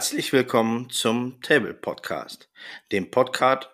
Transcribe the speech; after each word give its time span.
Herzlich 0.00 0.32
willkommen 0.32 0.88
zum 0.88 1.42
Table 1.42 1.74
Podcast, 1.74 2.48
dem 2.90 3.10
Podcast, 3.10 3.68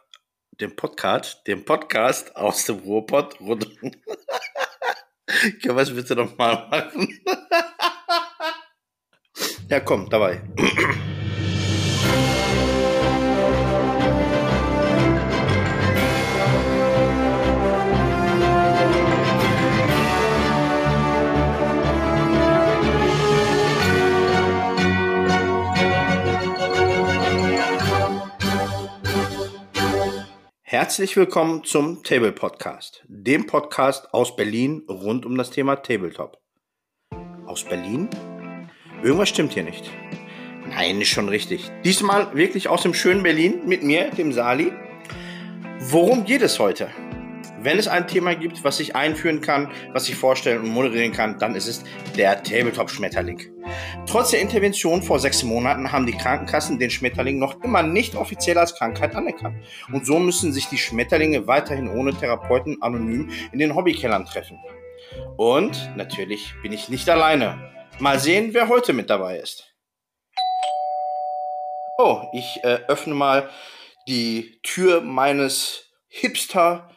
dem 0.60 0.74
Podcast, 0.74 1.46
dem 1.46 1.64
Podcast 1.64 2.34
aus 2.34 2.64
dem 2.64 2.80
Ruhrpott 2.80 3.38
rund. 3.38 3.78
Können 3.78 3.94
wir 5.62 5.76
es 5.76 5.94
bitte 5.94 6.16
nochmal 6.16 6.66
machen? 6.68 7.16
ja, 9.68 9.78
komm, 9.78 10.10
dabei. 10.10 10.42
Herzlich 30.68 31.16
willkommen 31.16 31.62
zum 31.62 32.02
Table 32.02 32.32
Podcast, 32.32 33.04
dem 33.06 33.46
Podcast 33.46 34.12
aus 34.12 34.34
Berlin 34.34 34.82
rund 34.88 35.24
um 35.24 35.38
das 35.38 35.52
Thema 35.52 35.76
Tabletop. 35.76 36.42
Aus 37.46 37.62
Berlin? 37.62 38.10
Irgendwas 39.00 39.28
stimmt 39.28 39.52
hier 39.52 39.62
nicht. 39.62 39.88
Nein, 40.68 41.00
ist 41.00 41.10
schon 41.10 41.28
richtig. 41.28 41.70
Diesmal 41.84 42.34
wirklich 42.34 42.66
aus 42.66 42.82
dem 42.82 42.94
schönen 42.94 43.22
Berlin 43.22 43.60
mit 43.68 43.84
mir, 43.84 44.10
dem 44.10 44.32
Sali. 44.32 44.72
Worum 45.78 46.24
geht 46.24 46.42
es 46.42 46.58
heute? 46.58 46.90
Wenn 47.66 47.80
es 47.80 47.88
ein 47.88 48.06
Thema 48.06 48.36
gibt, 48.36 48.62
was 48.62 48.78
ich 48.78 48.94
einführen 48.94 49.40
kann, 49.40 49.72
was 49.92 50.08
ich 50.08 50.14
vorstellen 50.14 50.60
und 50.60 50.68
moderieren 50.68 51.10
kann, 51.10 51.40
dann 51.40 51.56
ist 51.56 51.66
es 51.66 51.82
der 52.16 52.44
Tabletop-Schmetterling. 52.44 53.42
Trotz 54.06 54.30
der 54.30 54.40
Intervention 54.40 55.02
vor 55.02 55.18
sechs 55.18 55.42
Monaten 55.42 55.90
haben 55.90 56.06
die 56.06 56.16
Krankenkassen 56.16 56.78
den 56.78 56.90
Schmetterling 56.90 57.40
noch 57.40 57.60
immer 57.64 57.82
nicht 57.82 58.14
offiziell 58.14 58.56
als 58.56 58.76
Krankheit 58.76 59.16
anerkannt. 59.16 59.56
Und 59.92 60.06
so 60.06 60.20
müssen 60.20 60.52
sich 60.52 60.68
die 60.68 60.78
Schmetterlinge 60.78 61.48
weiterhin 61.48 61.88
ohne 61.88 62.14
Therapeuten 62.14 62.80
anonym 62.82 63.30
in 63.50 63.58
den 63.58 63.74
Hobbykellern 63.74 64.26
treffen. 64.26 64.60
Und 65.36 65.90
natürlich 65.96 66.54
bin 66.62 66.70
ich 66.70 66.88
nicht 66.88 67.10
alleine. 67.10 67.72
Mal 67.98 68.20
sehen, 68.20 68.50
wer 68.54 68.68
heute 68.68 68.92
mit 68.92 69.10
dabei 69.10 69.40
ist. 69.40 69.74
Oh, 71.98 72.22
ich 72.32 72.60
äh, 72.62 72.78
öffne 72.86 73.14
mal 73.14 73.50
die 74.06 74.60
Tür 74.62 75.00
meines 75.00 75.90
Hipster 76.06 76.90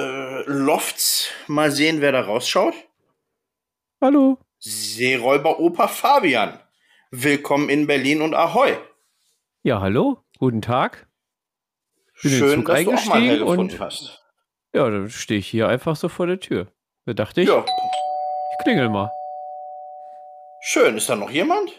äh, 0.00 0.42
Lofts. 0.46 1.30
Mal 1.46 1.70
sehen, 1.70 2.00
wer 2.00 2.12
da 2.12 2.22
rausschaut. 2.22 2.74
Hallo. 4.00 4.38
Seeräuber-Opa 4.58 5.88
Fabian. 5.88 6.58
Willkommen 7.10 7.68
in 7.68 7.86
Berlin 7.86 8.22
und 8.22 8.34
Ahoi. 8.34 8.76
Ja, 9.62 9.80
hallo. 9.80 10.18
Guten 10.38 10.62
Tag. 10.62 11.06
Bin 12.22 12.32
Schön, 12.32 12.64
dass 12.64 12.84
du 12.84 12.92
auch 12.92 13.06
mal 13.06 13.42
und, 13.42 13.80
hast. 13.80 14.22
Ja, 14.72 14.88
dann 14.88 15.10
stehe 15.10 15.40
ich 15.40 15.48
hier 15.48 15.68
einfach 15.68 15.96
so 15.96 16.08
vor 16.08 16.26
der 16.26 16.40
Tür. 16.40 16.68
Da 17.06 17.14
dachte 17.14 17.42
ich, 17.42 17.48
ja. 17.48 17.64
ich 17.64 18.64
klingel 18.64 18.88
mal. 18.88 19.10
Schön. 20.62 20.96
Ist 20.96 21.08
da 21.08 21.16
noch 21.16 21.30
jemand? 21.30 21.70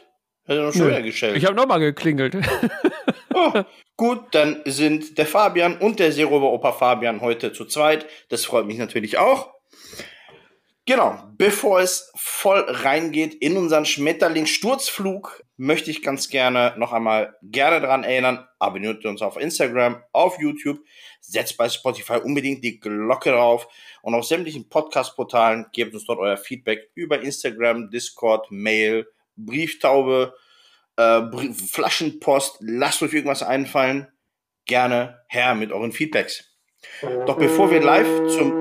Hat 0.48 0.58
er 0.58 0.66
noch 0.66 0.74
schon 0.74 0.88
wieder 0.88 1.02
gestellt? 1.02 1.38
Ich 1.38 1.46
habe 1.46 1.56
nochmal 1.56 1.80
geklingelt. 1.80 2.36
gut, 3.97 4.19
dann 4.31 4.62
sind 4.66 5.18
der 5.18 5.25
Fabian 5.25 5.78
und 5.78 6.00
der 6.00 6.12
Seeräuber-Opa 6.12 6.74
Fabian 6.74 7.22
heute 7.22 7.53
zu 7.53 7.66
zweit. 7.66 8.06
Das 8.29 8.46
freut 8.46 8.66
mich 8.66 8.78
natürlich 8.78 9.18
auch. 9.18 9.53
Genau, 10.88 11.24
bevor 11.38 11.80
es 11.80 12.12
voll 12.16 12.66
reingeht 12.68 13.35
in 13.35 13.56
unseren 13.56 13.85
Schmetterling-Sturzflug, 13.85 15.44
möchte 15.56 15.91
ich 15.91 16.01
ganz 16.01 16.28
gerne 16.28 16.74
noch 16.75 16.91
einmal 16.91 17.35
gerne 17.44 17.80
daran 17.80 18.03
erinnern, 18.03 18.47
abonniert 18.57 19.06
uns 19.06 19.22
auf 19.22 19.38
Instagram, 19.38 20.01
auf 20.12 20.40
YouTube, 20.40 20.80
setzt 21.19 21.56
bei 21.56 21.69
Spotify 21.69 22.16
unbedingt 22.16 22.63
die 22.63 22.80
Glocke 22.80 23.30
drauf 23.30 23.68
und 24.01 24.16
auf 24.16 24.25
sämtlichen 24.25 24.69
Podcast-Portalen 24.69 25.68
gebt 25.72 25.94
uns 25.94 26.06
dort 26.06 26.18
euer 26.18 26.35
Feedback 26.35 26.90
über 26.96 27.22
Instagram, 27.22 27.91
Discord, 27.91 28.50
Mail, 28.50 29.07
Brieftaube, 29.35 30.34
äh, 31.01 31.53
Flaschenpost, 31.53 32.57
lasst 32.62 33.01
euch 33.01 33.13
irgendwas 33.13 33.44
einfallen. 33.44 34.07
Gerne 34.66 35.23
her 35.28 35.56
mit 35.56 35.72
euren 35.72 35.91
Feedbacks. 35.91 36.51
Doch 37.25 37.38
bevor 37.38 37.72
wir 37.72 37.81
live 37.81 38.07
zum. 38.28 38.51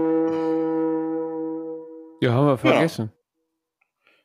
Ja, 2.20 2.32
haben 2.32 2.46
wir 2.46 2.58
vergessen. 2.58 3.06
Genau. 3.06 3.16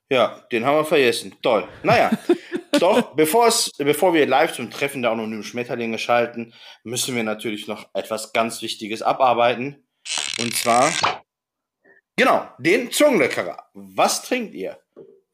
Ja, 0.10 0.46
den 0.52 0.66
haben 0.66 0.78
wir 0.78 0.86
vergessen. 0.86 1.36
Toll. 1.42 1.68
Naja, 1.84 2.12
doch 2.80 3.16
bevor, 3.16 3.48
es, 3.48 3.72
bevor 3.78 4.14
wir 4.14 4.28
live 4.28 4.54
zum 4.54 4.70
Treffen 4.70 5.02
der 5.02 5.12
anonymen 5.12 5.44
Schmetterlinge 5.44 5.98
schalten, 5.98 6.54
müssen 6.84 7.16
wir 7.16 7.24
natürlich 7.24 7.68
noch 7.68 7.90
etwas 7.94 8.32
ganz 8.34 8.62
Wichtiges 8.62 9.02
abarbeiten. 9.02 9.88
Und 10.40 10.56
zwar, 10.56 10.92
genau, 12.16 12.48
den 12.60 12.92
Zungenleckerer. 12.92 13.70
Was 13.74 14.24
trinkt 14.24 14.54
ihr? 14.54 14.80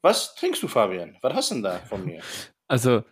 Was 0.00 0.34
trinkst 0.34 0.62
du, 0.62 0.68
Fabian? 0.68 1.16
Was 1.20 1.34
hast 1.34 1.50
du 1.50 1.54
denn 1.56 1.62
da 1.64 1.78
von 1.78 2.04
mir? 2.04 2.22
Also, 2.72 3.04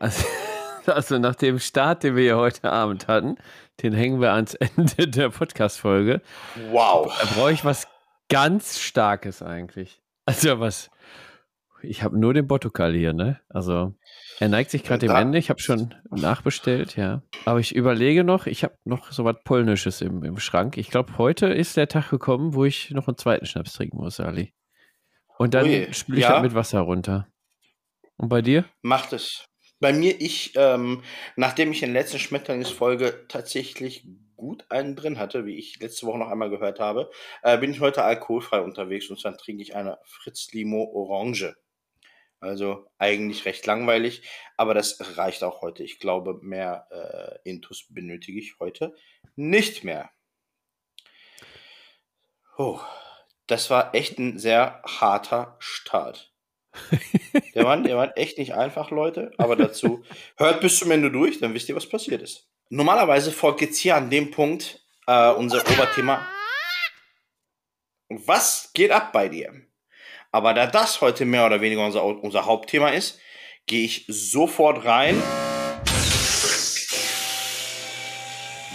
also, 0.00 0.26
also 0.86 1.18
nach 1.18 1.34
dem 1.34 1.58
Start, 1.58 2.02
den 2.02 2.14
wir 2.14 2.24
hier 2.24 2.36
heute 2.36 2.70
Abend 2.70 3.08
hatten, 3.08 3.38
den 3.82 3.94
hängen 3.94 4.20
wir 4.20 4.34
ans 4.34 4.52
Ende 4.52 5.08
der 5.08 5.30
Podcast-Folge. 5.30 6.20
Wow. 6.70 7.10
Da 7.18 7.26
brauche 7.34 7.52
ich 7.52 7.64
was 7.64 7.88
ganz 8.28 8.78
Starkes 8.78 9.40
eigentlich. 9.40 10.02
Also 10.26 10.60
was. 10.60 10.90
Ich 11.80 12.02
habe 12.02 12.18
nur 12.18 12.34
den 12.34 12.46
Botokal 12.46 12.92
hier, 12.92 13.14
ne? 13.14 13.40
Also 13.48 13.94
er 14.40 14.50
neigt 14.50 14.70
sich 14.70 14.84
gerade 14.84 15.06
dem 15.06 15.16
Ende. 15.16 15.38
Ich 15.38 15.48
habe 15.48 15.58
schon 15.58 15.94
nachbestellt, 16.10 16.94
ja. 16.96 17.22
Aber 17.46 17.60
ich 17.60 17.74
überlege 17.74 18.24
noch, 18.24 18.46
ich 18.46 18.62
habe 18.62 18.76
noch 18.84 19.10
so 19.10 19.24
was 19.24 19.36
Polnisches 19.42 20.02
im, 20.02 20.22
im 20.22 20.38
Schrank. 20.38 20.76
Ich 20.76 20.90
glaube, 20.90 21.16
heute 21.16 21.46
ist 21.46 21.78
der 21.78 21.88
Tag 21.88 22.10
gekommen, 22.10 22.52
wo 22.52 22.66
ich 22.66 22.90
noch 22.90 23.08
einen 23.08 23.16
zweiten 23.16 23.46
Schnaps 23.46 23.72
trinken 23.72 23.96
muss, 23.96 24.20
Ali. 24.20 24.52
Und 25.38 25.54
dann 25.54 25.64
spiele 25.94 26.18
ich 26.18 26.24
ja. 26.24 26.34
halt 26.34 26.42
mit 26.42 26.54
Wasser 26.54 26.80
runter. 26.80 27.26
Und 28.16 28.28
bei 28.28 28.42
dir? 28.42 28.64
Macht 28.82 29.12
es. 29.12 29.44
Bei 29.80 29.92
mir, 29.92 30.20
ich, 30.20 30.52
ähm, 30.54 31.02
nachdem 31.34 31.72
ich 31.72 31.82
in 31.82 31.92
der 31.92 32.02
letzten 32.02 32.20
Schmetterlingsfolge 32.20 33.26
tatsächlich 33.28 34.06
gut 34.36 34.64
einen 34.70 34.96
drin 34.96 35.18
hatte, 35.18 35.44
wie 35.44 35.56
ich 35.56 35.80
letzte 35.80 36.06
Woche 36.06 36.18
noch 36.18 36.28
einmal 36.28 36.50
gehört 36.50 36.78
habe, 36.78 37.10
äh, 37.42 37.58
bin 37.58 37.72
ich 37.72 37.80
heute 37.80 38.04
alkoholfrei 38.04 38.60
unterwegs 38.60 39.10
und 39.10 39.20
zwar 39.20 39.36
trinke 39.36 39.62
ich 39.62 39.74
eine 39.74 39.98
Fritz 40.04 40.52
Limo 40.52 40.84
Orange. 40.94 41.56
Also 42.40 42.88
eigentlich 42.98 43.44
recht 43.44 43.66
langweilig, 43.66 44.28
aber 44.56 44.74
das 44.74 45.16
reicht 45.16 45.44
auch 45.44 45.62
heute. 45.62 45.84
Ich 45.84 46.00
glaube, 46.00 46.40
mehr 46.42 46.88
äh, 46.90 47.48
Intus 47.48 47.86
benötige 47.88 48.40
ich 48.40 48.58
heute 48.58 48.96
nicht 49.36 49.84
mehr. 49.84 50.10
Oh, 52.58 52.80
das 53.46 53.70
war 53.70 53.94
echt 53.94 54.18
ein 54.18 54.38
sehr 54.38 54.82
harter 54.84 55.56
Start. 55.60 56.31
Der 57.54 57.64
war, 57.64 57.76
der 57.76 57.96
war 57.96 58.16
echt 58.16 58.38
nicht 58.38 58.54
einfach, 58.54 58.90
Leute. 58.90 59.30
Aber 59.36 59.56
dazu, 59.56 60.04
hört 60.36 60.60
bis 60.60 60.78
zum 60.78 60.90
Ende 60.90 61.10
durch, 61.10 61.38
dann 61.38 61.54
wisst 61.54 61.68
ihr, 61.68 61.76
was 61.76 61.88
passiert 61.88 62.22
ist. 62.22 62.48
Normalerweise 62.70 63.30
folgt 63.30 63.60
jetzt 63.60 63.78
hier 63.78 63.96
an 63.96 64.08
dem 64.08 64.30
Punkt 64.30 64.82
äh, 65.06 65.30
unser 65.32 65.60
Oberthema. 65.60 66.26
Was 68.08 68.70
geht 68.72 68.90
ab 68.90 69.12
bei 69.12 69.28
dir? 69.28 69.52
Aber 70.30 70.54
da 70.54 70.66
das 70.66 71.00
heute 71.02 71.26
mehr 71.26 71.44
oder 71.44 71.60
weniger 71.60 71.84
unser, 71.84 72.04
unser 72.04 72.46
Hauptthema 72.46 72.88
ist, 72.88 73.20
gehe 73.66 73.84
ich 73.84 74.06
sofort 74.08 74.84
rein. 74.84 75.22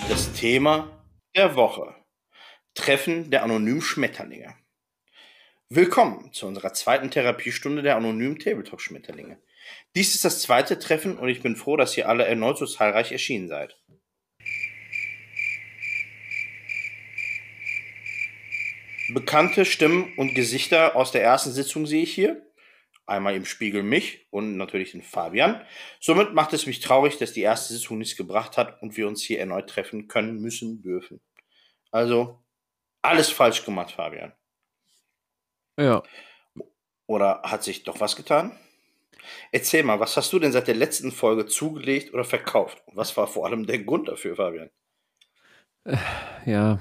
Das 0.10 0.32
Thema 0.34 1.04
der 1.36 1.56
Woche. 1.56 1.96
Treffen 2.76 3.32
der 3.32 3.44
anonymen 3.44 3.82
Schmetterlinge. 3.82 4.56
Willkommen 5.70 6.32
zu 6.32 6.48
unserer 6.48 6.72
zweiten 6.72 7.12
Therapiestunde 7.12 7.82
der 7.82 7.98
anonymen 7.98 8.40
Tabletop-Schmetterlinge. 8.40 9.38
Dies 9.98 10.16
ist 10.16 10.24
das 10.24 10.42
zweite 10.42 10.80
Treffen 10.80 11.18
und 11.18 11.28
ich 11.28 11.42
bin 11.42 11.58
froh, 11.58 11.76
dass 11.76 11.98
ihr 11.98 12.08
alle 12.08 12.26
erneut 12.26 12.58
so 12.58 12.66
zahlreich 12.66 13.12
erschienen 13.12 13.50
seid. 13.50 13.78
Bekannte 19.10 19.66
Stimmen 19.66 20.14
und 20.16 20.36
Gesichter 20.36 20.96
aus 20.96 21.12
der 21.12 21.24
ersten 21.24 21.52
Sitzung 21.52 21.86
sehe 21.86 22.04
ich 22.04 22.14
hier. 22.14 22.50
Einmal 23.06 23.36
im 23.36 23.44
Spiegel 23.44 23.84
mich 23.84 24.26
und 24.30 24.56
natürlich 24.56 24.94
den 24.94 25.04
Fabian. 25.04 25.62
Somit 26.00 26.34
macht 26.34 26.54
es 26.54 26.66
mich 26.66 26.80
traurig, 26.80 27.18
dass 27.18 27.34
die 27.34 27.42
erste 27.42 27.74
Sitzung 27.74 27.98
nichts 27.98 28.16
gebracht 28.16 28.56
hat 28.56 28.82
und 28.82 28.96
wir 28.96 29.06
uns 29.06 29.22
hier 29.22 29.42
erneut 29.42 29.70
treffen 29.70 30.08
können, 30.08 30.40
müssen, 30.40 30.82
dürfen. 30.82 31.20
Also, 31.92 32.42
alles 33.02 33.30
falsch 33.30 33.66
gemacht, 33.66 33.92
Fabian. 33.92 34.32
Ja. 35.78 36.04
Oder 37.06 37.42
hat 37.44 37.64
sich 37.64 37.84
doch 37.84 38.00
was 38.00 38.16
getan? 38.16 38.52
Erzähl 39.52 39.84
mal, 39.84 40.00
was 40.00 40.18
hast 40.18 40.32
du 40.34 40.40
denn 40.40 40.52
seit 40.52 40.68
der 40.68 40.76
letzten 40.76 41.12
Folge 41.12 41.46
zugelegt 41.46 42.14
oder 42.14 42.24
verkauft? 42.24 42.82
was 42.94 43.16
war 43.18 43.28
vor 43.28 43.46
allem 43.46 43.66
der 43.66 43.80
Grund 43.80 44.08
dafür, 44.08 44.36
Fabian? 44.36 44.70
Äh, 45.86 45.98
ja. 46.46 46.80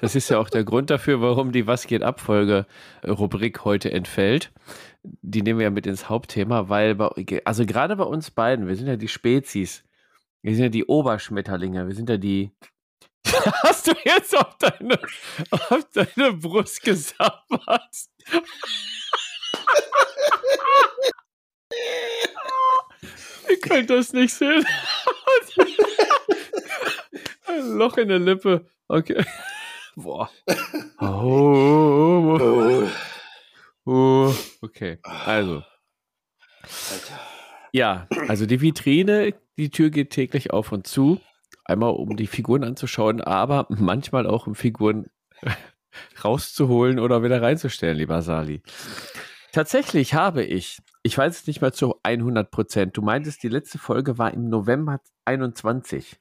das 0.00 0.14
ist 0.14 0.28
ja 0.30 0.38
auch 0.38 0.50
der 0.50 0.64
Grund 0.64 0.90
dafür, 0.90 1.20
warum 1.20 1.52
die 1.52 1.66
Was 1.66 1.86
geht 1.86 2.02
ab 2.02 2.20
Folge 2.20 2.66
Rubrik 3.06 3.64
heute 3.64 3.90
entfällt. 3.92 4.52
die 5.02 5.42
nehmen 5.42 5.58
wir 5.58 5.64
ja 5.64 5.70
mit 5.70 5.86
ins 5.86 6.08
Hauptthema, 6.08 6.68
weil, 6.68 6.94
bei, 6.94 7.42
also 7.44 7.66
gerade 7.66 7.96
bei 7.96 8.04
uns 8.04 8.30
beiden, 8.30 8.68
wir 8.68 8.76
sind 8.76 8.86
ja 8.86 8.96
die 8.96 9.08
Spezies, 9.08 9.84
wir 10.42 10.54
sind 10.54 10.64
ja 10.64 10.68
die 10.70 10.84
Oberschmetterlinge, 10.84 11.86
wir 11.86 11.94
sind 11.94 12.08
ja 12.08 12.16
die. 12.16 12.50
Hast 13.62 13.86
du 13.86 13.92
jetzt 14.04 14.36
auf 14.36 14.56
deine, 14.58 14.98
auf 15.50 15.86
deine 15.92 16.32
Brust 16.32 16.82
gesabbert? 16.82 17.96
Ihr 23.48 23.60
könnt 23.60 23.90
das 23.90 24.12
nicht 24.12 24.34
sehen. 24.34 24.64
Ein 27.46 27.72
Loch 27.76 27.96
in 27.96 28.08
der 28.08 28.18
Lippe. 28.18 28.66
Okay. 28.88 29.24
Boah. 29.96 30.30
Oh. 31.00 32.38
oh. 32.40 32.88
oh. 33.86 34.34
Okay. 34.62 34.98
Also. 35.02 35.62
Ja, 37.72 38.08
also 38.28 38.46
die 38.46 38.60
Vitrine, 38.60 39.34
die 39.56 39.70
Tür 39.70 39.90
geht 39.90 40.10
täglich 40.10 40.52
auf 40.52 40.72
und 40.72 40.86
zu. 40.86 41.20
Einmal 41.70 41.92
um 41.92 42.16
die 42.16 42.26
Figuren 42.26 42.64
anzuschauen, 42.64 43.20
aber 43.20 43.66
manchmal 43.68 44.26
auch 44.26 44.48
um 44.48 44.56
Figuren 44.56 45.08
rauszuholen 46.24 46.98
oder 46.98 47.22
wieder 47.22 47.40
reinzustellen, 47.40 47.96
lieber 47.96 48.22
Sali. 48.22 48.62
Tatsächlich 49.52 50.14
habe 50.14 50.44
ich, 50.44 50.78
ich 51.02 51.16
weiß 51.16 51.40
es 51.40 51.46
nicht 51.46 51.60
mal 51.60 51.72
zu 51.72 51.96
100 52.02 52.50
Prozent, 52.50 52.96
du 52.96 53.02
meintest, 53.02 53.42
die 53.42 53.48
letzte 53.48 53.78
Folge 53.78 54.18
war 54.18 54.32
im 54.32 54.48
November 54.48 55.00
21. 55.24 56.16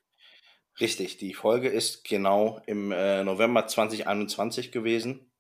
Richtig, 0.79 1.17
die 1.17 1.33
Folge 1.33 1.67
ist 1.67 2.05
genau 2.07 2.61
im 2.65 2.91
äh, 2.91 3.23
November 3.23 3.67
2021 3.67 4.71
gewesen. 4.71 5.31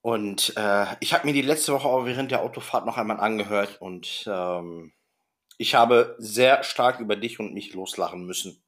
Und 0.00 0.52
äh, 0.56 0.86
ich 1.00 1.14
habe 1.14 1.26
mir 1.26 1.32
die 1.32 1.42
letzte 1.42 1.72
Woche 1.72 1.88
auch 1.88 2.04
während 2.04 2.30
der 2.30 2.42
Autofahrt 2.42 2.86
noch 2.86 2.98
einmal 2.98 3.20
angehört 3.20 3.80
und 3.80 4.24
ähm, 4.26 4.92
ich 5.58 5.74
habe 5.74 6.16
sehr 6.18 6.64
stark 6.64 7.00
über 7.00 7.14
dich 7.14 7.38
und 7.38 7.54
mich 7.54 7.72
loslachen 7.72 8.24
müssen. 8.24 8.61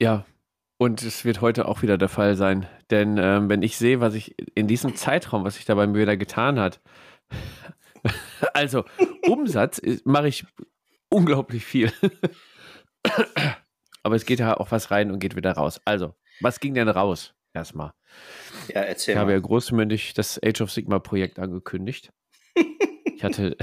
Ja, 0.00 0.24
und 0.78 1.02
es 1.02 1.26
wird 1.26 1.42
heute 1.42 1.68
auch 1.68 1.82
wieder 1.82 1.98
der 1.98 2.08
Fall 2.08 2.36
sein. 2.36 2.66
Denn 2.90 3.18
ähm, 3.18 3.50
wenn 3.50 3.62
ich 3.62 3.76
sehe, 3.76 4.00
was 4.00 4.14
ich 4.14 4.34
in 4.54 4.66
diesem 4.66 4.96
Zeitraum, 4.96 5.44
was 5.44 5.56
sich 5.56 5.66
da 5.66 5.74
bei 5.74 5.86
mir 5.86 6.00
wieder 6.00 6.16
getan 6.16 6.58
hat, 6.58 6.80
also 8.54 8.84
Umsatz 9.28 9.80
mache 10.04 10.28
ich 10.28 10.46
unglaublich 11.10 11.66
viel. 11.66 11.92
Aber 14.02 14.14
es 14.16 14.24
geht 14.24 14.40
ja 14.40 14.56
auch 14.56 14.70
was 14.70 14.90
rein 14.90 15.10
und 15.10 15.18
geht 15.18 15.36
wieder 15.36 15.52
raus. 15.52 15.82
Also, 15.84 16.14
was 16.40 16.60
ging 16.60 16.72
denn 16.72 16.88
raus? 16.88 17.34
Erstmal. 17.52 17.92
Ja, 18.68 18.80
erzähl 18.80 19.12
Ich 19.12 19.16
mal. 19.16 19.22
habe 19.22 19.32
ja 19.32 19.38
großmündig 19.38 20.14
das 20.14 20.40
Age 20.42 20.62
of 20.62 20.70
Sigma 20.70 20.98
Projekt 20.98 21.38
angekündigt. 21.38 22.10
ich 23.04 23.22
hatte. 23.22 23.56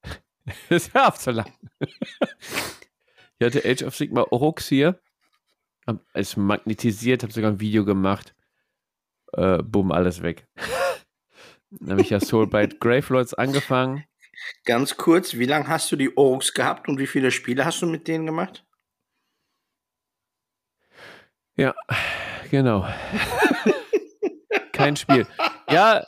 das 0.70 0.94
hör 0.94 1.08
auf 1.08 1.18
zu 1.18 1.32
lachen. 1.32 1.52
ich 1.80 3.44
hatte 3.44 3.62
Age 3.62 3.82
of 3.82 3.94
Sigma 3.94 4.24
Orux 4.30 4.68
hier. 4.68 4.98
Hab 5.86 6.00
es 6.14 6.36
magnetisiert, 6.36 7.22
habe 7.22 7.32
sogar 7.32 7.52
ein 7.52 7.60
Video 7.60 7.84
gemacht. 7.84 8.34
Äh, 9.32 9.62
bumm, 9.62 9.92
alles 9.92 10.22
weg. 10.22 10.46
Dann 11.70 11.90
habe 11.90 12.00
ich 12.02 12.10
ja 12.10 12.20
Soulbite 12.20 12.78
Gravelords 12.78 13.34
angefangen. 13.34 14.04
Ganz 14.64 14.96
kurz, 14.96 15.34
wie 15.34 15.46
lange 15.46 15.68
hast 15.68 15.90
du 15.90 15.96
die 15.96 16.16
Orks 16.16 16.52
gehabt 16.52 16.88
und 16.88 16.98
wie 16.98 17.06
viele 17.06 17.30
Spiele 17.30 17.64
hast 17.64 17.82
du 17.82 17.86
mit 17.86 18.06
denen 18.06 18.26
gemacht? 18.26 18.64
Ja, 21.56 21.74
genau 22.50 22.86
kein 24.76 24.96
Spiel. 24.96 25.26
Ja, 25.70 26.06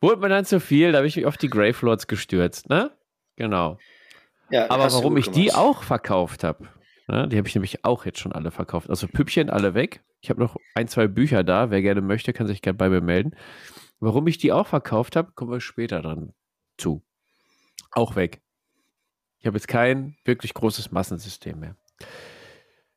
wurde 0.00 0.20
mir 0.20 0.28
dann 0.28 0.44
zu 0.44 0.60
viel, 0.60 0.92
da 0.92 0.98
habe 0.98 1.06
ich 1.06 1.16
mich 1.16 1.26
auf 1.26 1.36
die 1.36 1.48
Gravelords 1.48 2.06
gestürzt, 2.06 2.68
ne? 2.68 2.90
Genau. 3.36 3.78
Ja, 4.50 4.70
Aber 4.70 4.92
warum 4.92 5.16
ich 5.16 5.30
die 5.30 5.52
auch 5.52 5.82
verkauft 5.82 6.44
habe, 6.44 6.68
ne? 7.08 7.28
die 7.28 7.36
habe 7.36 7.48
ich 7.48 7.54
nämlich 7.54 7.84
auch 7.84 8.04
jetzt 8.04 8.20
schon 8.20 8.32
alle 8.32 8.50
verkauft. 8.50 8.90
Also 8.90 9.08
Püppchen 9.08 9.50
alle 9.50 9.74
weg. 9.74 10.02
Ich 10.20 10.30
habe 10.30 10.40
noch 10.40 10.56
ein, 10.74 10.88
zwei 10.88 11.06
Bücher 11.06 11.44
da. 11.44 11.70
Wer 11.70 11.82
gerne 11.82 12.00
möchte, 12.00 12.32
kann 12.32 12.46
sich 12.46 12.62
gerne 12.62 12.76
bei 12.76 12.88
mir 12.88 13.00
melden. 13.00 13.34
Warum 14.00 14.26
ich 14.26 14.38
die 14.38 14.52
auch 14.52 14.66
verkauft 14.66 15.16
habe, 15.16 15.32
kommen 15.32 15.50
wir 15.50 15.60
später 15.60 16.02
dran 16.02 16.32
zu. 16.76 17.02
Auch 17.90 18.16
weg. 18.16 18.40
Ich 19.40 19.46
habe 19.46 19.56
jetzt 19.56 19.68
kein 19.68 20.16
wirklich 20.24 20.54
großes 20.54 20.90
Massensystem 20.92 21.58
mehr. 21.58 21.76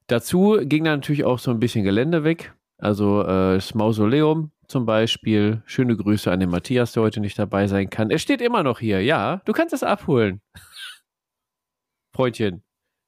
Dazu 0.08 0.60
ging 0.62 0.84
dann 0.84 1.00
natürlich 1.00 1.24
auch 1.24 1.40
so 1.40 1.52
ein 1.52 1.60
bisschen 1.60 1.84
Gelände 1.84 2.24
weg. 2.24 2.54
Also 2.78 3.22
äh, 3.22 3.56
das 3.56 3.74
Mausoleum 3.75 4.52
zum 4.68 4.86
Beispiel. 4.86 5.62
Schöne 5.66 5.96
Grüße 5.96 6.31
an 6.31 6.40
den 6.40 6.50
Matthias, 6.50 6.94
der 6.94 7.04
heute 7.04 7.19
nicht 7.19 7.38
dabei 7.38 7.68
sein 7.68 7.90
kann. 7.90 8.10
Er 8.10 8.19
steht 8.19 8.42
immer 8.42 8.64
noch 8.64 8.80
hier. 8.80 9.02
Ja, 9.02 9.42
du 9.46 9.54
kannst 9.54 9.74
es 9.74 9.84
abholen. 9.84 10.42
Freundchen. 12.14 12.64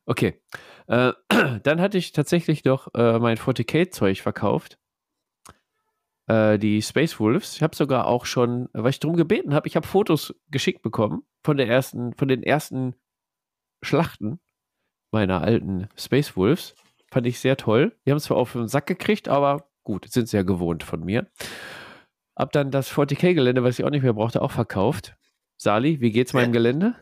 Okay. 0.05 0.39
Äh, 0.87 1.13
dann 1.63 1.81
hatte 1.81 1.97
ich 1.97 2.11
tatsächlich 2.11 2.63
noch 2.63 2.93
äh, 2.93 3.19
mein 3.19 3.37
40k-Zeug 3.37 4.21
verkauft. 4.21 4.77
Äh, 6.27 6.57
die 6.57 6.81
Space 6.81 7.19
Wolves. 7.19 7.55
Ich 7.55 7.63
habe 7.63 7.75
sogar 7.75 8.07
auch 8.07 8.25
schon, 8.25 8.69
weil 8.73 8.91
ich 8.91 8.99
darum 8.99 9.17
gebeten 9.17 9.53
habe, 9.53 9.67
ich 9.67 9.75
habe 9.75 9.87
Fotos 9.87 10.33
geschickt 10.49 10.81
bekommen 10.81 11.23
von 11.43 11.57
der 11.57 11.67
ersten, 11.67 12.13
von 12.13 12.27
den 12.27 12.43
ersten 12.43 12.95
Schlachten 13.81 14.39
meiner 15.11 15.41
alten 15.41 15.89
Space 15.97 16.35
Wolves. 16.35 16.75
Fand 17.11 17.27
ich 17.27 17.39
sehr 17.39 17.57
toll. 17.57 17.95
Die 18.05 18.11
haben 18.11 18.17
es 18.17 18.23
zwar 18.23 18.37
auf 18.37 18.53
den 18.53 18.67
Sack 18.67 18.87
gekriegt, 18.87 19.27
aber 19.27 19.69
gut, 19.83 20.09
sind 20.09 20.27
sie 20.27 20.37
ja 20.37 20.43
gewohnt 20.43 20.83
von 20.83 21.03
mir. 21.03 21.27
Hab 22.35 22.51
dann 22.51 22.71
das 22.71 22.91
40k-Gelände, 22.91 23.63
was 23.63 23.77
ich 23.77 23.85
auch 23.85 23.91
nicht 23.91 24.01
mehr 24.01 24.13
brauchte, 24.13 24.41
auch 24.41 24.51
verkauft. 24.51 25.15
Sali, 25.57 26.01
wie 26.01 26.11
geht's 26.11 26.33
meinem. 26.33 26.51
Gelände? 26.51 26.95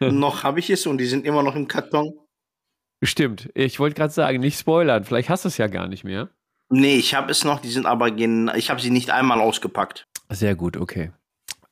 noch 0.12 0.42
habe 0.42 0.60
ich 0.60 0.70
es 0.70 0.86
und 0.86 0.98
die 0.98 1.06
sind 1.06 1.24
immer 1.24 1.42
noch 1.42 1.56
im 1.56 1.68
Karton. 1.68 2.14
Stimmt. 3.02 3.50
Ich 3.54 3.78
wollte 3.78 3.94
gerade 3.94 4.12
sagen, 4.12 4.40
nicht 4.40 4.58
spoilern. 4.58 5.04
Vielleicht 5.04 5.28
hast 5.28 5.44
du 5.44 5.48
es 5.48 5.58
ja 5.58 5.66
gar 5.66 5.86
nicht 5.86 6.04
mehr. 6.04 6.30
Nee, 6.68 6.96
ich 6.96 7.14
habe 7.14 7.30
es 7.30 7.44
noch. 7.44 7.60
Die 7.60 7.70
sind 7.70 7.86
aber, 7.86 8.10
gen 8.10 8.50
ich 8.56 8.70
habe 8.70 8.80
sie 8.80 8.90
nicht 8.90 9.10
einmal 9.10 9.40
ausgepackt. 9.40 10.06
Sehr 10.30 10.54
gut, 10.56 10.76
okay. 10.76 11.12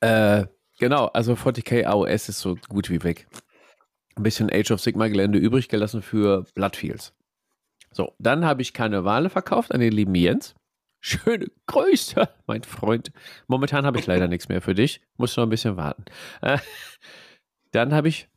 Äh, 0.00 0.44
genau, 0.78 1.06
also 1.06 1.32
40k 1.32 1.86
AOS 1.86 2.28
ist 2.28 2.40
so 2.40 2.56
gut 2.68 2.90
wie 2.90 3.02
weg 3.02 3.26
ein 4.16 4.22
bisschen 4.22 4.50
Age 4.52 4.70
of 4.70 4.80
Sigma 4.80 5.08
Gelände 5.08 5.38
übrig 5.38 5.68
gelassen 5.68 6.02
für 6.02 6.44
Bloodfields. 6.54 7.14
So, 7.90 8.14
dann 8.18 8.44
habe 8.44 8.62
ich 8.62 8.72
keine 8.72 9.04
Wale 9.04 9.30
verkauft 9.30 9.72
an 9.72 9.80
den 9.80 9.92
lieben 9.92 10.14
Jens. 10.14 10.54
Schöne 11.00 11.46
Grüße, 11.66 12.28
mein 12.46 12.62
Freund. 12.62 13.12
Momentan 13.46 13.84
habe 13.84 13.98
ich 13.98 14.06
leider 14.06 14.26
nichts 14.26 14.48
mehr 14.48 14.62
für 14.62 14.74
dich. 14.74 15.00
Muss 15.16 15.36
noch 15.36 15.44
ein 15.44 15.50
bisschen 15.50 15.76
warten. 15.76 16.04
Äh, 16.40 16.58
dann 17.74 17.94
habe 17.94 18.08
ich 18.08 18.28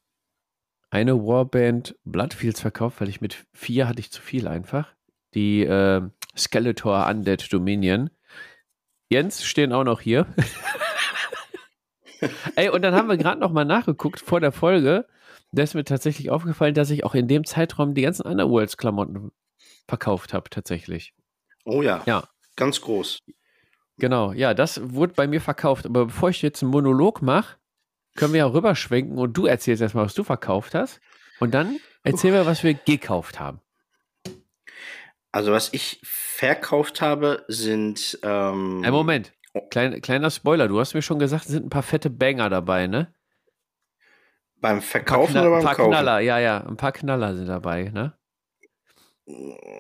eine 0.90 1.16
Warband 1.16 1.96
Bloodfields 2.06 2.62
verkauft, 2.62 3.02
weil 3.02 3.10
ich 3.10 3.22
mit 3.22 3.46
vier 3.54 3.88
hatte 3.88 4.00
ich 4.00 4.12
zu 4.12 4.22
viel 4.22 4.48
einfach. 4.48 4.94
Die 5.34 5.64
äh, 5.64 6.02
Skeletor 6.36 7.08
Undead 7.08 7.52
Dominion. 7.52 8.10
Jens 9.10 9.44
stehen 9.46 9.74
auch 9.74 9.84
noch 9.84 10.02
hier. 10.02 10.28
Ey, 12.56 12.70
und 12.70 12.82
dann 12.82 12.96
haben 12.96 13.10
wir 13.10 13.18
gerade 13.18 13.40
noch 13.40 13.52
mal 13.52 13.66
nachgeguckt 13.66 14.20
vor 14.20 14.40
der 14.40 14.52
Folge 14.52 15.06
da 15.52 15.64
ist 15.64 15.76
mir 15.76 15.86
tatsächlich 15.86 16.30
aufgefallen, 16.30 16.74
dass 16.74 16.90
ich 16.90 17.04
auch 17.04 17.16
in 17.16 17.28
dem 17.28 17.46
Zeitraum 17.46 17.94
die 17.94 18.02
ganzen 18.02 18.24
Underworlds-Klamotten 18.24 19.32
verkauft 19.88 20.34
habe, 20.34 20.50
tatsächlich. 20.50 21.14
Oh 21.66 21.82
ja. 21.82 22.04
Ja. 22.06 22.28
Ganz 22.56 22.82
groß. 22.82 23.20
Genau, 23.98 24.34
ja, 24.34 24.54
das 24.54 24.82
wurde 24.94 25.14
bei 25.14 25.28
mir 25.28 25.42
verkauft. 25.42 25.86
Aber 25.86 26.06
bevor 26.06 26.30
ich 26.30 26.42
jetzt 26.42 26.62
einen 26.62 26.72
Monolog 26.72 27.22
mache, 27.22 27.58
können 28.18 28.34
wir 28.34 28.40
ja 28.40 28.48
rüberschwenken 28.48 29.18
und 29.18 29.34
du 29.34 29.46
erzählst 29.46 29.82
erstmal, 29.82 30.06
was 30.06 30.14
du 30.14 30.24
verkauft 30.24 30.76
hast. 30.76 31.00
Und 31.40 31.54
dann 31.54 31.80
erzählen 32.04 32.34
wir, 32.34 32.46
was 32.46 32.64
wir 32.64 32.74
gekauft 32.74 33.40
haben. 33.40 33.62
Also, 35.32 35.52
was 35.52 35.72
ich 35.74 36.00
verkauft 36.04 37.00
habe, 37.00 37.46
sind. 37.48 38.20
Ähm 38.24 38.84
Ein 38.84 38.92
Moment. 38.92 39.34
Oh. 39.54 39.62
Klein, 39.70 40.02
kleiner 40.02 40.32
Spoiler. 40.32 40.68
Du 40.68 40.80
hast 40.80 40.94
mir 40.94 41.02
schon 41.02 41.20
gesagt, 41.20 41.46
es 41.46 41.52
sind 41.52 41.66
ein 41.66 41.70
paar 41.70 41.84
fette 41.84 42.10
Banger 42.10 42.50
dabei, 42.50 42.88
ne? 42.88 43.14
Beim 44.60 44.82
Verkaufen 44.82 45.38
oder 45.38 45.50
beim 45.50 45.52
Kaufen? 45.52 45.62
Ein 45.62 45.66
paar 45.66 45.76
Kaufen? 45.76 45.92
Knaller, 45.92 46.20
ja, 46.20 46.40
ja. 46.40 46.66
Ein 46.66 46.78
paar 46.78 46.92
Knaller 46.92 47.36
sind 47.36 47.48
dabei, 47.48 47.84
ne? 47.94 48.18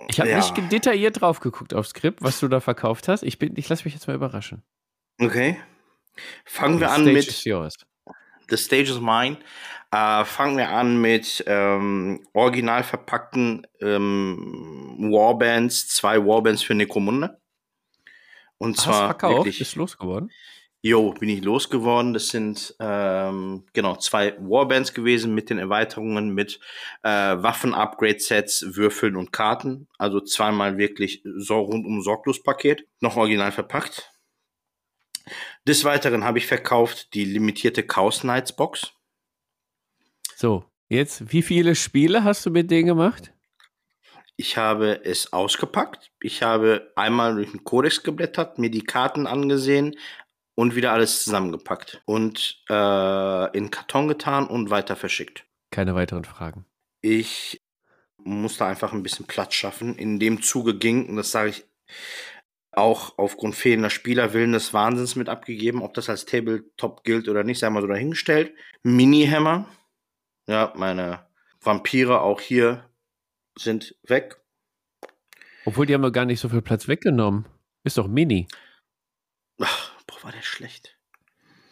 Ich 0.10 0.20
habe 0.20 0.29
ja. 0.29 0.38
nicht 0.38 0.72
detailliert 0.72 1.22
drauf 1.22 1.39
geguckt 1.39 1.74
aufs 1.74 1.89
Skript, 1.89 2.22
was 2.22 2.39
du 2.39 2.50
da 2.50 2.60
verkauft 2.60 3.08
hast. 3.08 3.24
Ich, 3.24 3.41
ich 3.41 3.70
lasse 3.70 3.86
mich 3.86 3.94
jetzt 3.94 4.08
mal 4.08 4.13
überraschen. 4.13 4.62
Okay. 5.20 5.58
Fangen 6.46 6.79
wir 6.79 6.91
an 6.91 7.06
mit. 7.06 7.46
The 8.49 8.57
Stage 8.57 8.89
is 8.89 8.99
mine. 8.99 9.37
Äh, 9.91 10.25
fangen 10.25 10.57
wir 10.57 10.69
an 10.69 10.99
mit 10.99 11.43
ähm, 11.47 12.25
original 12.33 12.83
verpackten 12.83 13.65
ähm, 13.79 14.97
Warbands, 14.99 15.87
zwei 15.87 16.23
Warbands 16.25 16.61
für 16.61 16.75
Necromunda. 16.75 17.37
Und 18.57 18.77
Hast 18.77 18.83
zwar 18.83 19.05
verkauft? 19.07 19.37
Wirklich, 19.37 19.61
ist 19.61 19.75
losgeworden? 19.75 20.29
Jo, 20.81 21.11
bin 21.11 21.29
ich 21.29 21.43
losgeworden. 21.43 22.13
Das 22.13 22.27
sind 22.27 22.75
ähm, 22.79 23.65
genau 23.73 23.95
zwei 23.95 24.35
Warbands 24.39 24.93
gewesen 24.93 25.33
mit 25.33 25.49
den 25.49 25.57
Erweiterungen 25.57 26.33
mit 26.33 26.59
äh, 27.03 27.09
Waffen-Upgrade-Sets, 27.09 28.75
Würfeln 28.75 29.15
und 29.15 29.31
Karten. 29.31 29.87
Also 29.97 30.19
zweimal 30.21 30.77
wirklich 30.77 31.23
so 31.37 31.59
rundum 31.59 32.01
sorglos 32.01 32.43
Paket. 32.43 32.85
Noch 32.99 33.17
original 33.17 33.51
verpackt. 33.51 34.11
Des 35.67 35.83
Weiteren 35.83 36.24
habe 36.24 36.38
ich 36.38 36.47
verkauft 36.47 37.13
die 37.13 37.25
limitierte 37.25 37.83
Chaos 37.83 38.21
Knights 38.21 38.53
Box. 38.53 38.93
So, 40.36 40.63
jetzt, 40.88 41.33
wie 41.33 41.41
viele 41.41 41.75
Spiele 41.75 42.24
hast 42.24 42.45
du 42.45 42.51
mit 42.51 42.71
denen 42.71 42.88
gemacht? 42.88 43.33
Ich 44.38 44.55
habe 44.55 45.01
es 45.03 45.33
ausgepackt. 45.33 46.12
Ich 46.21 46.41
habe 46.41 46.93
einmal 46.95 47.36
durch 47.36 47.51
den 47.51 47.65
Kodex 47.65 48.03
geblättert, 48.03 48.59
mir 48.59 48.69
die 48.69 48.83
Karten 48.83 49.27
angesehen, 49.27 49.97
und 50.55 50.75
wieder 50.75 50.93
alles 50.93 51.24
zusammengepackt 51.24 52.01
und 52.05 52.63
äh, 52.69 53.57
in 53.57 53.69
Karton 53.69 54.07
getan 54.07 54.47
und 54.47 54.69
weiter 54.69 54.95
verschickt. 54.95 55.45
Keine 55.69 55.93
weiteren 55.93 56.24
Fragen. 56.24 56.65
Ich 57.01 57.62
musste 58.17 58.65
einfach 58.65 58.93
ein 58.93 59.03
bisschen 59.03 59.27
Platz 59.27 59.53
schaffen. 59.53 59.95
In 59.97 60.19
dem 60.19 60.41
Zuge 60.41 60.77
ging, 60.77 61.09
und 61.09 61.17
das 61.17 61.31
sage 61.31 61.50
ich 61.50 61.65
auch 62.77 63.17
aufgrund 63.17 63.55
fehlender 63.55 63.89
Spielerwillen 63.89 64.51
des 64.51 64.74
Wahnsinns 64.74 65.15
mit 65.15 65.29
abgegeben, 65.29 65.81
ob 65.81 65.93
das 65.96 66.10
als 66.10 66.25
Tabletop 66.25 67.03
gilt 67.03 67.27
oder 67.27 67.43
nicht, 67.43 67.60
sei 67.60 67.69
mal 67.69 67.81
so 67.81 67.88
dahingestellt. 67.88 68.53
Mini-Hammer. 68.84 69.67
Ja, 70.48 70.72
meine 70.75 71.25
Vampire 71.60 72.22
auch 72.22 72.39
hier 72.39 72.89
sind 73.57 73.96
weg. 74.03 74.39
Obwohl, 75.65 75.86
die 75.88 75.93
haben 75.93 76.03
doch 76.03 76.12
gar 76.12 76.25
nicht 76.25 76.39
so 76.39 76.50
viel 76.50 76.62
Platz 76.62 76.88
weggenommen. 76.88 77.46
Ist 77.84 77.98
doch 77.98 78.07
Mini. 78.07 78.48
Ach, 79.60 79.91
boah, 80.05 80.24
war 80.25 80.31
der 80.31 80.43
schlecht. 80.43 80.98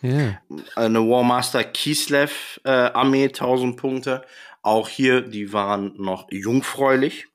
Ja. 0.01 0.41
Eine 0.75 0.99
Warmaster 0.99 1.63
Kislev 1.63 2.59
äh, 2.63 2.69
Armee, 2.69 3.25
1000 3.25 3.77
Punkte. 3.77 4.25
Auch 4.63 4.89
hier, 4.89 5.21
die 5.21 5.53
waren 5.53 5.93
noch 5.97 6.27
jungfräulich. 6.31 7.27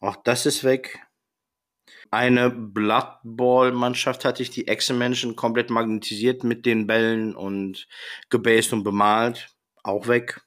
Auch 0.00 0.16
das 0.16 0.46
ist 0.46 0.64
weg. 0.64 1.03
Eine 2.14 2.48
Blood 2.48 3.18
Ball 3.24 3.72
Mannschaft 3.72 4.24
hatte 4.24 4.40
ich, 4.40 4.50
die 4.50 4.68
Exe-Menschen 4.68 5.34
komplett 5.34 5.68
magnetisiert 5.68 6.44
mit 6.44 6.64
den 6.64 6.86
Bällen 6.86 7.34
und 7.34 7.88
gebased 8.30 8.72
und 8.72 8.84
bemalt. 8.84 9.48
Auch 9.82 10.06
weg. 10.06 10.40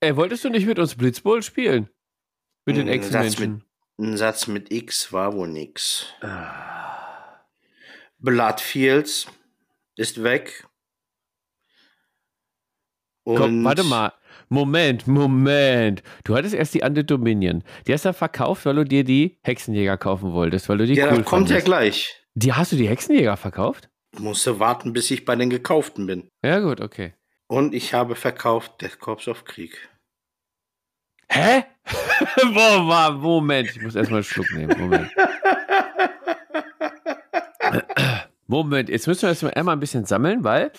Ey, 0.00 0.16
wolltest 0.16 0.44
du 0.44 0.48
nicht 0.48 0.66
mit 0.66 0.80
uns 0.80 0.96
Blitzball 0.96 1.44
spielen? 1.44 1.90
Mit 2.66 2.76
den 2.76 2.88
Ex-Menschen? 2.88 3.62
mit, 3.98 4.08
ein 4.08 4.16
Satz 4.16 4.48
mit 4.48 4.72
X 4.72 5.12
war 5.12 5.32
wohl 5.34 5.46
nix. 5.46 6.06
Bloodfields 8.18 9.28
ist 9.94 10.24
weg. 10.24 10.66
Komm, 13.24 13.64
warte 13.64 13.84
mal. 13.84 14.12
Moment, 14.52 15.06
Moment. 15.06 16.02
Du 16.24 16.36
hattest 16.36 16.54
erst 16.54 16.74
die 16.74 16.82
Undead 16.82 17.08
Dominion. 17.08 17.62
Die 17.86 17.92
hast 17.92 18.04
du 18.04 18.12
verkauft, 18.12 18.66
weil 18.66 18.74
du 18.74 18.84
dir 18.84 19.04
die 19.04 19.38
Hexenjäger 19.42 19.96
kaufen 19.96 20.32
wolltest, 20.32 20.68
weil 20.68 20.78
du 20.78 20.86
die 20.86 20.94
Ja, 20.94 21.06
cool 21.12 21.22
kommt 21.22 21.48
ja 21.48 21.56
fandest. 21.56 21.66
gleich. 21.66 22.24
Die 22.34 22.52
hast 22.52 22.72
du 22.72 22.76
die 22.76 22.88
Hexenjäger 22.88 23.36
verkauft? 23.36 23.88
Musste 24.18 24.58
warten, 24.58 24.92
bis 24.92 25.08
ich 25.12 25.24
bei 25.24 25.36
den 25.36 25.50
Gekauften 25.50 26.06
bin. 26.06 26.28
Ja, 26.44 26.58
gut, 26.58 26.80
okay. 26.80 27.14
Und 27.46 27.74
ich 27.74 27.94
habe 27.94 28.16
verkauft 28.16 28.82
Death 28.82 28.98
Corps 28.98 29.28
of 29.28 29.44
Krieg. 29.44 29.88
Hä? 31.30 31.62
Boah, 32.52 33.12
Moment. 33.12 33.70
Ich 33.70 33.80
muss 33.80 33.94
erstmal 33.94 34.18
einen 34.18 34.24
Schluck 34.24 34.50
nehmen. 34.52 34.76
Moment. 34.80 35.10
Moment, 38.48 38.88
jetzt 38.88 39.06
müssen 39.06 39.22
wir 39.22 39.28
erstmal 39.28 39.54
einmal 39.54 39.76
ein 39.76 39.80
bisschen 39.80 40.04
sammeln, 40.06 40.42
weil 40.42 40.72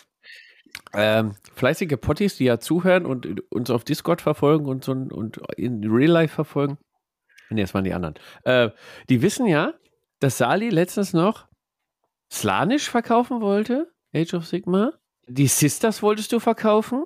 ähm, 0.93 1.35
fleißige 1.55 1.97
Potties, 1.99 2.37
die 2.37 2.45
ja 2.45 2.59
zuhören 2.59 3.05
und 3.05 3.41
uns 3.51 3.69
auf 3.69 3.83
Discord 3.83 4.21
verfolgen 4.21 4.65
und, 4.65 4.83
so, 4.83 4.91
und 4.91 5.37
in 5.57 5.83
Real 5.89 6.11
Life 6.11 6.35
verfolgen, 6.35 6.77
nee, 7.49 7.61
das 7.61 7.73
waren 7.73 7.83
die 7.83 7.93
anderen, 7.93 8.15
äh, 8.43 8.69
die 9.09 9.21
wissen 9.21 9.45
ja, 9.47 9.73
dass 10.19 10.37
Sali 10.37 10.69
letztens 10.69 11.13
noch 11.13 11.47
Slanisch 12.31 12.89
verkaufen 12.89 13.41
wollte, 13.41 13.91
Age 14.15 14.33
of 14.35 14.45
Sigma. 14.45 14.93
Die 15.27 15.47
Sisters 15.47 16.01
wolltest 16.01 16.31
du 16.31 16.39
verkaufen. 16.39 17.05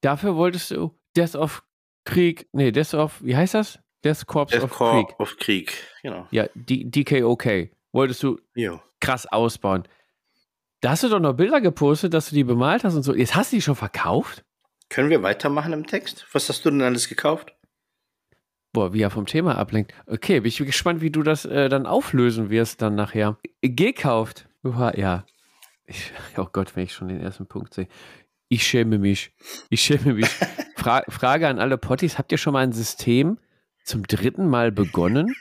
Dafür 0.00 0.36
wolltest 0.36 0.70
du 0.70 0.98
Death 1.16 1.34
of 1.34 1.62
Krieg, 2.04 2.48
nee, 2.52 2.70
Death 2.72 2.94
of, 2.94 3.22
wie 3.22 3.36
heißt 3.36 3.54
das? 3.54 3.78
Death 4.04 4.26
Corps 4.26 4.46
Death 4.50 4.64
of 4.64 4.70
Corps 4.70 5.06
Krieg. 5.06 5.20
of 5.20 5.36
Krieg. 5.38 5.72
Genau. 6.02 6.26
Ja, 6.30 6.46
D 6.54 6.84
DKOK. 6.84 7.70
Wolltest 7.92 8.22
du 8.22 8.38
Jo. 8.54 8.80
krass 9.00 9.26
ausbauen. 9.26 9.84
Da 10.84 10.90
hast 10.90 11.02
du 11.02 11.08
doch 11.08 11.18
noch 11.18 11.32
Bilder 11.32 11.62
gepostet, 11.62 12.12
dass 12.12 12.28
du 12.28 12.34
die 12.34 12.44
bemalt 12.44 12.84
hast 12.84 12.94
und 12.94 13.04
so. 13.04 13.14
Jetzt 13.14 13.34
hast 13.34 13.50
du 13.50 13.56
die 13.56 13.62
schon 13.62 13.74
verkauft? 13.74 14.44
Können 14.90 15.08
wir 15.08 15.22
weitermachen 15.22 15.72
im 15.72 15.86
Text? 15.86 16.26
Was 16.32 16.50
hast 16.50 16.62
du 16.66 16.70
denn 16.70 16.82
alles 16.82 17.08
gekauft? 17.08 17.56
Boah, 18.74 18.92
wie 18.92 19.00
er 19.00 19.08
vom 19.08 19.24
Thema 19.24 19.56
ablenkt. 19.56 19.94
Okay, 20.06 20.40
bin 20.40 20.48
ich 20.50 20.58
gespannt, 20.58 21.00
wie 21.00 21.08
du 21.08 21.22
das 21.22 21.46
äh, 21.46 21.70
dann 21.70 21.86
auflösen 21.86 22.50
wirst 22.50 22.82
dann 22.82 22.96
nachher. 22.96 23.38
Gekauft. 23.62 24.46
Uha, 24.62 24.94
ja. 24.94 25.24
Ich, 25.86 26.12
oh 26.36 26.48
Gott, 26.52 26.76
wenn 26.76 26.84
ich 26.84 26.92
schon 26.92 27.08
den 27.08 27.22
ersten 27.22 27.46
Punkt 27.46 27.72
sehe. 27.72 27.88
Ich 28.50 28.66
schäme 28.66 28.98
mich. 28.98 29.32
Ich 29.70 29.80
schäme 29.80 30.12
mich. 30.12 30.28
Fra 30.76 31.02
Frage 31.08 31.48
an 31.48 31.60
alle 31.60 31.78
Potties: 31.78 32.18
Habt 32.18 32.30
ihr 32.30 32.36
schon 32.36 32.52
mal 32.52 32.62
ein 32.62 32.72
System 32.72 33.38
zum 33.84 34.02
dritten 34.02 34.50
Mal 34.50 34.70
begonnen? 34.70 35.34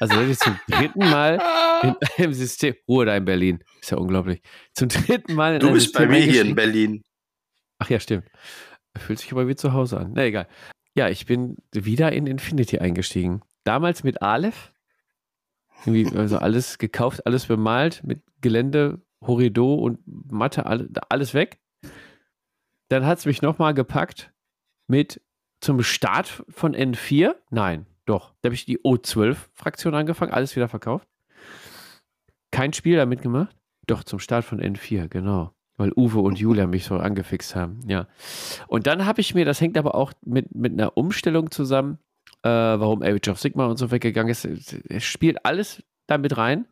Also, 0.00 0.20
ihr 0.20 0.36
zum 0.36 0.58
dritten 0.68 0.98
Mal 0.98 1.40
in 1.82 1.94
einem 2.18 2.34
System. 2.34 2.74
Ruhe 2.88 3.06
da 3.06 3.16
in 3.16 3.24
Berlin. 3.24 3.64
Ist 3.80 3.90
ja 3.90 3.96
unglaublich. 3.96 4.42
Zum 4.74 4.88
dritten 4.88 5.34
Mal 5.34 5.54
in 5.54 5.60
Du 5.60 5.66
einem 5.68 5.74
bist 5.74 5.92
bei 5.92 6.06
mir 6.06 6.20
hier 6.20 6.42
in? 6.42 6.54
Berlin. 6.54 7.02
Ach 7.78 7.90
ja, 7.90 8.00
stimmt. 8.00 8.24
Fühlt 8.98 9.18
sich 9.18 9.32
aber 9.32 9.48
wie 9.48 9.56
zu 9.56 9.72
Hause 9.72 9.98
an. 9.98 10.12
Na 10.14 10.24
egal. 10.24 10.48
Ja, 10.94 11.08
ich 11.08 11.26
bin 11.26 11.56
wieder 11.72 12.12
in 12.12 12.26
Infinity 12.26 12.78
eingestiegen. 12.78 13.42
Damals 13.64 14.02
mit 14.04 14.22
Aleph. 14.22 14.72
Irgendwie, 15.84 16.16
also 16.16 16.38
alles 16.38 16.78
gekauft, 16.78 17.26
alles 17.26 17.46
bemalt, 17.46 18.02
mit 18.02 18.22
Gelände, 18.40 19.02
Horido 19.20 19.74
und 19.74 19.98
Matte, 20.06 20.64
alle, 20.64 20.88
alles 21.10 21.34
weg. 21.34 21.58
Dann 22.88 23.04
hat 23.04 23.18
es 23.18 23.26
mich 23.26 23.42
nochmal 23.42 23.74
gepackt 23.74 24.32
mit 24.86 25.20
zum 25.60 25.82
Start 25.82 26.44
von 26.48 26.74
N4. 26.74 27.34
Nein, 27.50 27.86
doch. 28.06 28.34
Da 28.40 28.48
habe 28.48 28.54
ich 28.54 28.64
die 28.64 28.78
O12-Fraktion 28.78 29.94
angefangen, 29.94 30.32
alles 30.32 30.56
wieder 30.56 30.68
verkauft. 30.68 31.06
Kein 32.50 32.72
Spiel 32.72 32.96
damit 32.96 33.22
gemacht. 33.22 33.54
Doch, 33.86 34.02
zum 34.02 34.18
Start 34.18 34.44
von 34.44 34.60
N4, 34.60 35.08
genau. 35.08 35.52
Weil 35.76 35.92
Uwe 35.94 36.20
und 36.20 36.38
Julia 36.38 36.66
mich 36.66 36.84
so 36.84 36.96
angefixt 36.96 37.54
haben, 37.54 37.80
ja. 37.86 38.08
Und 38.66 38.86
dann 38.86 39.04
habe 39.04 39.20
ich 39.20 39.34
mir, 39.34 39.44
das 39.44 39.60
hängt 39.60 39.76
aber 39.76 39.94
auch 39.94 40.12
mit, 40.24 40.54
mit 40.54 40.72
einer 40.72 40.96
Umstellung 40.96 41.50
zusammen, 41.50 41.98
äh, 42.42 42.48
warum 42.48 43.02
Age 43.02 43.28
of 43.28 43.38
Sigma 43.38 43.66
und 43.66 43.76
so 43.76 43.90
weggegangen 43.90 44.30
ist. 44.30 44.44
Es 44.44 45.04
spielt 45.04 45.44
alles 45.44 45.82
damit 46.06 46.38
rein. 46.38 46.66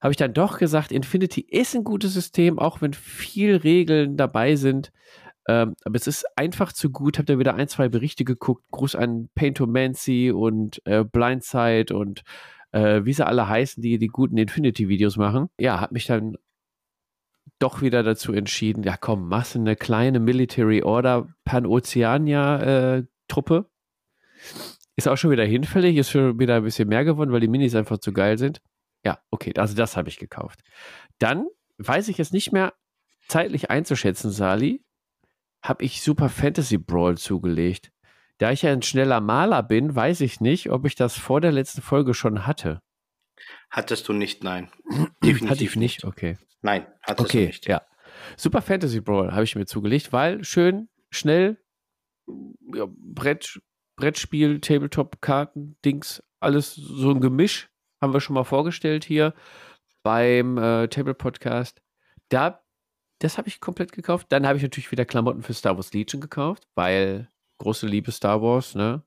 Habe 0.00 0.12
ich 0.12 0.16
dann 0.16 0.32
doch 0.34 0.58
gesagt, 0.58 0.90
Infinity 0.90 1.42
ist 1.42 1.76
ein 1.76 1.84
gutes 1.84 2.14
System, 2.14 2.58
auch 2.58 2.80
wenn 2.80 2.94
viel 2.94 3.56
Regeln 3.56 4.16
dabei 4.16 4.56
sind. 4.56 4.92
Ähm, 5.48 5.74
aber 5.84 5.96
es 5.96 6.06
ist 6.06 6.26
einfach 6.36 6.72
zu 6.72 6.90
gut. 6.90 7.18
Habt 7.18 7.30
ihr 7.30 7.38
wieder 7.38 7.54
ein, 7.54 7.68
zwei 7.68 7.88
Berichte 7.88 8.24
geguckt? 8.24 8.64
Gruß 8.70 8.96
an 8.96 9.30
Paintomancy 9.34 10.30
und 10.30 10.82
äh, 10.84 11.04
Blindside 11.04 11.96
und 11.96 12.22
äh, 12.72 13.04
wie 13.04 13.12
sie 13.12 13.26
alle 13.26 13.48
heißen, 13.48 13.82
die 13.82 13.98
die 13.98 14.08
guten 14.08 14.38
Infinity-Videos 14.38 15.16
machen. 15.16 15.48
Ja, 15.58 15.80
hat 15.80 15.92
mich 15.92 16.06
dann 16.06 16.36
doch 17.58 17.82
wieder 17.82 18.02
dazu 18.02 18.32
entschieden, 18.32 18.82
ja 18.82 18.96
komm, 18.96 19.28
machst 19.28 19.54
eine 19.54 19.76
kleine 19.76 20.18
Military 20.18 20.82
Order 20.82 21.28
Pan-Oceania-Truppe. 21.44 23.66
ist 24.96 25.08
auch 25.08 25.16
schon 25.16 25.30
wieder 25.30 25.44
hinfällig, 25.44 25.96
ist 25.96 26.10
schon 26.10 26.40
wieder 26.40 26.56
ein 26.56 26.64
bisschen 26.64 26.88
mehr 26.88 27.04
geworden, 27.04 27.30
weil 27.32 27.40
die 27.40 27.48
Minis 27.48 27.76
einfach 27.76 27.98
zu 27.98 28.12
geil 28.12 28.38
sind. 28.38 28.60
Ja, 29.04 29.18
okay, 29.30 29.52
also 29.56 29.76
das 29.76 29.96
habe 29.96 30.08
ich 30.08 30.18
gekauft. 30.18 30.60
Dann 31.18 31.46
weiß 31.78 32.08
ich 32.08 32.18
jetzt 32.18 32.32
nicht 32.32 32.50
mehr 32.52 32.74
zeitlich 33.28 33.70
einzuschätzen, 33.70 34.32
Sali, 34.32 34.81
habe 35.62 35.84
ich 35.84 36.02
Super 36.02 36.28
Fantasy 36.28 36.78
Brawl 36.78 37.18
zugelegt. 37.18 37.92
Da 38.38 38.50
ich 38.50 38.62
ja 38.62 38.72
ein 38.72 38.82
schneller 38.82 39.20
Maler 39.20 39.62
bin, 39.62 39.94
weiß 39.94 40.20
ich 40.22 40.40
nicht, 40.40 40.70
ob 40.70 40.84
ich 40.86 40.94
das 40.96 41.16
vor 41.16 41.40
der 41.40 41.52
letzten 41.52 41.82
Folge 41.82 42.14
schon 42.14 42.46
hatte. 42.46 42.82
Hattest 43.70 44.08
du 44.08 44.12
nicht, 44.12 44.42
nein. 44.42 44.70
Definitiv 45.24 45.50
Hatte 45.50 45.64
ich 45.64 45.76
nicht, 45.76 46.04
okay. 46.04 46.38
Nein, 46.62 46.86
hattest 47.02 47.28
Okay, 47.28 47.40
du 47.42 47.46
nicht. 47.48 47.68
ja. 47.68 47.82
Super 48.36 48.62
Fantasy 48.62 49.00
Brawl 49.00 49.32
habe 49.32 49.44
ich 49.44 49.54
mir 49.56 49.66
zugelegt, 49.66 50.12
weil 50.12 50.44
schön, 50.44 50.88
schnell, 51.10 51.58
ja, 52.74 52.86
Brett, 52.88 53.60
Brettspiel, 53.96 54.60
Tabletop-Karten, 54.60 55.76
Dings, 55.84 56.22
alles 56.40 56.74
so 56.74 57.10
ein 57.10 57.20
Gemisch. 57.20 57.70
Haben 58.00 58.12
wir 58.12 58.20
schon 58.20 58.34
mal 58.34 58.44
vorgestellt 58.44 59.04
hier 59.04 59.32
beim 60.02 60.58
äh, 60.58 60.88
Table 60.88 61.14
Podcast. 61.14 61.80
Da, 62.30 62.61
das 63.22 63.38
habe 63.38 63.48
ich 63.48 63.60
komplett 63.60 63.92
gekauft. 63.92 64.26
Dann 64.30 64.46
habe 64.46 64.56
ich 64.56 64.62
natürlich 64.62 64.90
wieder 64.90 65.04
Klamotten 65.04 65.42
für 65.42 65.54
Star 65.54 65.76
Wars 65.76 65.92
Legion 65.92 66.20
gekauft, 66.20 66.66
weil 66.74 67.28
große 67.58 67.86
Liebe 67.86 68.10
Star 68.10 68.42
Wars, 68.42 68.74
ne? 68.74 69.02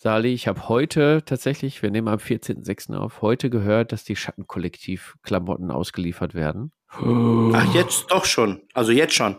Sali, 0.00 0.32
ich 0.32 0.46
habe 0.46 0.68
heute 0.68 1.22
tatsächlich, 1.26 1.82
wir 1.82 1.90
nehmen 1.90 2.06
am 2.06 2.20
14.06. 2.20 2.94
auf, 2.94 3.20
heute 3.20 3.50
gehört, 3.50 3.90
dass 3.90 4.04
die 4.04 4.14
Schattenkollektiv-Klamotten 4.14 5.72
ausgeliefert 5.72 6.34
werden. 6.34 6.70
Ach, 6.88 7.74
jetzt 7.74 8.06
doch 8.10 8.24
schon. 8.24 8.62
Also 8.74 8.92
jetzt 8.92 9.14
schon. 9.14 9.36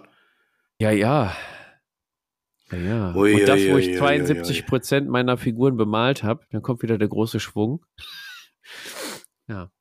Ja, 0.77 0.91
ja. 0.91 1.33
Ja, 2.71 2.77
ja. 2.77 3.15
Ui, 3.15 3.35
Und 3.35 3.47
das, 3.47 3.59
wo 3.69 3.77
ich 3.77 3.87
ui, 3.87 3.97
72 3.97 4.65
Prozent 4.65 5.09
meiner 5.09 5.37
Figuren 5.37 5.77
bemalt 5.77 6.23
habe, 6.23 6.45
dann 6.51 6.61
kommt 6.61 6.83
wieder 6.83 6.97
der 6.97 7.07
große 7.07 7.39
Schwung. 7.39 7.85
Ja, 9.47 9.71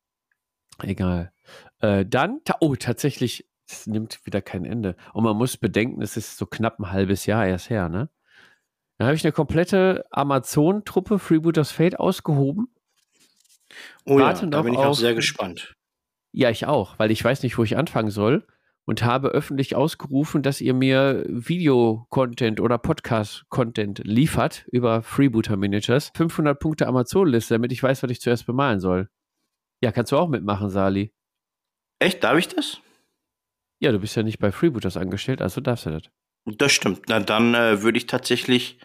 egal. 0.82 1.32
Äh, 1.80 2.06
dann, 2.06 2.40
ta 2.44 2.56
oh, 2.60 2.76
tatsächlich, 2.76 3.47
es 3.68 3.86
nimmt 3.86 4.24
wieder 4.24 4.40
kein 4.40 4.64
Ende. 4.64 4.96
Und 5.12 5.24
man 5.24 5.36
muss 5.36 5.56
bedenken, 5.56 6.02
es 6.02 6.16
ist 6.16 6.36
so 6.36 6.46
knapp 6.46 6.78
ein 6.78 6.90
halbes 6.90 7.26
Jahr 7.26 7.46
erst 7.46 7.70
her, 7.70 7.88
ne? 7.88 8.08
Dann 8.98 9.06
habe 9.06 9.14
ich 9.14 9.24
eine 9.24 9.32
komplette 9.32 10.06
Amazon-Truppe 10.10 11.18
Freebooters 11.18 11.70
Fate 11.70 12.00
ausgehoben. 12.00 12.68
Oh 14.04 14.18
ja, 14.18 14.32
da 14.32 14.62
bin 14.62 14.74
ich 14.74 14.80
auch 14.80 14.94
sehr 14.94 15.14
gespannt. 15.14 15.74
Ja, 16.32 16.50
ich 16.50 16.66
auch, 16.66 16.98
weil 16.98 17.10
ich 17.10 17.22
weiß 17.22 17.42
nicht, 17.42 17.58
wo 17.58 17.62
ich 17.62 17.76
anfangen 17.76 18.10
soll 18.10 18.46
und 18.86 19.04
habe 19.04 19.28
öffentlich 19.28 19.76
ausgerufen, 19.76 20.42
dass 20.42 20.60
ihr 20.60 20.74
mir 20.74 21.24
Video-Content 21.28 22.58
oder 22.58 22.78
Podcast-Content 22.78 24.00
liefert 24.04 24.66
über 24.72 25.02
Freebooter 25.02 25.56
Miniatures. 25.56 26.10
500 26.16 26.58
Punkte 26.58 26.86
Amazon-Liste, 26.86 27.54
damit 27.54 27.70
ich 27.70 27.82
weiß, 27.82 28.02
was 28.02 28.10
ich 28.10 28.20
zuerst 28.20 28.46
bemalen 28.46 28.80
soll. 28.80 29.08
Ja, 29.82 29.92
kannst 29.92 30.10
du 30.10 30.16
auch 30.16 30.28
mitmachen, 30.28 30.70
Sali. 30.70 31.12
Echt, 32.00 32.24
darf 32.24 32.38
ich 32.38 32.48
das? 32.48 32.80
Ja, 33.80 33.92
du 33.92 33.98
bist 33.98 34.16
ja 34.16 34.22
nicht 34.22 34.38
bei 34.38 34.52
Freebooters 34.52 34.96
angestellt, 34.96 35.40
also 35.40 35.60
darfst 35.60 35.86
du 35.86 35.90
das. 35.90 36.02
Das 36.44 36.72
stimmt. 36.72 37.02
Na, 37.08 37.20
dann 37.20 37.54
äh, 37.54 37.82
würde 37.82 37.98
ich 37.98 38.06
tatsächlich, 38.06 38.78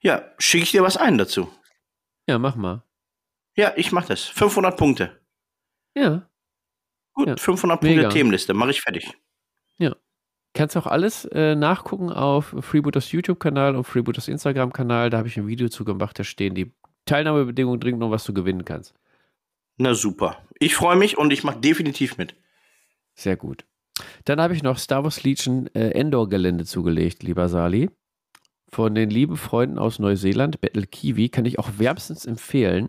ja, 0.00 0.32
schicke 0.38 0.64
ich 0.64 0.70
dir 0.72 0.82
was 0.82 0.96
ein 0.96 1.18
dazu. 1.18 1.50
Ja, 2.26 2.38
mach 2.38 2.56
mal. 2.56 2.82
Ja, 3.56 3.72
ich 3.76 3.92
mache 3.92 4.08
das. 4.08 4.24
500 4.24 4.76
Punkte. 4.76 5.20
Ja. 5.94 6.28
Gut, 7.12 7.28
Ja, 7.28 7.36
500 7.36 7.80
Punkte 7.80 7.96
mega. 7.96 8.08
Themenliste. 8.08 8.54
Mache 8.54 8.70
ich 8.70 8.80
fertig. 8.80 9.12
Kannst 10.52 10.76
auch 10.76 10.86
alles 10.86 11.26
äh, 11.26 11.54
nachgucken 11.54 12.10
auf 12.10 12.54
Freebooters 12.60 13.12
YouTube-Kanal 13.12 13.76
und 13.76 13.84
Freebooters 13.84 14.26
Instagram-Kanal. 14.26 15.08
Da 15.10 15.18
habe 15.18 15.28
ich 15.28 15.36
ein 15.36 15.46
Video 15.46 15.68
zu 15.68 15.84
gemacht, 15.84 16.18
da 16.18 16.24
stehen 16.24 16.54
die 16.54 16.72
Teilnahmebedingungen 17.06 17.78
drin 17.78 18.02
und 18.02 18.10
was 18.10 18.24
du 18.24 18.34
gewinnen 18.34 18.64
kannst. 18.64 18.94
Na 19.76 19.94
super. 19.94 20.44
Ich 20.58 20.74
freue 20.74 20.96
mich 20.96 21.16
und 21.16 21.32
ich 21.32 21.44
mache 21.44 21.60
definitiv 21.60 22.18
mit. 22.18 22.34
Sehr 23.14 23.36
gut. 23.36 23.64
Dann 24.24 24.40
habe 24.40 24.54
ich 24.54 24.62
noch 24.62 24.78
Star 24.78 25.04
Wars 25.04 25.22
Legion 25.22 25.68
äh, 25.74 25.90
Endor-Gelände 25.90 26.64
zugelegt, 26.64 27.22
lieber 27.22 27.48
Sali. 27.48 27.90
Von 28.72 28.94
den 28.94 29.10
lieben 29.10 29.36
Freunden 29.36 29.78
aus 29.78 29.98
Neuseeland, 29.98 30.60
Battle 30.60 30.86
Kiwi, 30.86 31.28
kann 31.28 31.44
ich 31.44 31.58
auch 31.58 31.70
wärmstens 31.78 32.24
empfehlen. 32.24 32.88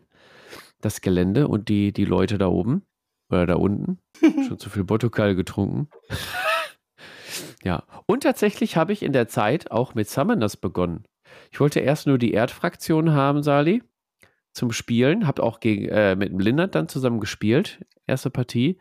Das 0.80 1.02
Gelände 1.02 1.48
und 1.48 1.70
die, 1.70 1.92
die 1.92 2.06
Leute 2.06 2.38
da 2.38 2.48
oben 2.48 2.84
oder 3.30 3.46
da 3.48 3.56
unten. 3.56 4.00
Schon 4.48 4.60
zu 4.60 4.70
viel 4.70 4.84
Botokal 4.84 5.36
getrunken. 5.36 5.90
ja. 7.64 7.84
Und 8.06 8.24
tatsächlich 8.24 8.76
habe 8.76 8.94
ich 8.94 9.04
in 9.04 9.14
der 9.14 9.28
Zeit 9.28 9.72
auch 9.72 9.96
mit 9.96 10.10
Summoners 10.10 10.58
begonnen. 10.58 11.06
Ich 11.52 11.60
wollte 11.60 11.80
erst 11.80 12.08
nur 12.08 12.18
die 12.18 12.32
Erdfraktion 12.32 13.14
haben, 13.14 13.42
Sali, 13.42 13.84
zum 14.54 14.72
Spielen. 14.72 15.28
Hab 15.28 15.40
auch 15.40 15.60
gegen, 15.60 15.88
äh, 15.90 16.16
mit 16.16 16.30
dem 16.30 16.40
Lindert 16.40 16.76
dann 16.76 16.90
zusammen 16.90 17.20
gespielt. 17.20 17.84
Erste 18.06 18.30
Partie. 18.30 18.78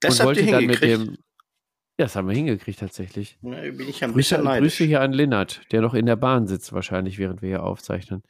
Das 0.00 0.20
und 0.20 0.26
wollte 0.26 0.46
dann 0.46 0.66
mit 0.66 0.82
dem. 0.82 1.16
Ja, 1.98 2.04
das 2.04 2.14
haben 2.16 2.28
wir 2.28 2.34
hingekriegt 2.34 2.78
tatsächlich. 2.78 3.38
Na, 3.40 3.60
bin 3.60 3.88
ich 3.88 4.04
ein 4.04 4.10
Grüße, 4.12 4.16
bisschen 4.16 4.44
neidisch. 4.44 4.74
Grüße 4.78 4.84
hier 4.84 5.00
an 5.00 5.12
Linnert, 5.12 5.62
der 5.72 5.80
noch 5.80 5.94
in 5.94 6.04
der 6.06 6.16
Bahn 6.16 6.46
sitzt, 6.46 6.72
wahrscheinlich, 6.72 7.16
während 7.18 7.40
wir 7.40 7.48
hier 7.48 7.62
aufzeichnen. 7.62 8.22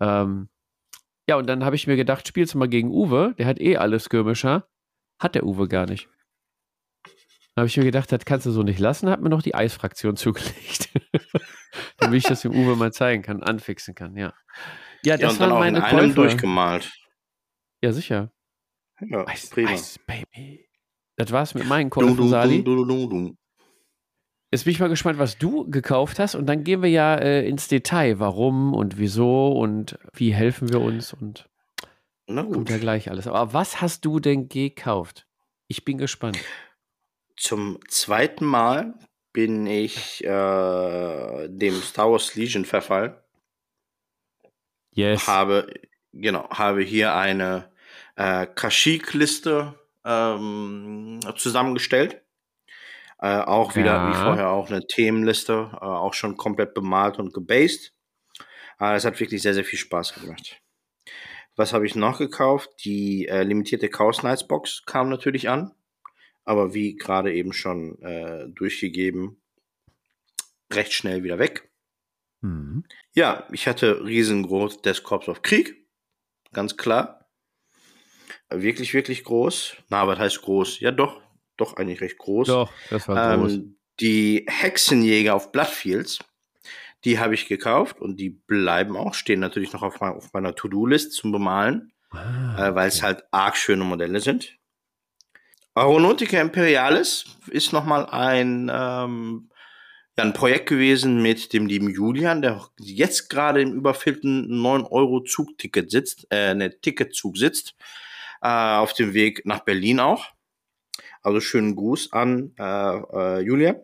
Ähm, 0.00 0.48
ja, 1.28 1.36
und 1.36 1.46
dann 1.46 1.64
habe 1.64 1.76
ich 1.76 1.86
mir 1.86 1.94
gedacht, 1.96 2.26
spielst 2.26 2.54
du 2.54 2.58
mal 2.58 2.68
gegen 2.68 2.90
Uwe, 2.90 3.34
der 3.38 3.46
hat 3.46 3.60
eh 3.60 3.76
alle 3.76 4.00
Skirmisher. 4.00 4.66
Hat 5.20 5.36
der 5.36 5.44
Uwe 5.46 5.68
gar 5.68 5.86
nicht. 5.86 6.08
Dann 7.54 7.62
habe 7.62 7.66
ich 7.68 7.76
mir 7.76 7.84
gedacht, 7.84 8.10
das 8.10 8.24
kannst 8.24 8.46
du 8.46 8.50
so 8.50 8.64
nicht 8.64 8.80
lassen, 8.80 9.08
hat 9.08 9.20
mir 9.20 9.28
noch 9.28 9.42
die 9.42 9.54
Eisfraktion 9.54 10.16
zugelegt. 10.16 10.90
Damit 11.98 12.18
ich 12.18 12.24
das 12.24 12.42
dem 12.42 12.52
Uwe 12.52 12.74
mal 12.74 12.92
zeigen 12.92 13.22
kann, 13.22 13.42
anfixen 13.42 13.94
kann, 13.94 14.16
ja. 14.16 14.32
Ja, 15.04 15.14
Ja, 15.14 15.16
das 15.16 15.38
dann 15.38 15.50
waren 15.50 15.52
auch 15.58 15.64
in 15.64 15.74
meine 15.74 15.84
einem 15.84 15.98
Käufe. 16.08 16.14
durchgemalt. 16.14 16.92
Ja, 17.84 17.92
sicher. 17.92 18.32
Ja, 19.00 19.26
Eis, 19.28 19.48
prima. 19.50 19.70
Eis, 19.70 19.98
Baby. 20.06 20.66
Das 21.16 21.30
war's 21.30 21.54
mit 21.54 21.66
meinen 21.66 21.90
Käufen, 21.90 22.16
dum, 22.16 22.28
Sali. 22.28 22.64
dum, 22.64 22.86
dum. 22.88 23.36
Jetzt 24.50 24.64
bin 24.64 24.72
ich 24.72 24.80
mal 24.80 24.88
gespannt, 24.88 25.18
was 25.18 25.38
du 25.38 25.68
gekauft 25.70 26.18
hast 26.18 26.34
und 26.34 26.46
dann 26.46 26.62
gehen 26.62 26.82
wir 26.82 26.90
ja 26.90 27.14
äh, 27.16 27.48
ins 27.48 27.68
Detail, 27.68 28.18
warum 28.18 28.74
und 28.74 28.98
wieso 28.98 29.52
und 29.52 29.98
wie 30.14 30.34
helfen 30.34 30.70
wir 30.70 30.80
uns 30.80 31.14
und 31.14 31.48
Na 32.26 32.42
kommt 32.42 32.54
gut. 32.56 32.70
ja 32.70 32.76
gleich 32.78 33.10
alles. 33.10 33.26
Aber 33.26 33.54
was 33.54 33.80
hast 33.80 34.04
du 34.04 34.20
denn 34.20 34.48
gekauft? 34.48 35.26
Ich 35.68 35.84
bin 35.86 35.96
gespannt. 35.96 36.38
Zum 37.36 37.78
zweiten 37.88 38.44
Mal 38.44 38.94
bin 39.32 39.66
ich 39.66 40.22
äh, 40.22 41.48
dem 41.48 41.74
Star 41.80 42.10
Wars 42.12 42.34
Legion 42.34 42.66
verfallen. 42.66 43.14
Yes. 44.94 45.26
Habe, 45.26 45.72
genau, 46.12 46.46
habe 46.50 46.82
hier 46.82 47.14
eine 47.14 47.72
äh, 48.16 48.46
Kashyyyk-Liste 48.46 49.78
ähm, 50.04 51.20
zusammengestellt. 51.36 52.22
Äh, 53.18 53.38
auch 53.38 53.76
wieder, 53.76 53.94
Ja. 53.94 54.08
wie 54.10 54.14
vorher, 54.14 54.50
auch 54.50 54.68
eine 54.68 54.86
Themenliste, 54.86 55.70
äh, 55.74 55.76
auch 55.76 56.14
schon 56.14 56.36
komplett 56.36 56.74
bemalt 56.74 57.18
und 57.18 57.32
gebased. 57.32 57.94
Äh, 58.80 58.96
es 58.96 59.04
hat 59.04 59.20
wirklich 59.20 59.42
sehr, 59.42 59.54
sehr 59.54 59.64
viel 59.64 59.78
Spaß 59.78 60.14
gemacht. 60.14 60.60
Was 61.54 61.72
habe 61.72 61.86
ich 61.86 61.94
noch 61.94 62.18
gekauft? 62.18 62.70
Die 62.84 63.28
äh, 63.28 63.42
limitierte 63.42 63.88
Chaos 63.90 64.18
Knights 64.20 64.48
Box 64.48 64.82
kam 64.86 65.08
natürlich 65.08 65.48
an. 65.48 65.72
Aber 66.44 66.74
wie 66.74 66.96
gerade 66.96 67.32
eben 67.32 67.52
schon 67.52 68.00
äh, 68.02 68.48
durchgegeben, 68.48 69.40
recht 70.72 70.92
schnell 70.92 71.22
wieder 71.22 71.38
weg. 71.38 71.70
Mhm. 72.40 72.84
Ja, 73.14 73.46
ich 73.52 73.68
hatte 73.68 74.04
riesengroß 74.04 74.82
des 74.82 75.04
Corps 75.04 75.28
of 75.28 75.42
Krieg. 75.42 75.86
Ganz 76.52 76.76
klar. 76.76 77.21
Wirklich, 78.60 78.94
wirklich 78.94 79.24
groß. 79.24 79.76
Na, 79.88 80.06
was 80.06 80.18
heißt 80.18 80.42
groß? 80.42 80.80
Ja, 80.80 80.90
doch. 80.90 81.20
Doch, 81.56 81.76
eigentlich 81.76 82.00
recht 82.00 82.18
groß. 82.18 82.48
Doch, 82.48 82.72
das 82.90 83.08
war 83.08 83.36
groß. 83.36 83.52
Ähm, 83.52 83.76
die 84.00 84.46
Hexenjäger 84.48 85.34
auf 85.34 85.52
Bloodfields, 85.52 86.18
die 87.04 87.18
habe 87.18 87.34
ich 87.34 87.46
gekauft 87.46 88.00
und 88.00 88.16
die 88.18 88.30
bleiben 88.30 88.96
auch, 88.96 89.14
stehen 89.14 89.40
natürlich 89.40 89.72
noch 89.72 89.82
auf, 89.82 90.00
mein, 90.00 90.12
auf 90.12 90.32
meiner 90.32 90.54
To-Do-List 90.54 91.12
zum 91.12 91.32
Bemalen, 91.32 91.92
Ah, 92.12 92.68
äh, 92.68 92.74
weil 92.74 92.88
es 92.88 93.02
halt 93.02 93.22
arg 93.30 93.56
schöne 93.56 93.84
Modelle 93.84 94.20
sind. 94.20 94.56
Aeronautica 95.74 96.40
Imperialis 96.40 97.24
ist 97.48 97.72
nochmal 97.72 98.06
ein, 98.06 98.70
ähm, 98.72 99.48
ja, 100.18 100.24
ein 100.24 100.34
Projekt 100.34 100.68
gewesen 100.68 101.22
mit 101.22 101.54
dem 101.54 101.66
lieben 101.66 101.88
Julian, 101.88 102.42
der 102.42 102.68
jetzt 102.78 103.30
gerade 103.30 103.62
im 103.62 103.72
überfüllten 103.72 104.46
9-Euro-Zugticket 104.50 105.90
sitzt, 105.90 106.26
äh, 106.30 106.54
ne, 106.54 106.78
Ticketzug 106.78 107.38
sitzt, 107.38 107.74
äh, 108.42 108.76
auf 108.76 108.92
dem 108.92 109.14
Weg 109.14 109.46
nach 109.46 109.60
Berlin 109.60 110.00
auch. 110.00 110.26
Also 111.22 111.40
schönen 111.40 111.76
Gruß 111.76 112.12
an 112.12 112.52
äh, 112.58 112.62
äh, 112.64 113.40
Julia. 113.40 113.76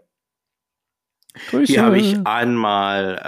Grüße. 1.51 1.73
Hier 1.73 1.85
habe 1.85 1.99
ich 1.99 2.27
einmal 2.27 3.19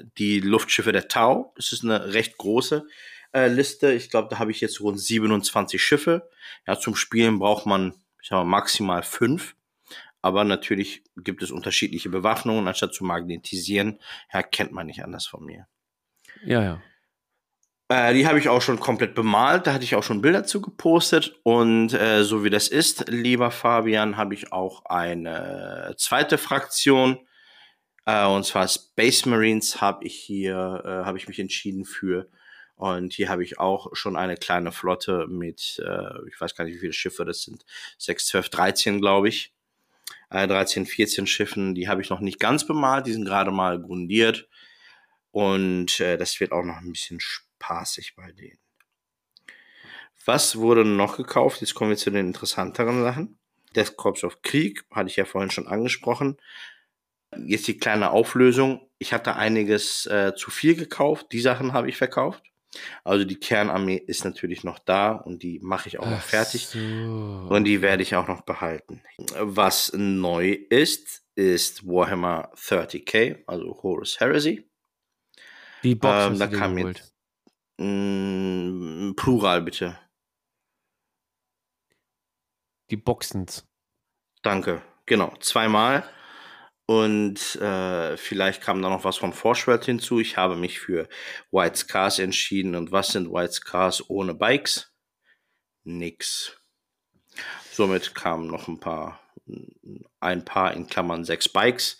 äh, 0.00 0.04
die 0.18 0.40
Luftschiffe 0.40 0.92
der 0.92 1.08
Tau. 1.08 1.52
Das 1.56 1.72
ist 1.72 1.84
eine 1.84 2.12
recht 2.12 2.36
große 2.36 2.86
äh, 3.32 3.46
Liste. 3.48 3.92
Ich 3.92 4.10
glaube, 4.10 4.28
da 4.28 4.40
habe 4.40 4.50
ich 4.50 4.60
jetzt 4.60 4.80
rund 4.80 4.98
27 4.98 5.80
Schiffe. 5.80 6.28
Ja, 6.66 6.78
zum 6.78 6.96
Spielen 6.96 7.38
braucht 7.38 7.66
man, 7.66 7.94
ich 8.20 8.28
sag 8.28 8.38
mal, 8.38 8.44
maximal 8.44 9.04
fünf. 9.04 9.54
Aber 10.20 10.42
natürlich 10.42 11.04
gibt 11.16 11.42
es 11.42 11.52
unterschiedliche 11.52 12.08
Bewaffnungen. 12.08 12.66
Anstatt 12.66 12.94
zu 12.94 13.04
magnetisieren, 13.04 14.00
ja, 14.32 14.42
kennt 14.42 14.72
man 14.72 14.86
nicht 14.86 15.04
anders 15.04 15.26
von 15.26 15.44
mir. 15.44 15.68
Ja, 16.44 16.62
ja. 16.62 16.82
Äh, 17.88 18.14
die 18.14 18.26
habe 18.26 18.38
ich 18.38 18.48
auch 18.48 18.62
schon 18.62 18.80
komplett 18.80 19.14
bemalt. 19.14 19.66
Da 19.66 19.72
hatte 19.74 19.84
ich 19.84 19.94
auch 19.94 20.02
schon 20.02 20.22
Bilder 20.22 20.44
zu 20.44 20.60
gepostet. 20.60 21.38
Und 21.42 21.92
äh, 21.92 22.24
so 22.24 22.44
wie 22.44 22.50
das 22.50 22.68
ist, 22.68 23.08
lieber 23.08 23.50
Fabian, 23.50 24.16
habe 24.16 24.34
ich 24.34 24.52
auch 24.52 24.84
eine 24.86 25.94
zweite 25.98 26.38
Fraktion. 26.38 27.18
Äh, 28.06 28.26
und 28.26 28.44
zwar 28.44 28.68
Space 28.68 29.26
Marines 29.26 29.80
habe 29.80 30.04
ich 30.04 30.14
hier, 30.14 30.82
äh, 30.84 31.04
habe 31.04 31.18
ich 31.18 31.28
mich 31.28 31.38
entschieden 31.38 31.84
für. 31.84 32.28
Und 32.76 33.12
hier 33.12 33.28
habe 33.28 33.44
ich 33.44 33.58
auch 33.60 33.94
schon 33.94 34.16
eine 34.16 34.36
kleine 34.36 34.72
Flotte 34.72 35.26
mit, 35.28 35.80
äh, 35.84 36.28
ich 36.28 36.40
weiß 36.40 36.56
gar 36.56 36.64
nicht, 36.64 36.74
wie 36.74 36.80
viele 36.80 36.92
Schiffe 36.92 37.24
das 37.24 37.42
sind. 37.42 37.64
6, 37.98 38.26
12, 38.26 38.48
13, 38.48 39.00
glaube 39.00 39.28
ich. 39.28 39.54
Äh, 40.30 40.48
13, 40.48 40.86
14 40.86 41.26
Schiffen. 41.26 41.74
Die 41.74 41.88
habe 41.88 42.02
ich 42.02 42.10
noch 42.10 42.20
nicht 42.20 42.40
ganz 42.40 42.66
bemalt. 42.66 43.06
Die 43.06 43.12
sind 43.12 43.24
gerade 43.24 43.52
mal 43.52 43.80
grundiert. 43.80 44.48
Und 45.30 46.00
äh, 46.00 46.16
das 46.16 46.38
wird 46.40 46.52
auch 46.52 46.64
noch 46.64 46.78
ein 46.78 46.92
bisschen 46.92 47.20
spaßig 47.64 48.14
bei 48.16 48.32
denen. 48.32 48.58
Was 50.24 50.56
wurde 50.56 50.84
noch 50.84 51.16
gekauft? 51.16 51.60
Jetzt 51.60 51.74
kommen 51.74 51.90
wir 51.90 51.96
zu 51.96 52.10
den 52.10 52.26
interessanteren 52.26 53.02
Sachen. 53.02 53.38
Death 53.76 53.96
Corps 53.96 54.24
of 54.24 54.42
Krieg, 54.42 54.84
hatte 54.90 55.08
ich 55.10 55.16
ja 55.16 55.24
vorhin 55.24 55.50
schon 55.50 55.66
angesprochen. 55.66 56.36
Jetzt 57.36 57.66
die 57.66 57.76
kleine 57.76 58.10
Auflösung. 58.10 58.88
Ich 58.98 59.12
hatte 59.12 59.36
einiges 59.36 60.06
äh, 60.06 60.34
zu 60.36 60.50
viel 60.50 60.76
gekauft. 60.76 61.26
Die 61.32 61.40
Sachen 61.40 61.72
habe 61.72 61.88
ich 61.88 61.96
verkauft. 61.96 62.42
Also 63.02 63.24
die 63.24 63.38
Kernarmee 63.38 63.96
ist 63.96 64.24
natürlich 64.24 64.64
noch 64.64 64.78
da 64.78 65.12
und 65.12 65.42
die 65.42 65.60
mache 65.60 65.88
ich 65.88 65.98
auch 65.98 66.08
noch 66.08 66.22
fertig. 66.22 66.66
So. 66.66 66.78
Und 66.78 67.64
die 67.64 67.82
werde 67.82 68.02
ich 68.02 68.16
auch 68.16 68.26
noch 68.28 68.42
behalten. 68.42 69.02
Was 69.38 69.92
neu 69.94 70.52
ist, 70.70 71.22
ist 71.34 71.86
Warhammer 71.86 72.50
30k, 72.56 73.42
also 73.46 73.80
Horus 73.82 74.18
Heresy. 74.20 74.68
Die 75.84 75.94
Box 75.94 76.26
Ähm, 76.26 76.38
da 76.38 76.46
kam 76.46 76.76
geholt. 76.76 76.98
jetzt 76.98 77.13
mm, 77.78 79.14
Plural 79.16 79.62
bitte. 79.62 79.98
Die 82.90 82.96
Boxens. 82.96 83.66
Danke. 84.42 84.82
Genau, 85.06 85.34
zweimal. 85.40 86.08
Und 86.86 87.56
äh, 87.56 88.16
vielleicht 88.18 88.60
kam 88.62 88.82
da 88.82 88.90
noch 88.90 89.04
was 89.04 89.16
von 89.16 89.32
Forschwelt 89.32 89.84
hinzu. 89.86 90.20
Ich 90.20 90.36
habe 90.36 90.56
mich 90.56 90.80
für 90.80 91.08
White 91.50 91.78
Scars 91.78 92.18
entschieden. 92.18 92.74
Und 92.74 92.92
was 92.92 93.08
sind 93.08 93.32
White 93.32 93.52
Scars 93.52 94.08
ohne 94.10 94.34
Bikes? 94.34 94.92
Nix. 95.84 96.58
Somit 97.72 98.14
kamen 98.14 98.46
noch 98.46 98.68
ein 98.68 98.80
paar, 98.80 99.20
ein 100.20 100.44
paar 100.44 100.74
in 100.74 100.86
Klammern 100.86 101.24
sechs 101.24 101.48
Bikes 101.48 101.98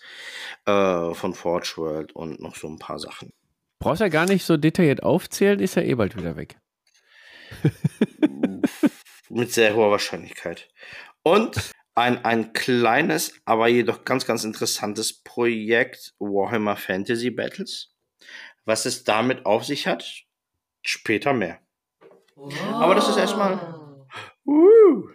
äh, 0.65 1.13
von 1.13 1.33
Forge 1.33 1.73
World 1.77 2.11
und 2.13 2.39
noch 2.39 2.55
so 2.55 2.67
ein 2.67 2.79
paar 2.79 2.99
Sachen. 2.99 3.33
Brauchst 3.79 4.01
ja 4.01 4.07
gar 4.07 4.25
nicht 4.25 4.45
so 4.45 4.57
detailliert 4.57 5.03
aufzählen, 5.03 5.59
ist 5.59 5.75
ja 5.75 5.81
eh 5.81 5.95
bald 5.95 6.15
wieder 6.17 6.35
weg. 6.35 6.57
Mit 9.29 9.51
sehr 9.51 9.75
hoher 9.75 9.91
Wahrscheinlichkeit. 9.91 10.69
Und 11.23 11.71
ein, 11.95 12.23
ein 12.25 12.53
kleines, 12.53 13.33
aber 13.45 13.67
jedoch 13.67 14.05
ganz, 14.05 14.25
ganz 14.25 14.43
interessantes 14.43 15.23
Projekt 15.23 16.13
Warhammer 16.19 16.75
Fantasy 16.75 17.31
Battles. 17.31 17.95
Was 18.65 18.85
es 18.85 19.03
damit 19.03 19.45
auf 19.45 19.65
sich 19.65 19.87
hat, 19.87 20.25
später 20.81 21.33
mehr. 21.33 21.59
Aber 22.73 22.95
das 22.95 23.07
ist 23.07 23.17
erstmal. 23.17 24.07
Uh, 24.45 25.09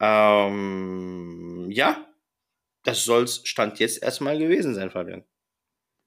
ähm, 0.00 1.68
ja, 1.70 2.06
das 2.82 3.04
soll's 3.04 3.40
Stand 3.44 3.78
jetzt 3.78 4.02
erstmal 4.02 4.38
gewesen 4.38 4.74
sein, 4.74 4.90
Fabian. 4.90 5.24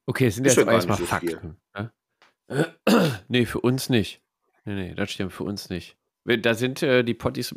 Okay, 0.07 0.27
es 0.27 0.35
sind 0.35 0.45
Ist 0.45 0.55
jetzt 0.55 0.65
ja 0.65 0.73
erstmal 0.73 0.97
so 0.97 1.05
Fakten. 1.05 1.57
Ne? 1.75 2.73
nee, 3.27 3.45
für 3.45 3.59
uns 3.59 3.89
nicht. 3.89 4.21
Nee, 4.65 4.73
nee, 4.73 4.95
das 4.95 5.11
stimmt, 5.11 5.33
für 5.33 5.43
uns 5.43 5.69
nicht. 5.69 5.95
Da 6.25 6.55
sind 6.55 6.81
äh, 6.81 7.03
die 7.03 7.13
Potties 7.13 7.53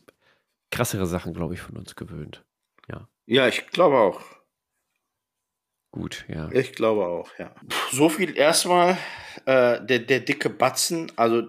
krassere 0.71 1.07
Sachen, 1.07 1.33
glaube 1.33 1.55
ich, 1.55 1.61
von 1.61 1.77
uns 1.77 1.97
gewöhnt. 1.97 2.45
Ja, 3.31 3.47
ich 3.47 3.69
glaube 3.69 3.97
auch. 3.97 4.21
Gut, 5.93 6.25
ja. 6.27 6.51
Ich 6.51 6.73
glaube 6.73 7.07
auch, 7.07 7.31
ja. 7.39 7.55
So 7.93 8.09
viel 8.09 8.37
erstmal. 8.37 8.99
Äh, 9.47 9.87
der, 9.87 10.01
der 10.01 10.19
dicke 10.19 10.51
Batzen, 10.51 11.13
also 11.15 11.45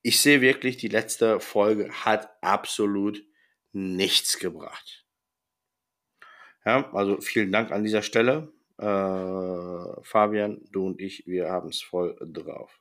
ich 0.00 0.22
sehe 0.22 0.40
wirklich, 0.40 0.78
die 0.78 0.88
letzte 0.88 1.38
Folge 1.38 1.90
hat 1.92 2.42
absolut 2.42 3.22
nichts 3.72 4.38
gebracht. 4.38 5.04
Ja, 6.64 6.90
also 6.94 7.20
vielen 7.20 7.52
Dank 7.52 7.70
an 7.70 7.84
dieser 7.84 8.00
Stelle. 8.00 8.50
Äh, 8.78 10.02
Fabian, 10.02 10.60
du 10.70 10.86
und 10.86 11.00
ich, 11.00 11.26
wir 11.26 11.50
haben 11.50 11.68
es 11.68 11.82
voll 11.82 12.16
drauf. 12.20 12.80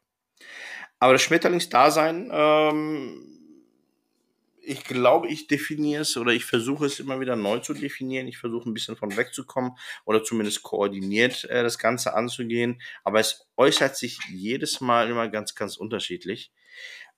Aber 0.99 1.13
das 1.13 1.21
Schmetterlingsdasein, 1.21 2.29
ähm, 2.34 3.36
ich 4.62 4.84
glaube, 4.84 5.27
ich 5.27 5.47
definiere 5.47 6.01
es 6.01 6.17
oder 6.17 6.31
ich 6.31 6.45
versuche 6.45 6.86
es 6.86 6.99
immer 6.99 7.19
wieder 7.19 7.36
neu 7.36 7.60
zu 7.60 7.73
definieren. 7.73 8.27
Ich 8.27 8.38
versuche 8.38 8.69
ein 8.69 8.73
bisschen 8.73 8.95
von 8.95 9.15
wegzukommen 9.15 9.73
oder 10.05 10.23
zumindest 10.23 10.63
koordiniert 10.63 11.45
äh, 11.45 11.63
das 11.63 11.77
Ganze 11.77 12.15
anzugehen. 12.15 12.81
Aber 13.03 13.19
es 13.19 13.47
äußert 13.58 13.95
sich 13.95 14.19
jedes 14.29 14.81
Mal 14.81 15.10
immer 15.10 15.29
ganz, 15.29 15.55
ganz 15.55 15.77
unterschiedlich. 15.77 16.51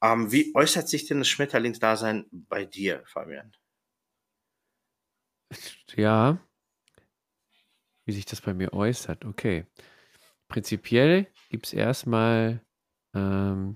Ähm, 0.01 0.31
wie 0.31 0.53
äußert 0.55 0.87
sich 0.89 1.07
denn 1.07 1.19
das 1.19 1.27
Schmetterlingsdasein 1.29 2.27
bei 2.31 2.65
dir, 2.65 3.03
Fabian? 3.05 3.55
Ja. 5.95 6.46
Wie 8.07 8.13
sich 8.13 8.25
das 8.25 8.39
bei 8.39 8.53
mir 8.53 8.71
äußert, 8.71 9.25
okay. 9.25 9.65
Prinzipiell 10.47 11.27
gibt 11.49 11.65
es 11.65 11.73
erstmal 11.73 12.61
ähm, 13.13 13.75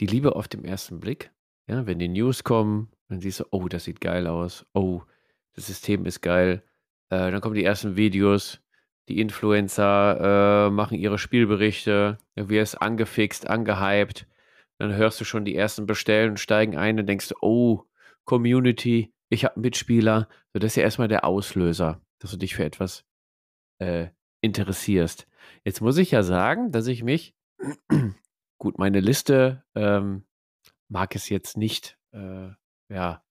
die 0.00 0.06
Liebe 0.06 0.36
auf 0.36 0.48
den 0.48 0.66
ersten 0.66 1.00
Blick. 1.00 1.32
Ja, 1.66 1.86
wenn 1.86 1.98
die 1.98 2.08
News 2.08 2.44
kommen, 2.44 2.92
dann 3.08 3.22
siehst 3.22 3.40
du, 3.40 3.44
oh, 3.50 3.66
das 3.68 3.84
sieht 3.84 4.02
geil 4.02 4.26
aus. 4.26 4.66
Oh, 4.74 5.00
das 5.54 5.66
System 5.66 6.04
ist 6.04 6.20
geil. 6.20 6.62
Äh, 7.08 7.30
dann 7.30 7.40
kommen 7.40 7.54
die 7.54 7.64
ersten 7.64 7.96
Videos. 7.96 8.60
Die 9.08 9.18
Influencer 9.18 10.66
äh, 10.66 10.70
machen 10.70 10.98
ihre 10.98 11.16
Spielberichte. 11.16 12.18
Du 12.36 12.50
wirst 12.50 12.82
angefixt, 12.82 13.46
angehypt. 13.46 14.26
Dann 14.76 14.94
hörst 14.94 15.22
du 15.22 15.24
schon 15.24 15.46
die 15.46 15.56
ersten 15.56 15.86
bestellen 15.86 16.32
und 16.32 16.40
steigen 16.40 16.76
ein 16.76 17.00
und 17.00 17.06
denkst, 17.06 17.32
oh, 17.40 17.84
Community, 18.26 19.14
ich 19.30 19.46
habe 19.46 19.58
Mitspieler. 19.58 20.28
So, 20.52 20.58
das 20.58 20.72
ist 20.72 20.76
ja 20.76 20.82
erstmal 20.82 21.08
der 21.08 21.24
Auslöser, 21.24 22.02
dass 22.18 22.30
du 22.30 22.36
dich 22.36 22.54
für 22.54 22.64
etwas 22.64 23.07
äh, 23.78 24.08
interessierst. 24.40 25.26
Jetzt 25.64 25.80
muss 25.80 25.96
ich 25.98 26.10
ja 26.10 26.22
sagen, 26.22 26.72
dass 26.72 26.86
ich 26.86 27.02
mich, 27.02 27.34
gut, 28.58 28.78
meine 28.78 29.00
Liste 29.00 29.64
ähm, 29.74 30.24
mag 30.88 31.14
es 31.14 31.28
jetzt 31.28 31.56
nicht 31.56 31.98
äh, 32.12 32.50
ja, 32.88 33.22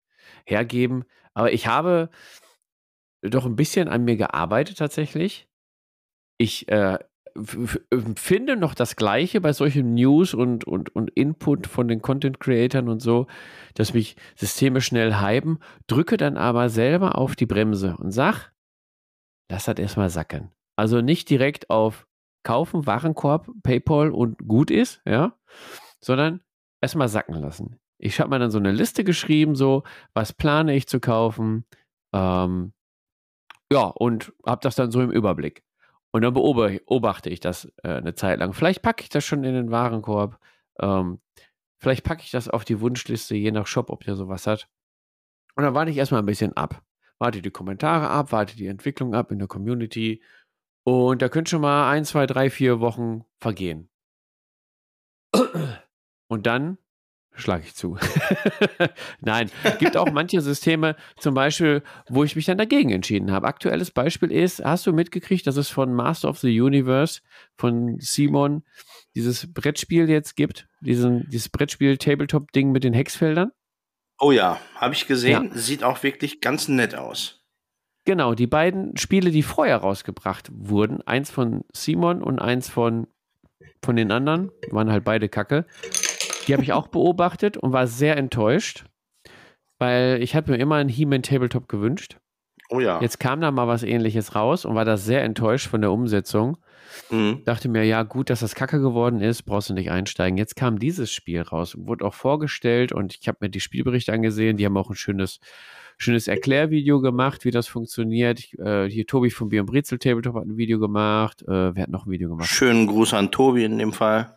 hergeben, 0.45 1.05
aber 1.33 1.53
ich 1.53 1.67
habe 1.67 2.09
doch 3.21 3.45
ein 3.45 3.55
bisschen 3.55 3.87
an 3.87 4.03
mir 4.05 4.15
gearbeitet 4.17 4.77
tatsächlich. 4.77 5.47
Ich 6.37 6.67
äh, 6.69 6.99
f- 7.35 7.57
f- 7.57 7.79
empfinde 7.89 8.55
noch 8.55 8.75
das 8.75 8.95
Gleiche 8.95 9.41
bei 9.41 9.53
solchen 9.53 9.93
News 9.95 10.33
und, 10.33 10.65
und, 10.65 10.95
und 10.95 11.09
Input 11.11 11.67
von 11.67 11.87
den 11.87 12.01
Content-Creatern 12.01 12.89
und 12.89 13.01
so, 13.01 13.27
dass 13.73 13.93
mich 13.93 14.15
Systeme 14.35 14.81
schnell 14.81 15.19
hypen, 15.19 15.59
drücke 15.87 16.17
dann 16.17 16.37
aber 16.37 16.69
selber 16.69 17.17
auf 17.17 17.35
die 17.35 17.45
Bremse 17.47 17.97
und 17.97 18.11
sag, 18.11 18.51
lass 19.49 19.65
das 19.65 19.77
erstmal 19.77 20.09
sacken. 20.09 20.51
Also 20.75 21.01
nicht 21.01 21.29
direkt 21.29 21.69
auf 21.69 22.07
kaufen, 22.43 22.85
Warenkorb, 22.85 23.49
PayPal 23.63 24.11
und 24.11 24.47
gut 24.47 24.71
ist, 24.71 25.01
ja, 25.05 25.37
sondern 25.99 26.41
erstmal 26.81 27.09
sacken 27.09 27.35
lassen. 27.35 27.79
Ich 27.97 28.19
habe 28.19 28.29
mir 28.29 28.39
dann 28.39 28.51
so 28.51 28.59
eine 28.59 28.71
Liste 28.71 29.03
geschrieben, 29.03 29.55
so, 29.55 29.83
was 30.13 30.33
plane 30.33 30.75
ich 30.75 30.87
zu 30.87 30.99
kaufen, 30.99 31.65
ähm, 32.13 32.73
ja, 33.71 33.83
und 33.83 34.33
habe 34.45 34.61
das 34.61 34.75
dann 34.75 34.91
so 34.91 35.01
im 35.01 35.11
Überblick. 35.11 35.63
Und 36.11 36.21
dann 36.21 36.33
beobachte 36.33 37.29
ich 37.29 37.39
das 37.41 37.65
äh, 37.83 37.89
eine 37.89 38.15
Zeit 38.15 38.39
lang. 38.39 38.53
Vielleicht 38.53 38.81
packe 38.81 39.03
ich 39.03 39.09
das 39.09 39.25
schon 39.25 39.43
in 39.43 39.53
den 39.53 39.71
Warenkorb. 39.71 40.39
Ähm, 40.79 41.19
vielleicht 41.79 42.03
packe 42.03 42.23
ich 42.23 42.31
das 42.31 42.47
auf 42.47 42.63
die 42.63 42.79
Wunschliste, 42.79 43.35
je 43.35 43.51
nach 43.51 43.67
Shop, 43.67 43.89
ob 43.89 44.03
der 44.03 44.15
sowas 44.15 44.47
hat. 44.47 44.69
Und 45.55 45.63
dann 45.63 45.73
warte 45.73 45.91
ich 45.91 45.97
erstmal 45.97 46.21
ein 46.21 46.25
bisschen 46.25 46.55
ab. 46.55 46.81
Warte 47.19 47.41
die 47.41 47.51
Kommentare 47.51 48.09
ab, 48.09 48.31
warte 48.31 48.55
die 48.55 48.67
Entwicklung 48.67 49.13
ab 49.13 49.31
in 49.31 49.39
der 49.39 49.47
Community. 49.47 50.21
Und 50.83 51.21
da 51.21 51.29
können 51.29 51.47
schon 51.47 51.61
mal 51.61 51.89
ein, 51.91 52.05
zwei, 52.05 52.25
drei, 52.25 52.49
vier 52.49 52.79
Wochen 52.79 53.25
vergehen. 53.39 53.89
Und 56.27 56.45
dann 56.45 56.77
schlage 57.33 57.63
ich 57.65 57.75
zu. 57.75 57.97
Nein, 59.21 59.51
gibt 59.79 59.95
auch 59.95 60.11
manche 60.11 60.41
Systeme, 60.41 60.95
zum 61.17 61.33
Beispiel, 61.33 61.83
wo 62.09 62.23
ich 62.23 62.35
mich 62.35 62.45
dann 62.45 62.57
dagegen 62.57 62.89
entschieden 62.89 63.31
habe. 63.31 63.47
Aktuelles 63.47 63.91
Beispiel 63.91 64.31
ist, 64.31 64.63
hast 64.63 64.87
du 64.87 64.93
mitgekriegt, 64.93 65.45
dass 65.45 65.57
es 65.57 65.69
von 65.69 65.93
Master 65.93 66.29
of 66.29 66.39
the 66.39 66.61
Universe, 66.61 67.21
von 67.55 67.99
Simon, 67.99 68.63
dieses 69.15 69.51
Brettspiel 69.51 70.09
jetzt 70.09 70.35
gibt? 70.35 70.67
Diesen, 70.81 71.29
dieses 71.29 71.49
Brettspiel-Tabletop-Ding 71.49 72.71
mit 72.71 72.83
den 72.83 72.93
Hexfeldern? 72.93 73.51
Oh 74.19 74.31
ja, 74.31 74.59
habe 74.75 74.93
ich 74.93 75.07
gesehen. 75.07 75.51
Sieht 75.53 75.83
auch 75.83 76.01
wirklich 76.03 76.41
ganz 76.41 76.67
nett 76.67 76.95
aus. 76.95 77.43
Genau, 78.05 78.33
die 78.33 78.47
beiden 78.47 78.95
Spiele, 78.97 79.31
die 79.31 79.43
vorher 79.43 79.77
rausgebracht 79.77 80.49
wurden, 80.53 81.01
eins 81.01 81.29
von 81.29 81.65
Simon 81.73 82.23
und 82.23 82.39
eins 82.39 82.69
von, 82.69 83.07
von 83.83 83.95
den 83.95 84.11
anderen, 84.11 84.49
waren 84.69 84.91
halt 84.91 85.03
beide 85.03 85.27
Kacke. 85.27 85.65
Die 86.47 86.53
habe 86.53 86.63
ich 86.63 86.71
auch 86.71 86.87
beobachtet 86.87 87.57
und 87.57 87.73
war 87.73 87.85
sehr 87.85 88.15
enttäuscht, 88.15 88.85
weil 89.77 90.23
ich 90.23 90.35
habe 90.35 90.51
mir 90.51 90.57
immer 90.57 90.75
einen 90.75 90.89
He-Man 90.89 91.21
Tabletop 91.21 91.67
gewünscht. 91.67 92.17
Oh 92.69 92.79
ja. 92.79 93.01
Jetzt 93.01 93.19
kam 93.19 93.41
da 93.41 93.51
mal 93.51 93.67
was 93.67 93.83
ähnliches 93.83 94.35
raus 94.35 94.65
und 94.65 94.75
war 94.75 94.85
da 94.85 94.97
sehr 94.97 95.23
enttäuscht 95.23 95.67
von 95.67 95.81
der 95.81 95.91
Umsetzung. 95.91 96.57
Mhm. 97.09 97.43
Dachte 97.45 97.69
mir, 97.69 97.83
ja, 97.83 98.03
gut, 98.03 98.29
dass 98.29 98.41
das 98.41 98.55
Kacke 98.55 98.79
geworden 98.79 99.21
ist, 99.21 99.43
brauchst 99.43 99.69
du 99.69 99.73
nicht 99.73 99.91
einsteigen. 99.91 100.37
Jetzt 100.37 100.55
kam 100.55 100.79
dieses 100.79 101.11
Spiel 101.11 101.41
raus, 101.41 101.75
wurde 101.77 102.05
auch 102.05 102.13
vorgestellt 102.13 102.91
und 102.91 103.17
ich 103.19 103.27
habe 103.27 103.37
mir 103.41 103.49
die 103.49 103.59
Spielberichte 103.59 104.11
angesehen. 104.11 104.57
Die 104.57 104.65
haben 104.65 104.77
auch 104.77 104.89
ein 104.89 104.95
schönes, 104.95 105.39
schönes 105.97 106.27
Erklärvideo 106.27 106.99
gemacht, 106.99 107.45
wie 107.45 107.51
das 107.51 107.67
funktioniert. 107.67 108.39
Ich, 108.39 108.59
äh, 108.59 108.89
hier 108.89 109.05
Tobi 109.05 109.29
von 109.29 109.49
Bier 109.49 109.61
und 109.61 109.67
Brezel 109.67 109.99
Tabletop 109.99 110.35
hat 110.35 110.45
ein 110.45 110.57
Video 110.57 110.79
gemacht. 110.79 111.43
Äh, 111.43 111.75
wer 111.75 111.83
hat 111.83 111.89
noch 111.89 112.05
ein 112.05 112.11
Video 112.11 112.29
gemacht? 112.29 112.49
Schönen 112.49 112.87
Gruß 112.87 113.13
an 113.13 113.31
Tobi 113.31 113.63
in 113.63 113.77
dem 113.77 113.93
Fall. 113.93 114.33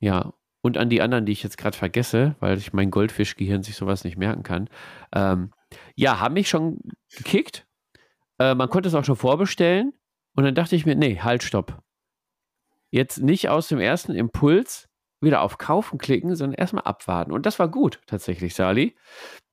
Ja, 0.00 0.32
und 0.60 0.78
an 0.78 0.88
die 0.88 1.02
anderen, 1.02 1.26
die 1.26 1.32
ich 1.32 1.42
jetzt 1.42 1.58
gerade 1.58 1.76
vergesse, 1.76 2.36
weil 2.40 2.58
ich 2.58 2.72
mein 2.72 2.90
Goldfischgehirn 2.90 3.62
sich 3.62 3.76
sowas 3.76 4.04
nicht 4.04 4.16
merken 4.16 4.42
kann. 4.42 4.68
Ähm, 5.14 5.50
ja, 5.94 6.20
haben 6.20 6.34
mich 6.34 6.48
schon 6.48 6.78
gekickt. 7.16 7.66
Äh, 8.38 8.54
man 8.54 8.68
konnte 8.68 8.88
es 8.88 8.94
auch 8.94 9.04
schon 9.04 9.16
vorbestellen. 9.16 9.92
Und 10.36 10.44
dann 10.44 10.54
dachte 10.54 10.76
ich 10.76 10.86
mir, 10.86 10.96
nee, 10.96 11.20
halt, 11.20 11.42
stopp. 11.42 11.82
Jetzt 12.90 13.18
nicht 13.18 13.48
aus 13.48 13.68
dem 13.68 13.80
ersten 13.80 14.14
Impuls 14.14 14.88
wieder 15.20 15.42
auf 15.42 15.58
Kaufen 15.58 15.98
klicken, 15.98 16.36
sondern 16.36 16.58
erstmal 16.58 16.84
abwarten. 16.84 17.32
Und 17.32 17.46
das 17.46 17.58
war 17.58 17.68
gut, 17.68 18.00
tatsächlich, 18.06 18.54
Sali. 18.54 18.96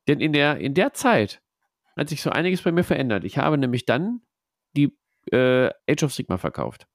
Denn 0.08 0.20
in 0.20 0.32
der, 0.32 0.58
in 0.58 0.74
der 0.74 0.92
Zeit 0.92 1.40
hat 1.96 2.08
sich 2.08 2.22
so 2.22 2.30
einiges 2.30 2.62
bei 2.62 2.72
mir 2.72 2.84
verändert. 2.84 3.24
Ich 3.24 3.38
habe 3.38 3.58
nämlich 3.58 3.86
dann 3.86 4.22
die 4.76 4.96
äh, 5.30 5.70
Age 5.88 6.02
of 6.04 6.12
Sigma 6.12 6.38
verkauft. 6.38 6.86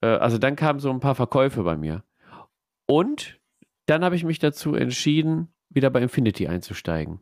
Äh, 0.00 0.06
also 0.06 0.38
dann 0.38 0.56
kamen 0.56 0.80
so 0.80 0.90
ein 0.90 1.00
paar 1.00 1.14
Verkäufe 1.14 1.62
bei 1.62 1.76
mir. 1.76 2.04
Und 2.86 3.40
dann 3.86 4.04
habe 4.04 4.16
ich 4.16 4.24
mich 4.24 4.38
dazu 4.38 4.74
entschieden, 4.74 5.54
wieder 5.68 5.90
bei 5.90 6.00
Infinity 6.00 6.46
einzusteigen. 6.46 7.20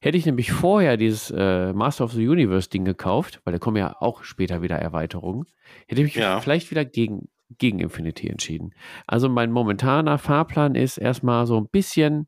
Hätte 0.00 0.16
ich 0.16 0.24
nämlich 0.24 0.50
vorher 0.52 0.96
dieses 0.96 1.30
äh, 1.30 1.72
Master 1.74 2.04
of 2.04 2.12
the 2.12 2.26
Universe 2.26 2.70
Ding 2.70 2.84
gekauft, 2.84 3.40
weil 3.44 3.52
da 3.52 3.58
kommen 3.58 3.76
ja 3.76 3.94
auch 4.00 4.24
später 4.24 4.62
wieder 4.62 4.76
Erweiterungen, 4.76 5.44
hätte 5.86 6.00
ich 6.00 6.06
mich 6.06 6.14
ja. 6.14 6.40
vielleicht 6.40 6.70
wieder 6.70 6.86
gegen, 6.86 7.28
gegen 7.58 7.80
Infinity 7.80 8.28
entschieden. 8.28 8.74
Also 9.06 9.28
mein 9.28 9.52
momentaner 9.52 10.16
Fahrplan 10.16 10.74
ist 10.74 10.96
erstmal 10.96 11.46
so 11.46 11.60
ein 11.60 11.68
bisschen 11.68 12.26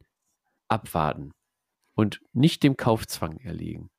abwarten 0.69 1.33
und 1.95 2.21
nicht 2.33 2.63
dem 2.63 2.77
Kaufzwang 2.77 3.39
erliegen. 3.39 3.91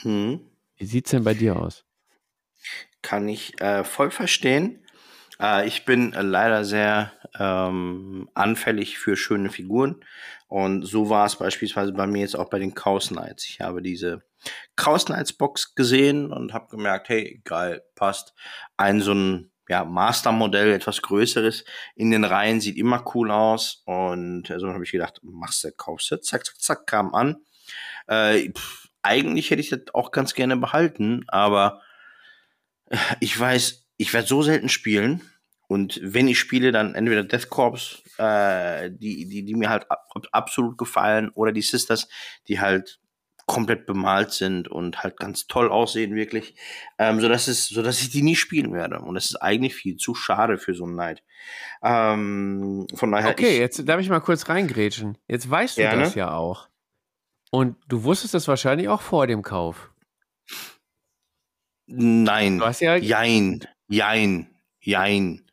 Hm. 0.00 0.40
Wie 0.76 0.86
sieht 0.86 1.06
es 1.06 1.10
denn 1.10 1.24
bei 1.24 1.34
dir 1.34 1.56
aus? 1.56 1.84
Kann 3.02 3.28
ich 3.28 3.60
äh, 3.60 3.84
voll 3.84 4.10
verstehen. 4.10 4.84
Äh, 5.40 5.66
ich 5.66 5.84
bin 5.84 6.12
äh, 6.12 6.22
leider 6.22 6.64
sehr 6.64 7.12
ähm, 7.38 8.28
anfällig 8.34 8.98
für 8.98 9.16
schöne 9.16 9.50
Figuren. 9.50 10.04
Und 10.48 10.82
so 10.82 11.10
war 11.10 11.26
es 11.26 11.36
beispielsweise 11.36 11.92
bei 11.92 12.06
mir 12.06 12.20
jetzt 12.20 12.36
auch 12.36 12.48
bei 12.48 12.58
den 12.58 12.74
Chaos 12.74 13.08
Knights. 13.08 13.48
Ich 13.48 13.60
habe 13.60 13.82
diese 13.82 14.22
Chaos 14.76 15.06
Knights 15.06 15.32
Box 15.32 15.74
gesehen 15.74 16.32
und 16.32 16.52
habe 16.52 16.68
gemerkt, 16.68 17.08
hey, 17.08 17.40
geil, 17.44 17.82
passt. 17.94 18.32
Ein 18.76 19.00
so 19.00 19.12
ein 19.12 19.50
ja, 19.68 19.84
Master-Modell, 19.84 20.72
etwas 20.72 21.02
größeres 21.02 21.64
in 21.96 22.12
den 22.12 22.24
Reihen, 22.24 22.60
sieht 22.60 22.76
immer 22.76 23.04
cool 23.14 23.30
aus. 23.32 23.82
Und 23.86 24.46
so 24.56 24.68
habe 24.72 24.84
ich 24.84 24.92
gedacht, 24.92 25.20
machst 25.22 25.64
du, 25.64 25.72
kaufst 25.72 26.10
du, 26.10 26.20
zack, 26.20 26.46
zack, 26.46 26.60
zack, 26.60 26.86
kam 26.86 27.14
an. 27.14 27.36
Äh, 28.06 28.52
pff, 28.52 28.88
eigentlich 29.02 29.50
hätte 29.50 29.60
ich 29.60 29.70
das 29.70 29.80
auch 29.94 30.10
ganz 30.10 30.34
gerne 30.34 30.56
behalten, 30.56 31.24
aber 31.28 31.80
ich 33.20 33.38
weiß, 33.38 33.86
ich 33.96 34.12
werde 34.12 34.28
so 34.28 34.42
selten 34.42 34.68
spielen. 34.68 35.22
Und 35.68 36.00
wenn 36.02 36.28
ich 36.28 36.38
spiele, 36.38 36.72
dann 36.72 36.94
entweder 36.94 37.24
Death 37.24 37.50
Corps, 37.50 38.02
äh, 38.18 38.90
die, 38.90 39.28
die, 39.28 39.44
die 39.44 39.54
mir 39.54 39.70
halt 39.70 39.86
absolut 40.32 40.78
gefallen, 40.78 41.30
oder 41.34 41.52
die 41.52 41.62
Sisters, 41.62 42.08
die 42.48 42.60
halt 42.60 43.00
komplett 43.46 43.86
bemalt 43.86 44.32
sind 44.32 44.68
und 44.68 45.02
halt 45.04 45.16
ganz 45.18 45.46
toll 45.46 45.70
aussehen, 45.70 46.14
wirklich. 46.14 46.56
Ähm, 46.98 47.20
so 47.20 47.28
dass 47.28 47.46
es, 47.46 47.68
so 47.68 47.80
dass 47.82 48.00
ich 48.00 48.10
die 48.10 48.22
nie 48.22 48.34
spielen 48.34 48.72
werde. 48.72 48.98
Und 48.98 49.14
das 49.14 49.26
ist 49.26 49.36
eigentlich 49.36 49.74
viel 49.74 49.96
zu 49.96 50.14
schade 50.14 50.58
für 50.58 50.74
so 50.74 50.84
einen 50.84 50.96
Night. 50.96 51.22
Ähm, 51.82 52.86
von 52.94 53.12
daher. 53.12 53.30
Okay, 53.30 53.54
ich, 53.54 53.58
jetzt 53.58 53.88
darf 53.88 54.00
ich 54.00 54.08
mal 54.08 54.20
kurz 54.20 54.48
reingrätschen. 54.48 55.16
Jetzt 55.28 55.48
weißt 55.48 55.78
du 55.78 55.82
gerne. 55.82 56.02
das 56.02 56.16
ja 56.16 56.34
auch. 56.34 56.68
Und 57.52 57.76
du 57.88 58.02
wusstest 58.02 58.34
das 58.34 58.48
wahrscheinlich 58.48 58.88
auch 58.88 59.00
vor 59.00 59.28
dem 59.28 59.42
Kauf. 59.42 59.92
Nein. 61.86 62.58
Du 62.58 62.66
hast 62.66 62.80
ja 62.80 62.96
jein, 62.96 63.64
jein, 63.86 64.50
jein. 64.80 65.45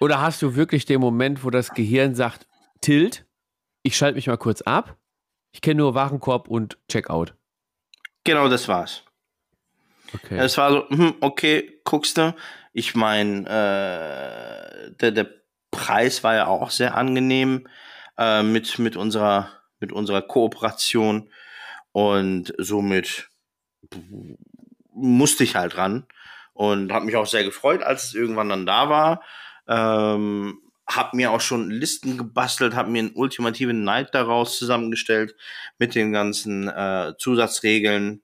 Oder 0.00 0.20
hast 0.20 0.40
du 0.42 0.56
wirklich 0.56 0.86
den 0.86 1.00
Moment, 1.00 1.44
wo 1.44 1.50
das 1.50 1.70
Gehirn 1.70 2.14
sagt, 2.14 2.46
Tilt, 2.80 3.26
ich 3.82 3.96
schalte 3.96 4.16
mich 4.16 4.26
mal 4.26 4.38
kurz 4.38 4.62
ab. 4.62 4.96
Ich 5.52 5.60
kenne 5.60 5.78
nur 5.78 5.94
Warenkorb 5.94 6.48
und 6.48 6.78
Checkout. 6.88 7.34
Genau, 8.24 8.48
das 8.48 8.66
war's. 8.68 9.04
Okay. 10.14 10.38
Es 10.38 10.56
war 10.56 10.70
so, 10.70 10.88
hm, 10.88 11.14
okay, 11.20 11.80
guckst 11.84 12.16
du. 12.18 12.34
Ich 12.72 12.94
meine, 12.94 13.42
äh, 13.46 14.90
der, 14.92 15.10
der 15.10 15.30
Preis 15.70 16.24
war 16.24 16.34
ja 16.34 16.46
auch 16.46 16.70
sehr 16.70 16.96
angenehm 16.96 17.68
äh, 18.18 18.42
mit, 18.42 18.78
mit, 18.78 18.96
unserer, 18.96 19.50
mit 19.78 19.92
unserer 19.92 20.22
Kooperation 20.22 21.30
und 21.92 22.54
somit 22.58 23.28
musste 24.92 25.44
ich 25.44 25.56
halt 25.56 25.76
ran 25.76 26.06
und 26.52 26.92
habe 26.92 27.06
mich 27.06 27.16
auch 27.16 27.26
sehr 27.26 27.44
gefreut, 27.44 27.82
als 27.82 28.04
es 28.04 28.14
irgendwann 28.14 28.48
dann 28.48 28.66
da 28.66 28.88
war. 28.88 29.22
Ähm, 29.70 30.58
habe 30.96 31.16
mir 31.16 31.30
auch 31.30 31.40
schon 31.40 31.70
Listen 31.70 32.18
gebastelt, 32.18 32.74
habe 32.74 32.90
mir 32.90 33.00
einen 33.00 33.12
ultimativen 33.14 33.84
Night 33.84 34.14
daraus 34.14 34.58
zusammengestellt 34.58 35.36
mit 35.78 35.94
den 35.94 36.12
ganzen 36.12 36.68
äh, 36.68 37.14
Zusatzregeln. 37.18 38.22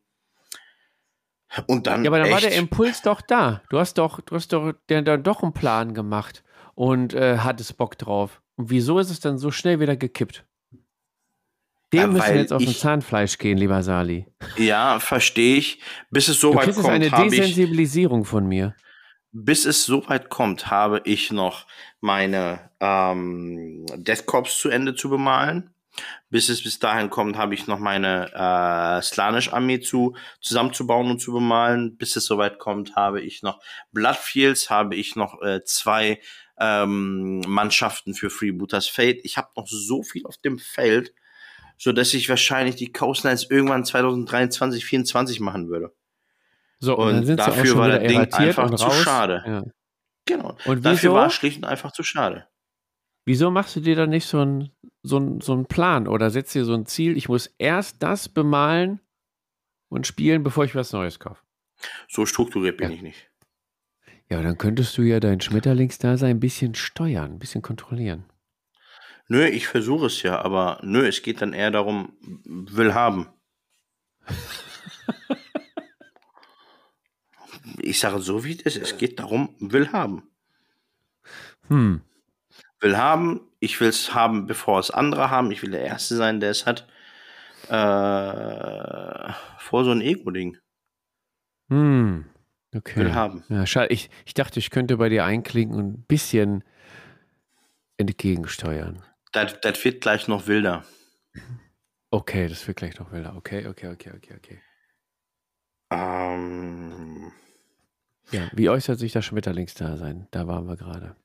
Und 1.66 1.86
dann. 1.86 2.04
Ja, 2.04 2.10
aber 2.10 2.18
dann 2.18 2.26
echt, 2.26 2.34
war 2.34 2.40
der 2.40 2.58
Impuls 2.58 3.02
doch 3.02 3.20
da. 3.20 3.62
Du 3.70 3.78
hast 3.78 3.98
doch, 3.98 4.20
du 4.20 4.34
hast 4.34 4.52
doch 4.52 4.74
der, 4.88 5.02
der 5.02 5.16
doch 5.16 5.42
einen 5.42 5.52
Plan 5.52 5.94
gemacht 5.94 6.42
und 6.74 7.14
äh, 7.14 7.38
hattest 7.38 7.76
Bock 7.76 7.96
drauf. 7.96 8.42
Und 8.56 8.70
wieso 8.70 8.98
ist 8.98 9.10
es 9.10 9.20
dann 9.20 9.38
so 9.38 9.50
schnell 9.50 9.80
wieder 9.80 9.96
gekippt? 9.96 10.44
Dem 11.92 12.00
ja, 12.00 12.06
müssen 12.08 12.34
wir 12.34 12.40
jetzt 12.40 12.52
auf 12.52 12.60
ich, 12.60 12.80
Zahnfleisch 12.80 13.38
gehen, 13.38 13.58
lieber 13.58 13.82
Sali. 13.84 14.26
Ja, 14.56 14.98
verstehe 14.98 15.56
ich. 15.56 15.80
Bis 16.10 16.26
es 16.26 16.40
so 16.40 16.50
du 16.50 16.56
weit 16.56 16.64
kommt. 16.64 16.78
Das 16.78 16.84
ist 16.84 16.90
eine 16.90 17.10
Desensibilisierung 17.10 18.24
von 18.24 18.46
mir 18.46 18.74
bis 19.44 19.66
es 19.66 19.84
so 19.84 20.08
weit 20.08 20.30
kommt, 20.30 20.70
habe 20.70 21.02
ich 21.04 21.30
noch 21.30 21.66
meine 22.00 22.70
ähm, 22.80 23.84
Death 23.94 24.24
Corps 24.24 24.48
zu 24.58 24.70
Ende 24.70 24.94
zu 24.94 25.10
bemalen. 25.10 25.74
Bis 26.30 26.48
es 26.48 26.62
bis 26.62 26.78
dahin 26.78 27.10
kommt, 27.10 27.36
habe 27.36 27.54
ich 27.54 27.66
noch 27.66 27.78
meine 27.78 28.30
äh, 28.34 29.02
Slanish-Armee 29.02 29.80
zu, 29.80 30.14
zusammenzubauen 30.40 31.10
und 31.10 31.20
zu 31.20 31.32
bemalen. 31.32 31.96
Bis 31.96 32.16
es 32.16 32.24
soweit 32.26 32.58
kommt, 32.58 32.96
habe 32.96 33.20
ich 33.20 33.42
noch 33.42 33.62
Bloodfields, 33.92 34.70
habe 34.70 34.94
ich 34.94 35.16
noch 35.16 35.40
äh, 35.42 35.62
zwei 35.64 36.20
ähm, 36.58 37.40
Mannschaften 37.46 38.14
für 38.14 38.30
Freebooters 38.30 38.88
Fate. 38.88 39.20
Ich 39.22 39.36
habe 39.36 39.48
noch 39.56 39.66
so 39.68 40.02
viel 40.02 40.24
auf 40.26 40.38
dem 40.38 40.58
Feld, 40.58 41.14
so 41.76 41.92
dass 41.92 42.14
ich 42.14 42.28
wahrscheinlich 42.28 42.76
die 42.76 42.92
Coast 42.92 43.22
Knights 43.22 43.50
irgendwann 43.50 43.84
2023, 43.84 44.82
2024 44.82 45.40
machen 45.40 45.68
würde. 45.68 45.92
So, 46.78 46.96
und, 46.96 47.28
und 47.28 47.36
dafür 47.36 47.76
war 47.76 47.88
das 47.88 48.00
Ding 48.00 48.32
einfach 48.32 48.74
zu 48.74 48.90
schade. 48.90 49.42
Ja. 49.46 49.62
Genau. 50.26 50.56
Und 50.66 50.84
dafür 50.84 51.12
war 51.14 51.28
es 51.28 51.34
schlicht 51.34 51.58
und 51.58 51.64
einfach 51.64 51.92
zu 51.92 52.02
schade. 52.02 52.48
Wieso 53.24 53.50
machst 53.50 53.74
du 53.76 53.80
dir 53.80 53.96
dann 53.96 54.10
nicht 54.10 54.26
so 54.26 54.40
einen 54.40 54.70
so 55.02 55.38
so 55.40 55.54
ein 55.54 55.66
Plan 55.66 56.06
oder 56.06 56.30
setzt 56.30 56.54
dir 56.54 56.64
so 56.64 56.74
ein 56.74 56.86
Ziel, 56.86 57.16
ich 57.16 57.28
muss 57.28 57.46
erst 57.58 58.02
das 58.02 58.28
bemalen 58.28 59.00
und 59.88 60.06
spielen, 60.06 60.42
bevor 60.42 60.64
ich 60.64 60.74
was 60.74 60.92
Neues 60.92 61.18
kaufe? 61.18 61.42
So 62.08 62.26
strukturiert 62.26 62.76
bin 62.76 62.90
ja. 62.90 62.96
ich 62.96 63.02
nicht. 63.02 63.30
Ja, 64.28 64.42
dann 64.42 64.58
könntest 64.58 64.98
du 64.98 65.02
ja 65.02 65.20
dein 65.20 65.40
Schmetterlingsdasein 65.40 66.30
ein 66.30 66.40
bisschen 66.40 66.74
steuern, 66.74 67.32
ein 67.32 67.38
bisschen 67.38 67.62
kontrollieren. 67.62 68.24
Nö, 69.28 69.44
ich 69.44 69.66
versuche 69.66 70.06
es 70.06 70.22
ja, 70.22 70.40
aber 70.40 70.80
nö, 70.82 71.06
es 71.06 71.22
geht 71.22 71.42
dann 71.42 71.52
eher 71.52 71.70
darum, 71.70 72.16
will 72.44 72.94
haben. 72.94 73.28
ich 77.80 78.00
sage 78.00 78.20
so, 78.20 78.44
wie 78.44 78.52
es 78.52 78.62
ist. 78.62 78.76
Es 78.76 78.98
geht 78.98 79.18
darum, 79.18 79.54
will 79.58 79.92
haben. 79.92 80.22
Hm. 81.68 82.02
Will 82.80 82.96
haben, 82.96 83.40
ich 83.60 83.80
will 83.80 83.88
es 83.88 84.14
haben, 84.14 84.46
bevor 84.46 84.78
es 84.78 84.90
andere 84.90 85.30
haben. 85.30 85.50
Ich 85.50 85.62
will 85.62 85.70
der 85.70 85.82
Erste 85.82 86.16
sein, 86.16 86.40
der 86.40 86.50
es 86.50 86.66
hat. 86.66 86.86
Äh, 87.68 89.32
vor 89.58 89.84
so 89.84 89.90
ein 89.90 90.00
Ego-Ding. 90.00 90.58
Hm. 91.68 92.26
Okay. 92.74 93.00
Will 93.00 93.14
haben. 93.14 93.44
Ja, 93.48 93.66
schade. 93.66 93.92
Ich, 93.92 94.10
ich 94.24 94.34
dachte, 94.34 94.58
ich 94.58 94.70
könnte 94.70 94.98
bei 94.98 95.08
dir 95.08 95.24
einklinken 95.24 95.76
und 95.76 95.94
ein 95.94 96.04
bisschen 96.06 96.62
entgegensteuern. 97.96 99.02
Das, 99.32 99.60
das 99.60 99.84
wird 99.84 100.02
gleich 100.02 100.28
noch 100.28 100.46
wilder. 100.46 100.84
Okay, 102.10 102.48
das 102.48 102.66
wird 102.66 102.76
gleich 102.76 102.98
noch 102.98 103.12
wilder. 103.12 103.34
Okay, 103.36 103.66
okay, 103.66 103.88
okay, 103.88 104.12
okay, 104.14 104.34
okay. 104.36 104.60
Ähm. 105.90 107.32
Ja, 108.32 108.48
wie 108.52 108.68
äußert 108.68 108.98
sich 108.98 109.12
das 109.12 109.24
Schmetterlingsdasein? 109.24 110.26
Da 110.30 110.46
waren 110.46 110.66
wir 110.66 110.76
gerade. 110.76 111.16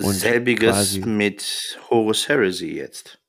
Selbiges 0.00 1.04
mit 1.04 1.78
Horus 1.90 2.28
Heresy 2.28 2.76
jetzt. 2.76 3.20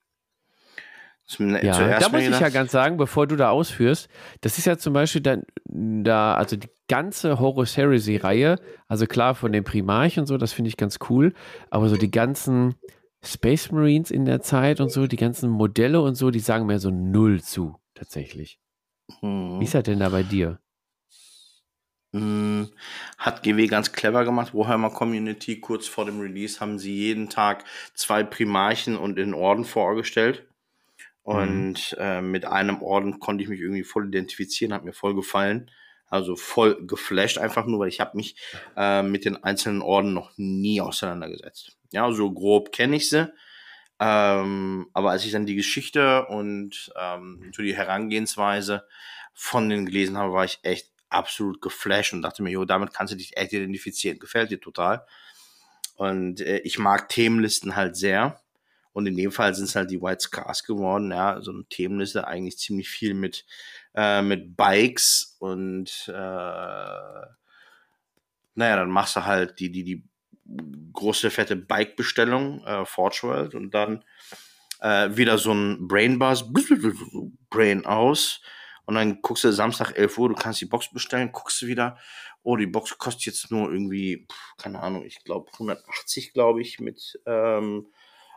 Zum, 1.27 1.55
ja, 1.55 1.99
da 1.99 2.09
muss 2.09 2.21
ich 2.21 2.39
ja 2.39 2.49
ganz 2.49 2.71
sagen, 2.71 2.97
bevor 2.97 3.25
du 3.25 3.35
da 3.35 3.49
ausführst, 3.49 4.09
das 4.41 4.59
ist 4.59 4.65
ja 4.65 4.77
zum 4.77 4.93
Beispiel 4.93 5.21
dann 5.21 5.41
da, 5.65 6.35
also 6.35 6.55
die 6.55 6.69
ganze 6.87 7.39
Horus 7.39 7.75
Heresy-Reihe, 7.75 8.57
also 8.87 9.07
klar 9.07 9.33
von 9.33 9.51
den 9.51 9.63
Primarch 9.63 10.19
und 10.19 10.27
so, 10.27 10.37
das 10.37 10.53
finde 10.53 10.69
ich 10.69 10.77
ganz 10.77 10.99
cool, 11.09 11.33
aber 11.71 11.89
so 11.89 11.97
die 11.97 12.11
ganzen 12.11 12.75
Space 13.23 13.71
Marines 13.71 14.11
in 14.11 14.25
der 14.25 14.41
Zeit 14.41 14.79
und 14.79 14.91
so, 14.91 15.07
die 15.07 15.15
ganzen 15.15 15.49
Modelle 15.49 15.99
und 16.01 16.13
so, 16.13 16.29
die 16.29 16.39
sagen 16.39 16.67
mir 16.67 16.77
so 16.77 16.91
null 16.91 17.41
zu, 17.41 17.75
tatsächlich. 17.95 18.59
Hm. 19.19 19.59
Wie 19.59 19.63
ist 19.63 19.73
das 19.73 19.83
denn 19.83 19.99
da 19.99 20.09
bei 20.09 20.21
dir? 20.21 20.59
Hm, 22.15 22.69
hat 23.17 23.43
GW 23.43 23.67
ganz 23.67 23.91
clever 23.91 24.23
gemacht. 24.23 24.53
Warhammer 24.53 24.89
Community, 24.89 25.59
kurz 25.59 25.85
vor 25.85 26.05
dem 26.05 26.21
Release, 26.21 26.61
haben 26.61 26.79
sie 26.79 26.95
jeden 26.95 27.29
Tag 27.29 27.65
zwei 27.93 28.23
Primarchen 28.23 28.95
und 28.95 29.17
den 29.17 29.33
Orden 29.33 29.65
vorgestellt. 29.65 30.47
Und 31.23 31.91
mhm. 31.91 31.97
äh, 31.97 32.21
mit 32.21 32.45
einem 32.45 32.81
Orden 32.81 33.19
konnte 33.19 33.43
ich 33.43 33.49
mich 33.49 33.59
irgendwie 33.59 33.83
voll 33.83 34.07
identifizieren, 34.07 34.73
hat 34.73 34.85
mir 34.85 34.93
voll 34.93 35.13
gefallen. 35.13 35.69
Also 36.07 36.37
voll 36.37 36.85
geflasht, 36.87 37.37
einfach 37.37 37.65
nur, 37.65 37.79
weil 37.79 37.89
ich 37.89 37.99
habe 37.99 38.15
mich 38.15 38.37
äh, 38.77 39.03
mit 39.03 39.25
den 39.25 39.43
einzelnen 39.43 39.81
Orden 39.81 40.13
noch 40.13 40.31
nie 40.37 40.79
auseinandergesetzt. 40.79 41.75
Ja, 41.91 42.09
so 42.13 42.31
grob 42.31 42.71
kenne 42.71 42.95
ich 42.95 43.09
sie. 43.09 43.29
Ähm, 43.99 44.87
aber 44.93 45.11
als 45.11 45.25
ich 45.25 45.33
dann 45.33 45.45
die 45.45 45.55
Geschichte 45.55 46.27
und 46.27 46.93
ähm, 46.97 47.51
so 47.53 47.61
die 47.61 47.75
Herangehensweise 47.75 48.85
von 49.33 49.67
denen 49.67 49.85
gelesen 49.85 50.17
habe, 50.17 50.31
war 50.31 50.45
ich 50.45 50.59
echt 50.63 50.94
absolut 51.15 51.61
geflasht 51.61 52.13
und 52.13 52.21
dachte 52.21 52.43
mir, 52.43 52.51
jo, 52.51 52.65
damit 52.65 52.93
kannst 52.93 53.13
du 53.13 53.17
dich 53.17 53.35
echt 53.37 53.53
identifizieren. 53.53 54.19
Gefällt 54.19 54.51
dir 54.51 54.59
total. 54.59 55.05
Und 55.95 56.41
äh, 56.41 56.59
ich 56.59 56.77
mag 56.77 57.09
Themenlisten 57.09 57.75
halt 57.75 57.95
sehr. 57.95 58.41
Und 58.93 59.07
in 59.07 59.17
dem 59.17 59.31
Fall 59.31 59.53
sind 59.53 59.65
es 59.65 59.75
halt 59.75 59.91
die 59.91 60.01
White 60.01 60.21
Scars 60.21 60.63
geworden, 60.63 61.11
ja, 61.11 61.41
so 61.41 61.51
eine 61.51 61.65
Themenliste 61.65 62.27
eigentlich 62.27 62.57
ziemlich 62.57 62.87
viel 62.87 63.13
mit, 63.13 63.45
äh, 63.93 64.21
mit 64.21 64.55
Bikes 64.55 65.35
und 65.39 66.07
äh, 66.07 66.11
naja, 68.57 68.77
dann 68.77 68.89
machst 68.89 69.17
du 69.17 69.25
halt 69.25 69.59
die, 69.59 69.69
die, 69.69 69.83
die 69.83 70.03
große 70.93 71.29
fette 71.29 71.57
Bike-Bestellung, 71.57 72.63
äh, 72.65 72.85
Forge 72.85 73.19
World 73.23 73.53
und 73.53 73.71
dann 73.71 74.05
äh, 74.79 75.09
wieder 75.17 75.37
so 75.37 75.51
ein 75.51 75.89
Brain 75.89 76.17
Buzz, 76.17 76.45
Brain 77.49 77.85
aus 77.85 78.39
und 78.85 78.95
dann 78.95 79.21
guckst 79.21 79.43
du 79.43 79.51
Samstag 79.51 79.97
11 79.97 80.17
Uhr, 80.17 80.29
du 80.29 80.35
kannst 80.35 80.61
die 80.61 80.65
Box 80.65 80.91
bestellen, 80.91 81.31
guckst 81.31 81.61
du 81.61 81.67
wieder, 81.67 81.97
oh, 82.43 82.55
die 82.55 82.67
Box 82.67 82.97
kostet 82.97 83.25
jetzt 83.25 83.51
nur 83.51 83.71
irgendwie, 83.71 84.27
keine 84.57 84.81
Ahnung, 84.81 85.05
ich 85.05 85.23
glaube 85.23 85.51
180, 85.53 86.33
glaube 86.33 86.61
ich, 86.61 86.79
mit, 86.79 87.19
ähm, 87.25 87.87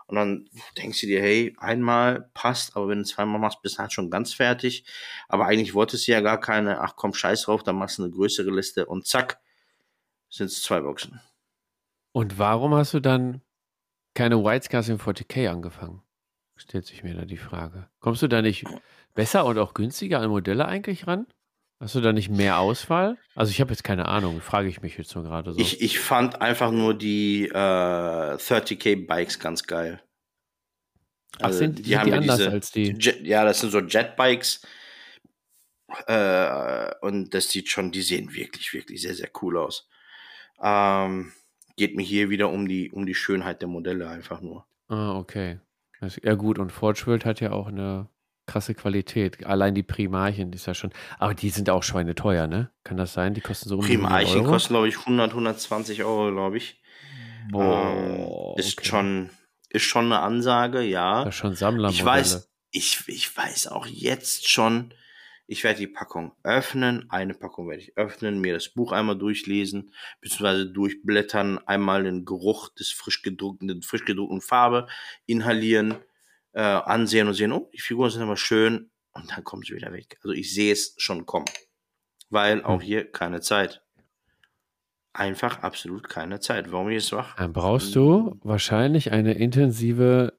und 0.09 0.17
dann 0.17 0.49
denkst 0.79 1.03
du 1.03 1.07
dir, 1.07 1.21
hey, 1.21 1.55
einmal 1.59 2.31
passt, 2.33 2.75
aber 2.75 2.89
wenn 2.89 3.01
du 3.01 3.05
zweimal 3.05 3.39
machst, 3.39 3.61
bist 3.61 3.77
du 3.77 3.81
halt 3.81 3.93
schon 3.93 4.11
ganz 4.11 4.33
fertig. 4.33 4.85
Aber 5.29 5.45
eigentlich 5.45 5.75
wolltest 5.75 6.09
du 6.09 6.13
ja 6.13 6.23
gar 6.23 6.41
keine, 6.41 6.81
ach 6.81 6.97
komm, 6.97 7.13
scheiß 7.13 7.43
drauf, 7.43 7.63
dann 7.63 7.77
machst 7.77 7.99
du 7.99 8.05
eine 8.05 8.11
größere 8.11 8.51
Liste 8.51 8.87
und 8.87 9.07
zack, 9.07 9.39
sind 10.31 10.47
es 10.47 10.63
zwei 10.63 10.81
Boxen. 10.81 11.21
Und 12.13 12.39
warum 12.39 12.75
hast 12.75 12.95
du 12.95 13.01
dann 13.01 13.43
keine 14.15 14.43
White 14.43 14.65
Scars 14.65 14.89
in 14.89 14.99
40k 14.99 15.51
angefangen? 15.51 16.03
Stellt 16.57 16.87
sich 16.87 17.05
mir 17.05 17.15
da 17.15 17.27
die 17.27 17.37
Frage. 17.37 17.91
Kommst 18.01 18.23
du 18.23 18.29
da 18.29 18.41
nicht 18.41 18.65
besser 19.15 19.45
und 19.45 19.59
auch 19.59 19.75
günstiger 19.75 20.21
an 20.21 20.31
Modelle 20.31 20.67
eigentlich 20.67 21.07
ran? 21.07 21.27
Hast 21.81 21.95
du 21.95 22.01
da 22.01 22.13
nicht 22.13 22.29
mehr 22.29 22.59
Auswahl? 22.59 23.17
Also 23.37 23.51
ich 23.51 23.61
habe 23.61 23.71
jetzt 23.71 23.85
keine 23.85 24.07
Ahnung, 24.07 24.41
frage 24.41 24.69
ich 24.69 24.83
mich 24.83 24.99
jetzt 24.99 25.11
so 25.11 25.23
gerade 25.23 25.53
so. 25.53 25.61
Ich, 25.61 25.81
ich 25.81 26.01
fand 26.01 26.41
einfach 26.43 26.73
nur 26.73 26.95
die 26.95 27.47
äh, 27.47 27.53
30k 27.55 29.07
Bikes 29.07 29.39
ganz 29.39 29.63
geil. 29.63 30.03
Also 31.39 31.57
Ach, 31.57 31.59
sind 31.59 31.79
die, 31.79 31.83
die 31.83 31.99
haben 31.99 32.07
die 32.07 32.13
anders 32.15 32.39
diese, 32.39 32.51
als 32.51 32.73
die? 32.73 32.97
Jet, 32.99 33.25
ja, 33.25 33.45
das 33.45 33.61
sind 33.61 33.71
so 33.71 33.79
Jetbikes. 33.79 34.67
Äh, 36.07 36.95
und 37.01 37.33
das 37.33 37.51
sieht 37.51 37.69
schon, 37.69 37.93
die 37.93 38.03
sehen 38.03 38.35
wirklich, 38.35 38.73
wirklich 38.75 39.01
sehr, 39.01 39.15
sehr 39.15 39.31
cool 39.41 39.57
aus. 39.57 39.89
Ähm, 40.61 41.33
geht 41.77 41.95
mir 41.95 42.03
hier 42.03 42.29
wieder 42.29 42.51
um 42.51 42.67
die, 42.67 42.91
um 42.91 43.07
die 43.07 43.15
Schönheit 43.15 43.63
der 43.63 43.69
Modelle 43.69 44.09
einfach 44.09 44.41
nur. 44.41 44.67
Ah, 44.89 45.17
okay. 45.17 45.61
Ja 46.23 46.35
gut, 46.35 46.59
und 46.59 46.73
Forge 46.73 47.07
World 47.07 47.25
hat 47.25 47.41
ja 47.41 47.53
auch 47.53 47.69
eine 47.69 48.09
krasse 48.49 48.75
Qualität. 48.75 49.47
Allein 49.47 49.75
die 49.75 49.85
Primarchen 49.85 50.53
ist 50.53 50.67
ja 50.67 50.75
schon, 50.75 50.91
aber 51.19 51.35
die 51.35 51.51
sind 51.51 51.71
auch 51.71 51.85
schweineteuer, 51.85 52.49
ne? 52.49 52.71
Kann 52.83 52.97
das 52.97 53.13
sein? 53.13 53.35
Die 53.35 53.41
kosten 53.41 53.69
so 53.69 53.77
um 53.77 53.85
Primarchen 53.85 54.45
kosten, 54.45 54.75
glaube 54.75 54.89
ich, 54.89 54.99
100, 54.99 55.31
120 55.31 56.03
Euro, 56.03 56.33
glaube 56.33 56.57
ich. 56.57 56.81
Boah, 57.51 57.95
ähm, 57.97 58.59
ist 58.59 58.79
okay. 58.79 58.89
schon, 58.89 59.31
ist 59.69 59.85
schon 59.85 60.07
eine 60.07 60.21
Ansage, 60.21 60.83
ja. 60.83 61.25
Das 61.25 61.35
ist 61.35 61.39
schon 61.39 61.55
Sammler. 61.55 61.91
Ich 61.91 62.05
weiß, 62.05 62.51
ich, 62.73 63.05
ich 63.07 63.37
weiß 63.37 63.69
auch 63.69 63.87
jetzt 63.87 64.49
schon, 64.49 64.93
ich 65.47 65.65
werde 65.65 65.81
die 65.81 65.87
Packung 65.87 66.33
öffnen, 66.43 67.07
eine 67.11 67.33
Packung 67.33 67.69
werde 67.69 67.83
ich 67.83 67.97
öffnen, 67.97 68.41
mir 68.41 68.53
das 68.53 68.69
Buch 68.69 68.93
einmal 68.93 69.17
durchlesen, 69.17 69.93
beziehungsweise 70.21 70.67
durchblättern, 70.67 71.59
einmal 71.67 72.05
den 72.05 72.27
Geruch 72.27 72.69
des 72.75 72.91
frisch 72.91 73.23
gedruckten, 73.23 73.83
frisch 73.83 74.05
gedruckten 74.05 74.43
Farbe 74.43 74.89
inhalieren, 75.25 75.97
äh, 76.59 76.63
ansehen 76.63 77.29
und 77.29 77.35
sehen, 77.35 77.53
oh, 77.53 77.71
die 77.73 77.81
Figuren 77.81 78.11
sind 78.11 78.23
aber 78.23 78.37
schön 78.37 78.91
und 79.13 79.31
dann 79.31 79.45
kommen 79.45 79.63
sie 79.63 79.77
wieder 79.77 79.93
weg. 79.93 80.19
Also 80.25 80.35
ich 80.35 80.53
sehe 80.53 80.73
es 80.73 80.95
schon 80.99 81.25
kommen, 81.25 81.47
weil 82.31 82.65
auch 82.65 82.81
hm. 82.81 82.87
hier 82.87 83.13
keine 83.13 83.41
Zeit. 83.41 83.85
Einfach 85.13 85.63
absolut 85.63 86.09
keine 86.09 86.41
Zeit. 86.41 86.73
Warum 86.73 86.91
ich 86.91 86.97
es 86.97 87.13
wach? 87.13 87.37
Dann 87.37 87.53
brauchst 87.53 87.95
du 87.95 88.41
wahrscheinlich 88.43 89.13
eine 89.13 89.35
intensive 89.35 90.37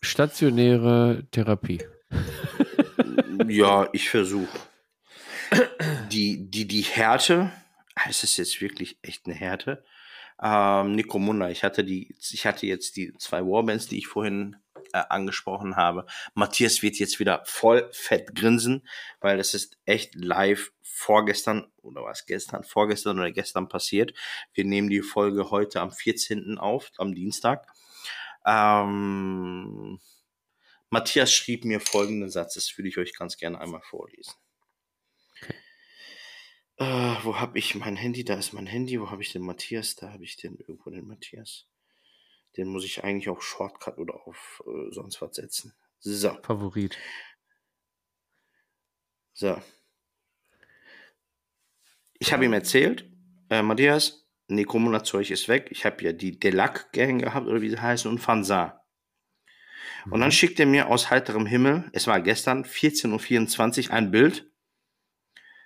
stationäre 0.00 1.26
Therapie. 1.30 1.82
ja, 3.46 3.88
ich 3.92 4.08
versuche. 4.08 4.58
Die, 6.10 6.50
die, 6.50 6.66
die 6.66 6.82
Härte, 6.82 7.52
es 8.08 8.24
ist 8.24 8.38
jetzt 8.38 8.62
wirklich 8.62 8.98
echt 9.02 9.26
eine 9.26 9.34
Härte. 9.34 9.84
Ähm, 10.42 10.94
Nico 10.94 11.18
ich 11.48 11.62
hatte 11.64 11.84
die, 11.84 12.14
ich 12.18 12.46
hatte 12.46 12.66
jetzt 12.66 12.96
die 12.96 13.12
zwei 13.18 13.42
Warbands, 13.42 13.88
die 13.88 13.98
ich 13.98 14.06
vorhin 14.06 14.56
äh, 14.94 15.02
angesprochen 15.08 15.74
habe. 15.76 16.06
Matthias 16.34 16.80
wird 16.82 16.96
jetzt 17.00 17.18
wieder 17.18 17.42
voll 17.46 17.90
fett 17.92 18.34
grinsen, 18.34 18.86
weil 19.20 19.40
es 19.40 19.52
ist 19.52 19.76
echt 19.86 20.14
live 20.14 20.72
vorgestern 20.82 21.66
oder 21.82 22.04
was 22.04 22.26
gestern, 22.26 22.62
vorgestern 22.62 23.18
oder 23.18 23.32
gestern 23.32 23.68
passiert. 23.68 24.14
Wir 24.52 24.64
nehmen 24.64 24.88
die 24.88 25.02
Folge 25.02 25.50
heute 25.50 25.80
am 25.80 25.90
14. 25.90 26.58
auf, 26.58 26.92
am 26.96 27.12
Dienstag. 27.12 27.66
Ähm, 28.46 29.98
Matthias 30.90 31.32
schrieb 31.32 31.64
mir 31.64 31.80
folgenden 31.80 32.30
Satz, 32.30 32.54
das 32.54 32.78
würde 32.78 32.88
ich 32.88 32.96
euch 32.96 33.14
ganz 33.14 33.36
gerne 33.36 33.60
einmal 33.60 33.82
vorlesen. 33.82 34.34
Äh, 36.76 36.84
wo 37.24 37.40
habe 37.40 37.58
ich 37.58 37.74
mein 37.74 37.96
Handy? 37.96 38.24
Da 38.24 38.34
ist 38.34 38.52
mein 38.52 38.66
Handy. 38.66 39.00
Wo 39.00 39.10
habe 39.10 39.22
ich 39.22 39.32
den 39.32 39.42
Matthias? 39.42 39.96
Da 39.96 40.12
habe 40.12 40.22
ich 40.22 40.36
den 40.36 40.56
irgendwo 40.56 40.90
den 40.90 41.06
Matthias. 41.06 41.66
Den 42.56 42.68
muss 42.68 42.84
ich 42.84 43.02
eigentlich 43.04 43.28
auf 43.28 43.42
Shortcut 43.42 43.98
oder 43.98 44.14
auf 44.26 44.62
äh, 44.66 44.92
sonst 44.92 45.20
was 45.20 45.36
setzen. 45.36 45.74
So. 45.98 46.36
Favorit. 46.42 46.96
So. 49.32 49.60
Ich 52.18 52.32
habe 52.32 52.44
ihm 52.44 52.52
erzählt, 52.52 53.10
äh, 53.50 53.62
Matthias, 53.62 54.26
Nekromona-Zeug 54.48 55.30
ist 55.30 55.48
weg. 55.48 55.68
Ich 55.70 55.84
habe 55.84 56.02
ja 56.04 56.12
die 56.12 56.38
Delac-Gang 56.38 57.20
gehabt, 57.20 57.46
oder 57.46 57.60
wie 57.60 57.70
sie 57.70 57.80
heißen, 57.80 58.10
und 58.10 58.18
Fansa. 58.18 58.84
Und 60.06 60.20
dann 60.20 60.28
mhm. 60.28 60.32
schickt 60.32 60.60
er 60.60 60.66
mir 60.66 60.88
aus 60.88 61.10
heiterem 61.10 61.46
Himmel, 61.46 61.88
es 61.92 62.06
war 62.06 62.20
gestern, 62.20 62.64
14.24 62.64 63.88
Uhr, 63.88 63.94
ein 63.94 64.10
Bild. 64.10 64.50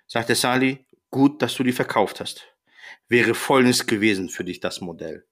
Sagte 0.07 0.35
Sali, 0.35 0.85
gut, 1.11 1.41
dass 1.41 1.55
du 1.55 1.63
die 1.63 1.71
verkauft 1.71 2.19
hast. 2.19 2.47
Wäre 3.07 3.35
folgendes 3.35 3.85
gewesen 3.85 4.29
für 4.29 4.43
dich, 4.43 4.59
das 4.59 4.81
Modell. 4.81 5.27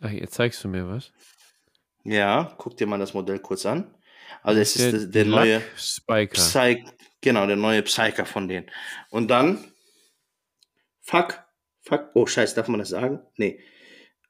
Ach, 0.00 0.10
jetzt 0.10 0.34
zeigst 0.34 0.62
du 0.64 0.68
mir 0.68 0.88
was. 0.88 1.12
Ja, 2.04 2.54
guck 2.56 2.76
dir 2.76 2.86
mal 2.86 2.98
das 2.98 3.14
Modell 3.14 3.38
kurz 3.40 3.66
an. 3.66 3.94
Also 4.42 4.60
es 4.60 4.76
ist 4.76 4.92
der, 4.92 5.06
der 5.06 5.24
neue 5.26 5.62
Spiker. 5.76 6.34
Psy 6.34 6.84
genau, 7.20 7.46
der 7.46 7.56
neue 7.56 7.82
Psyker 7.82 8.24
von 8.24 8.48
denen. 8.48 8.70
Und 9.10 9.28
dann, 9.28 9.72
fuck, 11.02 11.44
fuck, 11.82 12.10
oh 12.14 12.26
scheiße, 12.26 12.54
darf 12.54 12.68
man 12.68 12.80
das 12.80 12.90
sagen? 12.90 13.20
Nee. 13.36 13.60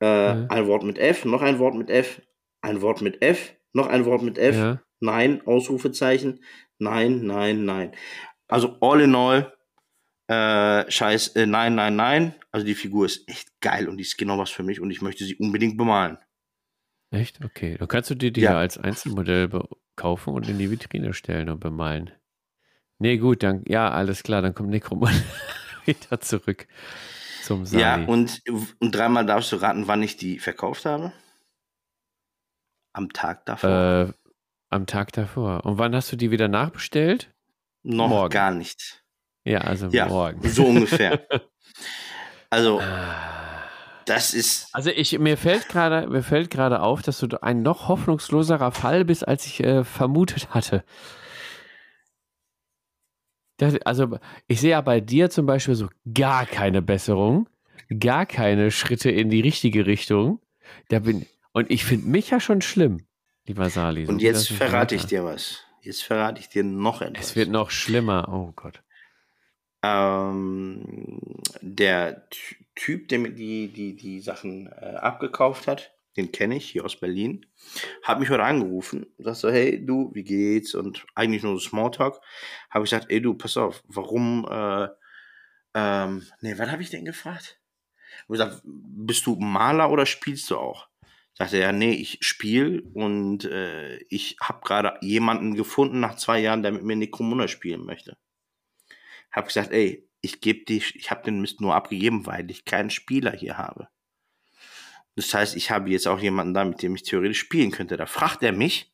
Äh, 0.00 0.06
ja. 0.06 0.46
Ein 0.48 0.66
Wort 0.66 0.82
mit 0.82 0.98
F, 0.98 1.24
noch 1.24 1.42
ein 1.42 1.58
Wort 1.58 1.74
mit 1.74 1.90
F, 1.90 2.22
ein 2.62 2.80
Wort 2.80 3.02
mit 3.02 3.22
F, 3.22 3.54
noch 3.72 3.86
ein 3.86 4.04
Wort 4.06 4.22
mit 4.22 4.38
F, 4.38 4.56
ja. 4.56 4.82
nein, 4.98 5.42
Ausrufezeichen, 5.46 6.42
nein, 6.78 7.24
nein, 7.24 7.64
nein. 7.64 7.92
Also 8.48 8.76
all 8.80 9.00
in 9.00 9.14
all, 9.14 9.52
äh, 10.30 10.88
scheiß, 10.88 11.28
äh, 11.34 11.46
nein, 11.46 11.74
nein, 11.74 11.96
nein. 11.96 12.34
Also 12.52 12.64
die 12.64 12.76
Figur 12.76 13.04
ist 13.04 13.28
echt 13.28 13.60
geil 13.60 13.88
und 13.88 13.96
die 13.96 14.02
ist 14.02 14.16
genau 14.16 14.38
was 14.38 14.50
für 14.50 14.62
mich 14.62 14.80
und 14.80 14.90
ich 14.92 15.02
möchte 15.02 15.24
sie 15.24 15.34
unbedingt 15.34 15.76
bemalen. 15.76 16.18
Echt? 17.10 17.44
Okay. 17.44 17.76
Dann 17.76 17.88
kannst 17.88 18.10
du 18.10 18.14
dir 18.14 18.30
die 18.30 18.42
ja, 18.42 18.56
als 18.56 18.78
Einzelmodell 18.78 19.50
kaufen 19.96 20.32
und 20.32 20.48
in 20.48 20.58
die 20.58 20.70
Vitrine 20.70 21.14
stellen 21.14 21.48
und 21.50 21.58
bemalen. 21.58 22.12
Nee, 23.00 23.18
gut, 23.18 23.42
dann, 23.42 23.64
ja, 23.66 23.90
alles 23.90 24.22
klar, 24.22 24.40
dann 24.40 24.54
kommt 24.54 24.70
Necroman 24.70 25.20
wieder 25.84 26.20
zurück 26.20 26.68
zum 27.42 27.66
Sali. 27.66 27.82
Ja, 27.82 27.96
und, 28.04 28.40
und 28.78 28.94
dreimal 28.94 29.26
darfst 29.26 29.50
du 29.50 29.56
raten, 29.56 29.88
wann 29.88 30.02
ich 30.02 30.16
die 30.16 30.38
verkauft 30.38 30.84
habe? 30.84 31.12
Am 32.92 33.12
Tag 33.12 33.46
davor. 33.46 33.70
Äh, 33.70 34.12
am 34.68 34.86
Tag 34.86 35.12
davor. 35.12 35.66
Und 35.66 35.78
wann 35.78 35.94
hast 35.96 36.12
du 36.12 36.16
die 36.16 36.30
wieder 36.30 36.46
nachbestellt? 36.46 37.34
Noch 37.82 38.08
Morgen. 38.08 38.32
gar 38.32 38.52
nicht. 38.52 38.99
Ja, 39.44 39.60
also 39.60 39.88
ja, 39.88 40.06
morgen. 40.06 40.46
So 40.48 40.66
ungefähr. 40.66 41.26
also, 42.50 42.80
ah. 42.80 43.62
das 44.06 44.34
ist. 44.34 44.68
Also 44.72 44.90
ich, 44.90 45.18
mir 45.18 45.36
fällt 45.36 45.68
gerade, 45.68 46.06
mir 46.08 46.22
fällt 46.22 46.50
gerade 46.50 46.82
auf, 46.82 47.02
dass 47.02 47.18
du 47.18 47.42
ein 47.42 47.62
noch 47.62 47.88
hoffnungsloserer 47.88 48.72
Fall 48.72 49.04
bist, 49.04 49.26
als 49.26 49.46
ich 49.46 49.62
äh, 49.62 49.84
vermutet 49.84 50.50
hatte. 50.50 50.84
Das, 53.56 53.76
also, 53.82 54.18
ich 54.46 54.60
sehe 54.60 54.70
ja 54.70 54.80
bei 54.80 55.00
dir 55.00 55.28
zum 55.30 55.46
Beispiel 55.46 55.74
so 55.74 55.88
gar 56.14 56.46
keine 56.46 56.80
Besserung, 56.80 57.48
gar 57.98 58.24
keine 58.24 58.70
Schritte 58.70 59.10
in 59.10 59.28
die 59.28 59.40
richtige 59.40 59.86
Richtung. 59.86 60.40
Da 60.88 61.00
bin, 61.00 61.26
und 61.52 61.70
ich 61.70 61.84
finde 61.84 62.08
mich 62.08 62.30
ja 62.30 62.40
schon 62.40 62.62
schlimm, 62.62 63.06
lieber 63.46 63.68
Sali. 63.68 64.06
Und 64.06 64.22
jetzt 64.22 64.48
verrate 64.50 64.94
ich 64.94 65.06
dir 65.06 65.24
was. 65.24 65.64
Jetzt 65.82 66.02
verrate 66.02 66.40
ich 66.40 66.48
dir 66.48 66.62
noch 66.62 67.00
etwas. 67.00 67.30
Es 67.30 67.36
wird 67.36 67.48
noch 67.48 67.70
schlimmer. 67.70 68.28
Oh 68.30 68.52
Gott. 68.54 68.82
Ähm, 69.82 71.10
der 71.60 72.28
Typ, 72.74 73.08
der 73.08 73.18
mir 73.18 73.30
die, 73.30 73.68
die, 73.68 73.96
die 73.96 74.20
Sachen 74.20 74.66
äh, 74.66 74.96
abgekauft 74.96 75.66
hat, 75.66 75.92
den 76.16 76.32
kenne 76.32 76.56
ich 76.56 76.68
hier 76.68 76.84
aus 76.84 76.96
Berlin, 76.96 77.46
hat 78.02 78.18
mich 78.18 78.30
heute 78.30 78.42
angerufen, 78.42 79.06
sagt 79.18 79.38
so, 79.38 79.50
hey 79.50 79.84
du, 79.84 80.10
wie 80.14 80.24
geht's? 80.24 80.74
Und 80.74 81.06
eigentlich 81.14 81.42
nur 81.42 81.54
so 81.54 81.68
Smalltalk. 81.68 82.20
Habe 82.68 82.84
ich 82.84 82.90
gesagt, 82.90 83.10
ey 83.10 83.22
du, 83.22 83.34
pass 83.34 83.56
auf, 83.56 83.82
warum, 83.86 84.46
äh, 84.50 84.88
ähm, 85.74 86.26
nee, 86.40 86.58
was 86.58 86.70
habe 86.70 86.82
ich 86.82 86.90
denn 86.90 87.04
gefragt? 87.04 87.60
Ich 88.22 88.28
gesagt, 88.28 88.60
bist 88.64 89.26
du 89.26 89.36
Maler 89.36 89.90
oder 89.90 90.04
spielst 90.04 90.50
du 90.50 90.56
auch? 90.56 90.88
Sagte 91.34 91.58
er, 91.58 91.72
nee, 91.72 91.92
ich 91.92 92.18
spiele 92.20 92.82
und 92.92 93.44
äh, 93.44 93.98
ich 94.08 94.36
habe 94.42 94.60
gerade 94.62 94.98
jemanden 95.00 95.54
gefunden 95.54 96.00
nach 96.00 96.16
zwei 96.16 96.40
Jahren, 96.40 96.62
der 96.62 96.72
mit 96.72 96.82
mir 96.82 96.96
Necromunda 96.96 97.48
spielen 97.48 97.84
möchte. 97.84 98.16
Hab 99.32 99.46
gesagt, 99.46 99.70
ey, 99.72 100.06
ich 100.20 100.40
gebe 100.40 100.64
dich, 100.64 100.96
ich 100.96 101.10
habe 101.10 101.22
den 101.24 101.40
Mist 101.40 101.60
nur 101.60 101.74
abgegeben, 101.74 102.26
weil 102.26 102.50
ich 102.50 102.64
keinen 102.64 102.90
Spieler 102.90 103.32
hier 103.32 103.56
habe. 103.58 103.88
Das 105.16 105.32
heißt, 105.34 105.56
ich 105.56 105.70
habe 105.70 105.90
jetzt 105.90 106.06
auch 106.06 106.20
jemanden 106.20 106.54
da, 106.54 106.64
mit 106.64 106.82
dem 106.82 106.94
ich 106.94 107.02
theoretisch 107.02 107.38
spielen 107.40 107.70
könnte. 107.70 107.96
Da 107.96 108.06
fragt 108.06 108.42
er 108.42 108.52
mich, 108.52 108.92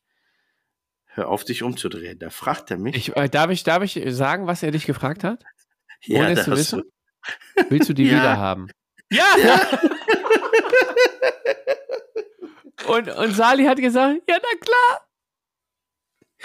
hör 1.06 1.28
auf, 1.28 1.44
dich 1.44 1.62
umzudrehen. 1.62 2.18
Da 2.18 2.30
fragt 2.30 2.70
er 2.70 2.78
mich. 2.78 2.94
Ich, 2.96 3.16
äh, 3.16 3.28
darf, 3.28 3.50
ich, 3.50 3.64
darf 3.64 3.82
ich 3.82 4.00
sagen, 4.14 4.46
was 4.46 4.62
er 4.62 4.70
dich 4.70 4.86
gefragt 4.86 5.24
hat? 5.24 5.42
Ja, 6.02 6.20
Ohne 6.20 6.32
es 6.32 6.44
zu 6.44 6.52
wissen? 6.52 6.82
du- 7.56 7.64
Willst 7.70 7.88
du 7.88 7.92
die 7.92 8.04
Ja. 8.08 8.10
wieder 8.18 8.36
haben? 8.38 8.68
Ja! 9.10 9.24
Ja. 9.42 9.80
Und, 12.86 13.08
und 13.08 13.32
Sali 13.34 13.64
hat 13.64 13.78
gesagt, 13.78 14.20
ja, 14.28 14.36
na 14.40 14.58
klar. 14.60 15.05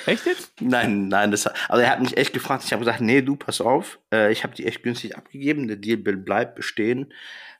Echt 0.05 0.25
jetzt? 0.25 0.61
Nein, 0.61 1.09
nein, 1.09 1.31
das, 1.31 1.47
also 1.47 1.81
er 1.83 1.89
hat 1.89 1.99
mich 2.01 2.17
echt 2.17 2.33
gefragt. 2.33 2.63
Ich 2.63 2.71
habe 2.71 2.79
gesagt, 2.79 3.01
nee, 3.01 3.21
du, 3.21 3.35
pass 3.35 3.61
auf. 3.61 3.99
Äh, 4.11 4.31
ich 4.31 4.43
habe 4.43 4.55
die 4.55 4.65
echt 4.65 4.83
günstig 4.83 5.17
abgegeben. 5.17 5.67
Der 5.67 5.77
Deal 5.77 5.97
bleibt 5.97 6.55
bestehen. 6.55 7.13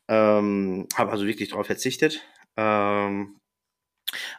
Ähm, 0.08 0.88
habe 0.96 1.12
also 1.12 1.26
wirklich 1.28 1.50
darauf 1.50 1.68
verzichtet. 1.68 2.22
Ähm, 2.58 3.40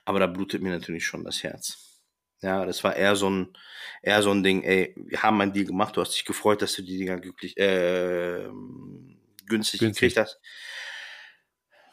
aber 0.04 0.20
da 0.20 0.26
blutet 0.26 0.62
mir 0.62 0.70
natürlich 0.70 1.06
schon 1.06 1.24
das 1.24 1.42
Herz. 1.42 2.00
Ja, 2.40 2.66
das 2.66 2.82
war 2.82 2.96
eher 2.96 3.14
so 3.14 3.30
ein, 3.30 3.56
eher 4.02 4.22
so 4.22 4.30
ein 4.32 4.42
Ding, 4.42 4.62
ey, 4.64 4.94
wir 4.96 5.22
haben 5.22 5.40
einen 5.40 5.52
Deal 5.52 5.64
gemacht, 5.64 5.96
du 5.96 6.00
hast 6.00 6.12
dich 6.14 6.24
gefreut, 6.24 6.60
dass 6.60 6.74
du 6.74 6.82
die 6.82 6.98
Dinger 6.98 7.20
glücklich, 7.20 7.56
äh, 7.56 8.48
günstig, 9.46 9.80
Günstig. 9.80 10.14
gekriegt 10.14 10.16
hast. 10.16 10.40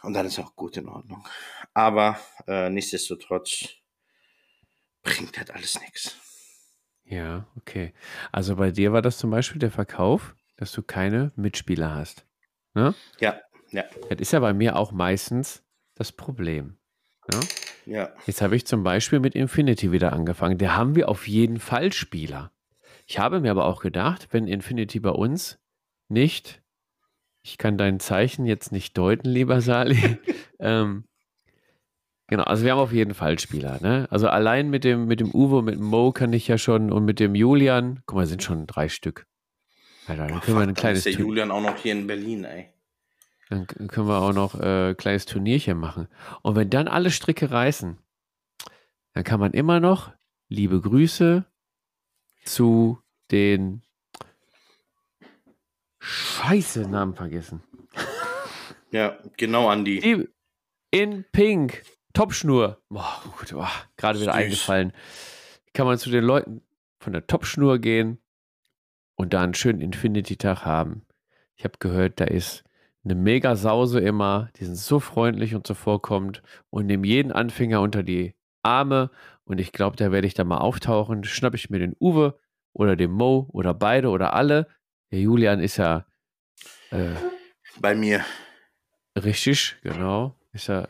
Und 0.02 0.14
dann 0.14 0.26
ist 0.26 0.40
auch 0.40 0.56
gut 0.56 0.78
in 0.78 0.88
Ordnung. 0.88 1.28
Aber 1.74 2.20
äh, 2.48 2.70
nichtsdestotrotz 2.70 3.79
bringt 5.10 5.38
halt 5.38 5.52
alles 5.52 5.80
nichts. 5.82 6.18
Ja, 7.04 7.48
okay. 7.58 7.94
Also 8.32 8.56
bei 8.56 8.72
dir 8.72 8.94
war 8.94 9.02
das 9.02 9.18
zum 9.18 9.32
Beispiel 9.32 9.60
der 9.60 9.72
Verkauf, 9.72 10.36
dass 10.58 10.72
du 10.72 10.84
keine 10.84 11.32
Mitspieler 11.36 11.96
hast. 11.96 12.26
Ne? 12.76 12.94
Ja, 13.20 13.40
ja, 13.72 13.84
Das 14.10 14.20
ist 14.20 14.32
ja 14.32 14.40
bei 14.40 14.54
mir 14.54 14.76
auch 14.76 14.92
meistens 14.92 15.64
das 15.96 16.12
Problem. 16.12 16.78
Ne? 17.32 17.40
ja. 17.86 18.14
Jetzt 18.26 18.42
habe 18.42 18.56
ich 18.56 18.66
zum 18.68 18.84
Beispiel 18.84 19.20
mit 19.20 19.36
Infinity 19.36 19.92
wieder 19.92 20.14
angefangen. 20.14 20.58
Da 20.58 20.76
haben 20.76 20.96
wir 20.96 21.10
auf 21.10 21.28
jeden 21.28 21.60
Fall 21.60 21.92
Spieler. 21.92 22.52
Ich 23.08 23.18
habe 23.18 23.40
mir 23.40 23.52
aber 23.52 23.66
auch 23.66 23.82
gedacht, 23.82 24.28
wenn 24.32 24.48
Infinity 24.48 25.00
bei 25.00 25.10
uns 25.10 25.60
nicht, 26.08 26.62
ich 27.42 27.58
kann 27.58 27.78
dein 27.78 28.00
Zeichen 28.00 28.46
jetzt 28.46 28.72
nicht 28.72 28.96
deuten, 28.98 29.28
lieber 29.30 29.62
Sali. 29.62 30.20
ähm, 30.60 31.09
genau, 32.30 32.44
also 32.44 32.64
wir 32.64 32.72
haben 32.72 32.80
auf 32.80 32.94
jeden 32.94 33.14
Fall 33.14 33.38
Spieler. 33.40 33.80
Ne? 33.82 34.08
Also 34.10 34.28
allein 34.28 34.70
mit 34.70 34.84
dem, 34.84 35.06
mit 35.06 35.20
dem 35.20 35.32
Uwe, 35.34 35.62
mit 35.62 35.76
dem 35.76 35.84
Mo 35.84 36.12
kann 36.12 36.34
ich 36.34 36.48
ja 36.48 36.58
schon 36.58 36.92
und 36.92 37.06
mit 37.06 37.20
dem 37.20 37.36
Julian, 37.36 38.02
guck 38.06 38.18
mal, 38.18 38.26
sind 38.26 38.44
schon 38.44 38.68
drei 38.68 38.90
Stück. 38.90 39.26
Alter, 40.08 40.28
dann 40.28 40.42
können 40.42 40.58
wir 40.58 40.62
ein 40.62 40.68
Dann 40.68 40.76
kleines 40.76 41.06
ist 41.06 41.18
der. 41.18 41.26
Julian 41.26 41.52
auch 41.52 41.62
noch 41.62 41.78
hier 41.78 41.92
in 41.92 42.08
Berlin, 42.08 42.44
ey. 42.44 42.70
Dann 43.50 43.66
können 43.68 44.08
wir 44.08 44.22
auch 44.22 44.34
noch 44.34 44.60
äh, 44.60 44.90
ein 44.90 44.98
kleines 44.98 45.26
Turnierchen 45.26 45.78
machen. 45.78 46.08
Und 46.42 46.56
wenn 46.56 46.70
dann 46.70 46.88
alle 46.88 47.12
Stricke 47.12 47.52
reißen, 47.52 47.98
dann 49.14 49.24
kann 49.24 49.40
man 49.40 49.52
immer 49.54 49.80
noch 49.80 50.12
liebe 50.48 50.80
Grüße 50.82 51.46
zu 52.46 53.00
den 53.32 53.82
Scheiße 56.00 56.88
Namen 56.90 57.16
vergessen. 57.16 57.62
Ja, 58.92 59.18
genau, 59.38 59.70
Andi. 59.70 60.00
Die 60.00 60.28
in 60.92 61.26
Pink, 61.32 61.84
Topschnur. 62.14 62.82
Boah, 62.90 63.22
gut, 63.38 63.52
boah, 63.52 63.72
gerade 63.98 64.20
wieder 64.20 64.34
Süß. 64.34 64.42
eingefallen. 64.42 64.94
Kann 65.74 65.86
man 65.86 65.98
zu 65.98 66.10
den 66.10 66.24
Leuten 66.24 66.62
von 67.00 67.14
der 67.14 67.28
Topschnur 67.28 67.80
gehen 67.80 68.20
und 69.16 69.34
da 69.34 69.42
einen 69.42 69.54
schönen 69.54 69.82
Infinity-Tag 69.82 70.66
haben. 70.66 71.06
Ich 71.56 71.64
habe 71.64 71.78
gehört, 71.80 72.20
da 72.20 72.26
ist 72.26 72.64
eine 73.04 73.16
mega 73.16 73.56
Sause 73.56 74.00
immer. 74.00 74.50
Die 74.58 74.66
sind 74.66 74.78
so 74.78 75.00
freundlich 75.00 75.56
und 75.56 75.68
zuvorkommend 75.68 76.42
und 76.70 76.86
nehmen 76.86 77.04
jeden 77.04 77.32
Anfänger 77.32 77.82
unter 77.82 78.04
die 78.04 78.36
Arme. 78.64 79.12
Und 79.46 79.60
ich 79.60 79.72
glaube, 79.72 79.96
da 79.96 80.12
werde 80.12 80.28
ich 80.28 80.34
dann 80.34 80.48
mal 80.48 80.58
auftauchen. 80.60 81.24
Schnapp 81.24 81.54
ich 81.56 81.70
mir 81.70 81.80
den 81.80 81.96
Uwe 82.00 82.40
oder 82.74 82.96
den 82.96 83.12
Mo 83.12 83.48
oder 83.52 83.74
beide 83.74 84.10
oder 84.10 84.34
alle. 84.34 84.68
Der 85.12 85.20
Julian 85.20 85.60
ist 85.60 85.78
ja 85.78 86.06
äh, 86.92 87.16
Bei 87.80 87.96
mir. 87.96 88.24
Richtig, 89.18 89.78
genau. 89.82 90.36
Ist 90.54 90.68
ja 90.68 90.88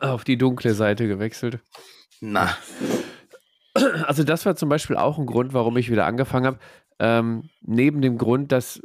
auf 0.00 0.24
die 0.24 0.38
dunkle 0.38 0.74
Seite 0.74 1.06
gewechselt. 1.08 1.60
Na, 2.20 2.56
Also 4.06 4.24
das 4.24 4.44
war 4.46 4.56
zum 4.56 4.68
Beispiel 4.68 4.96
auch 4.96 5.18
ein 5.18 5.26
Grund, 5.26 5.54
warum 5.54 5.76
ich 5.76 5.90
wieder 5.90 6.06
angefangen 6.06 6.46
habe. 6.46 6.58
Ähm, 6.98 7.48
neben 7.62 8.02
dem 8.02 8.18
Grund, 8.18 8.52
dass, 8.52 8.80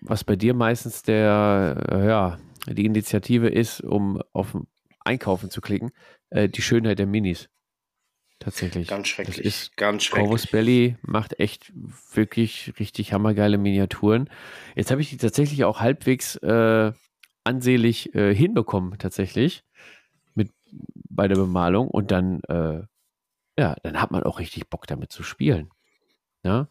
was 0.00 0.24
bei 0.24 0.36
dir 0.36 0.54
meistens 0.54 1.02
der, 1.02 1.84
äh, 1.90 2.06
ja, 2.06 2.38
die 2.68 2.84
Initiative 2.84 3.48
ist, 3.48 3.80
um 3.80 4.22
auf 4.32 4.56
Einkaufen 5.04 5.50
zu 5.50 5.60
klicken, 5.60 5.90
äh, 6.30 6.48
die 6.48 6.62
Schönheit 6.62 6.98
der 6.98 7.06
Minis. 7.06 7.48
Tatsächlich. 8.38 8.88
ganz 8.88 9.08
schrecklich. 9.08 9.36
Das 9.36 9.44
ist 9.44 9.76
ganz 9.76 10.08
Corvus 10.08 10.42
schrecklich. 10.42 10.50
Belly 10.50 10.96
macht 11.02 11.38
echt 11.38 11.72
wirklich 12.14 12.72
richtig 12.78 13.12
hammergeile 13.12 13.58
Miniaturen. 13.58 14.30
Jetzt 14.74 14.90
habe 14.90 15.02
ich 15.02 15.10
die 15.10 15.18
tatsächlich 15.18 15.64
auch 15.64 15.80
halbwegs 15.80 16.36
äh, 16.36 16.92
ansehlich 17.44 18.14
äh, 18.14 18.34
hinbekommen, 18.34 18.98
tatsächlich. 18.98 19.62
Bei 21.08 21.28
der 21.28 21.36
Bemalung. 21.36 21.88
Und 21.88 22.10
dann, 22.10 22.40
äh, 22.48 22.82
ja, 23.58 23.76
dann 23.82 24.00
hat 24.00 24.10
man 24.10 24.22
auch 24.22 24.38
richtig 24.38 24.68
Bock 24.68 24.86
damit 24.86 25.12
zu 25.12 25.22
spielen. 25.22 25.70
Ja? 26.42 26.68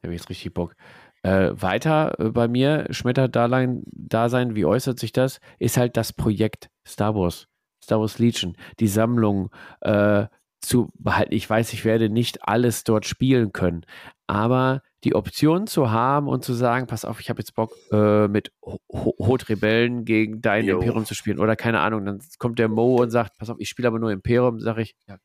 Da 0.00 0.04
habe 0.04 0.14
ich 0.14 0.20
jetzt 0.20 0.30
richtig 0.30 0.54
Bock. 0.54 0.74
Äh, 1.22 1.50
weiter 1.54 2.18
äh, 2.18 2.30
bei 2.30 2.48
mir, 2.48 2.86
Schmetterdasein, 2.90 3.82
Dasein, 3.86 4.54
wie 4.54 4.64
äußert 4.64 4.98
sich 4.98 5.12
das? 5.12 5.40
Ist 5.58 5.76
halt 5.76 5.96
das 5.96 6.12
Projekt 6.12 6.70
Star 6.86 7.14
Wars. 7.14 7.48
Star 7.82 8.00
Wars 8.00 8.18
Legion, 8.18 8.56
die 8.80 8.88
Sammlung 8.88 9.50
äh, 9.80 10.26
zu 10.60 10.90
behalten. 10.98 11.32
Ich 11.32 11.48
weiß, 11.48 11.72
ich 11.72 11.84
werde 11.84 12.08
nicht 12.08 12.46
alles 12.46 12.84
dort 12.84 13.06
spielen 13.06 13.52
können, 13.52 13.84
aber 14.26 14.82
die 15.04 15.14
Option 15.14 15.66
zu 15.66 15.90
haben 15.90 16.26
und 16.28 16.44
zu 16.44 16.52
sagen, 16.54 16.86
pass 16.86 17.04
auf, 17.04 17.20
ich 17.20 17.30
habe 17.30 17.40
jetzt 17.40 17.54
Bock, 17.54 17.72
äh, 17.92 18.26
mit 18.28 18.52
Ho- 18.64 18.80
Ho- 18.92 19.14
Hot 19.20 19.48
Rebellen 19.48 20.04
gegen 20.04 20.40
dein 20.40 20.64
Jo. 20.64 20.78
Imperium 20.80 21.04
zu 21.04 21.14
spielen 21.14 21.38
oder 21.38 21.54
keine 21.56 21.80
Ahnung, 21.80 22.04
dann 22.04 22.20
kommt 22.38 22.58
der 22.58 22.68
Mo 22.68 22.96
und 22.96 23.10
sagt, 23.10 23.38
pass 23.38 23.48
auf, 23.50 23.56
ich 23.60 23.68
spiele 23.68 23.88
aber 23.88 23.98
nur 24.00 24.10
Imperium, 24.10 24.58
sage 24.60 24.82
ich, 24.82 24.96
ja, 25.06 25.18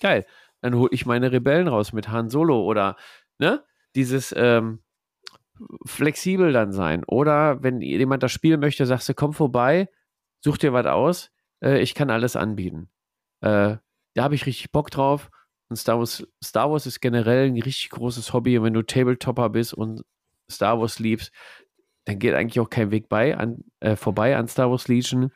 geil, 0.00 0.26
dann 0.62 0.74
hole 0.74 0.90
ich 0.92 1.06
meine 1.06 1.30
Rebellen 1.30 1.68
raus 1.68 1.92
mit 1.92 2.08
Han 2.08 2.28
Solo 2.28 2.62
oder, 2.64 2.96
ne, 3.38 3.62
dieses, 3.94 4.34
ähm, 4.36 4.80
flexibel 5.84 6.52
dann 6.52 6.72
sein. 6.72 7.04
Oder 7.04 7.62
wenn 7.62 7.80
jemand 7.80 8.22
das 8.22 8.32
spielen 8.32 8.60
möchte, 8.60 8.86
sagst 8.86 9.08
du, 9.08 9.14
komm 9.14 9.32
vorbei, 9.32 9.88
such 10.40 10.58
dir 10.58 10.72
was 10.72 10.86
aus, 10.86 11.30
äh, 11.62 11.80
ich 11.80 11.94
kann 11.94 12.10
alles 12.10 12.36
anbieten. 12.36 12.88
Äh, 13.42 13.76
da 14.14 14.22
habe 14.24 14.34
ich 14.34 14.46
richtig 14.46 14.72
Bock 14.72 14.90
drauf. 14.90 15.30
Und 15.70 15.76
Star 15.76 15.98
Wars, 15.98 16.26
Star 16.44 16.70
Wars 16.70 16.86
ist 16.86 17.00
generell 17.00 17.46
ein 17.46 17.62
richtig 17.62 17.90
großes 17.90 18.32
Hobby. 18.32 18.58
Und 18.58 18.64
wenn 18.64 18.74
du 18.74 18.82
Tabletopper 18.82 19.48
bist 19.48 19.72
und 19.72 20.02
Star 20.50 20.80
Wars 20.80 20.98
liebst, 20.98 21.32
dann 22.06 22.18
geht 22.18 22.34
eigentlich 22.34 22.58
auch 22.60 22.70
kein 22.70 22.90
Weg 22.90 23.08
bei 23.08 23.36
an, 23.36 23.64
äh, 23.78 23.94
vorbei 23.94 24.36
an 24.36 24.48
Star 24.48 24.70
Wars 24.70 24.88
Legion. 24.88 25.30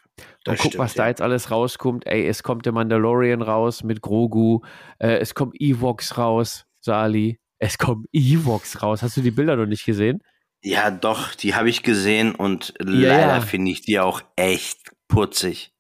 Und 0.47 0.59
guck, 0.59 0.77
was 0.79 0.95
da 0.95 1.05
ja. 1.05 1.11
jetzt 1.11 1.23
alles 1.23 1.51
rauskommt. 1.51 2.07
Ey, 2.07 2.27
es 2.27 2.43
kommt 2.43 2.67
der 2.67 2.73
Mandalorian 2.73 3.43
raus 3.43 3.85
mit 3.85 4.03
Grogu. 4.03 4.61
Äh, 4.99 5.19
es 5.19 5.35
kommt 5.35 5.55
Evox 5.61 6.19
raus, 6.19 6.67
Sali. 6.81 7.39
Es 7.59 7.79
kommen 7.79 8.07
Evox 8.13 8.83
raus. 8.83 9.03
Hast 9.03 9.17
du 9.17 9.21
die 9.21 9.31
Bilder 9.31 9.57
noch 9.57 9.67
nicht 9.67 9.85
gesehen? 9.85 10.21
Ja, 10.63 10.91
doch, 10.91 11.35
die 11.35 11.55
habe 11.55 11.69
ich 11.69 11.83
gesehen 11.83 12.35
und 12.35 12.73
leider 12.79 13.37
ja. 13.37 13.41
finde 13.41 13.71
ich 13.71 13.83
die 13.83 14.01
auch 14.01 14.23
echt 14.35 14.93
putzig. 15.09 15.75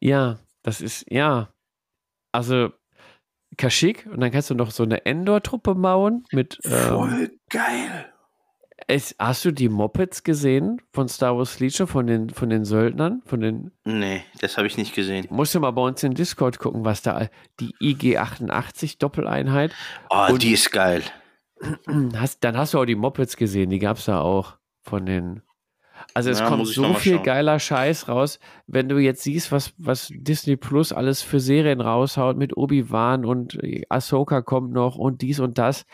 Ja, 0.00 0.40
das 0.62 0.80
ist, 0.80 1.10
ja. 1.10 1.54
Also, 2.32 2.72
Kashyyyk 3.56 4.06
und 4.10 4.20
dann 4.20 4.30
kannst 4.30 4.50
du 4.50 4.54
noch 4.54 4.70
so 4.70 4.82
eine 4.82 5.04
Endor-Truppe 5.06 5.74
bauen 5.74 6.24
mit. 6.32 6.58
Ähm, 6.64 6.70
Voll 6.72 7.30
geil. 7.50 8.06
es, 8.86 9.14
hast 9.18 9.44
du 9.44 9.50
die 9.52 9.68
Mopeds 9.68 10.22
gesehen 10.24 10.80
von 10.92 11.08
Star 11.08 11.36
Wars 11.36 11.60
Legion, 11.60 11.86
von 11.86 12.06
den, 12.06 12.30
von 12.30 12.50
den 12.50 12.64
Söldnern? 12.64 13.22
Von 13.26 13.40
den. 13.40 13.70
Nee, 13.84 14.22
das 14.40 14.56
habe 14.56 14.66
ich 14.66 14.76
nicht 14.76 14.94
gesehen. 14.94 15.26
Musst 15.30 15.54
du 15.54 15.60
mal 15.60 15.70
bei 15.70 15.82
uns 15.82 16.02
in 16.02 16.14
Discord 16.14 16.58
gucken, 16.58 16.84
was 16.84 17.02
da. 17.02 17.28
Die 17.60 17.72
IG-88 17.80 18.98
Doppeleinheit. 18.98 19.72
Oh, 20.10 20.26
Und- 20.32 20.42
die 20.42 20.52
ist 20.52 20.70
geil. 20.72 21.02
hast, 22.16 22.42
dann 22.44 22.56
hast 22.58 22.74
du 22.74 22.78
auch 22.80 22.84
die 22.84 22.96
Mopeds 22.96 23.36
gesehen, 23.36 23.70
die 23.70 23.78
gab 23.78 23.96
es 23.98 24.04
da 24.06 24.20
auch 24.20 24.56
von 24.82 25.06
den. 25.06 25.42
Also 26.12 26.30
es 26.30 26.40
Ja, 26.40 26.48
kommt 26.48 26.66
so 26.66 26.94
viel 26.94 27.14
schauen. 27.16 27.22
geiler 27.24 27.58
Scheiß 27.58 28.08
raus, 28.08 28.38
wenn 28.66 28.88
du 28.88 28.98
jetzt 28.98 29.22
siehst, 29.22 29.52
was, 29.52 29.72
was 29.78 30.08
Disney 30.12 30.56
Plus 30.56 30.92
alles 30.92 31.22
für 31.22 31.40
Serien 31.40 31.80
raushaut 31.80 32.36
mit 32.36 32.56
Obi-Wan 32.56 33.24
und 33.24 33.58
Ahsoka 33.88 34.42
kommt 34.42 34.72
noch 34.72 34.96
und 34.96 35.22
dies 35.22 35.40
und 35.40 35.58
das. 35.58 35.84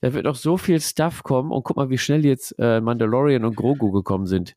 Da 0.00 0.12
wird 0.12 0.24
noch 0.26 0.34
so 0.36 0.56
viel 0.58 0.80
Stuff 0.80 1.22
kommen 1.22 1.50
und 1.50 1.62
guck 1.64 1.76
mal, 1.76 1.88
wie 1.90 1.98
schnell 1.98 2.24
jetzt 2.24 2.54
äh, 2.58 2.80
Mandalorian 2.80 3.44
und 3.44 3.56
Grogu 3.56 3.90
gekommen 3.90 4.26
sind. 4.26 4.54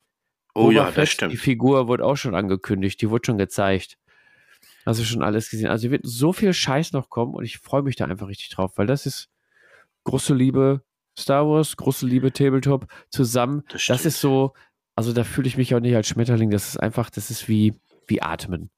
Oh 0.54 0.64
Boba 0.64 0.72
ja, 0.74 0.92
das 0.92 1.10
stimmt. 1.10 1.32
Die 1.34 1.38
Figur 1.38 1.88
wurde 1.88 2.04
auch 2.06 2.18
schon 2.18 2.36
angekündigt, 2.36 3.02
die 3.02 3.10
wurde 3.10 3.28
schon 3.28 3.38
gezeigt. 3.38 3.98
Hast 4.86 5.00
du 5.00 5.04
schon 5.04 5.22
alles 5.22 5.50
gesehen? 5.50 5.70
Also 5.70 5.92
wird 5.92 6.02
so 6.06 6.34
viel 6.34 6.54
Scheiß 6.54 6.94
noch 6.94 7.10
kommen 7.10 7.34
und 7.34 7.44
ich 7.44 7.58
freue 7.60 7.84
mich 7.84 7.96
da 7.96 8.06
einfach 8.06 8.28
richtig 8.28 8.50
drauf, 8.50 8.72
weil 8.78 8.88
das 8.88 9.06
ist 9.06 9.30
große 10.06 10.34
Liebe 10.34 10.82
Star 11.20 11.48
Wars, 11.48 11.76
große 11.78 12.06
Liebe 12.06 12.32
Tabletop 12.32 12.88
zusammen. 13.10 13.64
Das 13.70 13.86
Das, 13.88 14.06
ist 14.06 14.22
so, 14.22 14.54
also 14.98 15.14
da 15.14 15.24
fühle 15.24 15.48
ich 15.48 15.56
mich 15.56 15.74
auch 15.74 15.80
nicht 15.80 15.96
als 15.96 16.08
Schmetterling. 16.08 16.50
Das 16.50 16.68
ist 16.70 16.78
einfach, 16.78 17.10
das 17.10 17.30
ist 17.32 17.48
wie, 17.48 17.74
wie 18.08 18.22
Atmen. 18.22 18.70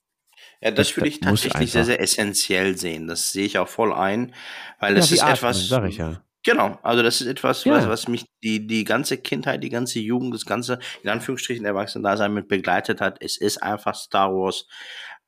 Ja, 0.62 0.72
das 0.72 0.90
Das- 0.90 0.98
würde 0.98 1.08
ich 1.10 1.20
tatsächlich 1.22 1.72
sehr, 1.72 1.86
sehr 1.86 2.02
essentiell 2.02 2.78
sehen. 2.78 3.08
Das 3.08 3.32
sehe 3.32 3.46
ich 3.46 3.58
auch 3.58 3.68
voll 3.70 3.94
ein, 3.94 4.34
weil 4.80 4.94
das 4.96 5.10
ja, 5.10 5.16
ist 5.16 5.22
Atmen, 5.24 5.36
etwas. 5.36 5.68
sag 5.68 5.90
ich 5.90 5.98
ja. 5.98 6.22
Genau, 6.44 6.80
also 6.84 7.04
das 7.04 7.20
ist 7.20 7.28
etwas, 7.28 7.66
Ja. 7.66 7.74
was, 7.74 7.88
was 7.88 8.08
mich 8.08 8.26
die, 8.44 8.66
die 8.66 8.86
ganze 8.86 9.18
Kindheit, 9.18 9.62
die 9.62 9.70
ganze 9.70 10.00
Jugend, 10.00 10.34
das 10.34 10.46
ganze, 10.46 10.80
in 11.04 11.10
Anführungsstrichen, 11.10 11.66
Erwachsenen-Dasein 11.66 12.34
mit 12.34 12.48
begleitet 12.48 13.02
hat. 13.02 13.18
Es 13.22 13.36
ist 13.38 13.62
einfach 13.62 13.94
Star 13.96 14.32
Wars. 14.34 14.66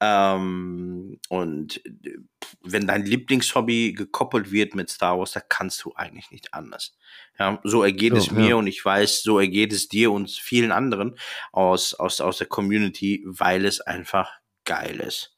Ähm, 0.04 1.20
und 1.30 1.80
wenn 2.64 2.88
dein 2.88 3.06
Lieblingshobby 3.06 3.94
gekoppelt 3.94 4.52
wird 4.52 4.74
mit 4.74 4.90
Star 4.90 5.20
Wars, 5.20 5.34
da 5.34 5.42
kannst 5.42 5.84
du 5.86 5.94
eigentlich 5.96 6.32
nicht 6.32 6.56
anders. 6.56 6.98
Ja, 7.38 7.60
so 7.64 7.84
ergeht 7.84 8.14
So, 8.14 8.18
es 8.18 8.32
mir 8.32 8.50
ja. 8.50 8.56
und 8.56 8.66
ich 8.66 8.84
weiß, 8.84 9.22
so 9.22 9.40
ergeht 9.40 9.72
es 9.74 9.90
dir 9.90 10.12
und 10.12 10.32
vielen 10.32 10.72
anderen 10.72 11.18
aus, 11.52 11.94
aus, 11.94 12.20
aus 12.20 12.40
der 12.40 12.48
Community, 12.48 13.24
weil 13.28 13.64
es 13.64 13.80
einfach 13.80 14.32
geil 14.66 15.00
ist. 15.00 15.38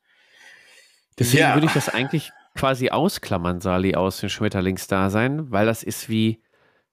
Deswegen 1.20 1.42
Ja. 1.44 1.54
würde 1.56 1.68
ich 1.68 1.74
das 1.74 1.90
eigentlich 1.90 2.32
quasi 2.56 2.90
ausklammern, 2.90 3.60
Sali, 3.60 3.96
aus 3.96 4.20
dem 4.22 4.30
Schmetterlingsdasein, 4.30 5.52
weil 5.52 5.66
das 5.66 5.84
ist 5.84 6.08
wie, 6.08 6.42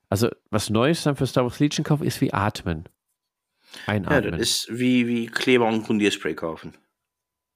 also 0.09 0.29
was 0.51 0.71
Neues 0.71 1.05
dann 1.05 1.15
für 1.15 1.27
Star 1.27 1.45
Wars 1.45 1.61
Legion 1.61 1.85
kaufen, 1.85 2.05
ist 2.05 2.21
wie 2.21 2.33
Atmen. 2.33 2.89
Ja, 3.87 3.93
Einatmen. 3.95 4.33
das 4.33 4.41
ist 4.41 4.67
wie, 4.71 5.07
wie 5.07 5.27
Kleber 5.27 5.67
und 5.69 5.85
Grundierspray 5.85 6.35
kaufen. 6.35 6.75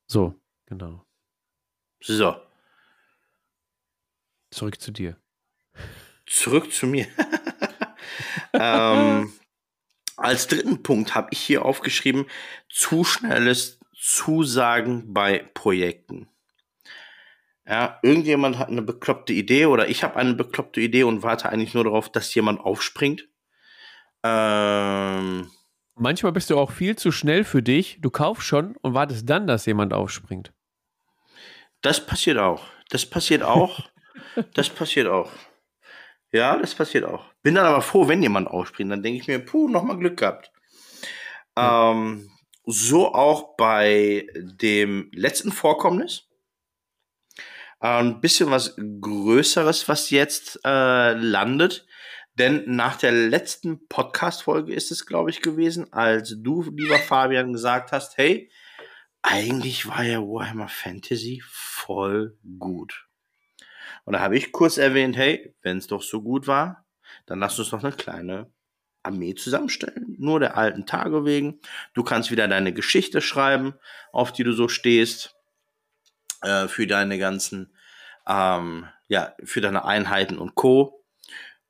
So, 0.07 0.34
genau. 0.66 1.05
So. 2.00 2.36
Zurück 4.50 4.80
zu 4.80 4.92
dir. 4.92 5.16
Zurück 6.26 6.72
zu 6.72 6.86
mir. 6.86 7.07
ähm, 8.52 9.32
als 10.16 10.46
dritten 10.46 10.82
Punkt 10.82 11.14
habe 11.14 11.28
ich 11.32 11.40
hier 11.40 11.64
aufgeschrieben, 11.64 12.26
zu 12.68 13.05
schnelles 13.05 13.80
Zusagen 13.96 15.12
bei 15.12 15.38
Projekten. 15.55 16.28
Ja, 17.66 17.98
irgendjemand 18.02 18.59
hat 18.59 18.68
eine 18.68 18.82
bekloppte 18.82 19.32
Idee 19.32 19.66
oder 19.66 19.88
ich 19.88 20.05
habe 20.05 20.16
eine 20.16 20.34
bekloppte 20.34 20.80
Idee 20.80 21.05
und 21.05 21.22
warte 21.22 21.48
eigentlich 21.48 21.72
nur 21.74 21.84
darauf, 21.84 22.12
dass 22.12 22.34
jemand 22.34 22.61
aufspringt. 22.61 23.26
Ähm, 24.22 25.50
Manchmal 25.97 26.32
bist 26.32 26.51
du 26.51 26.59
auch 26.59 26.72
viel 26.72 26.97
zu 26.97 27.12
schnell 27.12 27.45
für 27.45 27.62
dich. 27.62 27.99
Du 28.01 28.11
kaufst 28.11 28.47
schon 28.47 28.76
und 28.82 28.95
wartest 28.95 29.28
dann, 29.30 29.47
dass 29.47 29.66
jemand 29.66 29.92
aufspringt. 29.92 30.53
das 31.82 32.05
passiert 32.05 32.38
auch. 32.38 32.66
Das 32.90 33.07
passiert 33.07 33.42
auch. 33.42 33.80
das 34.55 34.68
passiert 34.68 35.07
auch. 35.07 35.30
Ja, 36.32 36.57
das 36.57 36.74
passiert 36.74 37.05
auch. 37.05 37.26
Bin 37.42 37.55
dann 37.55 37.66
aber 37.66 37.80
froh, 37.80 38.09
wenn 38.09 38.22
jemand 38.22 38.49
aufspringt. 38.49 38.90
Dann 38.90 39.03
denke 39.03 39.20
ich 39.20 39.28
mir, 39.28 39.38
puh, 39.38 39.68
nochmal 39.68 39.99
Glück 39.99 40.16
gehabt. 40.18 40.51
Ähm, 41.57 42.28
so 42.64 43.14
auch 43.14 43.57
bei 43.57 44.26
dem 44.34 45.11
letzten 45.12 45.53
Vorkommnis. 45.53 46.28
Ein 47.78 48.20
bisschen 48.20 48.51
was 48.51 48.76
Größeres, 48.76 49.88
was 49.88 50.11
jetzt 50.11 50.59
äh, 50.64 51.12
landet. 51.12 51.86
Denn 52.35 52.64
nach 52.66 52.97
der 52.97 53.12
letzten 53.12 53.87
Podcast-Folge 53.87 54.74
ist 54.74 54.91
es, 54.91 55.07
glaube 55.07 55.30
ich, 55.30 55.41
gewesen, 55.41 55.93
als 55.93 56.35
du, 56.37 56.62
lieber 56.62 56.99
Fabian, 56.99 57.53
gesagt 57.53 57.93
hast, 57.93 58.18
hey, 58.18 58.51
eigentlich 59.22 59.87
war 59.87 60.03
ja 60.03 60.18
Warhammer 60.20 60.68
Fantasy 60.68 61.43
voll 61.47 62.37
gut. 62.59 63.07
Und 64.05 64.14
da 64.14 64.20
habe 64.20 64.37
ich 64.37 64.53
kurz 64.53 64.76
erwähnt, 64.78 65.16
hey, 65.16 65.55
wenn 65.62 65.78
es 65.78 65.87
doch 65.87 66.03
so 66.03 66.22
gut 66.22 66.47
war, 66.47 66.85
dann 67.26 67.39
lass 67.39 67.59
uns 67.59 67.70
doch 67.70 67.82
eine 67.82 67.95
kleine 67.95 68.53
Armee 69.05 69.35
zusammenstellen. 69.35 70.16
Nur 70.18 70.41
der 70.41 70.57
alten 70.57 70.87
Tage 70.87 71.24
wegen. 71.24 71.61
Du 71.95 72.03
kannst 72.03 72.30
wieder 72.30 72.49
deine 72.49 72.72
Geschichte 72.72 73.20
schreiben, 73.20 73.74
auf 74.12 74.32
die 74.32 74.45
du 74.45 74.53
so 74.53 74.68
stehst, 74.68 75.37
äh, 76.43 76.68
für 76.68 76.87
deine 76.87 77.18
ganzen, 77.18 77.74
ähm, 78.26 78.89
ja, 79.09 79.35
für 79.45 79.61
deine 79.61 79.85
Einheiten 79.85 80.39
und 80.39 80.55
Co. 80.55 81.03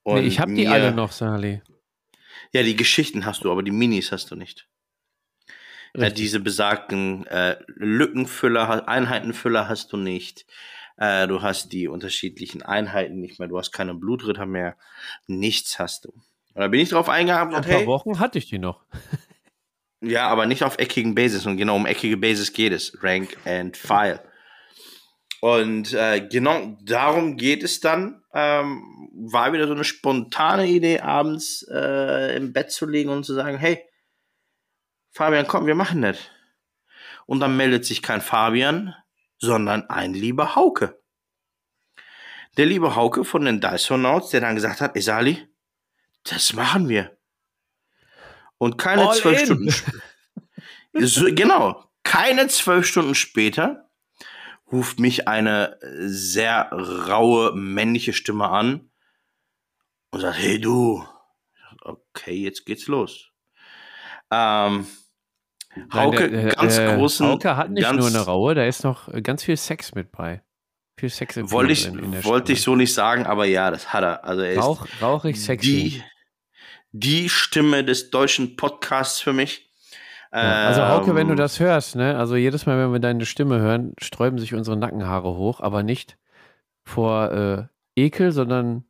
Und 0.04 0.20
nee, 0.20 0.26
ich 0.26 0.38
habe 0.38 0.54
die 0.54 0.64
mir- 0.64 0.72
alle 0.72 0.92
noch, 0.92 1.12
Sali. 1.12 1.60
Ja, 2.52 2.62
die 2.62 2.76
Geschichten 2.76 3.26
hast 3.26 3.42
du, 3.44 3.50
aber 3.50 3.62
die 3.64 3.72
Minis 3.72 4.12
hast 4.12 4.30
du 4.30 4.36
nicht. 4.36 4.68
Ja, 5.96 6.02
Richtig. 6.04 6.22
diese 6.22 6.40
besagten 6.40 7.26
äh, 7.26 7.56
Lückenfüller, 7.66 8.88
Einheitenfüller 8.88 9.68
hast 9.68 9.92
du 9.92 9.96
nicht. 9.96 10.44
Äh, 10.96 11.26
du 11.26 11.42
hast 11.42 11.72
die 11.72 11.88
unterschiedlichen 11.88 12.62
Einheiten 12.62 13.20
nicht 13.20 13.38
mehr. 13.38 13.48
Du 13.48 13.58
hast 13.58 13.72
keine 13.72 13.94
Blutritter 13.94 14.46
mehr. 14.46 14.76
Nichts 15.26 15.78
hast 15.78 16.04
du. 16.04 16.10
Und 16.10 16.60
da 16.60 16.68
bin 16.68 16.80
ich 16.80 16.90
drauf 16.90 17.08
und 17.08 17.14
ein 17.14 17.26
paar 17.26 17.62
hey, 17.64 17.86
Wochen 17.86 18.20
hatte 18.20 18.38
ich 18.38 18.46
die 18.46 18.58
noch. 18.58 18.84
ja, 20.00 20.28
aber 20.28 20.46
nicht 20.46 20.62
auf 20.62 20.78
eckigen 20.78 21.14
Basis. 21.14 21.46
Und 21.46 21.56
genau 21.56 21.76
um 21.76 21.86
eckige 21.86 22.16
Basis 22.16 22.52
geht 22.52 22.72
es. 22.72 22.96
Rank 23.02 23.36
and 23.44 23.76
File. 23.76 24.20
Und 25.40 25.92
äh, 25.92 26.26
genau 26.28 26.76
darum 26.82 27.36
geht 27.36 27.62
es 27.62 27.80
dann. 27.80 28.23
Ähm, 28.34 29.10
war 29.14 29.52
wieder 29.52 29.66
so 29.68 29.74
eine 29.74 29.84
spontane 29.84 30.66
Idee, 30.66 31.00
abends 31.00 31.64
äh, 31.70 32.36
im 32.36 32.52
Bett 32.52 32.72
zu 32.72 32.86
liegen 32.86 33.10
und 33.10 33.24
zu 33.24 33.34
sagen, 33.34 33.56
hey, 33.56 33.88
Fabian, 35.12 35.46
komm, 35.46 35.66
wir 35.66 35.76
machen 35.76 36.02
das. 36.02 36.18
Und 37.26 37.40
dann 37.40 37.56
meldet 37.56 37.84
sich 37.84 38.02
kein 38.02 38.20
Fabian, 38.20 38.94
sondern 39.38 39.88
ein 39.88 40.12
lieber 40.12 40.56
Hauke. 40.56 41.00
Der 42.56 42.66
liebe 42.66 42.96
Hauke 42.96 43.24
von 43.24 43.44
den 43.44 43.60
Dysonauts, 43.60 44.30
der 44.30 44.40
dann 44.40 44.56
gesagt 44.56 44.80
hat, 44.80 44.96
Esali, 44.96 45.46
das 46.24 46.52
machen 46.52 46.88
wir. 46.88 47.16
Und 48.58 48.78
keine 48.78 49.08
All 49.08 49.16
zwölf 49.16 49.40
in. 49.40 49.46
Stunden 49.46 49.70
so, 51.06 51.26
genau, 51.34 51.84
keine 52.02 52.48
zwölf 52.48 52.86
Stunden 52.86 53.14
später 53.14 53.83
ruft 54.74 54.98
mich 54.98 55.28
eine 55.28 55.78
sehr 55.80 56.70
raue 56.72 57.52
männliche 57.54 58.12
Stimme 58.12 58.48
an 58.48 58.90
und 60.10 60.20
sagt, 60.20 60.36
hey 60.38 60.60
du, 60.60 61.04
okay, 61.80 62.34
jetzt 62.34 62.66
geht's 62.66 62.88
los. 62.88 63.30
Ähm, 64.30 64.86
Hauke, 65.92 66.20
Nein, 66.20 66.32
der- 66.32 66.42
der- 66.42 66.54
ganz 66.54 66.78
äh, 66.78 66.96
großen, 66.96 67.26
Hauke 67.28 67.56
hat 67.56 67.70
nicht 67.70 67.82
ganz, 67.82 67.98
nur 67.98 68.08
eine 68.08 68.20
Raue, 68.20 68.54
da 68.54 68.64
ist 68.64 68.84
noch 68.84 69.08
ganz 69.22 69.42
viel 69.44 69.56
Sex 69.56 69.94
mit 69.94 70.12
bei. 70.12 70.42
Viel 70.98 71.10
Sex 71.10 71.36
im 71.36 71.50
wollte 71.50 71.72
ich, 71.72 71.92
wollte 72.24 72.52
ich 72.52 72.62
so 72.62 72.76
nicht 72.76 72.94
sagen, 72.94 73.26
aber 73.26 73.44
ja, 73.46 73.70
das 73.72 73.92
hat 73.92 74.04
er. 74.04 74.24
Also 74.24 74.42
er 74.42 74.52
ist 74.52 74.62
Rauch, 74.62 74.86
rauchig 75.02 75.40
sexy. 75.40 75.66
die, 75.66 76.02
die 76.92 77.28
Stimme 77.28 77.84
des 77.84 78.10
deutschen 78.10 78.54
Podcasts 78.56 79.20
für 79.20 79.32
mich. 79.32 79.63
Ja, 80.34 80.66
also 80.66 80.88
Hauke, 80.88 81.14
wenn 81.14 81.28
du 81.28 81.34
Ähm, 81.34 81.38
das 81.38 81.60
hörst, 81.60 81.94
ne, 81.94 82.18
also 82.18 82.34
jedes 82.34 82.66
Mal, 82.66 82.76
wenn 82.76 82.92
wir 82.92 82.98
deine 82.98 83.24
Stimme 83.24 83.60
hören, 83.60 83.94
sträuben 84.00 84.40
sich 84.40 84.52
unsere 84.52 84.76
Nackenhaare 84.76 85.36
hoch, 85.36 85.60
aber 85.60 85.84
nicht 85.84 86.18
vor 86.82 87.30
äh, 87.30 87.64
Ekel, 87.94 88.32
sondern 88.32 88.84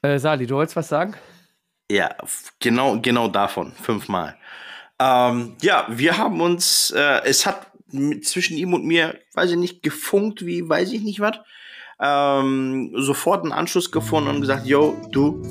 äh, 0.00 0.18
Sali, 0.18 0.46
du 0.46 0.54
wolltest 0.54 0.76
was 0.76 0.88
sagen? 0.88 1.14
Ja, 1.90 2.16
genau, 2.58 2.98
genau 3.02 3.28
davon, 3.28 3.72
fünfmal. 3.72 4.38
Ähm, 4.98 5.56
ja, 5.60 5.86
wir 5.90 6.16
haben 6.16 6.40
uns, 6.40 6.90
äh, 6.92 7.20
es 7.24 7.44
hat 7.44 7.66
zwischen 8.22 8.56
ihm 8.56 8.72
und 8.72 8.86
mir, 8.86 9.18
weiß 9.34 9.50
ich 9.50 9.58
nicht, 9.58 9.82
gefunkt, 9.82 10.46
wie 10.46 10.66
weiß 10.66 10.90
ich 10.92 11.02
nicht 11.02 11.20
was. 11.20 11.36
Ähm, 12.00 12.92
sofort 12.94 13.42
einen 13.42 13.52
Anschluss 13.52 13.92
gefunden 13.92 14.30
und 14.30 14.40
gesagt, 14.40 14.66
yo, 14.66 14.96
du. 15.12 15.42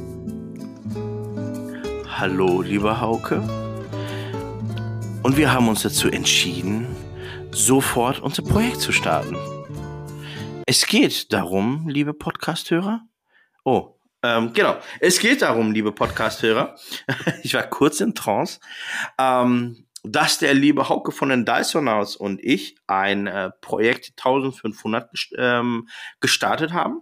Hallo, 2.18 2.64
lieber 2.64 3.00
Hauke. 3.00 3.65
Und 5.26 5.38
wir 5.38 5.52
haben 5.52 5.68
uns 5.70 5.82
dazu 5.82 6.08
entschieden, 6.08 6.86
sofort 7.50 8.20
unser 8.20 8.44
Projekt 8.44 8.80
zu 8.80 8.92
starten. 8.92 9.36
Es 10.68 10.86
geht 10.86 11.34
darum, 11.34 11.88
liebe 11.88 12.14
Podcasthörer. 12.14 13.02
Oh, 13.64 13.98
ähm, 14.22 14.54
genau. 14.54 14.78
Es 15.00 15.18
geht 15.18 15.42
darum, 15.42 15.72
liebe 15.72 15.92
Podcasthörer. 15.92 16.76
ich 17.42 17.56
war 17.56 17.64
kurz 17.64 18.02
in 18.02 18.14
Trance. 18.14 18.60
Ähm, 19.18 19.88
dass 20.04 20.38
der 20.38 20.54
liebe 20.54 20.90
Hauke 20.90 21.12
von 21.12 21.30
den 21.30 21.44
Dysonauts 21.44 22.16
und 22.16 22.40
ich 22.44 22.78
ein 22.86 23.26
äh, 23.26 23.50
Projekt 23.62 24.14
1500 24.18 25.10
gest 25.10 25.34
ähm, 25.40 25.90
gestartet 26.20 26.72
haben. 26.72 27.02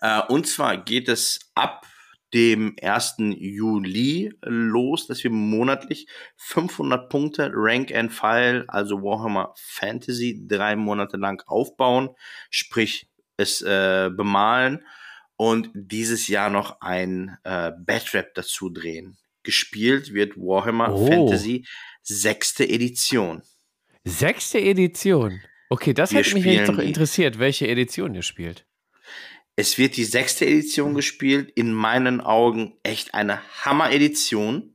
Äh, 0.00 0.22
und 0.28 0.46
zwar 0.46 0.76
geht 0.76 1.08
es 1.08 1.40
ab 1.56 1.88
dem 2.34 2.74
1. 2.82 3.14
Juli 3.38 4.32
los, 4.42 5.06
dass 5.06 5.22
wir 5.22 5.30
monatlich 5.30 6.08
500 6.36 7.08
Punkte 7.08 7.50
Rank 7.54 7.94
and 7.94 8.12
File, 8.12 8.64
also 8.68 9.02
Warhammer 9.02 9.54
Fantasy, 9.56 10.44
drei 10.46 10.74
Monate 10.74 11.16
lang 11.16 11.42
aufbauen, 11.46 12.10
sprich 12.50 13.08
es 13.36 13.62
äh, 13.62 14.10
bemalen 14.12 14.84
und 15.36 15.70
dieses 15.74 16.28
Jahr 16.28 16.50
noch 16.50 16.80
ein 16.80 17.38
äh, 17.44 17.72
Batrap 17.78 18.34
dazu 18.34 18.68
drehen. 18.68 19.16
Gespielt 19.44 20.12
wird 20.12 20.36
Warhammer 20.36 20.92
oh. 20.92 21.06
Fantasy 21.06 21.64
sechste 22.02 22.68
Edition. 22.68 23.42
Sechste 24.04 24.58
Edition? 24.58 25.40
Okay, 25.70 25.94
das 25.94 26.12
hätte 26.12 26.34
mich 26.34 26.44
jetzt 26.44 26.68
doch 26.68 26.78
interessiert, 26.78 27.38
welche 27.38 27.66
Edition 27.66 28.14
ihr 28.14 28.22
spielt. 28.22 28.66
Es 29.56 29.78
wird 29.78 29.96
die 29.96 30.04
sechste 30.04 30.46
Edition 30.46 30.94
gespielt. 30.94 31.50
In 31.54 31.72
meinen 31.72 32.20
Augen 32.20 32.76
echt 32.82 33.14
eine 33.14 33.40
Hammer-Edition. 33.64 34.74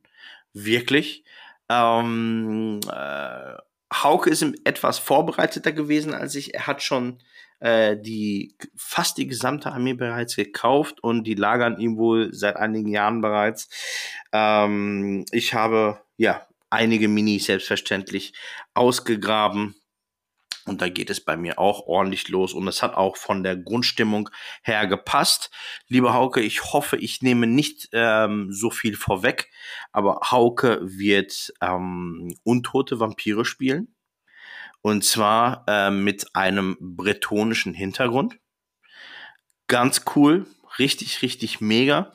Wirklich. 0.54 1.24
Ähm, 1.70 2.80
äh, 2.92 3.54
Hauke 3.94 4.30
ist 4.30 4.46
etwas 4.64 5.00
vorbereiteter 5.00 5.72
gewesen 5.72 6.14
als 6.14 6.36
ich. 6.36 6.54
Er 6.54 6.68
hat 6.68 6.82
schon 6.82 7.22
äh, 7.60 7.98
die 7.98 8.56
fast 8.76 9.18
die 9.18 9.28
gesamte 9.28 9.72
Armee 9.72 9.94
bereits 9.94 10.36
gekauft 10.36 11.04
und 11.04 11.26
die 11.26 11.36
lagern 11.36 11.80
ihm 11.80 11.98
wohl 11.98 12.34
seit 12.34 12.56
einigen 12.56 12.90
Jahren 12.90 13.22
bereits. 13.22 13.70
Ähm, 14.32 15.26
ich 15.32 15.54
habe 15.54 16.02
ja 16.18 16.48
einige 16.70 17.08
Minis 17.08 17.46
selbstverständlich 17.46 18.34
ausgegraben 18.74 19.76
und 20.70 20.82
da 20.82 20.88
geht 20.88 21.10
es 21.10 21.20
bei 21.20 21.36
mir 21.36 21.60
auch 21.60 21.88
ordentlich 21.88 22.30
los. 22.30 22.54
Und 22.54 22.68
es 22.68 22.82
hat 22.84 22.94
auch 22.94 23.18
von 23.18 23.44
der 23.44 23.58
Grundstimmung 23.58 24.30
her 24.62 24.88
gepasst. 24.88 25.50
Liebe 25.88 26.14
Hauke, 26.14 26.42
ich 26.42 26.64
hoffe, 26.72 26.96
ich 26.98 27.22
nehme 27.22 27.48
nicht 27.48 27.90
ähm, 27.92 28.52
so 28.52 28.70
viel 28.70 28.96
vorweg. 28.96 29.50
Aber 29.92 30.20
Hauke 30.32 30.80
wird 30.82 31.52
ähm, 31.62 32.36
untote 32.44 33.00
Vampire 33.00 33.44
spielen. 33.44 33.96
Und 34.82 35.04
zwar 35.04 35.66
äh, 35.68 35.92
mit 35.92 36.36
einem 36.36 36.78
bretonischen 36.80 37.74
Hintergrund. 37.74 38.40
Ganz 39.68 40.06
cool. 40.16 40.46
Richtig, 40.78 41.22
richtig 41.22 41.60
mega. 41.60 42.14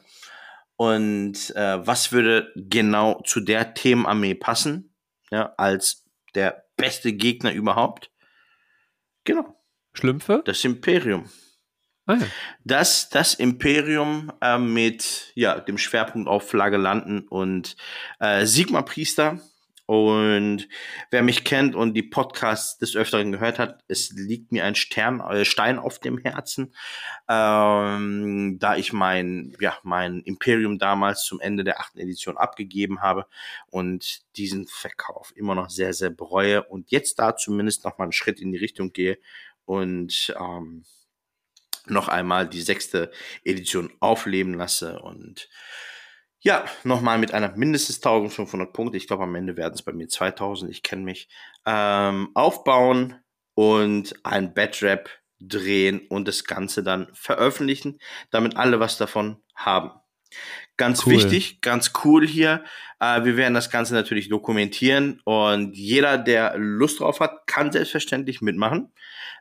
Und 0.76 1.54
äh, 1.56 1.86
was 1.86 2.12
würde 2.12 2.52
genau 2.56 3.20
zu 3.22 3.40
der 3.40 3.74
Themenarmee 3.74 4.34
passen? 4.34 4.94
Ja, 5.30 5.52
als 5.56 6.04
der 6.34 6.64
beste 6.76 7.12
Gegner 7.12 7.52
überhaupt. 7.52 8.10
Genau. 9.24 9.56
Schlümpfe? 9.92 10.42
Das 10.44 10.64
Imperium. 10.64 11.28
Ah, 12.06 12.16
ja. 12.16 12.26
Das, 12.64 13.08
das 13.08 13.34
Imperium 13.34 14.30
äh, 14.40 14.58
mit 14.58 15.32
ja, 15.34 15.58
dem 15.60 15.78
Schwerpunkt 15.78 16.28
auf 16.28 16.48
Flagellanten 16.48 17.26
und 17.28 17.76
äh, 18.20 18.44
Sigma-Priester. 18.44 19.40
Und 19.86 20.66
wer 21.10 21.22
mich 21.22 21.44
kennt 21.44 21.74
und 21.74 21.92
die 21.92 22.02
Podcasts 22.02 22.78
des 22.78 22.96
Öfteren 22.96 23.32
gehört 23.32 23.58
hat, 23.58 23.84
es 23.86 24.10
liegt 24.12 24.50
mir 24.50 24.64
ein 24.64 24.74
Stern, 24.74 25.20
äh, 25.20 25.44
Stein 25.44 25.78
auf 25.78 25.98
dem 25.98 26.16
Herzen, 26.16 26.74
ähm, 27.28 28.58
da 28.58 28.76
ich 28.76 28.94
mein, 28.94 29.54
ja, 29.60 29.76
mein 29.82 30.20
Imperium 30.22 30.78
damals 30.78 31.24
zum 31.24 31.38
Ende 31.38 31.64
der 31.64 31.80
achten 31.80 31.98
Edition 31.98 32.38
abgegeben 32.38 33.02
habe 33.02 33.26
und 33.66 34.22
diesen 34.36 34.66
Verkauf 34.66 35.32
immer 35.36 35.54
noch 35.54 35.68
sehr, 35.68 35.92
sehr 35.92 36.10
bereue 36.10 36.62
und 36.62 36.90
jetzt 36.90 37.18
da 37.18 37.36
zumindest 37.36 37.84
noch 37.84 37.98
mal 37.98 38.04
einen 38.04 38.12
Schritt 38.12 38.40
in 38.40 38.52
die 38.52 38.58
Richtung 38.58 38.92
gehe 38.92 39.18
und 39.66 40.34
ähm, 40.40 40.84
noch 41.86 42.08
einmal 42.08 42.48
die 42.48 42.62
sechste 42.62 43.10
Edition 43.44 43.92
aufleben 44.00 44.54
lasse 44.54 45.00
und 45.00 45.50
ja, 46.44 46.66
nochmal 46.84 47.18
mit 47.18 47.32
einer 47.32 47.56
mindestens 47.56 47.96
1500 47.96 48.72
Punkte. 48.72 48.98
Ich 48.98 49.06
glaube, 49.06 49.22
am 49.22 49.34
Ende 49.34 49.56
werden 49.56 49.72
es 49.72 49.82
bei 49.82 49.92
mir 49.92 50.08
2000. 50.08 50.70
Ich 50.70 50.82
kenne 50.82 51.02
mich. 51.02 51.28
Ähm, 51.64 52.28
aufbauen 52.34 53.16
und 53.54 54.14
ein 54.24 54.52
Badrap 54.52 55.08
drehen 55.40 56.06
und 56.08 56.28
das 56.28 56.44
Ganze 56.44 56.82
dann 56.82 57.08
veröffentlichen, 57.14 57.98
damit 58.30 58.56
alle 58.56 58.78
was 58.78 58.98
davon 58.98 59.42
haben. 59.54 59.92
Ganz 60.76 61.06
cool. 61.06 61.14
wichtig, 61.14 61.62
ganz 61.62 61.92
cool 62.04 62.26
hier. 62.26 62.62
Äh, 63.00 63.24
wir 63.24 63.38
werden 63.38 63.54
das 63.54 63.70
Ganze 63.70 63.94
natürlich 63.94 64.28
dokumentieren 64.28 65.22
und 65.24 65.74
jeder, 65.74 66.18
der 66.18 66.58
Lust 66.58 67.00
drauf 67.00 67.20
hat, 67.20 67.46
kann 67.46 67.72
selbstverständlich 67.72 68.42
mitmachen. 68.42 68.92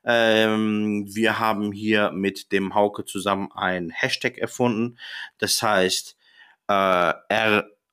Ähm, 0.05 1.05
wir 1.13 1.39
haben 1.39 1.73
hier 1.73 2.11
mit 2.11 2.53
dem 2.53 2.75
Hauke 2.75 3.03
zusammen 3.03 3.49
ein 3.53 3.89
Hashtag 3.89 4.37
erfunden. 4.37 4.97
Das 5.37 5.61
heißt, 5.61 6.15
äh, 6.67 7.13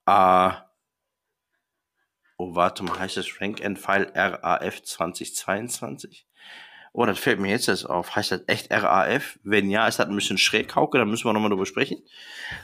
RA. 0.06 0.70
Oh, 2.36 2.54
warte 2.54 2.82
mal, 2.82 2.98
heißt 2.98 3.18
das 3.18 3.40
Rank 3.40 3.62
and 3.64 3.78
File 3.78 4.10
RAF 4.14 4.82
2022? 4.82 6.26
Oh, 6.92 7.04
das 7.04 7.18
fällt 7.18 7.38
mir 7.38 7.50
jetzt 7.50 7.68
erst 7.68 7.88
auf. 7.88 8.16
Heißt 8.16 8.32
das 8.32 8.42
echt 8.46 8.72
RAF? 8.72 9.38
Wenn 9.44 9.70
ja, 9.70 9.86
ist 9.86 9.98
das 9.98 10.06
ein 10.06 10.14
bisschen 10.14 10.38
schräg, 10.38 10.74
Hauke, 10.74 10.98
dann 10.98 11.08
müssen 11.08 11.26
wir 11.26 11.32
nochmal 11.32 11.50
drüber 11.50 11.66
sprechen. 11.66 12.02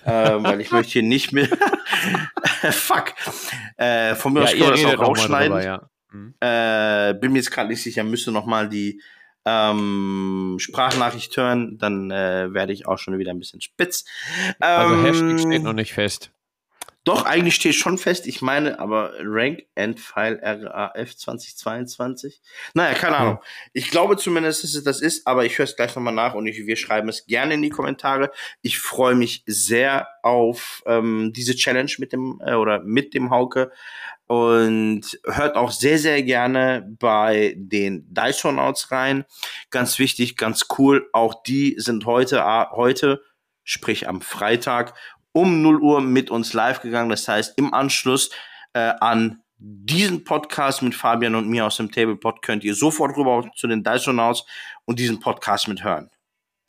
äh, 0.05 0.11
weil 0.11 0.61
ich 0.61 0.73
möchte 0.73 0.95
hier 0.95 1.03
nicht 1.03 1.33
mehr. 1.33 1.49
Fuck. 2.73 3.13
Äh, 3.77 4.15
von 4.15 4.33
mir 4.33 4.41
ja, 4.41 4.47
aus 4.47 4.53
können 4.53 4.77
wir 4.77 4.83
das 4.83 4.97
auch 4.97 5.09
rausschneiden. 5.09 5.53
Drüber, 5.53 5.65
ja. 5.65 5.91
mhm. 6.11 6.35
äh, 6.41 7.15
bin 7.21 7.33
mir 7.33 7.39
jetzt 7.39 7.51
gerade 7.51 7.69
nicht 7.69 7.83
sicher, 7.83 8.03
müsste 8.03 8.33
nochmal 8.33 8.69
die 8.69 9.01
ähm, 9.47 10.57
Sprachnachricht 10.59 11.35
hören, 11.37 11.79
dann 11.79 12.11
äh, 12.11 12.53
werde 12.53 12.73
ich 12.73 12.87
auch 12.87 12.99
schon 12.99 13.19
wieder 13.19 13.31
ein 13.31 13.39
bisschen 13.39 13.61
spitz. 13.61 14.05
Also 14.61 14.95
ähm, 14.95 15.05
also 15.05 15.07
Hashtag 15.07 15.41
steht 15.41 15.63
noch 15.63 15.73
nicht 15.73 15.95
fest. 15.95 16.31
Doch, 17.07 17.25
eigentlich 17.25 17.55
steht 17.55 17.77
schon 17.77 17.99
fest. 17.99 18.27
Ich 18.27 18.43
meine, 18.43 18.81
aber 18.81 19.13
Rank 19.21 19.63
and 19.77 20.01
File 20.01 20.41
RAF 20.43 21.17
2022. 21.17 22.43
Naja, 22.75 22.95
keine 22.95 23.17
Ahnung. 23.17 23.39
Ich 23.73 23.93
glaube 23.93 24.17
zumindest, 24.17 24.65
dass 24.65 24.75
es 24.75 24.83
das 24.83 25.01
ist, 25.01 25.25
aber 25.25 25.45
ich 25.45 25.57
höre 25.57 25.67
es 25.67 25.77
gleich 25.77 25.95
nochmal 25.95 26.13
nach 26.13 26.35
und 26.35 26.49
ich, 26.49 26.67
wir 26.67 26.75
schreiben 26.75 27.09
es 27.09 27.25
gerne 27.27 27.55
in 27.55 27.63
die 27.63 27.71
Kommentare. 27.71 28.33
Ich 28.61 28.81
freue 28.81 29.15
mich 29.15 29.45
sehr 29.47 30.09
auf 30.25 30.83
ähm, 30.85 31.33
diese 31.33 31.55
Challenge 31.55 31.93
mit 31.99 32.13
dem 32.13 32.43
äh, 32.45 32.55
oder 32.55 32.81
mit 32.81 33.15
dem 33.15 33.31
Hauke 33.31 33.71
und 34.27 35.03
hört 35.25 35.57
auch 35.57 35.71
sehr, 35.71 35.99
sehr 35.99 36.23
gerne 36.23 36.87
bei 36.99 37.55
den 37.57 38.07
Dysonauts 38.13 38.91
rein. 38.91 39.25
Ganz 39.71 39.99
wichtig, 39.99 40.37
ganz 40.37 40.67
cool. 40.79 41.09
Auch 41.13 41.43
die 41.45 41.77
sind 41.79 42.07
heute, 42.07 42.45
heute, 42.73 43.23
sprich 43.63 44.09
am 44.09 44.21
Freitag 44.21 44.95
um 45.33 45.63
0 45.63 45.81
Uhr 45.81 46.01
mit 46.01 46.31
uns 46.31 46.55
live 46.55 46.81
gegangen. 46.81 47.11
Das 47.11 47.29
heißt, 47.29 47.59
im 47.59 47.75
Anschluss 47.75 48.31
äh, 48.73 48.95
an 49.01 49.43
diesen 49.59 50.25
Podcast 50.25 50.83
mit 50.83 50.95
Fabian 50.95 51.35
und 51.35 51.49
mir 51.49 51.67
aus 51.67 51.77
dem 51.77 51.91
Tablepod 51.91 52.43
könnt 52.43 52.65
ihr 52.65 52.75
sofort 52.75 53.17
rüber 53.17 53.49
zu 53.55 53.67
den 53.67 53.83
Dysonauts 53.83 54.45
und 54.85 54.99
diesen 54.99 55.21
Podcast 55.21 55.69
mithören. 55.69 56.11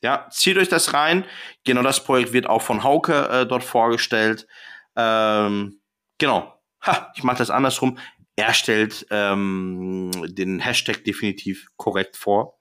Ja, 0.02 0.28
zieht 0.30 0.58
euch 0.58 0.70
das 0.70 0.94
rein. 0.94 1.26
Genau 1.64 1.82
das 1.82 2.04
Projekt 2.04 2.34
wird 2.34 2.48
auch 2.48 2.62
von 2.62 2.84
Hauke 2.84 3.28
äh, 3.30 3.46
dort 3.46 3.64
vorgestellt. 3.64 4.48
Ähm, 4.96 5.82
genau. 6.18 6.57
Ha, 6.82 7.12
ich 7.16 7.24
mache 7.24 7.38
das 7.38 7.50
andersrum. 7.50 7.98
Er 8.36 8.54
stellt 8.54 9.08
ähm, 9.10 10.12
den 10.28 10.60
Hashtag 10.60 11.04
definitiv 11.04 11.68
korrekt 11.76 12.16
vor. 12.16 12.60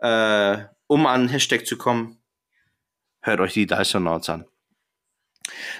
Äh, 0.00 0.64
um 0.88 1.06
an 1.06 1.28
Hashtag 1.28 1.66
zu 1.66 1.78
kommen, 1.78 2.20
hört 3.20 3.40
euch 3.40 3.52
die 3.52 3.66
Dysonauts 3.66 4.28
an. 4.28 4.46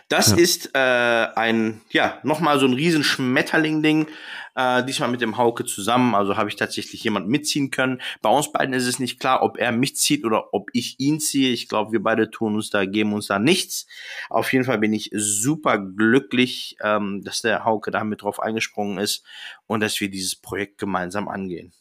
Das 0.09 0.31
ja. 0.31 0.37
ist 0.37 0.75
äh, 0.75 0.79
ein, 0.79 1.81
ja, 1.91 2.19
nochmal 2.23 2.59
so 2.59 2.67
ein 2.67 2.75
riesen 2.75 3.05
Schmetterling-Ding. 3.05 4.09
Äh, 4.55 4.85
diesmal 4.85 5.09
mit 5.09 5.23
dem 5.23 5.39
Hauke 5.39 5.65
zusammen. 5.65 6.15
Also 6.15 6.37
habe 6.37 6.49
ich 6.49 6.57
tatsächlich 6.57 7.03
jemand 7.03 7.29
mitziehen 7.29 7.71
können. 7.71 8.03
Bei 8.21 8.29
uns 8.29 8.53
beiden 8.53 8.75
ist 8.75 8.87
es 8.87 8.99
nicht 8.99 9.19
klar, 9.19 9.43
ob 9.43 9.57
er 9.57 9.73
mich 9.73 9.97
zieht 9.97 10.25
oder 10.25 10.53
ob 10.53 10.69
ich 10.75 11.01
ihn 11.01 11.21
ziehe. 11.21 11.53
Ich 11.53 11.69
glaube, 11.69 11.93
wir 11.93 12.03
beide 12.03 12.31
tun 12.31 12.55
uns 12.55 12.69
da, 12.69 12.85
geben 12.85 13.15
uns 13.15 13.29
da 13.29 13.39
nichts. 13.39 13.87
Auf 14.29 14.53
jeden 14.53 14.65
Fall 14.65 14.79
bin 14.79 14.93
ich 14.93 15.11
super 15.15 15.79
glücklich, 15.79 16.77
ähm, 16.83 17.23
dass 17.25 17.41
der 17.41 17.65
Hauke 17.65 17.91
da 17.91 18.05
mit 18.05 18.23
drauf 18.23 18.41
eingesprungen 18.41 18.99
ist 18.99 19.25
und 19.67 19.81
dass 19.81 20.01
wir 20.01 20.11
dieses 20.11 20.37
Projekt 20.37 20.79
gemeinsam 20.79 21.29
angehen. 21.29 21.73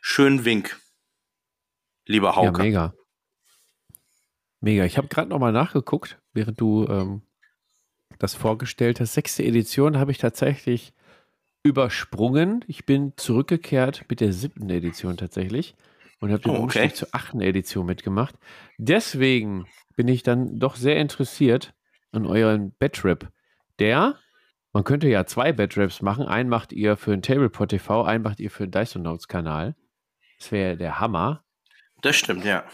Schönen 0.00 0.44
Wink, 0.44 0.78
lieber 2.06 2.36
Hauke. 2.36 2.58
Ja, 2.58 2.64
mega. 2.64 2.94
Mega. 4.66 4.84
Ich 4.84 4.98
habe 4.98 5.06
gerade 5.06 5.30
nochmal 5.30 5.52
nachgeguckt, 5.52 6.18
während 6.32 6.60
du 6.60 6.88
ähm, 6.88 7.22
das 8.18 8.34
vorgestellt 8.34 8.98
hast. 8.98 9.14
Sechste 9.14 9.44
Edition 9.44 9.96
habe 9.96 10.10
ich 10.10 10.18
tatsächlich 10.18 10.92
übersprungen. 11.62 12.64
Ich 12.66 12.84
bin 12.84 13.12
zurückgekehrt 13.16 14.06
mit 14.08 14.18
der 14.18 14.32
siebten 14.32 14.68
Edition 14.68 15.16
tatsächlich 15.16 15.76
und 16.18 16.32
habe 16.32 16.42
den 16.42 16.50
oh, 16.50 16.54
okay. 16.54 16.62
Umstieg 16.62 16.96
zur 16.96 17.06
achten 17.12 17.40
Edition 17.42 17.86
mitgemacht. 17.86 18.34
Deswegen 18.76 19.68
bin 19.94 20.08
ich 20.08 20.24
dann 20.24 20.58
doch 20.58 20.74
sehr 20.74 20.96
interessiert 20.96 21.72
an 22.10 22.26
euren 22.26 22.72
Batrap. 22.76 23.30
Der, 23.78 24.18
man 24.72 24.82
könnte 24.82 25.06
ja 25.06 25.26
zwei 25.26 25.52
Batraps 25.52 26.02
machen. 26.02 26.26
Einen 26.26 26.48
macht 26.48 26.72
ihr 26.72 26.96
für 26.96 27.12
den 27.12 27.22
Tablepot 27.22 27.68
TV, 27.68 28.02
einen 28.02 28.24
macht 28.24 28.40
ihr 28.40 28.50
für 28.50 28.66
den 28.66 28.72
Dyson 28.72 29.02
Notes 29.02 29.28
Kanal. 29.28 29.76
Das 30.40 30.50
wäre 30.50 30.76
der 30.76 30.98
Hammer. 30.98 31.44
Das 32.02 32.16
stimmt, 32.16 32.44
ja. 32.44 32.64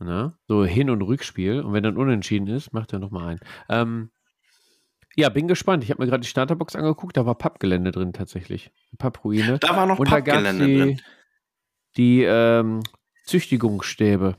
Ne? 0.00 0.34
So 0.46 0.64
Hin- 0.64 0.90
und 0.90 1.02
Rückspiel. 1.02 1.60
Und 1.60 1.72
wenn 1.72 1.82
dann 1.82 1.96
unentschieden 1.96 2.46
ist, 2.46 2.72
macht 2.72 2.92
er 2.92 2.98
nochmal 3.00 3.28
ein. 3.28 3.40
Ähm, 3.68 4.10
ja, 5.16 5.28
bin 5.28 5.48
gespannt. 5.48 5.82
Ich 5.82 5.90
habe 5.90 6.00
mir 6.02 6.08
gerade 6.08 6.20
die 6.20 6.28
Starterbox 6.28 6.76
angeguckt, 6.76 7.16
da 7.16 7.26
war 7.26 7.34
Pappgelände 7.34 7.90
drin 7.90 8.12
tatsächlich. 8.12 8.70
Pappruine. 8.98 9.58
Da 9.58 9.74
war 9.74 9.86
noch 9.86 9.98
Und 9.98 10.08
Pappgelände 10.08 10.66
die, 10.66 10.76
drin. 10.76 11.00
Die 11.96 12.22
ähm, 12.22 12.82
Züchtigungsstäbe, 13.24 14.36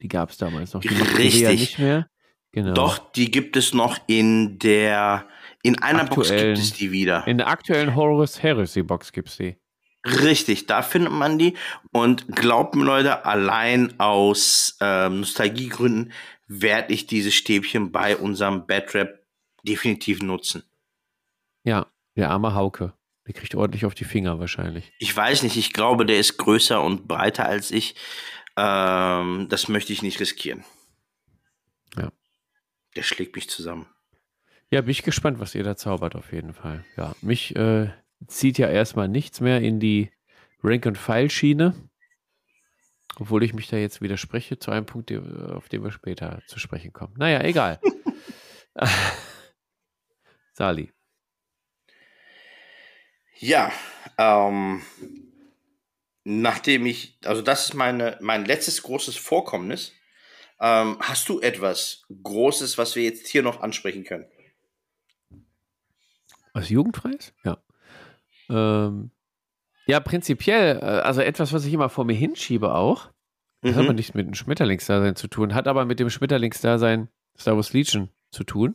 die 0.00 0.08
gab 0.08 0.30
es 0.30 0.36
damals 0.36 0.74
noch. 0.74 0.82
Die 0.82 0.88
gibt's 0.88 1.10
ja 1.10 1.16
Richtig. 1.18 1.60
nicht 1.60 1.78
mehr. 1.80 2.08
Genau. 2.52 2.74
Doch, 2.74 3.10
die 3.12 3.30
gibt 3.30 3.56
es 3.56 3.72
noch 3.74 3.98
in 4.06 4.58
der, 4.58 5.26
in 5.62 5.78
einer 5.80 6.04
Box 6.04 6.30
Aktuellen. 6.30 6.54
gibt 6.54 6.66
es 6.66 6.72
die 6.74 6.92
wieder. 6.92 7.26
In 7.26 7.38
der 7.38 7.48
aktuellen 7.48 7.96
Horus 7.96 8.42
Heresy 8.42 8.82
Box 8.82 9.10
gibt 9.10 9.30
es 9.30 9.38
die. 9.38 9.56
Richtig, 10.04 10.66
da 10.66 10.82
findet 10.82 11.12
man 11.12 11.38
die. 11.38 11.56
Und 11.92 12.26
glaubt 12.34 12.74
mir, 12.74 12.84
Leute, 12.84 13.24
allein 13.24 13.98
aus 14.00 14.76
ähm, 14.80 15.20
Nostalgiegründen 15.20 16.12
werde 16.48 16.92
ich 16.92 17.06
diese 17.06 17.30
Stäbchen 17.30 17.92
bei 17.92 18.16
unserem 18.16 18.66
Badrap 18.66 19.20
definitiv 19.62 20.20
nutzen. 20.22 20.64
Ja, 21.64 21.86
der 22.16 22.30
arme 22.30 22.54
Hauke. 22.54 22.94
Der 23.26 23.34
kriegt 23.34 23.54
ordentlich 23.54 23.84
auf 23.84 23.94
die 23.94 24.04
Finger 24.04 24.40
wahrscheinlich. 24.40 24.92
Ich 24.98 25.16
weiß 25.16 25.44
nicht, 25.44 25.56
ich 25.56 25.72
glaube, 25.72 26.04
der 26.04 26.18
ist 26.18 26.38
größer 26.38 26.82
und 26.82 27.06
breiter 27.06 27.46
als 27.46 27.70
ich. 27.70 27.94
Ähm, 28.56 29.46
das 29.48 29.68
möchte 29.68 29.92
ich 29.92 30.02
nicht 30.02 30.18
riskieren. 30.18 30.64
Ja. 31.96 32.10
Der 32.96 33.02
schlägt 33.02 33.36
mich 33.36 33.48
zusammen. 33.48 33.86
Ja, 34.70 34.80
bin 34.80 34.90
ich 34.90 35.04
gespannt, 35.04 35.38
was 35.38 35.54
ihr 35.54 35.62
da 35.62 35.76
zaubert 35.76 36.16
auf 36.16 36.32
jeden 36.32 36.52
Fall. 36.52 36.84
Ja, 36.96 37.14
mich 37.20 37.54
äh, 37.54 37.90
zieht 38.26 38.58
ja 38.58 38.68
erstmal 38.68 39.08
nichts 39.08 39.40
mehr 39.40 39.60
in 39.60 39.80
die 39.80 40.10
Rank-and-File-Schiene. 40.62 41.74
Obwohl 43.16 43.42
ich 43.42 43.52
mich 43.52 43.68
da 43.68 43.76
jetzt 43.76 44.00
widerspreche 44.00 44.58
zu 44.58 44.70
einem 44.70 44.86
Punkt, 44.86 45.12
auf 45.12 45.68
den 45.68 45.84
wir 45.84 45.92
später 45.92 46.40
zu 46.46 46.58
sprechen 46.58 46.92
kommen. 46.92 47.14
Naja, 47.18 47.42
egal. 47.42 47.78
Sali. 50.54 50.92
Ja, 53.38 53.70
ähm, 54.18 54.82
nachdem 56.24 56.86
ich, 56.86 57.18
also 57.24 57.42
das 57.42 57.66
ist 57.66 57.74
meine, 57.74 58.16
mein 58.20 58.44
letztes 58.44 58.82
großes 58.82 59.16
Vorkommnis. 59.16 59.92
Ähm, 60.60 60.96
hast 61.00 61.28
du 61.28 61.40
etwas 61.40 62.04
Großes, 62.22 62.78
was 62.78 62.94
wir 62.94 63.02
jetzt 63.02 63.26
hier 63.26 63.42
noch 63.42 63.60
ansprechen 63.60 64.04
können? 64.04 64.26
Was 66.52 66.68
jugendfreies? 66.68 67.34
Ja. 67.44 67.62
Ähm, 68.52 69.10
ja, 69.86 69.98
prinzipiell, 70.00 70.78
äh, 70.80 70.84
also 70.84 71.20
etwas, 71.22 71.52
was 71.52 71.64
ich 71.64 71.72
immer 71.72 71.88
vor 71.88 72.04
mir 72.04 72.14
hinschiebe 72.14 72.74
auch. 72.74 73.10
Das 73.62 73.72
hat 73.72 73.82
Mhm. 73.82 73.86
aber 73.88 73.94
nichts 73.94 74.14
mit 74.14 74.26
dem 74.26 74.34
Schmetterlingsdasein 74.34 75.16
zu 75.16 75.28
tun, 75.28 75.54
hat 75.54 75.68
aber 75.68 75.84
mit 75.84 76.00
dem 76.00 76.10
Schmetterlingsdasein 76.10 77.08
Star 77.38 77.56
Wars 77.56 77.72
Legion 77.72 78.08
zu 78.30 78.44
tun. 78.44 78.74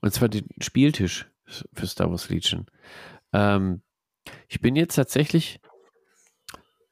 Und 0.00 0.12
zwar 0.12 0.28
den 0.28 0.46
Spieltisch 0.60 1.30
für 1.72 1.86
Star 1.86 2.10
Wars 2.10 2.28
Legion. 2.28 2.66
Ähm, 3.32 3.82
ich 4.48 4.60
bin 4.60 4.76
jetzt 4.76 4.94
tatsächlich 4.96 5.60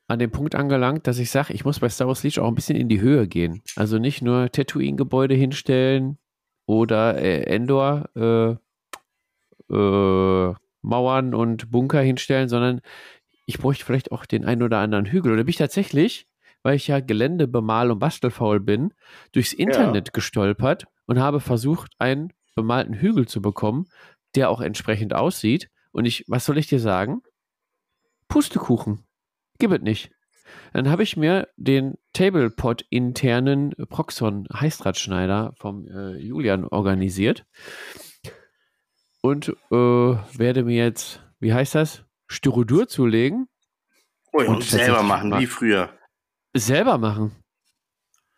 an 0.06 0.18
dem 0.18 0.30
Punkt 0.30 0.54
angelangt, 0.54 1.06
dass 1.06 1.18
ich 1.18 1.30
sage, 1.30 1.52
ich 1.52 1.64
muss 1.64 1.80
bei 1.80 1.88
Star 1.88 2.06
Wars 2.08 2.22
Legion 2.22 2.44
auch 2.44 2.48
ein 2.48 2.54
bisschen 2.54 2.76
in 2.76 2.88
die 2.88 3.00
Höhe 3.00 3.26
gehen. 3.28 3.62
Also 3.76 3.98
nicht 3.98 4.22
nur 4.22 4.50
Tatooine-Gebäude 4.50 5.34
hinstellen 5.34 6.18
oder 6.66 7.16
äh, 7.20 7.42
Endor 7.44 8.08
äh, 8.16 8.56
äh, 9.74 10.54
Mauern 10.82 11.34
und 11.34 11.70
Bunker 11.70 12.00
hinstellen, 12.00 12.48
sondern 12.48 12.80
ich 13.46 13.58
bräuchte 13.58 13.84
vielleicht 13.84 14.12
auch 14.12 14.26
den 14.26 14.44
einen 14.44 14.62
oder 14.62 14.78
anderen 14.78 15.06
Hügel. 15.06 15.32
Oder 15.32 15.44
bin 15.44 15.50
ich 15.50 15.56
tatsächlich, 15.56 16.28
weil 16.62 16.76
ich 16.76 16.86
ja 16.86 17.00
Gelände 17.00 17.48
bemal 17.48 17.90
und 17.90 17.98
bastelfaul 17.98 18.60
bin, 18.60 18.94
durchs 19.32 19.52
Internet 19.52 20.12
gestolpert 20.12 20.86
und 21.06 21.18
habe 21.18 21.40
versucht, 21.40 21.92
einen 21.98 22.32
bemalten 22.54 22.94
Hügel 22.94 23.26
zu 23.26 23.42
bekommen, 23.42 23.86
der 24.34 24.50
auch 24.50 24.60
entsprechend 24.60 25.14
aussieht. 25.14 25.68
Und 25.92 26.04
ich, 26.04 26.24
was 26.28 26.44
soll 26.44 26.58
ich 26.58 26.68
dir 26.68 26.80
sagen? 26.80 27.22
Pustekuchen. 28.28 29.04
Gib 29.58 29.72
es 29.72 29.80
nicht. 29.80 30.10
Dann 30.72 30.88
habe 30.88 31.02
ich 31.02 31.16
mir 31.16 31.48
den 31.56 31.94
Tablepot-internen 32.12 33.72
Proxon 33.88 34.46
Heißdrahtschneider 34.52 35.52
vom 35.56 35.86
äh, 35.88 36.16
Julian 36.16 36.64
organisiert 36.64 37.44
und 39.22 39.48
äh, 39.48 39.74
werde 39.74 40.64
mir 40.64 40.76
jetzt, 40.84 41.22
wie 41.40 41.52
heißt 41.52 41.74
das, 41.74 42.04
Styrodur 42.28 42.88
zulegen, 42.88 43.46
Oh, 44.32 44.40
ja, 44.42 44.48
Und 44.48 44.56
und 44.56 44.62
selber 44.64 45.02
machen, 45.02 45.36
wie 45.40 45.46
früher. 45.46 45.90
selber 46.54 46.98
machen. 46.98 47.34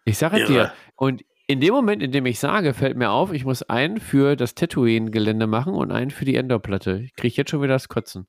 Ich 0.06 0.16
sage 0.16 0.36
es 0.36 0.48
Irre. 0.48 0.52
dir. 0.52 0.72
Und 0.96 1.22
in 1.46 1.60
dem 1.60 1.74
Moment, 1.74 2.02
in 2.02 2.12
dem 2.12 2.24
ich 2.24 2.38
sage, 2.38 2.72
fällt 2.72 2.96
mir 2.96 3.10
auf, 3.10 3.30
ich 3.32 3.44
muss 3.44 3.62
einen 3.62 4.00
für 4.00 4.34
das 4.34 4.54
Tatooine-Gelände 4.54 5.46
machen 5.46 5.74
und 5.74 5.92
einen 5.92 6.10
für 6.10 6.24
die 6.24 6.36
Endor-Platte. 6.36 7.00
Ich 7.04 7.12
kriege 7.14 7.34
jetzt 7.36 7.50
schon 7.50 7.60
wieder 7.60 7.74
das 7.74 7.88
Kotzen. 7.88 8.26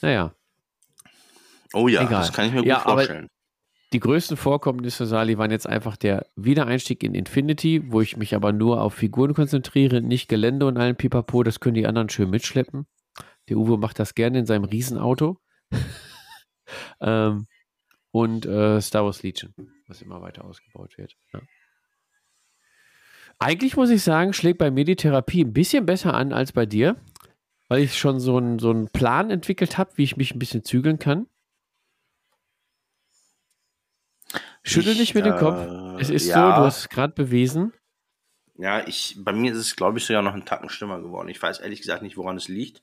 Naja, 0.00 0.34
Oh 1.74 1.88
ja, 1.88 2.00
Egal. 2.00 2.20
das 2.22 2.32
kann 2.32 2.46
ich 2.46 2.52
mir 2.52 2.60
gut 2.60 2.68
Ja, 2.68 2.80
vorstellen. 2.80 3.28
Die 3.92 4.00
größten 4.00 4.36
Vorkommnisse, 4.36 5.06
Sali, 5.06 5.38
waren 5.38 5.50
jetzt 5.50 5.66
einfach 5.66 5.96
der 5.96 6.26
Wiedereinstieg 6.36 7.02
in 7.02 7.14
Infinity, 7.14 7.90
wo 7.90 8.00
ich 8.00 8.16
mich 8.16 8.34
aber 8.34 8.52
nur 8.52 8.82
auf 8.82 8.94
Figuren 8.94 9.34
konzentriere, 9.34 10.02
nicht 10.02 10.28
Gelände 10.28 10.66
und 10.66 10.76
allen 10.76 10.96
Pipapo, 10.96 11.42
das 11.42 11.60
können 11.60 11.74
die 11.74 11.86
anderen 11.86 12.08
schön 12.10 12.28
mitschleppen. 12.28 12.86
Der 13.48 13.56
Uwe 13.56 13.78
macht 13.78 13.98
das 13.98 14.14
gerne 14.14 14.40
in 14.40 14.46
seinem 14.46 14.64
Riesenauto. 14.64 15.38
ähm, 17.00 17.46
und 18.10 18.46
äh, 18.46 18.80
Star 18.80 19.04
Wars 19.04 19.22
Legion, 19.22 19.54
was 19.86 20.02
immer 20.02 20.20
weiter 20.20 20.44
ausgebaut 20.44 20.98
wird. 20.98 21.16
Ja. 21.32 21.40
Eigentlich 23.38 23.76
muss 23.76 23.90
ich 23.90 24.02
sagen, 24.02 24.32
schlägt 24.32 24.58
bei 24.58 24.70
mir 24.70 24.84
die 24.84 24.96
Therapie 24.96 25.44
ein 25.44 25.52
bisschen 25.52 25.86
besser 25.86 26.14
an 26.14 26.32
als 26.32 26.52
bei 26.52 26.66
dir, 26.66 26.96
weil 27.68 27.82
ich 27.82 27.96
schon 27.96 28.18
so 28.18 28.36
einen 28.36 28.58
so 28.58 28.70
einen 28.70 28.88
Plan 28.88 29.30
entwickelt 29.30 29.78
habe, 29.78 29.92
wie 29.96 30.04
ich 30.04 30.16
mich 30.16 30.34
ein 30.34 30.38
bisschen 30.38 30.64
zügeln 30.64 30.98
kann. 30.98 31.26
Schüttel 34.68 34.92
Ich, 34.92 35.00
nicht 35.00 35.14
mit 35.14 35.26
dem 35.26 35.34
äh, 35.34 35.38
Kopf. 35.38 35.66
Es 36.00 36.10
ist 36.10 36.26
ja. 36.26 36.34
so, 36.34 36.60
du 36.60 36.66
hast 36.66 36.78
es 36.80 36.88
gerade 36.88 37.12
bewiesen. 37.14 37.72
Ja, 38.56 38.86
ich, 38.86 39.16
bei 39.18 39.32
mir 39.32 39.52
ist 39.52 39.58
es, 39.58 39.76
glaube 39.76 39.98
ich, 39.98 40.04
sogar 40.04 40.22
noch 40.22 40.32
einen 40.32 40.44
Tacken 40.44 40.68
schlimmer 40.68 41.00
geworden. 41.00 41.28
Ich 41.28 41.40
weiß 41.40 41.60
ehrlich 41.60 41.80
gesagt 41.80 42.02
nicht, 42.02 42.16
woran 42.16 42.36
es 42.36 42.48
liegt. 42.48 42.82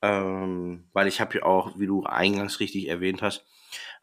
Ähm, 0.00 0.88
weil 0.92 1.08
ich 1.08 1.20
habe 1.20 1.38
ja 1.38 1.44
auch, 1.44 1.78
wie 1.78 1.86
du 1.86 2.04
eingangs 2.04 2.60
richtig 2.60 2.88
erwähnt 2.88 3.20
hast, 3.20 3.44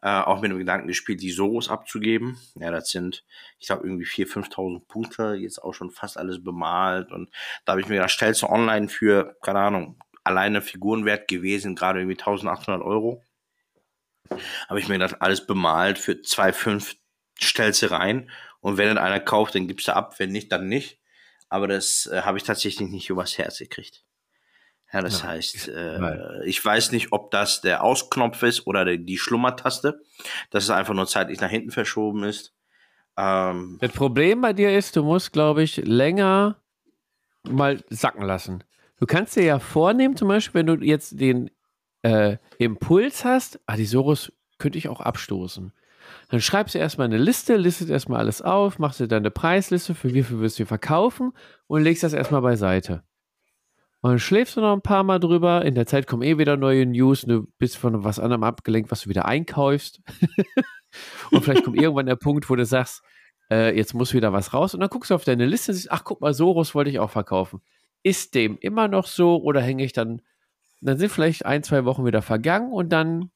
äh, 0.02 0.08
auch 0.08 0.40
mit 0.40 0.50
dem 0.50 0.58
Gedanken 0.58 0.88
gespielt, 0.88 1.22
die 1.22 1.30
Soros 1.30 1.68
abzugeben. 1.68 2.38
Ja, 2.54 2.70
das 2.70 2.90
sind, 2.90 3.24
ich 3.58 3.66
glaube, 3.66 3.86
irgendwie 3.86 4.04
4.000, 4.04 4.50
5.000 4.50 4.86
Punkte, 4.86 5.34
jetzt 5.34 5.58
auch 5.62 5.72
schon 5.72 5.90
fast 5.90 6.18
alles 6.18 6.44
bemalt. 6.44 7.12
Und 7.12 7.30
da 7.64 7.72
habe 7.72 7.80
ich 7.80 7.88
mir 7.88 7.96
gedacht, 7.96 8.10
stellst 8.10 8.42
du 8.42 8.48
online 8.48 8.88
für, 8.88 9.36
keine 9.42 9.60
Ahnung, 9.60 9.98
alleine 10.22 10.60
Figurenwert 10.60 11.28
gewesen, 11.28 11.74
gerade 11.74 12.00
irgendwie 12.00 12.20
1.800 12.20 12.82
Euro. 12.82 13.22
Habe 14.68 14.80
ich 14.80 14.88
mir 14.88 14.94
gedacht, 14.98 15.16
alles 15.20 15.46
bemalt 15.46 15.98
für 15.98 16.12
2,5 16.12 16.96
stellst 17.40 17.82
du 17.82 17.90
rein. 17.90 18.30
Und 18.60 18.78
wenn 18.78 18.88
dann 18.88 18.98
einer 18.98 19.20
kauft, 19.20 19.54
dann 19.54 19.68
gibst 19.68 19.88
du 19.88 19.94
ab, 19.94 20.18
wenn 20.18 20.30
nicht, 20.32 20.50
dann 20.52 20.68
nicht. 20.68 20.98
Aber 21.48 21.68
das 21.68 22.06
äh, 22.06 22.22
habe 22.22 22.38
ich 22.38 22.44
tatsächlich 22.44 22.88
nicht 22.88 23.10
übers 23.10 23.38
Herz 23.38 23.58
gekriegt. 23.58 24.04
Ja, 24.92 25.02
das 25.02 25.22
Ja, 25.22 25.28
heißt, 25.28 25.68
äh, 25.68 26.44
ich 26.44 26.64
weiß 26.64 26.92
nicht, 26.92 27.12
ob 27.12 27.30
das 27.30 27.60
der 27.60 27.82
Ausknopf 27.82 28.42
ist 28.42 28.66
oder 28.66 28.84
der, 28.84 28.96
die 28.98 29.18
Schlummertaste, 29.18 30.00
dass 30.50 30.64
es 30.64 30.70
einfach 30.70 30.94
nur 30.94 31.06
zeitlich 31.06 31.40
nach 31.40 31.50
hinten 31.50 31.70
verschoben 31.70 32.24
ist. 32.24 32.54
Ähm, 33.16 33.78
Das 33.80 33.92
Problem 33.92 34.40
bei 34.40 34.52
dir 34.52 34.76
ist, 34.76 34.96
du 34.96 35.02
musst, 35.02 35.32
glaube 35.32 35.62
ich, 35.62 35.76
länger 35.78 36.60
mal 37.42 37.82
sacken 37.90 38.22
lassen. 38.22 38.64
Du 38.98 39.06
kannst 39.06 39.36
dir 39.36 39.44
ja 39.44 39.58
vornehmen, 39.58 40.16
zum 40.16 40.28
Beispiel, 40.28 40.60
wenn 40.60 40.66
du 40.66 40.84
jetzt 40.84 41.20
den 41.20 41.50
äh, 42.06 42.38
Impuls 42.58 43.24
hast, 43.24 43.58
ah, 43.66 43.76
die 43.76 43.84
Soros 43.84 44.32
könnte 44.58 44.78
ich 44.78 44.88
auch 44.88 45.00
abstoßen. 45.00 45.72
Dann 46.28 46.40
schreibst 46.40 46.74
du 46.74 46.78
erstmal 46.78 47.06
eine 47.06 47.18
Liste, 47.18 47.56
listet 47.56 47.90
erstmal 47.90 48.20
alles 48.20 48.42
auf, 48.42 48.78
machst 48.78 49.00
dir 49.00 49.08
deine 49.08 49.32
Preisliste, 49.32 49.94
für 49.94 50.14
wie 50.14 50.22
viel 50.22 50.38
wirst 50.38 50.58
du 50.58 50.66
verkaufen 50.66 51.32
und 51.66 51.82
legst 51.82 52.04
das 52.04 52.12
erstmal 52.12 52.42
beiseite. 52.42 53.02
Und 54.02 54.10
dann 54.10 54.18
schläfst 54.20 54.56
du 54.56 54.60
noch 54.60 54.72
ein 54.72 54.82
paar 54.82 55.02
Mal 55.02 55.18
drüber. 55.18 55.64
In 55.64 55.74
der 55.74 55.86
Zeit 55.86 56.06
kommen 56.06 56.22
eh 56.22 56.38
wieder 56.38 56.56
neue 56.56 56.86
News. 56.86 57.22
Du 57.22 57.48
bist 57.58 57.76
von 57.76 58.04
was 58.04 58.20
anderem 58.20 58.44
abgelenkt, 58.44 58.92
was 58.92 59.02
du 59.02 59.08
wieder 59.08 59.24
einkaufst. 59.24 60.00
und 61.32 61.42
vielleicht 61.42 61.64
kommt 61.64 61.76
irgendwann 61.80 62.06
der 62.06 62.14
Punkt, 62.14 62.48
wo 62.48 62.54
du 62.54 62.64
sagst, 62.64 63.02
äh, 63.50 63.76
jetzt 63.76 63.94
muss 63.94 64.14
wieder 64.14 64.32
was 64.32 64.54
raus. 64.54 64.74
Und 64.74 64.80
dann 64.80 64.90
guckst 64.90 65.10
du 65.10 65.14
auf 65.16 65.24
deine 65.24 65.46
Liste 65.46 65.72
und 65.72 65.76
siehst, 65.76 65.90
ach 65.90 66.04
guck 66.04 66.20
mal, 66.20 66.34
Soros 66.34 66.72
wollte 66.74 66.90
ich 66.90 67.00
auch 67.00 67.10
verkaufen. 67.10 67.62
Ist 68.04 68.36
dem 68.36 68.58
immer 68.58 68.86
noch 68.86 69.08
so 69.08 69.42
oder 69.42 69.60
hänge 69.60 69.84
ich 69.84 69.92
dann, 69.92 70.22
dann 70.80 70.98
sind 70.98 71.10
vielleicht 71.10 71.46
ein, 71.46 71.62
zwei 71.62 71.84
Wochen 71.84 72.04
wieder 72.04 72.22
vergangen 72.22 72.72
und 72.72 72.90
dann 72.90 73.30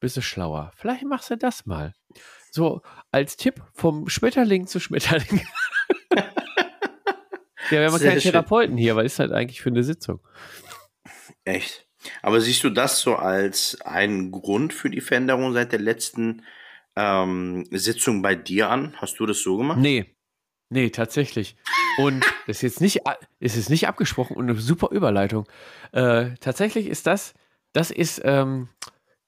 bist 0.00 0.16
du 0.16 0.22
schlauer. 0.22 0.72
Vielleicht 0.76 1.04
machst 1.04 1.30
du 1.30 1.36
das 1.36 1.66
mal. 1.66 1.92
So 2.50 2.82
als 3.10 3.36
Tipp 3.36 3.62
vom 3.72 4.08
Schmetterling 4.08 4.66
zu 4.66 4.80
Schmetterling. 4.80 5.46
ja, 6.16 6.24
wir 7.70 7.90
haben 7.90 7.98
keinen. 7.98 8.20
Therapeuten 8.20 8.76
hier, 8.76 8.96
was 8.96 9.06
ist 9.06 9.18
halt 9.20 9.32
eigentlich 9.32 9.62
für 9.62 9.70
eine 9.70 9.84
Sitzung? 9.84 10.20
echt. 11.44 11.86
Aber 12.20 12.40
siehst 12.40 12.64
du 12.64 12.70
das 12.70 13.00
so 13.00 13.16
als 13.16 13.80
einen 13.82 14.32
Grund 14.32 14.72
für 14.72 14.90
die 14.90 15.00
Veränderung 15.00 15.52
seit 15.52 15.72
der 15.72 15.78
letzten 15.78 16.42
ähm, 16.96 17.66
Sitzung 17.70 18.22
bei 18.22 18.34
dir 18.34 18.70
an. 18.70 18.94
Hast 18.96 19.18
du 19.20 19.26
das 19.26 19.40
so 19.40 19.56
gemacht? 19.56 19.78
Nee. 19.78 20.16
Nee, 20.68 20.90
tatsächlich. 20.90 21.56
Und 21.98 22.24
das 22.46 22.56
ist 22.56 22.62
jetzt 22.62 22.80
nicht, 22.80 23.00
ist 23.40 23.56
jetzt 23.56 23.70
nicht 23.70 23.88
abgesprochen 23.88 24.36
und 24.36 24.48
eine 24.48 24.58
super 24.58 24.90
Überleitung. 24.90 25.46
Äh, 25.92 26.30
tatsächlich 26.40 26.86
ist 26.86 27.06
das, 27.06 27.34
das 27.72 27.90
ist, 27.90 28.20
ähm, 28.24 28.68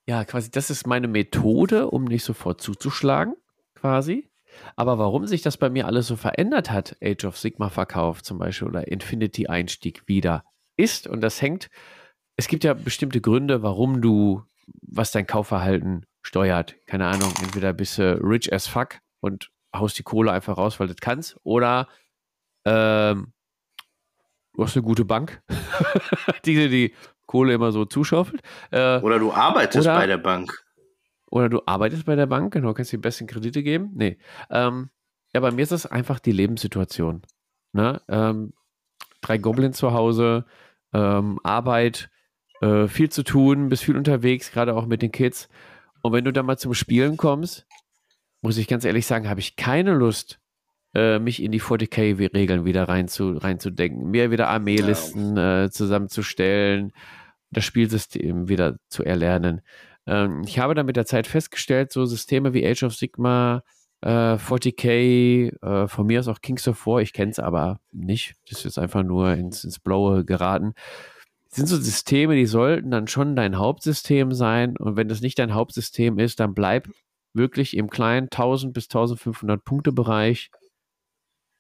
ja, 0.07 0.25
quasi, 0.25 0.51
das 0.51 0.71
ist 0.71 0.87
meine 0.87 1.09
Methode, 1.09 1.91
um 1.91 2.05
nicht 2.05 2.25
sofort 2.25 2.61
zuzuschlagen, 2.61 3.35
quasi. 3.75 4.31
Aber 4.77 4.99
warum 4.99 5.27
sich 5.27 5.43
das 5.43 5.57
bei 5.57 5.69
mir 5.69 5.87
alles 5.87 6.07
so 6.07 6.17
verändert 6.17 6.71
hat, 6.71 6.97
Age 7.03 7.25
of 7.25 7.39
Sigma 7.39 7.71
Verkauf 7.71 8.23
zum 8.23 8.39
Beispiel 8.39 8.69
oder 8.69 8.89
Infinity 8.89 9.47
Einstieg 9.47 10.07
wieder, 10.07 10.45
ist, 10.77 11.07
und 11.07 11.21
das 11.21 11.41
hängt, 11.41 11.71
es 12.37 12.49
gibt 12.49 12.65
ja 12.65 12.75
bestimmte 12.75 13.21
Gründe, 13.21 13.63
warum 13.63 14.01
du, 14.01 14.43
was 14.83 15.13
dein 15.13 15.27
Kaufverhalten 15.27 16.07
steuert. 16.23 16.77
Keine 16.87 17.07
Ahnung, 17.07 17.33
entweder 17.43 17.73
bist 17.73 17.99
du 17.99 18.19
rich 18.23 18.53
as 18.53 18.67
fuck 18.67 18.99
und 19.21 19.51
haust 19.75 19.99
die 19.99 20.03
Kohle 20.03 20.33
einfach 20.33 20.57
raus, 20.57 20.81
weil 20.81 20.89
du 20.89 20.95
das 20.95 21.01
kannst, 21.01 21.37
oder 21.43 21.89
ähm, 22.65 23.33
du 24.55 24.63
hast 24.63 24.77
eine 24.77 24.85
gute 24.85 25.05
Bank, 25.05 25.43
die 26.45 26.55
dir 26.55 26.69
die 26.69 26.95
Kohle 27.27 27.55
immer 27.55 27.73
so 27.73 27.85
zuschaufelt. 27.85 28.43
Äh, 28.71 28.99
oder 29.01 29.19
du 29.19 29.33
arbeitest 29.33 29.87
oder, 29.87 29.99
bei 29.99 30.07
der 30.07 30.19
Bank. 30.19 30.65
Oder 31.31 31.49
du 31.49 31.63
arbeitest 31.67 32.07
bei 32.07 32.17
der 32.17 32.27
Bank, 32.27 32.53
genau, 32.53 32.75
kannst 32.75 32.93
die 32.93 32.97
besten 32.97 33.27
Kredite 33.27 33.63
geben. 33.63 33.91
Nee. 33.95 34.19
Ähm, 34.51 34.91
ja, 35.35 35.41
bei 35.41 35.51
mir 35.51 35.63
ist 35.63 35.73
das 35.73 35.87
einfach 35.87 36.21
die 36.21 36.33
Lebenssituation. 36.33 37.23
Ne? 37.73 38.01
Ähm, 38.09 38.53
drei 39.21 39.39
Goblins 39.39 39.79
zu 39.79 39.93
Hause, 39.93 40.45
ähm, 40.93 41.41
Arbeit, 41.43 42.09
äh, 42.61 42.87
viel 42.87 43.11
zu 43.11 43.25
tun, 43.25 43.69
bist 43.69 43.83
viel 43.83 43.97
unterwegs, 43.97 44.53
gerade 44.53 44.75
auch 44.75 44.87
mit 44.87 45.03
den 45.03 45.11
Kids. 45.11 45.49
Und 46.03 46.13
wenn 46.13 46.25
du 46.25 46.33
dann 46.33 46.47
mal 46.47 46.59
zum 46.59 46.75
Spielen 46.75 47.17
kommst, 47.17 47.67
muss 48.43 48.59
ich 48.59 48.69
ganz 48.69 48.85
ehrlich 48.85 49.07
sagen, 49.07 49.29
habe 49.29 49.41
ich 49.41 49.57
keine 49.57 49.93
Lust, 49.93 50.39
äh, 50.95 51.19
mich 51.19 51.43
in 51.43 51.53
die 51.53 51.61
40k-Regeln 51.61 52.65
wieder 52.65 52.89
rein 52.89 53.09
zu, 53.09 53.33
reinzudenken, 53.33 54.11
mir 54.11 54.31
wieder 54.31 54.49
Armeelisten 54.49 55.37
äh, 55.37 55.71
zusammenzustellen, 55.71 56.93
das 57.51 57.65
Spielsystem 57.65 58.49
wieder 58.49 58.77
zu 58.89 59.05
erlernen. 59.05 59.61
Ähm, 60.07 60.43
ich 60.47 60.59
habe 60.59 60.75
dann 60.75 60.87
mit 60.87 60.97
der 60.97 61.07
Zeit 61.07 61.27
festgestellt, 61.27 61.93
so 61.93 62.05
Systeme 62.05 62.55
wie 62.55 62.67
Age 62.67 62.85
of 62.85 62.95
Sigma, 62.95 63.63
äh, 64.03 64.37
40k, 64.37 65.53
äh, 65.63 65.89
von 65.89 66.07
mir 66.07 66.21
aus 66.21 66.29
auch 66.29 66.41
Kings 66.41 66.69
of 66.69 66.87
War, 66.87 67.01
ich 67.01 67.13
kenne 67.13 67.31
es 67.31 67.39
aber 67.39 67.81
nicht, 67.93 68.35
das 68.51 68.65
ist 68.65 68.79
einfach 68.79 69.03
nur 69.03 69.33
ins, 69.35 69.65
ins 69.65 69.79
Blaue 69.79 70.25
geraten 70.25 70.75
sind 71.55 71.69
so 71.69 71.77
Systeme, 71.77 72.35
die 72.35 72.47
sollten 72.47 72.91
dann 72.91 73.07
schon 73.07 73.37
dein 73.37 73.59
Hauptsystem 73.59 74.33
sein. 74.33 74.77
Und 74.77 74.97
wenn 74.97 75.09
das 75.09 75.21
nicht 75.21 75.39
dein 75.39 75.55
Hauptsystem 75.55 76.19
ist, 76.19 76.41
dann 76.41 76.53
bleib 76.53 76.89
wirklich 77.33 77.77
im 77.77 77.91
kleinen 77.91 78.25
1000 78.25 78.73
bis 78.73 78.85
1500 78.87 79.65
Punkte 79.65 79.93
Bereich 79.93 80.51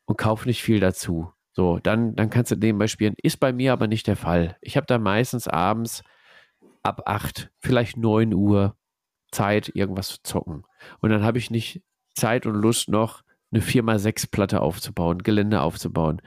und 0.06 0.16
kauf 0.16 0.46
nicht 0.46 0.62
viel 0.62 0.80
dazu. 0.80 1.32
So, 1.52 1.78
dann, 1.78 2.16
dann 2.16 2.30
kannst 2.30 2.50
du 2.50 2.56
nebenbei 2.56 2.88
spielen. 2.88 3.14
Ist 3.22 3.38
bei 3.38 3.52
mir 3.52 3.72
aber 3.72 3.86
nicht 3.86 4.06
der 4.06 4.16
Fall. 4.16 4.56
Ich 4.60 4.76
habe 4.76 4.86
da 4.86 4.98
meistens 4.98 5.46
abends 5.46 6.02
ab 6.82 7.02
8, 7.06 7.50
vielleicht 7.60 7.96
9 7.96 8.34
Uhr 8.34 8.76
Zeit, 9.30 9.70
irgendwas 9.74 10.08
zu 10.08 10.22
zocken. 10.22 10.64
Und 11.00 11.10
dann 11.10 11.22
habe 11.22 11.38
ich 11.38 11.50
nicht 11.50 11.82
Zeit 12.14 12.46
und 12.46 12.54
Lust 12.54 12.88
noch 12.88 13.22
eine 13.52 13.62
4x6 13.62 14.30
Platte 14.30 14.60
aufzubauen, 14.60 15.22
Gelände 15.22 15.60
aufzubauen. 15.60 16.20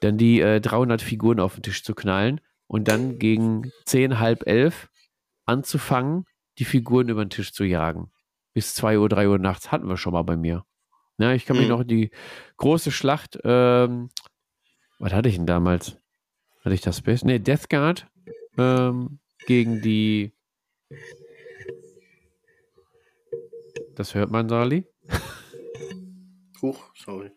Dann 0.00 0.18
die 0.18 0.40
äh, 0.40 0.60
300 0.60 1.00
Figuren 1.00 1.40
auf 1.40 1.54
den 1.54 1.62
Tisch 1.62 1.82
zu 1.82 1.94
knallen 1.94 2.40
und 2.66 2.88
dann 2.88 3.18
gegen 3.18 3.72
zehn, 3.84 4.18
halb 4.18 4.46
elf 4.46 4.90
anzufangen, 5.46 6.24
die 6.58 6.64
Figuren 6.64 7.08
über 7.08 7.24
den 7.24 7.30
Tisch 7.30 7.52
zu 7.52 7.64
jagen. 7.64 8.10
Bis 8.52 8.74
zwei 8.74 8.98
Uhr, 8.98 9.08
drei 9.08 9.28
Uhr 9.28 9.38
nachts 9.38 9.72
hatten 9.72 9.88
wir 9.88 9.96
schon 9.96 10.12
mal 10.12 10.22
bei 10.22 10.36
mir. 10.36 10.64
Ja, 11.18 11.32
ich 11.32 11.46
kann 11.46 11.56
mich 11.56 11.66
mhm. 11.66 11.72
noch 11.72 11.84
die 11.84 12.10
große 12.58 12.90
Schlacht, 12.90 13.38
ähm, 13.44 14.10
was 14.98 15.12
hatte 15.12 15.28
ich 15.28 15.36
denn 15.36 15.46
damals? 15.46 15.96
Hatte 16.64 16.74
ich 16.74 16.80
das 16.80 17.00
Best? 17.00 17.24
Nee, 17.24 17.38
Death 17.38 17.68
Guard 17.68 18.06
ähm, 18.58 19.18
gegen 19.46 19.80
die. 19.82 20.32
Das 23.94 24.14
hört 24.14 24.30
man, 24.30 24.48
Sali. 24.48 24.86
Huch, 26.62 26.90
sorry. 26.94 27.30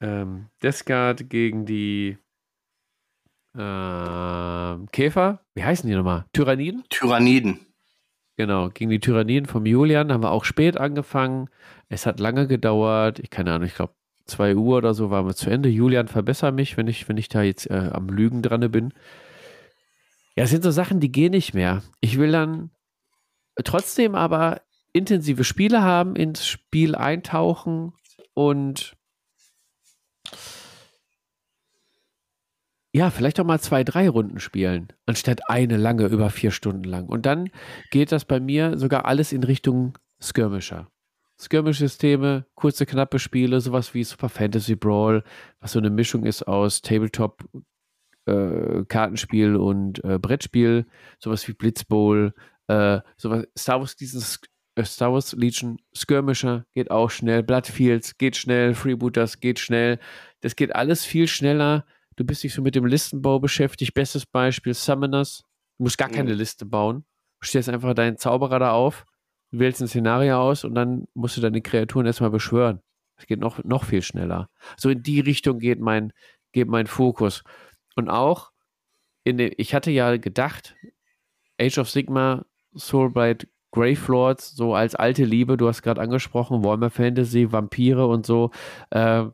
Ähm, 0.00 0.50
Death 0.62 0.84
Guard 0.84 1.30
gegen 1.30 1.64
die 1.64 2.18
äh, 3.54 4.86
Käfer, 4.92 5.44
wie 5.54 5.64
heißen 5.64 5.88
die 5.88 5.96
nochmal? 5.96 6.26
Tyranniden? 6.32 6.84
Tyranniden. 6.90 7.65
Genau, 8.36 8.68
gegen 8.68 8.90
die 8.90 9.00
Tyranniden 9.00 9.46
vom 9.46 9.64
Julian 9.64 10.12
haben 10.12 10.22
wir 10.22 10.30
auch 10.30 10.44
spät 10.44 10.76
angefangen. 10.76 11.48
Es 11.88 12.04
hat 12.04 12.20
lange 12.20 12.46
gedauert. 12.46 13.18
Ich 13.18 13.30
keine 13.30 13.52
Ahnung, 13.52 13.66
ich 13.66 13.74
glaube 13.74 13.94
zwei 14.26 14.54
Uhr 14.54 14.76
oder 14.76 14.92
so 14.92 15.10
waren 15.10 15.26
wir 15.26 15.34
zu 15.34 15.48
Ende. 15.48 15.68
Julian, 15.70 16.08
verbessere 16.08 16.52
mich, 16.52 16.76
wenn 16.76 16.86
ich, 16.86 17.08
wenn 17.08 17.16
ich 17.16 17.28
da 17.28 17.42
jetzt 17.42 17.70
äh, 17.70 17.90
am 17.92 18.08
Lügen 18.08 18.42
dran 18.42 18.70
bin. 18.70 18.92
Ja, 20.36 20.44
es 20.44 20.50
sind 20.50 20.62
so 20.62 20.70
Sachen, 20.70 21.00
die 21.00 21.10
gehen 21.10 21.30
nicht 21.30 21.54
mehr. 21.54 21.82
Ich 22.00 22.18
will 22.18 22.32
dann 22.32 22.70
trotzdem 23.64 24.14
aber 24.14 24.60
intensive 24.92 25.44
Spiele 25.44 25.82
haben, 25.82 26.14
ins 26.14 26.46
Spiel 26.46 26.94
eintauchen 26.94 27.94
und 28.34 28.95
ja, 32.96 33.10
vielleicht 33.10 33.38
auch 33.38 33.44
mal 33.44 33.60
zwei, 33.60 33.84
drei 33.84 34.08
Runden 34.08 34.40
spielen, 34.40 34.88
anstatt 35.04 35.50
eine 35.50 35.76
lange 35.76 36.06
über 36.06 36.30
vier 36.30 36.50
Stunden 36.50 36.84
lang. 36.84 37.08
Und 37.08 37.26
dann 37.26 37.50
geht 37.90 38.10
das 38.10 38.24
bei 38.24 38.40
mir 38.40 38.78
sogar 38.78 39.04
alles 39.04 39.32
in 39.32 39.44
Richtung 39.44 39.98
Skirmisher. 40.18 40.88
Skirmish-Systeme, 41.38 42.46
kurze, 42.54 42.86
knappe 42.86 43.18
Spiele, 43.18 43.60
sowas 43.60 43.92
wie 43.92 44.02
Super 44.02 44.30
Fantasy 44.30 44.76
Brawl, 44.76 45.24
was 45.60 45.72
so 45.72 45.78
eine 45.78 45.90
Mischung 45.90 46.24
ist 46.24 46.48
aus 46.48 46.80
Tabletop, 46.80 47.44
äh, 48.24 48.84
Kartenspiel 48.88 49.56
und 49.56 50.02
äh, 50.02 50.18
Brettspiel, 50.18 50.86
sowas 51.18 51.46
wie 51.48 51.52
Blitzbowl, 51.52 52.32
äh, 52.68 53.00
sowas, 53.18 53.46
Star 53.58 53.80
Wars, 53.80 53.96
diesen 53.96 54.22
äh, 54.74 54.84
Star 54.84 55.12
Wars 55.12 55.34
Legion 55.34 55.76
Skirmisher 55.94 56.64
geht 56.72 56.90
auch 56.90 57.10
schnell, 57.10 57.42
Bloodfields 57.42 58.16
geht 58.16 58.36
schnell, 58.36 58.72
Freebooters 58.72 59.40
geht 59.40 59.58
schnell. 59.58 59.98
Das 60.40 60.56
geht 60.56 60.74
alles 60.74 61.04
viel 61.04 61.28
schneller 61.28 61.84
Du 62.16 62.24
bist 62.24 62.42
dich 62.42 62.54
so 62.54 62.62
mit 62.62 62.74
dem 62.74 62.86
Listenbau 62.86 63.38
beschäftigt. 63.38 63.94
Bestes 63.94 64.26
Beispiel 64.26 64.74
Summoners. 64.74 65.44
Du 65.78 65.84
musst 65.84 65.98
gar 65.98 66.08
keine 66.08 66.32
mhm. 66.32 66.38
Liste 66.38 66.64
bauen. 66.64 67.04
Du 67.40 67.46
stellst 67.46 67.68
einfach 67.68 67.94
deinen 67.94 68.16
Zauberer 68.16 68.58
da 68.58 68.72
auf, 68.72 69.04
wählst 69.50 69.82
ein 69.82 69.88
Szenario 69.88 70.40
aus 70.40 70.64
und 70.64 70.74
dann 70.74 71.06
musst 71.14 71.36
du 71.36 71.42
deine 71.42 71.60
Kreaturen 71.60 72.06
erstmal 72.06 72.30
beschwören. 72.30 72.80
Das 73.16 73.26
geht 73.26 73.40
noch, 73.40 73.62
noch 73.64 73.84
viel 73.84 74.02
schneller. 74.02 74.48
So 74.76 74.88
in 74.88 75.02
die 75.02 75.20
Richtung 75.20 75.58
geht 75.58 75.80
mein, 75.80 76.12
geht 76.52 76.68
mein 76.68 76.86
Fokus. 76.86 77.42
Und 77.94 78.08
auch 78.08 78.52
in 79.24 79.38
den, 79.38 79.52
ich 79.56 79.74
hatte 79.74 79.90
ja 79.90 80.16
gedacht, 80.16 80.76
Age 81.60 81.78
of 81.78 81.90
Sigma, 81.90 82.44
Soulblight, 82.74 83.48
Gravelords, 83.72 84.54
so 84.54 84.74
als 84.74 84.94
alte 84.94 85.24
Liebe, 85.24 85.56
du 85.56 85.68
hast 85.68 85.82
gerade 85.82 86.00
angesprochen, 86.00 86.64
Warhammer 86.64 86.90
Fantasy, 86.90 87.52
Vampire 87.52 88.06
und 88.06 88.24
so, 88.24 88.50
äh, 88.90 89.24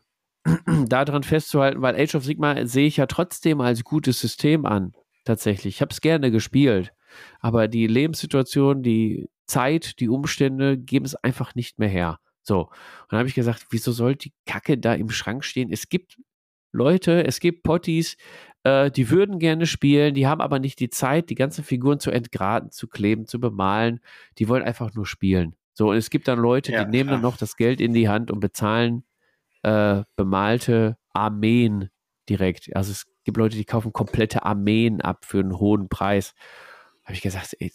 daran 0.89 1.23
festzuhalten, 1.23 1.83
weil 1.83 2.01
Age 2.01 2.15
of 2.17 2.25
Sigma 2.25 2.67
sehe 2.67 2.87
ich 2.87 2.97
ja 2.97 3.07
trotzdem 3.07 3.61
als 3.61 3.85
gutes 3.85 4.21
System 4.21 4.67
an. 4.67 4.93
Tatsächlich. 5.25 5.77
Ich 5.77 5.81
habe 5.81 5.93
es 5.93 6.01
gerne 6.01 6.31
gespielt. 6.31 6.93
Aber 7.41 7.69
die 7.69 7.87
Lebenssituation, 7.87 8.83
die 8.83 9.29
Zeit, 9.47 10.01
die 10.01 10.09
Umstände 10.09 10.79
geben 10.79 11.05
es 11.05 11.15
einfach 11.15 11.55
nicht 11.55 11.79
mehr 11.79 11.89
her. 11.89 12.19
So. 12.43 12.63
Und 12.63 12.71
dann 13.11 13.19
habe 13.19 13.29
ich 13.29 13.35
gesagt, 13.35 13.67
wieso 13.71 13.93
soll 13.93 14.17
die 14.17 14.33
Kacke 14.47 14.79
da 14.79 14.95
im 14.95 15.11
Schrank 15.11 15.45
stehen? 15.45 15.71
Es 15.71 15.89
gibt 15.89 16.19
Leute, 16.73 17.25
es 17.25 17.39
gibt 17.39 17.63
Potties, 17.63 18.17
äh, 18.65 18.91
die 18.91 19.11
würden 19.11 19.39
gerne 19.39 19.67
spielen, 19.67 20.15
die 20.15 20.27
haben 20.27 20.41
aber 20.41 20.59
nicht 20.59 20.81
die 20.81 20.89
Zeit, 20.89 21.29
die 21.31 21.35
ganzen 21.35 21.65
Figuren 21.65 22.01
zu 22.01 22.11
entgraten, 22.11 22.71
zu 22.71 22.89
kleben, 22.89 23.27
zu 23.27 23.39
bemalen. 23.39 24.01
Die 24.39 24.49
wollen 24.49 24.63
einfach 24.63 24.95
nur 24.95 25.07
spielen. 25.07 25.55
So, 25.75 25.91
und 25.91 25.97
es 25.97 26.11
gibt 26.11 26.29
dann 26.29 26.39
Leute, 26.39 26.73
ja, 26.73 26.85
die 26.85 26.91
nehmen 26.91 27.11
dann 27.11 27.21
noch 27.23 27.37
das 27.37 27.57
Geld 27.57 27.81
in 27.81 27.93
die 27.93 28.09
Hand 28.09 28.31
und 28.31 28.41
bezahlen 28.41 29.05
äh, 29.63 30.03
bemalte 30.17 30.97
Armeen 31.13 31.91
direkt. 32.29 32.75
Also 32.75 32.93
es 32.93 33.07
gibt 33.25 33.37
Leute, 33.37 33.57
die 33.57 33.65
kaufen 33.65 33.93
komplette 33.93 34.45
Armeen 34.45 35.01
ab 35.01 35.25
für 35.25 35.41
einen 35.41 35.59
hohen 35.59 35.89
Preis. 35.89 36.35
Habe 37.05 37.15
ich 37.15 37.23
gesagt, 37.23 37.57
ey, 37.59 37.73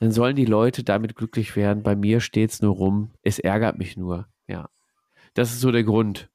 dann 0.00 0.12
sollen 0.12 0.36
die 0.36 0.44
Leute 0.44 0.84
damit 0.84 1.16
glücklich 1.16 1.56
werden. 1.56 1.82
Bei 1.82 1.96
mir 1.96 2.20
steht 2.20 2.50
es 2.50 2.62
nur 2.62 2.74
rum. 2.74 3.12
Es 3.22 3.38
ärgert 3.38 3.78
mich 3.78 3.96
nur. 3.96 4.28
Ja. 4.46 4.68
Das 5.34 5.52
ist 5.52 5.60
so 5.60 5.70
der 5.70 5.84
Grund, 5.84 6.30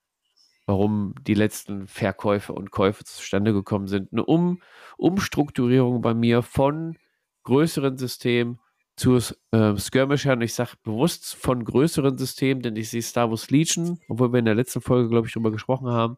warum 0.66 1.14
die 1.22 1.34
letzten 1.34 1.88
Verkäufe 1.88 2.54
und 2.54 2.72
Käufe 2.72 3.04
zustande 3.04 3.54
gekommen 3.54 3.88
sind. 3.88 4.12
Eine 4.12 4.26
um 4.26 4.62
Umstrukturierung 4.98 6.02
bei 6.02 6.14
mir 6.14 6.42
von 6.42 6.98
größeren 7.44 7.98
Systemen 7.98 8.60
zu 9.02 9.18
äh, 9.52 9.78
Skirmishern. 9.78 10.42
Ich 10.42 10.54
sage 10.54 10.74
bewusst 10.84 11.36
von 11.36 11.66
größeren 11.66 12.20
Systemen, 12.20 12.62
denn 12.62 12.76
ich 12.76 12.90
sehe 12.90 13.02
Star 13.02 13.32
Wars 13.32 13.50
Legion, 13.50 14.00
obwohl 14.08 14.32
wir 14.32 14.40
in 14.40 14.46
der 14.46 14.54
letzten 14.54 14.80
Folge, 14.80 15.10
glaube 15.10 15.28
ich, 15.28 15.34
darüber 15.34 15.52
gesprochen 15.52 15.90
haben, 15.90 16.18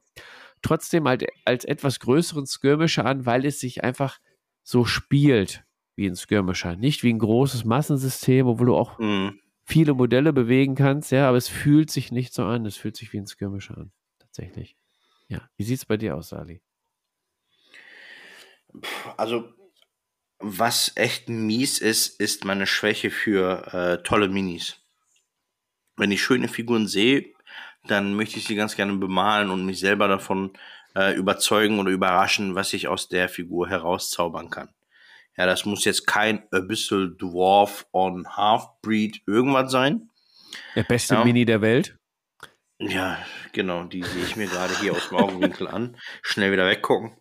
trotzdem 0.62 1.08
halt 1.08 1.26
als 1.46 1.64
etwas 1.64 2.02
größeren 2.02 2.46
Skirmisher 2.46 3.06
an, 3.06 3.26
weil 3.26 3.46
es 3.46 3.62
sich 3.62 3.86
einfach 3.86 4.20
so 4.64 4.84
spielt 4.84 5.64
wie 5.96 6.08
ein 6.08 6.18
Skirmisher. 6.18 6.76
Nicht 6.76 7.04
wie 7.04 7.14
ein 7.14 7.20
großes 7.20 7.64
Massensystem, 7.64 8.48
obwohl 8.48 8.68
du 8.68 8.76
auch 8.76 9.00
mhm. 9.00 9.40
viele 9.64 9.94
Modelle 9.94 10.34
bewegen 10.34 10.76
kannst, 10.76 11.14
ja, 11.14 11.30
aber 11.30 11.38
es 11.38 11.48
fühlt 11.48 11.90
sich 11.90 12.12
nicht 12.12 12.34
so 12.34 12.44
an. 12.44 12.66
Es 12.66 12.76
fühlt 12.76 12.98
sich 12.98 13.14
wie 13.14 13.20
ein 13.20 13.28
Skirmisher 13.28 13.78
an, 13.78 13.92
tatsächlich. 14.20 14.76
Ja. 15.30 15.50
Wie 15.56 15.64
sieht 15.64 15.78
es 15.78 15.86
bei 15.86 15.96
dir 15.96 16.18
aus, 16.18 16.30
Sali? 16.30 16.62
Also, 19.16 19.54
was 20.40 20.92
echt 20.96 21.30
mies 21.30 21.80
ist, 21.80 22.20
ist 22.20 22.46
meine 22.46 22.68
Schwäche 22.68 23.12
für 23.12 23.74
äh, 23.74 24.04
tolle 24.04 24.28
Minis. 24.28 24.78
Wenn 25.96 26.12
ich 26.12 26.24
schöne 26.24 26.48
Figuren 26.48 26.88
sehe, 26.88 27.34
dann 27.86 28.16
möchte 28.16 28.38
ich 28.38 28.46
sie 28.46 28.56
ganz 28.56 28.76
gerne 28.76 28.94
bemalen 28.94 29.50
und 29.50 29.66
mich 29.66 29.80
selber 29.80 30.08
davon 30.08 30.54
äh, 30.96 31.16
überzeugen 31.16 31.80
oder 31.80 31.92
überraschen, 31.92 32.56
was 32.56 32.74
ich 32.74 32.88
aus 32.88 33.08
der 33.08 33.30
Figur 33.30 33.70
herauszaubern 33.70 34.50
kann. 34.50 34.70
Ja, 35.38 35.46
das 35.46 35.66
muss 35.66 35.86
jetzt 35.86 36.06
kein 36.06 36.44
Abyssal 36.52 37.16
Dwarf 37.18 37.88
on 37.92 38.28
Half-Breed 38.28 39.24
irgendwas 39.26 39.72
sein. 39.72 40.10
Der 40.76 40.84
beste 40.84 41.16
ja. 41.16 41.24
Mini 41.24 41.46
der 41.46 41.62
Welt. 41.62 41.98
Ja, 42.78 43.18
genau, 43.52 43.84
die 43.86 44.04
sehe 44.04 44.24
ich 44.24 44.36
mir 44.36 44.48
gerade 44.48 44.78
hier 44.80 44.94
aus 44.94 45.10
dem 45.10 45.18
Augenwinkel 45.18 45.68
an. 45.68 45.98
Schnell 46.22 46.52
wieder 46.52 46.68
weggucken. 46.68 47.18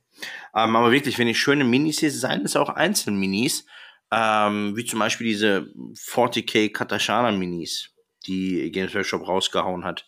Ähm, 0.54 0.76
aber 0.76 0.92
wirklich, 0.92 1.18
wenn 1.18 1.28
ich 1.28 1.38
schöne 1.38 1.64
Minis 1.64 1.98
sehe, 1.98 2.10
seien 2.10 2.44
es 2.44 2.56
auch 2.56 2.68
Einzelminis, 2.68 3.66
ähm, 4.10 4.76
wie 4.76 4.84
zum 4.84 4.98
Beispiel 4.98 5.26
diese 5.26 5.72
40k 5.96 6.72
Katashana 6.72 7.32
Minis, 7.32 7.94
die 8.26 8.70
Games 8.70 8.94
Workshop 8.94 9.26
rausgehauen 9.26 9.84
hat 9.84 10.06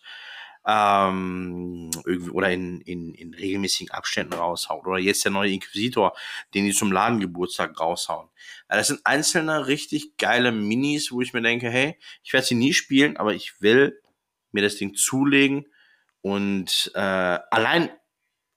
ähm, 0.67 1.91
oder 2.31 2.51
in, 2.51 2.81
in, 2.81 3.13
in 3.13 3.33
regelmäßigen 3.33 3.91
Abständen 3.91 4.33
raushaut. 4.33 4.85
Oder 4.87 4.97
jetzt 4.97 5.23
der 5.23 5.31
neue 5.31 5.51
Inquisitor, 5.51 6.15
den 6.53 6.65
die 6.65 6.73
zum 6.73 6.91
Ladengeburtstag 6.91 7.79
raushauen. 7.79 8.29
Also 8.67 8.79
das 8.79 8.87
sind 8.87 9.01
einzelne 9.05 9.67
richtig 9.67 10.17
geile 10.17 10.51
Minis, 10.51 11.11
wo 11.11 11.21
ich 11.21 11.33
mir 11.33 11.41
denke, 11.41 11.69
hey, 11.69 11.97
ich 12.23 12.33
werde 12.33 12.47
sie 12.47 12.55
nie 12.55 12.73
spielen, 12.73 13.17
aber 13.17 13.33
ich 13.33 13.61
will 13.61 14.01
mir 14.51 14.63
das 14.63 14.77
Ding 14.77 14.95
zulegen. 14.95 15.67
Und 16.21 16.91
äh, 16.95 16.99
allein 16.99 17.91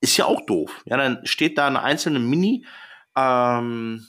ist 0.01 0.17
ja 0.17 0.27
auch 0.27 0.41
doof. 0.43 0.83
Ja, 0.85 0.97
dann 0.97 1.27
steht 1.27 1.59
da 1.59 1.67
eine 1.67 1.83
einzelne 1.83 2.19
Mini, 2.19 2.67
ähm, 3.17 4.07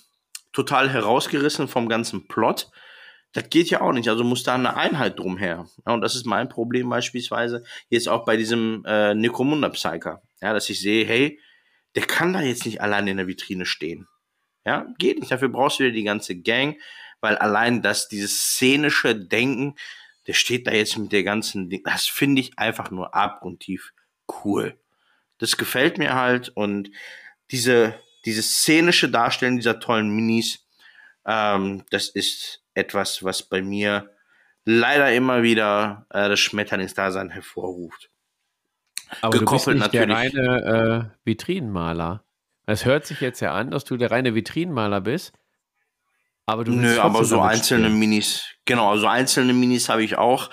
total 0.53 0.89
herausgerissen 0.89 1.67
vom 1.67 1.89
ganzen 1.89 2.27
Plot 2.27 2.69
das 3.33 3.49
geht 3.49 3.69
ja 3.69 3.81
auch 3.81 3.91
nicht. 3.91 4.09
Also 4.09 4.23
muss 4.23 4.43
da 4.43 4.55
eine 4.55 4.75
Einheit 4.75 5.19
drumher. 5.19 5.67
Ja, 5.85 5.93
und 5.93 6.01
das 6.01 6.15
ist 6.15 6.25
mein 6.25 6.49
Problem 6.49 6.89
beispielsweise 6.89 7.63
jetzt 7.89 8.09
auch 8.09 8.25
bei 8.25 8.37
diesem 8.37 8.83
äh, 8.85 9.13
Necromunda 9.13 9.69
Psyker. 9.69 10.21
Ja, 10.41 10.53
dass 10.53 10.69
ich 10.69 10.79
sehe, 10.79 11.05
hey, 11.05 11.39
der 11.95 12.03
kann 12.03 12.33
da 12.33 12.41
jetzt 12.41 12.65
nicht 12.65 12.81
allein 12.81 13.07
in 13.07 13.17
der 13.17 13.27
Vitrine 13.27 13.65
stehen. 13.65 14.07
Ja, 14.65 14.87
geht 14.97 15.19
nicht. 15.19 15.31
Dafür 15.31 15.49
brauchst 15.49 15.79
du 15.79 15.83
wieder 15.83 15.93
die 15.93 16.03
ganze 16.03 16.35
Gang, 16.35 16.79
weil 17.21 17.37
allein 17.37 17.81
das, 17.81 18.07
dieses 18.07 18.39
szenische 18.39 19.15
Denken, 19.15 19.75
der 20.27 20.33
steht 20.33 20.67
da 20.67 20.71
jetzt 20.71 20.97
mit 20.97 21.11
der 21.11 21.23
ganzen 21.23 21.69
Ding, 21.69 21.81
das 21.83 22.05
finde 22.07 22.41
ich 22.41 22.57
einfach 22.57 22.91
nur 22.91 23.13
abgrundtief 23.13 23.93
cool. 24.43 24.79
Das 25.39 25.57
gefällt 25.57 25.97
mir 25.97 26.13
halt 26.13 26.49
und 26.49 26.91
diese, 27.51 27.95
diese 28.25 28.43
szenische 28.43 29.09
Darstellung 29.09 29.57
dieser 29.57 29.79
tollen 29.79 30.09
Minis, 30.09 30.67
ähm, 31.25 31.83
das 31.89 32.09
ist 32.09 32.63
etwas, 32.73 33.23
was 33.23 33.43
bei 33.43 33.61
mir 33.61 34.09
leider 34.65 35.11
immer 35.13 35.41
wieder 35.41 36.05
äh, 36.11 36.29
das 36.29 36.39
Schmetterlingsdasein 36.39 37.29
hervorruft. 37.29 38.09
Aber 39.21 39.39
Gekoppelt 39.39 39.77
du 39.77 39.81
bist 39.81 39.93
nicht 39.93 39.93
natürlich. 39.93 40.31
der 40.33 40.53
reine 40.53 41.11
äh, 41.23 41.27
Vitrinenmaler. 41.27 42.23
Es 42.67 42.85
hört 42.85 43.05
sich 43.05 43.21
jetzt 43.21 43.39
ja 43.39 43.53
an, 43.53 43.71
dass 43.71 43.83
du 43.83 43.97
der 43.97 44.11
reine 44.11 44.35
Vitrinenmaler 44.35 45.01
bist. 45.01 45.33
Aber 46.45 46.63
du 46.63 46.71
Nö, 46.71 46.99
aber 46.99 47.23
so 47.25 47.41
einzelne 47.41 47.85
spielen. 47.85 47.99
Minis, 47.99 48.43
genau, 48.65 48.91
also 48.91 49.07
einzelne 49.07 49.53
Minis 49.53 49.89
habe 49.89 50.03
ich 50.03 50.17
auch. 50.17 50.49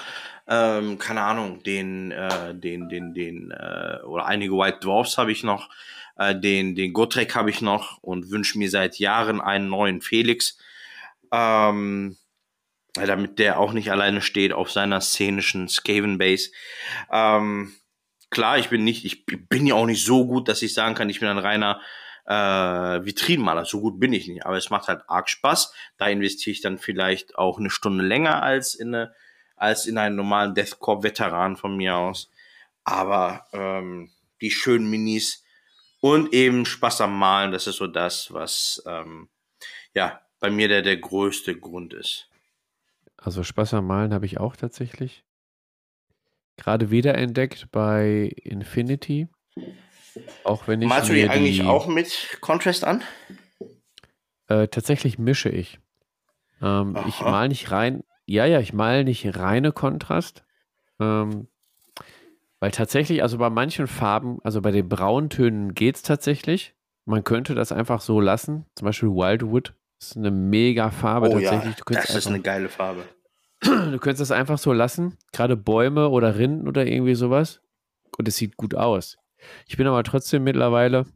Ähm, 0.48 0.98
keine 0.98 1.22
Ahnung, 1.22 1.62
den, 1.62 2.12
äh, 2.12 2.54
den, 2.54 2.88
den, 2.88 3.14
den, 3.14 3.50
äh, 3.50 3.98
oder 4.04 4.26
einige 4.26 4.54
White 4.54 4.78
Dwarfs 4.80 5.18
habe 5.18 5.32
ich 5.32 5.42
noch, 5.42 5.68
äh, 6.16 6.38
den, 6.38 6.74
den 6.74 6.92
Gotrek 6.92 7.34
habe 7.34 7.50
ich 7.50 7.60
noch 7.62 7.98
und 8.02 8.30
wünsche 8.30 8.58
mir 8.58 8.70
seit 8.70 8.98
Jahren 8.98 9.40
einen 9.40 9.68
neuen 9.68 10.00
Felix. 10.02 10.58
Ähm, 11.32 12.16
damit 12.94 13.38
der 13.38 13.60
auch 13.60 13.72
nicht 13.72 13.90
alleine 13.90 14.22
steht 14.22 14.52
auf 14.52 14.70
seiner 14.70 15.00
szenischen 15.00 15.68
Skaven 15.68 16.18
Base. 16.18 16.50
Ähm, 17.10 17.74
klar, 18.30 18.58
ich 18.58 18.68
bin 18.68 18.84
nicht, 18.84 19.04
ich 19.04 19.26
bin 19.26 19.66
ja 19.66 19.74
auch 19.74 19.86
nicht 19.86 20.04
so 20.04 20.26
gut, 20.26 20.48
dass 20.48 20.62
ich 20.62 20.72
sagen 20.72 20.94
kann, 20.94 21.10
ich 21.10 21.20
bin 21.20 21.28
ein 21.28 21.38
reiner 21.38 21.80
äh, 22.26 23.04
Vitrinenmaler. 23.04 23.64
So 23.64 23.80
gut 23.80 24.00
bin 24.00 24.12
ich 24.12 24.28
nicht, 24.28 24.46
aber 24.46 24.56
es 24.56 24.70
macht 24.70 24.88
halt 24.88 25.02
arg 25.08 25.28
Spaß. 25.28 25.72
Da 25.98 26.06
investiere 26.06 26.52
ich 26.52 26.60
dann 26.60 26.78
vielleicht 26.78 27.36
auch 27.36 27.58
eine 27.58 27.70
Stunde 27.70 28.04
länger 28.04 28.42
als 28.42 28.74
in 28.74 28.94
eine, 28.94 29.14
als 29.56 29.86
in 29.86 29.98
einen 29.98 30.16
normalen 30.16 30.54
Deathcore-Veteran 30.54 31.56
von 31.56 31.76
mir 31.76 31.96
aus. 31.96 32.30
Aber 32.84 33.46
ähm, 33.52 34.10
die 34.40 34.50
schönen 34.50 34.88
Minis 34.88 35.44
und 36.00 36.32
eben 36.32 36.66
Spaß 36.66 37.00
am 37.00 37.18
Malen, 37.18 37.52
das 37.52 37.66
ist 37.66 37.76
so 37.76 37.86
das, 37.86 38.32
was 38.32 38.82
ähm, 38.86 39.28
ja 39.94 40.20
bei 40.38 40.50
mir 40.50 40.68
der, 40.68 40.82
der 40.82 40.98
größte 40.98 41.58
Grund 41.58 41.94
ist. 41.94 42.28
Also 43.16 43.42
Spaß 43.42 43.74
am 43.74 43.86
Malen 43.86 44.14
habe 44.14 44.26
ich 44.26 44.38
auch 44.38 44.56
tatsächlich. 44.56 45.24
Gerade 46.56 46.90
wiederentdeckt 46.90 47.70
bei 47.70 48.30
Infinity. 48.42 49.28
Auch 50.44 50.68
wenn 50.68 50.80
ich. 50.80 50.88
Malst 50.88 51.10
du 51.10 51.14
die 51.14 51.28
eigentlich 51.28 51.64
auch 51.64 51.86
mit 51.86 52.38
Contrast 52.40 52.84
an? 52.84 53.02
Äh, 54.48 54.68
tatsächlich 54.68 55.18
mische 55.18 55.48
ich. 55.48 55.80
Ähm, 56.62 56.96
ich 57.08 57.20
mal 57.20 57.48
nicht 57.48 57.70
rein. 57.70 58.04
Ja, 58.26 58.44
ja, 58.44 58.60
ich 58.60 58.72
mal 58.72 59.04
nicht 59.04 59.36
reine 59.38 59.72
Kontrast. 59.72 60.44
Ähm, 60.98 61.48
weil 62.60 62.70
tatsächlich, 62.70 63.22
also 63.22 63.38
bei 63.38 63.50
manchen 63.50 63.86
Farben, 63.86 64.38
also 64.42 64.60
bei 64.60 64.70
den 64.70 64.88
Brauntönen 64.88 65.74
geht 65.74 65.96
es 65.96 66.02
tatsächlich. 66.02 66.74
Man 67.04 67.22
könnte 67.22 67.54
das 67.54 67.70
einfach 67.70 68.00
so 68.00 68.20
lassen. 68.20 68.66
Zum 68.74 68.86
Beispiel 68.86 69.10
Wildwood 69.10 69.74
ist 70.00 70.16
eine 70.16 70.30
mega 70.30 70.90
Farbe 70.90 71.28
oh, 71.28 71.32
tatsächlich. 71.32 71.76
Ja, 71.76 72.00
das 72.00 72.14
ist 72.14 72.26
eine 72.26 72.40
geile 72.40 72.68
Farbe. 72.68 73.04
Du 73.62 73.98
könntest 73.98 74.20
das 74.20 74.30
einfach 74.32 74.58
so 74.58 74.72
lassen, 74.72 75.16
gerade 75.32 75.56
Bäume 75.56 76.10
oder 76.10 76.36
Rinden 76.36 76.68
oder 76.68 76.86
irgendwie 76.86 77.14
sowas. 77.14 77.60
Und 78.18 78.28
es 78.28 78.36
sieht 78.36 78.56
gut 78.56 78.74
aus. 78.74 79.16
Ich 79.66 79.76
bin 79.76 79.86
aber 79.86 80.02
trotzdem 80.02 80.44
mittlerweile 80.44 81.06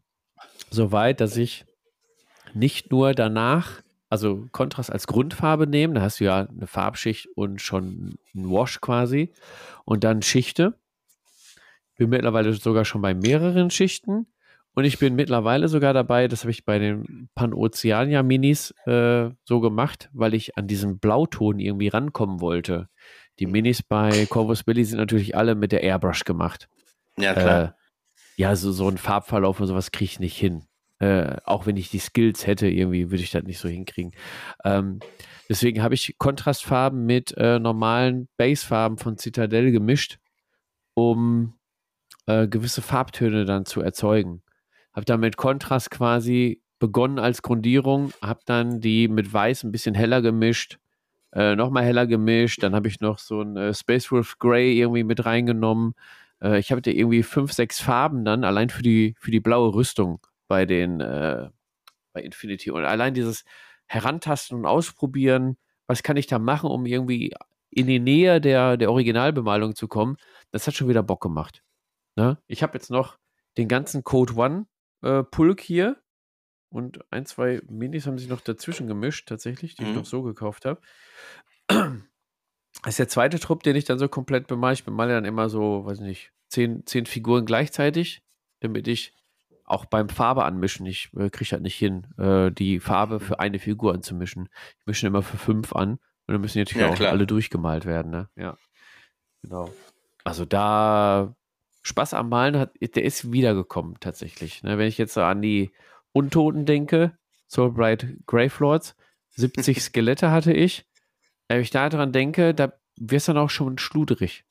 so 0.71 0.93
weit, 0.93 1.21
dass 1.21 1.37
ich 1.37 1.67
nicht 2.55 2.91
nur 2.91 3.13
danach, 3.13 3.83
also 4.11 4.49
Kontrast 4.53 4.93
als 4.93 5.07
Grundfarbe 5.07 5.67
nehme, 5.67 5.95
da 5.95 6.03
hast 6.03 6.21
du 6.21 6.25
ja 6.25 6.47
eine 6.47 6.67
Farbschicht 6.67 7.29
und 7.37 7.63
schon 7.63 8.19
ein 8.35 8.51
Wash 8.51 8.81
quasi 8.81 9.33
und 9.85 10.05
dann 10.05 10.21
Schichte. 10.21 10.75
Bin 11.97 12.11
mittlerweile 12.11 12.53
sogar 12.53 12.85
schon 12.85 13.03
bei 13.03 13.15
mehreren 13.15 13.71
Schichten 13.71 14.27
und 14.75 14.85
ich 14.85 14.99
bin 14.99 15.15
mittlerweile 15.15 15.69
sogar 15.69 15.93
dabei, 15.95 16.27
das 16.27 16.43
habe 16.43 16.51
ich 16.51 16.65
bei 16.65 16.79
den 16.79 17.29
Panoceania 17.35 18.23
Minis 18.23 18.73
äh, 18.87 19.31
so 19.45 19.61
gemacht, 19.61 20.09
weil 20.13 20.35
ich 20.35 20.57
an 20.57 20.67
diesen 20.67 20.99
Blauton 20.99 21.61
irgendwie 21.61 21.89
rankommen 21.89 22.41
wollte. 22.41 22.89
Die 23.39 23.47
Minis 23.47 23.83
bei 23.83 24.27
Corvus 24.27 24.65
Billy 24.65 24.85
sind 24.85 24.99
natürlich 24.99 25.37
alle 25.37 25.55
mit 25.55 25.73
der 25.73 25.83
Airbrush 25.83 26.25
gemacht. 26.25 26.69
Ja, 27.17 27.33
klar. 27.35 27.65
Äh, 27.65 27.71
ja, 28.37 28.57
so, 28.57 28.73
so 28.73 28.89
ein 28.89 28.99
Farbverlauf 28.99 29.61
und 29.61 29.67
sowas 29.67 29.93
kriege 29.93 30.11
ich 30.11 30.21
nicht 30.21 30.37
hin. 30.37 30.65
Äh, 31.01 31.36
auch 31.44 31.66
wenn 31.66 31.76
ich 31.76 31.90
die 31.90 31.98
Skills 31.98 32.46
hätte, 32.46 32.68
irgendwie 32.68 33.11
würde 33.11 33.22
ich 33.22 33.30
das 33.30 33.44
nicht 33.44 33.59
so 33.59 33.68
hinkriegen. 33.68 34.12
Ähm, 34.64 35.01
deswegen 35.48 35.82
habe 35.82 35.94
ich 35.94 36.16
Kontrastfarben 36.18 37.05
mit 37.07 37.36
äh, 37.36 37.59
normalen 37.59 38.28
Basefarben 38.36 38.98
von 38.98 39.18
Citadel 39.18 39.72
gemischt, 39.72 40.18
um 40.94 41.55
äh, 42.26 42.46
gewisse 42.48 42.82
Farbtöne 42.82 43.44
dann 43.46 43.64
zu 43.64 43.80
erzeugen 43.80 44.42
habe 44.92 45.05
dann 45.05 45.20
mit 45.20 45.36
Kontrast 45.36 45.90
quasi 45.90 46.62
begonnen 46.78 47.18
als 47.18 47.42
Grundierung, 47.42 48.12
habe 48.22 48.40
dann 48.46 48.80
die 48.80 49.09
mit 49.09 49.32
Weiß 49.32 49.64
ein 49.64 49.72
bisschen 49.72 49.94
heller 49.94 50.22
gemischt, 50.22 50.78
äh, 51.32 51.55
nochmal 51.55 51.84
heller 51.84 52.07
gemischt, 52.07 52.62
dann 52.62 52.74
habe 52.74 52.88
ich 52.88 53.01
noch 53.01 53.18
so 53.18 53.42
ein 53.42 53.57
äh, 53.57 53.74
Space 53.74 54.11
Wolf 54.11 54.38
Grey 54.38 54.78
irgendwie 54.78 55.05
mit 55.05 55.24
reingenommen. 55.24 55.94
Äh, 56.42 56.59
ich 56.59 56.72
habe 56.72 56.82
da 56.82 56.90
irgendwie 56.90 57.22
fünf, 57.22 57.53
sechs 57.53 57.80
Farben 57.80 58.24
dann 58.24 58.44
allein 58.44 58.70
für 58.70 58.82
die, 58.82 59.14
für 59.18 59.30
die 59.30 59.40
blaue 59.40 59.74
Rüstung 59.74 60.20
bei 60.51 60.66
den 60.66 61.01
äh, 61.01 61.48
bei 62.12 62.22
Infinity. 62.22 62.72
Und 62.72 62.84
allein 62.84 63.14
dieses 63.14 63.44
Herantasten 63.86 64.59
und 64.59 64.66
Ausprobieren, 64.66 65.57
was 65.86 66.03
kann 66.03 66.16
ich 66.16 66.26
da 66.26 66.40
machen, 66.40 66.68
um 66.68 66.86
irgendwie 66.86 67.32
in 67.70 67.86
die 67.86 68.01
Nähe 68.01 68.40
der, 68.40 68.76
der 68.76 68.90
Originalbemalung 68.90 69.76
zu 69.76 69.86
kommen, 69.86 70.16
das 70.51 70.66
hat 70.66 70.74
schon 70.74 70.88
wieder 70.88 71.05
Bock 71.05 71.22
gemacht. 71.22 71.62
Ne? 72.16 72.36
Ich 72.48 72.64
habe 72.64 72.74
jetzt 72.74 72.90
noch 72.90 73.16
den 73.59 73.68
ganzen 73.68 74.03
Code 74.03 74.34
One 74.34 74.66
äh, 75.03 75.22
Pulk 75.22 75.61
hier. 75.61 76.03
Und 76.68 77.01
ein, 77.12 77.26
zwei 77.26 77.62
Minis 77.68 78.09
haben 78.09 78.18
sich 78.18 78.28
noch 78.28 78.40
dazwischen 78.40 78.88
gemischt, 78.88 79.28
tatsächlich, 79.28 79.76
die 79.76 79.84
mhm. 79.84 79.90
ich 79.90 79.94
noch 79.94 80.05
so 80.05 80.22
gekauft 80.22 80.64
habe. 80.64 80.80
Das 82.82 82.94
ist 82.94 82.98
der 82.98 83.09
zweite 83.09 83.38
Trupp, 83.38 83.62
den 83.62 83.76
ich 83.76 83.84
dann 83.84 84.01
so 84.01 84.09
komplett 84.09 84.48
bemale. 84.48 84.74
Ich 84.74 84.84
bemale 84.84 85.12
dann 85.12 85.24
immer 85.24 85.48
so, 85.48 85.84
weiß 85.84 86.01
nicht, 86.01 86.32
zehn, 86.48 86.84
zehn 86.86 87.07
Figuren 87.07 87.44
gleichzeitig, 87.44 88.22
damit 88.61 88.88
ich 88.88 89.14
auch 89.71 89.85
beim 89.85 90.09
Farbe 90.09 90.45
anmischen, 90.45 90.87
ich 90.87 91.11
äh, 91.16 91.31
kriege 91.31 91.53
halt 91.53 91.62
nicht 91.62 91.77
hin, 91.77 92.07
äh, 92.18 92.51
die 92.51 92.81
Farbe 92.81 93.21
für 93.21 93.41
eine 93.41 93.59
Figur 93.59 93.95
anzumischen. 93.95 94.49
Ich 94.81 94.87
mische 94.87 95.07
immer 95.07 95.23
für 95.23 95.39
fünf 95.39 95.75
an. 95.75 95.93
Und 96.27 96.35
dann 96.35 96.41
müssen 96.41 96.59
natürlich 96.59 96.83
ja, 96.83 96.93
auch 96.93 96.97
klar. 96.97 97.11
alle 97.12 97.27
durchgemalt 97.27 97.87
werden, 97.87 98.11
ne? 98.11 98.29
Ja. 98.37 98.57
Genau. 99.43 99.73
Also 100.25 100.45
da 100.45 101.35
Spaß 101.83 102.14
am 102.14 102.29
Malen 102.29 102.59
hat, 102.59 102.73
der 102.81 103.05
ist 103.05 103.33
wiedergekommen 103.33 103.97
tatsächlich. 104.01 104.62
Ne? 104.62 104.77
Wenn 104.77 104.89
ich 104.89 104.99
jetzt 104.99 105.14
so 105.14 105.23
an 105.23 105.41
die 105.41 105.71
Untoten 106.12 106.66
denke, 106.66 107.16
Soulbright 107.49 108.07
Gravelords, 108.27 108.97
70 109.31 109.81
Skelette 109.83 110.31
hatte 110.31 110.53
ich. 110.53 110.87
Wenn 111.49 111.61
ich 111.61 111.71
daran 111.71 112.12
denke, 112.12 112.55
da 112.55 112.73
wirst 112.97 113.29
du 113.29 113.33
dann 113.33 113.43
auch 113.43 113.51
schon 113.51 113.79
schluderig. 113.79 114.45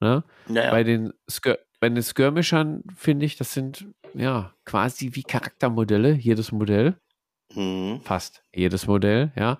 Ne? 0.00 0.22
Ja, 0.48 0.64
ja. 0.64 0.70
Bei 0.70 0.84
den 0.84 1.12
Skir 1.28 1.58
bei 1.80 1.88
den 1.88 2.02
Skirmishern 2.02 2.84
finde 2.94 3.26
ich, 3.26 3.36
das 3.36 3.52
sind 3.52 3.86
ja 4.14 4.54
quasi 4.64 5.14
wie 5.14 5.22
Charaktermodelle, 5.22 6.12
jedes 6.12 6.52
Modell. 6.52 7.00
Mhm. 7.54 8.00
Fast 8.02 8.44
jedes 8.54 8.86
Modell, 8.86 9.32
ja. 9.34 9.58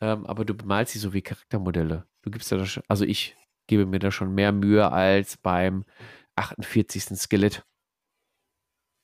Ähm, 0.00 0.26
aber 0.26 0.44
du 0.44 0.54
bemalst 0.54 0.92
sie 0.92 0.98
so 0.98 1.12
wie 1.12 1.22
Charaktermodelle. 1.22 2.06
Du 2.22 2.30
gibst 2.30 2.50
ja 2.50 2.58
das 2.58 2.68
schon, 2.68 2.82
also 2.88 3.04
ich 3.04 3.36
gebe 3.66 3.86
mir 3.86 4.00
da 4.00 4.10
schon 4.10 4.34
mehr 4.34 4.52
Mühe 4.52 4.90
als 4.90 5.36
beim 5.36 5.84
48. 6.36 7.16
Skelett. 7.16 7.64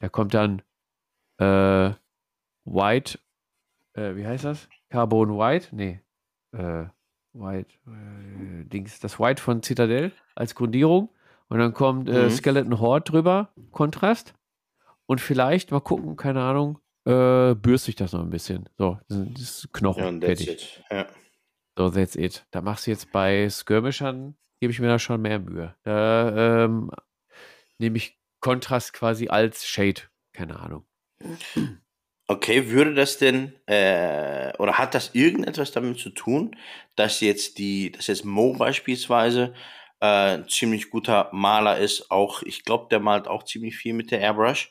Da 0.00 0.08
kommt 0.08 0.34
dann 0.34 0.62
äh, 1.38 1.94
White, 2.64 3.18
äh, 3.94 4.16
wie 4.16 4.26
heißt 4.26 4.44
das? 4.44 4.68
Carbon 4.90 5.38
White? 5.38 5.74
Nee. 5.74 6.00
Äh, 6.52 6.86
White, 7.32 7.74
äh, 7.86 8.64
Dings, 8.64 8.98
das 9.00 9.20
White 9.20 9.42
von 9.42 9.62
Citadel 9.62 10.12
als 10.34 10.54
Grundierung. 10.54 11.10
Und 11.48 11.58
dann 11.58 11.72
kommt 11.72 12.08
äh, 12.08 12.24
mhm. 12.24 12.30
Skeleton 12.30 12.80
Horde 12.80 13.10
drüber, 13.10 13.52
Kontrast. 13.70 14.34
Und 15.06 15.20
vielleicht, 15.20 15.70
mal 15.70 15.80
gucken, 15.80 16.16
keine 16.16 16.42
Ahnung, 16.42 16.80
äh, 17.04 17.54
bürste 17.54 17.90
ich 17.90 17.96
das 17.96 18.12
noch 18.12 18.20
ein 18.20 18.30
bisschen. 18.30 18.68
So, 18.76 18.98
das 19.08 19.40
ist 19.40 19.72
Knochen. 19.72 20.20
Ja, 20.20 20.26
that's 20.28 20.44
fertig. 20.44 20.78
it. 20.78 20.84
Ja. 20.90 21.06
So, 21.78 21.90
that's 21.90 22.16
it. 22.16 22.46
Da 22.50 22.60
machst 22.60 22.86
du 22.86 22.90
jetzt 22.90 23.12
bei 23.12 23.48
Skirmishern, 23.48 24.36
gebe 24.60 24.72
ich 24.72 24.80
mir 24.80 24.88
da 24.88 24.98
schon 24.98 25.22
mehr 25.22 25.38
Mühe. 25.38 25.74
Da 25.84 26.64
ähm, 26.64 26.90
nehme 27.78 27.98
ich 27.98 28.18
Kontrast 28.40 28.92
quasi 28.92 29.28
als 29.28 29.66
Shade. 29.66 30.02
Keine 30.32 30.58
Ahnung. 30.58 30.84
Okay, 32.28 32.70
würde 32.70 32.94
das 32.94 33.18
denn, 33.18 33.52
äh, 33.66 34.52
oder 34.58 34.78
hat 34.78 34.94
das 34.94 35.14
irgendetwas 35.14 35.70
damit 35.70 35.98
zu 35.98 36.10
tun, 36.10 36.56
dass 36.96 37.20
jetzt 37.20 37.58
die, 37.58 37.92
dass 37.92 38.08
jetzt 38.08 38.24
Mo 38.24 38.52
beispielsweise 38.54 39.54
äh, 40.06 40.46
ziemlich 40.48 40.90
guter 40.90 41.28
Maler 41.32 41.78
ist, 41.78 42.10
auch, 42.10 42.42
ich 42.42 42.64
glaube, 42.64 42.86
der 42.90 43.00
malt 43.00 43.28
auch 43.28 43.44
ziemlich 43.44 43.76
viel 43.76 43.94
mit 43.94 44.10
der 44.10 44.20
Airbrush. 44.20 44.70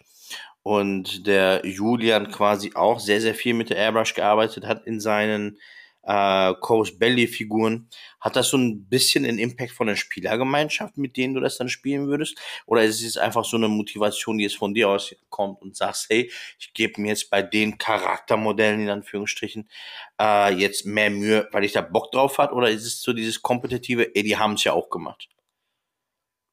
Und 0.64 1.28
der 1.28 1.62
Julian 1.64 2.32
quasi 2.32 2.72
auch 2.74 3.00
sehr, 3.00 3.22
sehr 3.22 3.36
viel 3.36 3.54
mit 3.54 3.70
der 3.70 3.78
Airbrush 3.78 4.16
gearbeitet 4.16 4.66
hat 4.66 4.88
in 4.88 5.00
seinen 5.00 5.60
äh, 6.06 6.54
Coast 6.62 7.00
Belly 7.00 7.28
Figuren. 7.28 7.90
Hat 8.20 8.36
das 8.36 8.50
so 8.50 8.58
ein 8.58 8.86
bisschen 8.86 9.26
einen 9.26 9.40
Impact 9.40 9.72
von 9.72 9.88
der 9.88 9.96
Spielergemeinschaft, 9.96 10.98
mit 10.98 11.18
denen 11.18 11.34
du 11.34 11.42
das 11.42 11.58
dann 11.58 11.70
spielen 11.70 12.08
würdest? 12.08 12.38
Oder 12.66 12.84
ist 12.84 13.04
es 13.04 13.18
einfach 13.18 13.44
so 13.46 13.58
eine 13.58 13.68
Motivation, 13.68 14.38
die 14.38 14.44
jetzt 14.44 14.58
von 14.58 14.74
dir 14.74 14.90
aus 14.90 15.16
kommt 15.30 15.62
und 15.62 15.76
sagst, 15.76 16.08
hey, 16.10 16.32
ich 16.60 16.74
gebe 16.74 17.02
mir 17.02 17.10
jetzt 17.10 17.30
bei 17.30 17.42
den 17.42 17.78
Charaktermodellen 17.78 18.82
in 18.82 18.90
Anführungsstrichen 18.90 19.70
äh, 20.22 20.54
jetzt 20.54 20.86
mehr 20.86 21.10
Mühe, 21.10 21.48
weil 21.52 21.64
ich 21.64 21.74
da 21.74 21.82
Bock 21.82 22.12
drauf 22.12 22.38
hat? 22.38 22.52
Oder 22.52 22.70
ist 22.70 22.86
es 22.86 23.02
so 23.02 23.14
dieses 23.14 23.42
kompetitive, 23.42 24.16
ey, 24.16 24.24
die 24.24 24.38
haben 24.38 24.54
es 24.54 24.64
ja 24.64 24.74
auch 24.74 24.90
gemacht? 24.90 25.30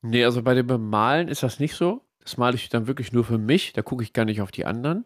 Nee, 0.02 0.24
also 0.24 0.42
bei 0.42 0.54
dem 0.54 0.66
Bemalen 0.66 1.28
ist 1.28 1.42
das 1.42 1.60
nicht 1.60 1.74
so. 1.74 2.04
Das 2.20 2.36
male 2.36 2.56
ich 2.56 2.68
dann 2.68 2.86
wirklich 2.86 3.12
nur 3.12 3.24
für 3.24 3.38
mich. 3.38 3.72
Da 3.72 3.82
gucke 3.82 4.02
ich 4.02 4.12
gar 4.12 4.24
nicht 4.24 4.40
auf 4.40 4.50
die 4.50 4.64
anderen 4.64 5.04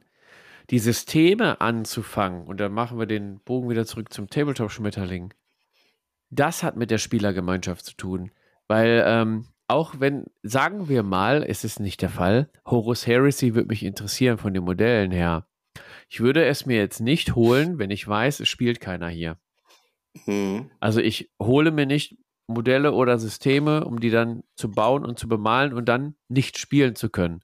die 0.71 0.79
Systeme 0.79 1.61
anzufangen, 1.61 2.47
und 2.47 2.59
dann 2.59 2.73
machen 2.73 2.99
wir 2.99 3.07
den 3.07 3.41
Bogen 3.41 3.69
wieder 3.69 3.87
zurück 3.87 4.13
zum 4.13 4.29
Tabletop-Schmetterling, 4.29 5.33
das 6.31 6.63
hat 6.63 6.77
mit 6.77 6.91
der 6.91 6.99
Spielergemeinschaft 6.99 7.85
zu 7.85 7.95
tun. 7.97 8.31
Weil 8.69 9.05
ähm, 9.07 9.47
auch 9.69 9.95
wenn, 9.99 10.27
sagen 10.43 10.89
wir 10.89 11.03
mal, 11.03 11.45
es 11.47 11.65
ist 11.65 11.81
nicht 11.81 12.03
der 12.03 12.11
Fall, 12.11 12.51
Horus 12.65 13.07
Heresy 13.07 13.55
würde 13.55 13.69
mich 13.69 13.85
interessieren 13.85 14.39
von 14.39 14.55
den 14.55 14.65
Modellen 14.65 15.11
her. 15.11 15.47
Ich 16.09 16.21
würde 16.21 16.45
es 16.45 16.67
mir 16.67 16.79
jetzt 16.79 17.01
nicht 17.01 17.35
holen, 17.35 17.79
wenn 17.79 17.91
ich 17.91 18.07
weiß, 18.07 18.41
es 18.41 18.49
spielt 18.49 18.81
keiner 18.81 19.09
hier. 19.09 19.39
Mhm. 20.27 20.71
Also 20.81 21.01
ich 21.01 21.31
hole 21.41 21.71
mir 21.71 21.87
nicht 21.87 22.17
Modelle 22.47 22.93
oder 22.93 23.19
Systeme, 23.19 23.85
um 23.85 23.99
die 23.99 24.11
dann 24.11 24.45
zu 24.55 24.71
bauen 24.71 25.05
und 25.05 25.19
zu 25.19 25.29
bemalen 25.29 25.73
und 25.73 25.89
dann 25.89 26.15
nicht 26.29 26.59
spielen 26.59 26.95
zu 26.95 27.11
können. 27.11 27.43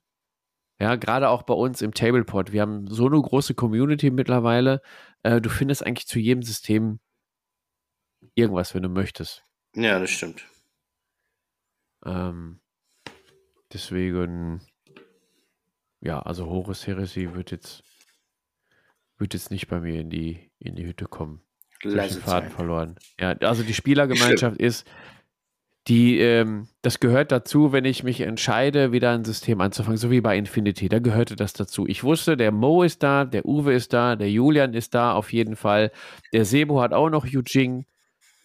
Ja, 0.83 0.97
gerade 0.97 1.29
auch 1.29 1.43
bei 1.43 1.53
uns 1.53 1.81
im 1.81 1.93
Tablepot. 1.93 2.51
Wir 2.51 2.59
haben 2.59 2.87
so 2.87 3.05
eine 3.05 3.15
große 3.15 3.53
Community 3.53 4.11
mittlerweile. 4.11 4.81
Äh, 5.21 5.39
du 5.39 5.49
findest 5.49 5.85
eigentlich 5.85 6.07
zu 6.07 6.19
jedem 6.19 6.43
System 6.43 6.99
irgendwas, 8.35 8.75
wenn 8.75 8.83
du 8.83 8.89
möchtest. 8.89 9.45
Ja, 9.77 9.97
das 9.97 10.09
stimmt. 10.09 10.45
Ähm, 12.05 12.59
deswegen, 13.71 14.59
ja, 16.01 16.19
also 16.21 16.47
Horus 16.47 16.85
Heresy 16.85 17.33
wird 17.33 17.51
jetzt, 17.51 17.85
wird 19.17 19.33
jetzt 19.33 19.51
nicht 19.51 19.69
bei 19.69 19.79
mir 19.79 20.01
in 20.01 20.09
die, 20.09 20.51
in 20.59 20.75
die 20.75 20.85
Hütte 20.85 21.05
kommen. 21.05 21.45
Leise 21.81 22.19
Faden 22.19 22.49
verloren. 22.49 22.99
Ja, 23.17 23.31
also 23.37 23.63
die 23.63 23.73
Spielergemeinschaft 23.73 24.57
ist, 24.57 24.85
die, 25.87 26.19
ähm, 26.19 26.67
das 26.81 26.99
gehört 26.99 27.31
dazu, 27.31 27.73
wenn 27.73 27.83
ich 27.83 28.03
mich 28.03 28.21
entscheide, 28.21 28.93
wieder 28.93 29.11
ein 29.11 29.25
System 29.25 29.59
anzufangen, 29.59 29.97
so 29.97 30.11
wie 30.11 30.21
bei 30.21 30.37
Infinity. 30.37 30.87
Da 30.87 30.99
gehörte 30.99 31.35
das 31.35 31.51
dazu. 31.51 31.85
Ich 31.87 32.03
wusste, 32.03 32.37
der 32.37 32.51
Mo 32.51 32.83
ist 32.83 33.03
da, 33.03 33.25
der 33.25 33.45
Uwe 33.45 33.73
ist 33.73 33.91
da, 33.91 34.15
der 34.15 34.31
Julian 34.31 34.73
ist 34.73 34.93
da, 34.93 35.13
auf 35.13 35.33
jeden 35.33 35.57
Fall. 35.57 35.91
Der 36.31 36.45
Sebo 36.45 36.81
hat 36.81 36.93
auch 36.93 37.09
noch 37.09 37.25
Yujing, 37.25 37.85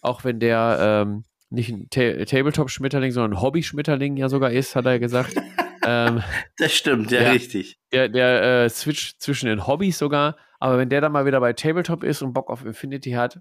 auch 0.03 0.25
wenn 0.25 0.41
der 0.41 1.05
ähm, 1.07 1.25
nicht 1.51 1.71
ein 1.71 1.89
Ta 1.91 2.25
Tabletop-Schmetterling, 2.25 3.13
sondern 3.13 3.35
ein 3.35 3.43
Hobby-Schmetterling 3.43 4.17
ja 4.17 4.29
sogar 4.29 4.51
ist, 4.51 4.75
hat 4.75 4.87
er 4.87 4.99
gesagt. 4.99 5.37
ähm, 5.87 6.23
das 6.59 6.73
stimmt, 6.73 7.13
ja, 7.13 7.21
der, 7.21 7.33
richtig. 7.35 7.79
Der, 7.93 8.09
der 8.09 8.65
äh, 8.65 8.69
Switch 8.69 9.17
zwischen 9.19 9.47
den 9.47 9.67
Hobbys 9.67 9.99
sogar. 9.99 10.37
Aber 10.59 10.77
wenn 10.77 10.89
der 10.89 11.01
dann 11.01 11.13
mal 11.13 11.25
wieder 11.25 11.39
bei 11.39 11.53
Tabletop 11.53 12.03
ist 12.03 12.21
und 12.21 12.33
Bock 12.33 12.51
auf 12.51 12.65
Infinity 12.65 13.13
hat, 13.13 13.39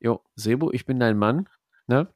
jo, 0.00 0.20
Sebo, 0.34 0.70
ich 0.70 0.84
bin 0.84 1.00
dein 1.00 1.16
Mann, 1.16 1.48
ne? 1.86 2.08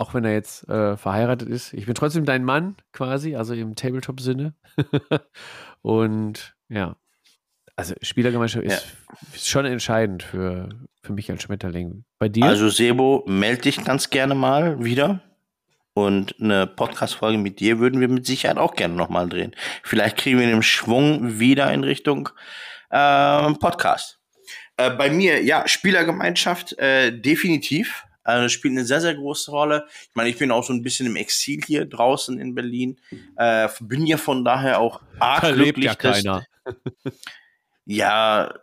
Auch 0.00 0.14
wenn 0.14 0.24
er 0.24 0.32
jetzt 0.32 0.66
äh, 0.68 0.96
verheiratet 0.96 1.48
ist. 1.48 1.74
Ich 1.74 1.84
bin 1.84 1.94
trotzdem 1.94 2.24
dein 2.24 2.42
Mann 2.42 2.76
quasi, 2.92 3.36
also 3.36 3.52
im 3.52 3.76
Tabletop-Sinne. 3.76 4.54
und 5.82 6.56
ja, 6.70 6.96
also 7.76 7.94
Spielergemeinschaft 8.00 8.64
ja. 8.64 8.74
ist, 8.74 8.96
ist, 9.34 9.48
schon 9.48 9.66
entscheidend 9.66 10.22
für, 10.22 10.70
für 11.02 11.12
mich 11.12 11.30
als 11.30 11.42
Schmetterling. 11.42 12.04
Bei 12.18 12.30
dir? 12.30 12.46
Also 12.46 12.70
Sebo, 12.70 13.24
melde 13.26 13.62
dich 13.62 13.84
ganz 13.84 14.08
gerne 14.08 14.34
mal 14.34 14.82
wieder. 14.82 15.20
Und 15.92 16.34
eine 16.40 16.66
Podcast-Folge 16.66 17.36
mit 17.36 17.60
dir 17.60 17.78
würden 17.78 18.00
wir 18.00 18.08
mit 18.08 18.24
Sicherheit 18.24 18.56
auch 18.56 18.74
gerne 18.74 18.94
nochmal 18.94 19.28
drehen. 19.28 19.54
Vielleicht 19.82 20.16
kriegen 20.16 20.38
wir 20.38 20.46
den 20.46 20.62
Schwung 20.62 21.38
wieder 21.38 21.70
in 21.74 21.84
Richtung 21.84 22.30
äh, 22.88 23.52
Podcast. 23.54 24.18
Äh, 24.78 24.90
bei 24.92 25.10
mir, 25.10 25.42
ja, 25.42 25.68
Spielergemeinschaft, 25.68 26.78
äh, 26.78 27.12
definitiv. 27.12 28.06
Also 28.30 28.48
spielt 28.48 28.72
eine 28.72 28.84
sehr, 28.84 29.00
sehr 29.00 29.14
große 29.14 29.50
Rolle. 29.50 29.86
Ich 30.02 30.14
meine, 30.14 30.28
ich 30.28 30.38
bin 30.38 30.50
auch 30.50 30.64
so 30.64 30.72
ein 30.72 30.82
bisschen 30.82 31.06
im 31.06 31.16
Exil 31.16 31.60
hier 31.66 31.86
draußen 31.86 32.38
in 32.38 32.54
Berlin. 32.54 32.98
Äh, 33.36 33.68
bin 33.80 34.06
ja 34.06 34.16
von 34.16 34.44
daher 34.44 34.80
auch 34.80 35.00
arg 35.18 35.42
da 35.42 35.52
glücklich. 35.52 35.84
Ja, 35.90 35.94
keiner. 35.94 36.46
ja, 37.84 38.54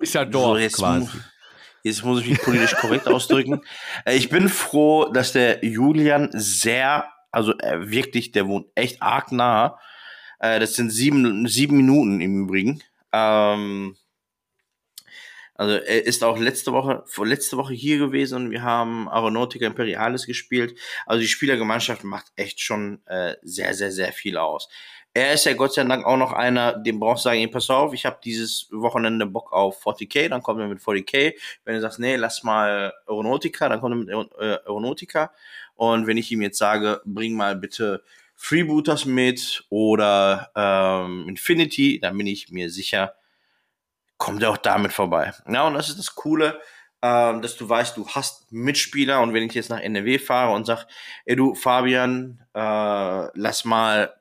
ist 0.00 0.14
ja 0.14 0.24
Dorf 0.24 0.56
so 0.56 0.58
jetzt, 0.58 0.76
quasi. 0.76 1.08
Jetzt 1.82 2.02
muss 2.02 2.22
ich 2.22 2.28
mich 2.28 2.40
politisch 2.40 2.74
korrekt 2.76 3.06
ausdrücken. 3.06 3.60
Äh, 4.04 4.16
ich 4.16 4.28
bin 4.28 4.48
froh, 4.48 5.06
dass 5.12 5.32
der 5.32 5.64
Julian 5.64 6.30
sehr, 6.32 7.08
also 7.30 7.56
äh, 7.58 7.90
wirklich, 7.90 8.32
der 8.32 8.48
wohnt 8.48 8.66
echt 8.74 9.02
arg 9.02 9.32
nah. 9.32 9.78
Äh, 10.40 10.60
das 10.60 10.74
sind 10.74 10.90
sieben, 10.90 11.46
sieben 11.46 11.76
Minuten 11.76 12.20
im 12.20 12.44
Übrigen. 12.44 12.82
Ähm, 13.12 13.96
also 15.54 15.74
er 15.74 16.04
ist 16.04 16.24
auch 16.24 16.38
letzte 16.38 16.72
Woche, 16.72 17.04
vor 17.06 17.26
letzte 17.26 17.56
Woche 17.56 17.74
hier 17.74 17.98
gewesen 17.98 18.36
und 18.36 18.50
wir 18.50 18.62
haben 18.62 19.08
Aeronautica 19.08 19.66
Imperialis 19.66 20.26
gespielt. 20.26 20.76
Also 21.06 21.20
die 21.20 21.28
Spielergemeinschaft 21.28 22.02
macht 22.02 22.26
echt 22.36 22.60
schon 22.60 23.00
äh, 23.06 23.34
sehr, 23.42 23.74
sehr, 23.74 23.92
sehr 23.92 24.12
viel 24.12 24.36
aus. 24.36 24.68
Er 25.16 25.32
ist 25.32 25.44
ja 25.46 25.52
Gott 25.52 25.74
sei 25.74 25.84
Dank 25.84 26.04
auch 26.04 26.16
noch 26.16 26.32
einer, 26.32 26.72
dem 26.72 26.98
brauchst 26.98 27.24
du 27.24 27.28
sagen, 27.28 27.48
pass 27.52 27.70
auf, 27.70 27.94
ich 27.94 28.04
habe 28.04 28.18
dieses 28.24 28.66
Wochenende 28.72 29.26
Bock 29.26 29.52
auf 29.52 29.80
40k, 29.86 30.28
dann 30.28 30.42
kommt 30.42 30.60
er 30.60 30.66
mit 30.66 30.80
40k. 30.80 31.34
Wenn 31.64 31.76
du 31.76 31.80
sagst, 31.80 32.00
nee, 32.00 32.16
lass 32.16 32.42
mal 32.42 32.92
Aeronautica, 33.06 33.68
dann 33.68 33.80
kommt 33.80 34.08
er 34.10 34.16
mit 34.18 34.32
äh, 34.40 34.58
Aeronautica. 34.66 35.30
Und 35.76 36.08
wenn 36.08 36.16
ich 36.16 36.32
ihm 36.32 36.42
jetzt 36.42 36.58
sage, 36.58 37.00
bring 37.04 37.36
mal 37.36 37.54
bitte 37.54 38.02
Freebooters 38.34 39.04
mit 39.04 39.64
oder 39.68 40.50
ähm, 40.56 41.28
Infinity, 41.28 42.00
dann 42.00 42.18
bin 42.18 42.26
ich 42.26 42.50
mir 42.50 42.68
sicher, 42.68 43.14
kommt 44.24 44.42
er 44.42 44.50
auch 44.50 44.56
damit 44.56 44.90
vorbei. 44.90 45.34
Ja, 45.46 45.66
und 45.66 45.74
das 45.74 45.90
ist 45.90 45.98
das 45.98 46.14
Coole, 46.14 46.58
äh, 47.02 47.40
dass 47.40 47.58
du 47.58 47.68
weißt, 47.68 47.94
du 47.98 48.08
hast 48.08 48.50
Mitspieler 48.50 49.20
und 49.20 49.34
wenn 49.34 49.42
ich 49.42 49.52
jetzt 49.52 49.68
nach 49.68 49.80
NRW 49.80 50.18
fahre 50.18 50.54
und 50.54 50.64
sag, 50.64 50.86
ey 51.26 51.36
du 51.36 51.54
Fabian, 51.54 52.42
äh, 52.54 52.58
lass 53.34 53.66
mal, 53.66 54.14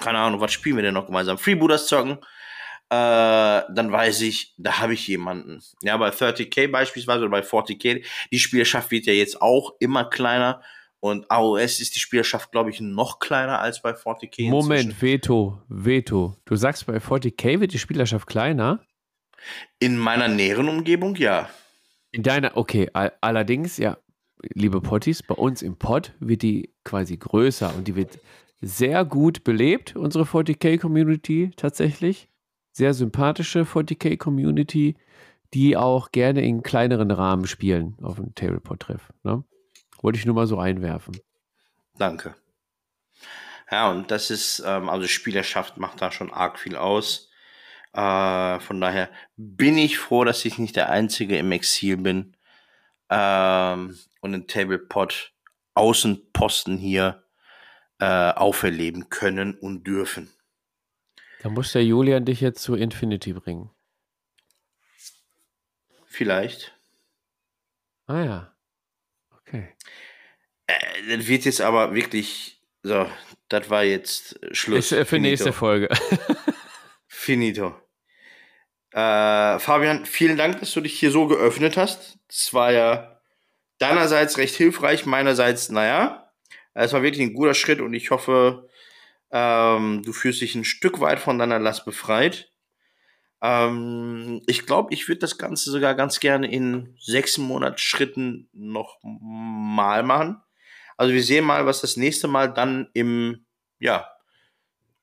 keine 0.00 0.18
Ahnung, 0.18 0.40
was 0.40 0.50
spielen 0.50 0.76
wir 0.76 0.82
denn 0.82 0.94
noch 0.94 1.04
gemeinsam? 1.04 1.36
Freebooters 1.36 1.86
zocken. 1.86 2.18
dann 2.90 3.90
weiß 3.92 4.20
ich, 4.22 4.54
da 4.58 4.80
habe 4.80 4.92
ich 4.92 5.06
jemanden. 5.08 5.62
Ja, 5.80 5.96
bei 5.96 6.10
30k 6.10 6.70
beispielsweise 6.70 7.20
oder 7.20 7.30
bei 7.30 7.40
40k, 7.40 8.04
die 8.30 8.38
Spielerschaft 8.38 8.90
wird 8.90 9.06
ja 9.06 9.14
jetzt 9.14 9.40
auch 9.40 9.74
immer 9.78 10.04
kleiner 10.04 10.62
und 11.02 11.28
AOS 11.32 11.80
ist 11.80 11.96
die 11.96 11.98
Spielerschaft, 11.98 12.52
glaube 12.52 12.70
ich, 12.70 12.80
noch 12.80 13.18
kleiner 13.18 13.58
als 13.58 13.82
bei 13.82 13.90
40k. 13.90 14.48
Moment, 14.48 14.84
inzwischen. 14.84 15.02
Veto, 15.02 15.58
Veto. 15.68 16.36
Du 16.44 16.54
sagst, 16.54 16.86
bei 16.86 16.98
40k 16.98 17.58
wird 17.58 17.72
die 17.72 17.80
Spielerschaft 17.80 18.28
kleiner? 18.28 18.86
In 19.80 19.98
meiner 19.98 20.28
näheren 20.28 20.68
Umgebung, 20.68 21.16
ja. 21.16 21.50
In 22.12 22.22
deiner, 22.22 22.56
okay, 22.56 22.88
allerdings, 22.92 23.78
ja, 23.78 23.98
liebe 24.54 24.80
Potties, 24.80 25.24
bei 25.24 25.34
uns 25.34 25.60
im 25.62 25.76
Pod 25.76 26.14
wird 26.20 26.42
die 26.42 26.72
quasi 26.84 27.16
größer 27.16 27.74
und 27.74 27.88
die 27.88 27.96
wird 27.96 28.20
sehr 28.60 29.04
gut 29.04 29.42
belebt, 29.42 29.96
unsere 29.96 30.22
40k-Community 30.22 31.50
tatsächlich 31.56 32.28
sehr 32.70 32.94
sympathische 32.94 33.62
40k-Community, 33.62 34.94
die 35.52 35.76
auch 35.76 36.12
gerne 36.12 36.46
in 36.46 36.62
kleineren 36.62 37.10
Rahmen 37.10 37.48
spielen 37.48 37.96
auf 38.02 38.16
dem 38.16 38.36
Tableport-Treff. 38.36 39.12
Ne? 39.24 39.42
Wollte 40.02 40.18
ich 40.18 40.26
nur 40.26 40.34
mal 40.34 40.46
so 40.46 40.58
einwerfen. 40.58 41.18
Danke. 41.96 42.34
Ja, 43.70 43.90
und 43.90 44.10
das 44.10 44.30
ist, 44.30 44.62
ähm, 44.66 44.90
also 44.90 45.06
Spielerschaft 45.06 45.78
macht 45.78 46.02
da 46.02 46.12
schon 46.12 46.32
arg 46.32 46.58
viel 46.58 46.76
aus. 46.76 47.30
Äh, 47.94 48.60
von 48.60 48.80
daher 48.80 49.08
bin 49.36 49.78
ich 49.78 49.98
froh, 49.98 50.24
dass 50.24 50.44
ich 50.44 50.58
nicht 50.58 50.76
der 50.76 50.90
Einzige 50.90 51.38
im 51.38 51.52
Exil 51.52 51.96
bin 51.96 52.36
ähm, 53.08 53.98
und 54.20 54.32
den 54.32 54.46
Tablepot 54.46 55.32
Außenposten 55.74 56.76
hier 56.76 57.24
äh, 57.98 58.32
auferleben 58.32 59.08
können 59.08 59.54
und 59.54 59.86
dürfen. 59.86 60.30
Da 61.42 61.48
muss 61.48 61.72
der 61.72 61.84
Julian 61.84 62.24
dich 62.24 62.40
jetzt 62.40 62.62
zu 62.62 62.74
Infinity 62.74 63.32
bringen. 63.32 63.70
Vielleicht. 66.04 66.78
Ah 68.06 68.22
ja. 68.22 68.51
Okay. 69.52 69.68
Äh, 70.66 71.16
das 71.16 71.26
wird 71.26 71.44
jetzt 71.44 71.60
aber 71.60 71.94
wirklich. 71.94 72.60
So, 72.82 73.06
das 73.48 73.70
war 73.70 73.84
jetzt 73.84 74.40
Schluss. 74.52 74.86
Ist 74.86 74.92
äh, 74.92 74.96
für 75.04 75.16
Finito. 75.16 75.30
nächste 75.30 75.52
Folge. 75.52 75.88
Finito. 77.06 77.74
Äh, 78.92 79.58
Fabian, 79.58 80.04
vielen 80.04 80.36
Dank, 80.36 80.60
dass 80.60 80.72
du 80.72 80.80
dich 80.80 80.98
hier 80.98 81.10
so 81.10 81.26
geöffnet 81.26 81.76
hast. 81.76 82.18
Das 82.28 82.52
war 82.52 82.72
ja 82.72 83.20
deinerseits 83.78 84.36
recht 84.38 84.54
hilfreich, 84.54 85.06
meinerseits, 85.06 85.70
naja. 85.70 86.30
Es 86.74 86.92
war 86.92 87.02
wirklich 87.02 87.22
ein 87.22 87.34
guter 87.34 87.54
Schritt 87.54 87.80
und 87.80 87.94
ich 87.94 88.10
hoffe, 88.10 88.68
ähm, 89.30 90.02
du 90.04 90.12
fühlst 90.12 90.40
dich 90.40 90.54
ein 90.54 90.64
Stück 90.64 91.00
weit 91.00 91.20
von 91.20 91.38
deiner 91.38 91.58
Last 91.58 91.84
befreit. 91.84 92.51
Ähm, 93.42 94.40
ich 94.46 94.66
glaube, 94.66 94.94
ich 94.94 95.08
würde 95.08 95.18
das 95.18 95.36
Ganze 95.36 95.70
sogar 95.70 95.94
ganz 95.94 96.20
gerne 96.20 96.50
in 96.50 96.94
sechs 97.00 97.38
Monatsschritten 97.38 98.48
noch 98.52 98.98
mal 99.02 100.04
machen. 100.04 100.40
Also 100.96 101.12
wir 101.12 101.22
sehen 101.22 101.44
mal, 101.44 101.66
was 101.66 101.80
das 101.80 101.96
nächste 101.96 102.28
Mal 102.28 102.52
dann 102.52 102.88
im 102.94 103.44
ja, 103.80 104.08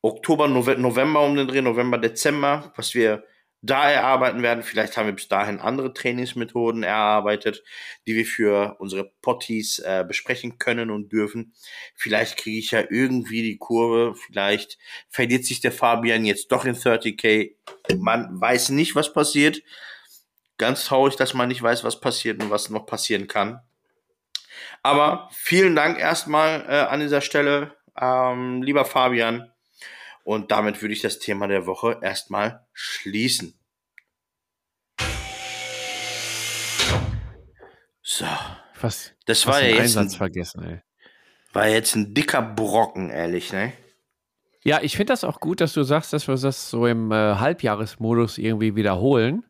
Oktober, 0.02 0.48
November 0.48 1.22
um 1.22 1.36
den 1.36 1.48
Dreh, 1.48 1.62
November, 1.62 1.98
Dezember, 1.98 2.72
was 2.78 2.94
wir 2.94 3.26
da 3.62 3.90
erarbeiten 3.90 4.42
werden. 4.42 4.64
Vielleicht 4.64 4.96
haben 4.96 5.08
wir 5.08 5.14
bis 5.14 5.28
dahin 5.28 5.60
andere 5.60 5.94
Trainingsmethoden 5.94 6.84
erarbeitet, 6.84 7.64
die 8.08 8.16
wir 8.16 8.26
für 8.26 8.78
unsere 8.80 9.12
Potties 9.22 9.80
äh, 9.80 10.06
besprechen 10.08 10.58
können 10.58 10.90
und 10.90 11.12
dürfen. 11.12 11.54
Vielleicht 11.96 12.38
kriege 12.38 12.60
ich 12.60 12.72
ja 12.72 12.84
irgendwie 12.90 13.42
die 13.42 13.58
Kurve. 13.58 14.16
Vielleicht 14.16 14.78
verliert 15.10 15.46
sich 15.46 15.60
der 15.60 15.72
Fabian 15.72 16.26
jetzt 16.26 16.52
doch 16.52 16.66
in 16.66 16.76
30k. 16.76 17.56
Man 17.98 18.40
weiß 18.40 18.70
nicht, 18.70 18.96
was 18.96 19.12
passiert. 19.14 19.62
Ganz 20.58 20.86
traurig, 20.86 21.16
dass 21.16 21.34
man 21.34 21.50
nicht 21.50 21.62
weiß, 21.62 21.84
was 21.84 22.00
passiert 22.00 22.42
und 22.42 22.50
was 22.50 22.70
noch 22.70 22.86
passieren 22.86 23.28
kann. 23.28 23.62
Aber 24.84 25.30
vielen 25.32 25.76
Dank 25.76 26.00
erstmal 26.00 26.66
äh, 26.68 26.88
an 26.88 27.00
dieser 27.00 27.22
Stelle, 27.22 27.76
ähm, 28.00 28.62
lieber 28.62 28.86
Fabian. 28.86 29.52
Und 30.30 30.52
damit 30.52 30.80
würde 30.84 30.94
ich 30.94 31.02
das 31.02 31.18
Thema 31.18 31.48
der 31.48 31.66
Woche 31.66 31.98
erstmal 32.04 32.68
schließen. 32.72 33.56
So. 38.04 38.28
Was? 38.80 39.12
Das 39.26 39.48
war 39.48 39.64
ja 39.64 39.78
jetzt 39.78 39.98
ein, 39.98 40.12
vergessen, 40.12 40.64
ey. 40.64 40.82
War 41.52 41.68
jetzt 41.68 41.96
ein 41.96 42.14
dicker 42.14 42.44
Brocken, 42.44 43.10
ehrlich, 43.10 43.52
ne? 43.52 43.74
Ja, 44.62 44.82
ich 44.84 44.96
finde 44.96 45.14
das 45.14 45.24
auch 45.24 45.40
gut, 45.40 45.62
dass 45.62 45.74
du 45.74 45.82
sagst, 45.82 46.14
dass 46.14 46.28
wir 46.28 46.36
das 46.36 46.70
so 46.70 46.86
im 46.86 47.12
äh, 47.12 47.16
Halbjahresmodus 47.16 48.38
irgendwie 48.38 48.76
wiederholen. 48.76 49.46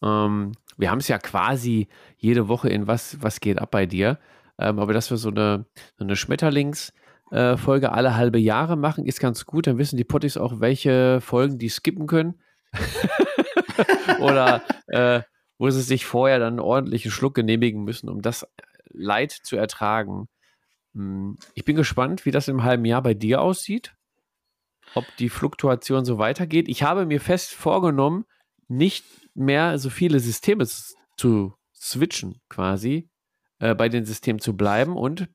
Ähm, 0.00 0.52
wir 0.76 0.92
haben 0.92 1.00
es 1.00 1.08
ja 1.08 1.18
quasi 1.18 1.88
jede 2.18 2.46
Woche 2.46 2.68
in 2.68 2.86
was, 2.86 3.20
was 3.20 3.40
geht 3.40 3.58
ab 3.58 3.72
bei 3.72 3.84
dir. 3.84 4.20
Ähm, 4.60 4.78
aber 4.78 4.92
dass 4.92 5.10
wir 5.10 5.16
so 5.16 5.30
eine, 5.30 5.66
so 5.98 6.04
eine 6.04 6.14
Schmetterlings- 6.14 6.92
äh, 7.30 7.56
Folge 7.56 7.92
alle 7.92 8.16
halbe 8.16 8.38
Jahre 8.38 8.76
machen, 8.76 9.06
ist 9.06 9.20
ganz 9.20 9.46
gut. 9.46 9.66
Dann 9.66 9.78
wissen 9.78 9.96
die 9.96 10.04
Potties 10.04 10.36
auch, 10.36 10.60
welche 10.60 11.20
Folgen 11.20 11.58
die 11.58 11.68
skippen 11.68 12.06
können. 12.06 12.40
Oder 14.20 14.62
äh, 14.88 15.22
wo 15.58 15.70
sie 15.70 15.82
sich 15.82 16.06
vorher 16.06 16.38
dann 16.38 16.54
einen 16.54 16.60
ordentlichen 16.60 17.10
Schluck 17.10 17.34
genehmigen 17.34 17.84
müssen, 17.84 18.08
um 18.08 18.22
das 18.22 18.46
Leid 18.88 19.30
zu 19.30 19.56
ertragen. 19.56 20.28
Hm, 20.94 21.38
ich 21.54 21.64
bin 21.64 21.76
gespannt, 21.76 22.26
wie 22.26 22.30
das 22.30 22.48
im 22.48 22.64
halben 22.64 22.84
Jahr 22.84 23.02
bei 23.02 23.14
dir 23.14 23.40
aussieht. 23.40 23.94
Ob 24.94 25.04
die 25.18 25.28
Fluktuation 25.28 26.04
so 26.04 26.18
weitergeht. 26.18 26.68
Ich 26.68 26.82
habe 26.82 27.06
mir 27.06 27.20
fest 27.20 27.52
vorgenommen, 27.52 28.24
nicht 28.66 29.04
mehr 29.34 29.78
so 29.78 29.90
viele 29.90 30.18
Systeme 30.18 30.66
zu 31.16 31.54
switchen, 31.74 32.40
quasi, 32.48 33.08
äh, 33.58 33.74
bei 33.74 33.88
den 33.88 34.04
Systemen 34.04 34.40
zu 34.40 34.56
bleiben 34.56 34.96
und 34.96 35.28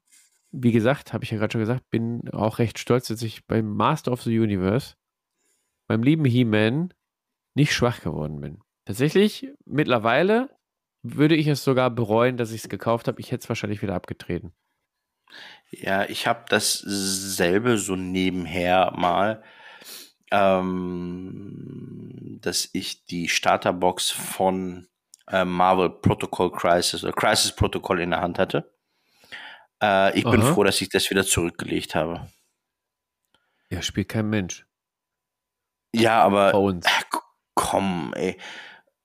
wie 0.52 0.72
gesagt, 0.72 1.14
habe 1.14 1.24
ich 1.24 1.32
ja 1.32 1.38
gerade 1.38 1.52
schon 1.52 1.62
gesagt, 1.62 1.90
bin 1.90 2.30
auch 2.32 2.60
recht 2.60 2.80
stolz, 2.80 3.08
dass 3.08 3.22
ich 3.22 3.46
beim 3.46 3.68
Master 3.68 4.12
of 4.12 4.22
the 4.22 4.40
Universe, 4.40 4.96
beim 5.88 6.04
lieben 6.04 6.26
He-Man, 6.26 6.94
nicht 7.56 7.74
schwach 7.74 8.02
geworden 8.02 8.42
bin. 8.42 8.60
Tatsächlich, 8.86 9.50
mittlerweile 9.66 10.50
würde 11.04 11.36
ich 11.36 11.48
es 11.48 11.64
sogar 11.64 11.90
bereuen, 11.90 12.38
dass 12.38 12.52
ich 12.52 12.64
es 12.64 12.70
gekauft 12.70 13.08
habe. 13.08 13.20
Ich 13.20 13.32
hätte 13.32 13.44
es 13.44 13.50
wahrscheinlich 13.50 13.82
wieder 13.82 13.96
abgetreten. 13.96 14.54
Ja, 15.72 16.06
ich 16.06 16.28
habe 16.28 16.46
dasselbe 16.50 17.78
so 17.78 17.96
nebenher 17.96 18.94
mal, 18.96 19.44
ähm, 20.32 22.40
dass 22.42 22.70
ich 22.74 23.06
die 23.06 23.28
Starterbox 23.28 24.12
von 24.12 24.88
äh, 25.28 25.46
Marvel 25.46 25.90
Protocol 25.90 26.52
Crisis 26.52 27.04
oder 27.04 27.14
Crisis 27.14 27.56
Protocol 27.56 28.02
in 28.02 28.12
der 28.12 28.22
Hand 28.22 28.40
hatte. 28.40 28.75
Äh, 29.82 30.18
ich 30.18 30.26
Aha. 30.26 30.32
bin 30.32 30.42
froh, 30.42 30.64
dass 30.64 30.82
ich 30.82 30.90
das 30.90 31.10
wieder 31.10 31.26
zurückgelegt 31.26 31.96
habe. 31.96 32.28
Ja, 33.70 33.82
spielt 33.82 34.10
kein 34.10 34.30
Mensch. 34.30 34.66
Ja, 35.94 36.22
aber 36.22 36.52
Bei 36.52 36.58
uns. 36.58 36.86
Äh, 36.86 37.18
komm, 37.56 38.14
ey. 38.16 38.38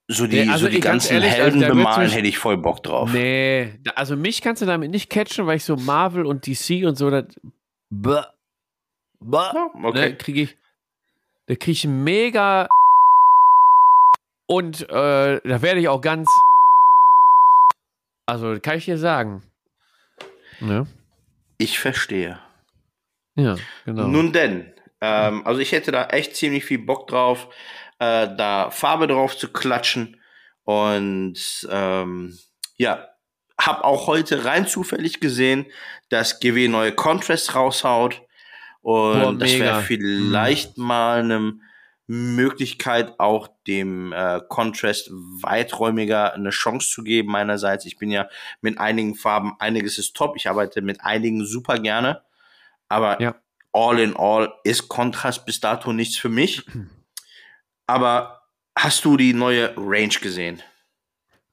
So 0.09 0.27
die, 0.27 0.45
nee, 0.45 0.51
also 0.51 0.67
so 0.67 0.73
die 0.73 0.81
ganzen 0.81 1.15
ehrlich, 1.15 1.31
also 1.31 1.43
Helden 1.43 1.63
also 1.63 1.77
bemalen 1.77 2.03
mich, 2.03 2.15
hätte 2.17 2.27
ich 2.27 2.37
voll 2.37 2.57
Bock 2.59 2.83
drauf. 2.83 3.13
Nee, 3.13 3.79
also 3.95 4.17
mich 4.17 4.43
kannst 4.43 4.61
du 4.61 4.67
damit 4.67 4.91
nicht 4.91 5.09
catchen, 5.09 5.47
weil 5.47 5.57
ich 5.57 5.65
so 5.65 5.77
Marvel 5.77 6.27
und 6.27 6.49
DC 6.49 6.85
und 6.85 6.97
so, 6.97 7.11
das. 7.11 7.27
Bäh, 7.91 8.23
bäh, 9.21 9.39
okay. 9.85 10.09
Ne, 10.11 10.17
kriege 10.17 10.43
ich. 10.43 10.57
Da 11.47 11.55
kriege 11.55 11.73
ich 11.73 11.87
mega. 11.87 12.69
Und 14.49 14.83
äh, 14.83 15.41
da 15.45 15.63
werde 15.63 15.79
ich 15.79 15.89
auch 15.89 16.01
ganz. 16.01 16.29
Also, 18.27 18.59
kann 18.61 18.79
ich 18.79 18.87
dir 18.87 18.99
sagen. 18.99 19.45
Ja. 20.61 20.87
Ich 21.59 21.79
verstehe. 21.79 22.39
Ja, 23.35 23.57
genau. 23.85 24.07
Nun 24.09 24.33
denn, 24.33 24.73
ähm, 25.01 25.47
also 25.47 25.61
ich 25.61 25.73
hätte 25.73 25.93
da 25.93 26.07
echt 26.07 26.37
ziemlich 26.37 26.65
viel 26.65 26.79
Bock 26.79 27.07
drauf, 27.07 27.49
äh, 27.99 28.29
da 28.37 28.71
Farbe 28.71 29.07
drauf 29.07 29.37
zu 29.37 29.53
klatschen 29.53 30.17
und 30.65 31.69
ähm, 31.71 32.39
ja, 32.77 33.09
hab 33.59 33.85
auch 33.85 34.07
heute 34.07 34.45
rein 34.45 34.67
zufällig 34.67 35.21
gesehen, 35.21 35.67
dass 36.09 36.41
GW 36.41 36.69
neue 36.69 36.93
Contrast 36.93 37.55
raushaut 37.55 38.23
und 38.81 39.21
Boah, 39.21 39.35
das 39.39 39.59
wäre 39.59 39.83
vielleicht 39.83 40.77
hm. 40.77 40.85
mal 40.85 41.21
einem 41.21 41.63
Möglichkeit, 42.13 43.21
auch 43.21 43.49
dem 43.69 44.13
äh, 44.13 44.41
Contrast 44.49 45.11
weiträumiger 45.13 46.35
eine 46.35 46.51
Chance 46.51 46.91
zu 46.91 47.05
geben 47.05 47.31
meinerseits. 47.31 47.87
Ich 47.87 47.99
bin 47.99 48.11
ja 48.11 48.29
mit 48.61 48.79
einigen 48.79 49.15
Farben, 49.15 49.53
einiges 49.61 49.97
ist 49.97 50.17
top. 50.17 50.35
Ich 50.35 50.49
arbeite 50.49 50.83
mit 50.83 51.03
einigen 51.03 51.45
super 51.45 51.79
gerne. 51.79 52.23
Aber 52.89 53.23
ja. 53.23 53.37
all 53.73 54.01
in 54.01 54.17
all 54.17 54.53
ist 54.65 54.89
Kontrast 54.89 55.47
bis 55.47 55.61
dato 55.61 55.93
nichts 55.93 56.17
für 56.17 56.29
mich. 56.29 56.67
Aber 57.87 58.43
hast 58.77 59.05
du 59.05 59.17
die 59.17 59.33
neue 59.33 59.73
Range 59.77 60.19
gesehen? 60.21 60.61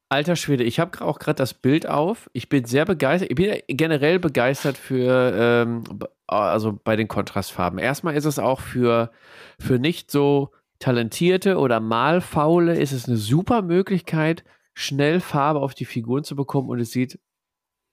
Alter 0.09 0.35
Schwede, 0.35 0.63
ich 0.63 0.79
habe 0.79 1.01
auch 1.01 1.19
gerade 1.19 1.37
das 1.37 1.53
Bild 1.53 1.85
auf. 1.85 2.31
Ich 2.33 2.49
bin 2.49 2.65
sehr 2.65 2.85
begeistert. 2.85 3.29
Ich 3.29 3.35
bin 3.35 3.61
generell 3.67 4.17
begeistert 4.17 4.77
für, 4.77 5.65
ähm, 5.67 5.83
also 6.27 6.79
bei 6.83 6.95
den 6.95 7.07
Kontrastfarben. 7.07 7.79
Erstmal 7.79 8.15
ist 8.15 8.25
es 8.25 8.39
auch 8.39 8.59
für, 8.59 9.11
für 9.59 9.79
nicht 9.79 10.11
so 10.11 10.51
Talentierte 10.79 11.57
oder 11.57 11.79
Malfaule 11.79 12.77
ist 12.77 12.91
es 12.91 13.07
eine 13.07 13.17
super 13.17 13.61
Möglichkeit, 13.61 14.43
schnell 14.73 15.19
Farbe 15.19 15.59
auf 15.59 15.73
die 15.73 15.85
Figuren 15.85 16.23
zu 16.23 16.35
bekommen 16.35 16.69
und 16.69 16.79
es 16.79 16.91
sieht 16.91 17.19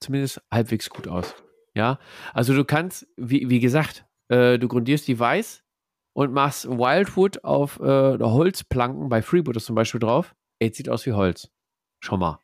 zumindest 0.00 0.42
halbwegs 0.50 0.90
gut 0.90 1.08
aus. 1.08 1.34
Ja, 1.74 1.98
also 2.32 2.54
du 2.54 2.64
kannst, 2.64 3.06
wie, 3.16 3.48
wie 3.48 3.60
gesagt, 3.60 4.04
äh, 4.28 4.58
du 4.58 4.68
grundierst 4.68 5.08
die 5.08 5.18
weiß 5.18 5.64
und 6.12 6.32
machst 6.32 6.68
Wildwood 6.68 7.42
auf 7.42 7.80
äh, 7.80 8.18
Holzplanken 8.18 9.08
bei 9.08 9.22
Freebooters 9.22 9.64
zum 9.64 9.74
Beispiel 9.74 10.00
drauf. 10.00 10.34
Ey, 10.60 10.72
sieht 10.72 10.88
aus 10.88 11.06
wie 11.06 11.12
Holz. 11.12 11.50
Schon 12.00 12.20
mal. 12.20 12.38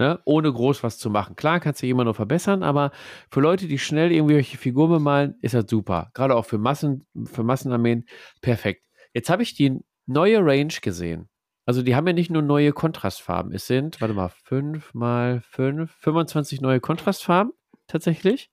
Ne? 0.00 0.18
Ohne 0.24 0.50
groß 0.50 0.82
was 0.82 0.96
zu 0.96 1.10
machen. 1.10 1.36
Klar 1.36 1.60
kannst 1.60 1.82
du 1.82 1.86
immer 1.86 2.04
nur 2.04 2.14
verbessern, 2.14 2.62
aber 2.62 2.90
für 3.30 3.40
Leute, 3.40 3.68
die 3.68 3.78
schnell 3.78 4.10
irgendwelche 4.10 4.56
Figuren 4.56 4.88
bemalen, 4.88 5.34
ist 5.42 5.52
das 5.52 5.66
super. 5.68 6.10
Gerade 6.14 6.36
auch 6.36 6.46
für, 6.46 6.56
Massen, 6.56 7.06
für 7.26 7.42
Massenarmeen 7.42 8.06
perfekt. 8.40 8.82
Jetzt 9.12 9.28
habe 9.28 9.42
ich 9.42 9.52
die 9.52 9.78
neue 10.06 10.38
Range 10.38 10.72
gesehen. 10.80 11.28
Also 11.66 11.82
die 11.82 11.94
haben 11.96 12.06
ja 12.06 12.14
nicht 12.14 12.30
nur 12.30 12.40
neue 12.40 12.72
Kontrastfarben. 12.72 13.52
Es 13.52 13.66
sind, 13.66 14.00
warte 14.00 14.14
mal, 14.14 14.30
5 14.30 14.94
mal 14.94 15.42
5, 15.50 15.94
25 15.98 16.62
neue 16.62 16.80
Kontrastfarben 16.80 17.52
tatsächlich. 17.86 18.50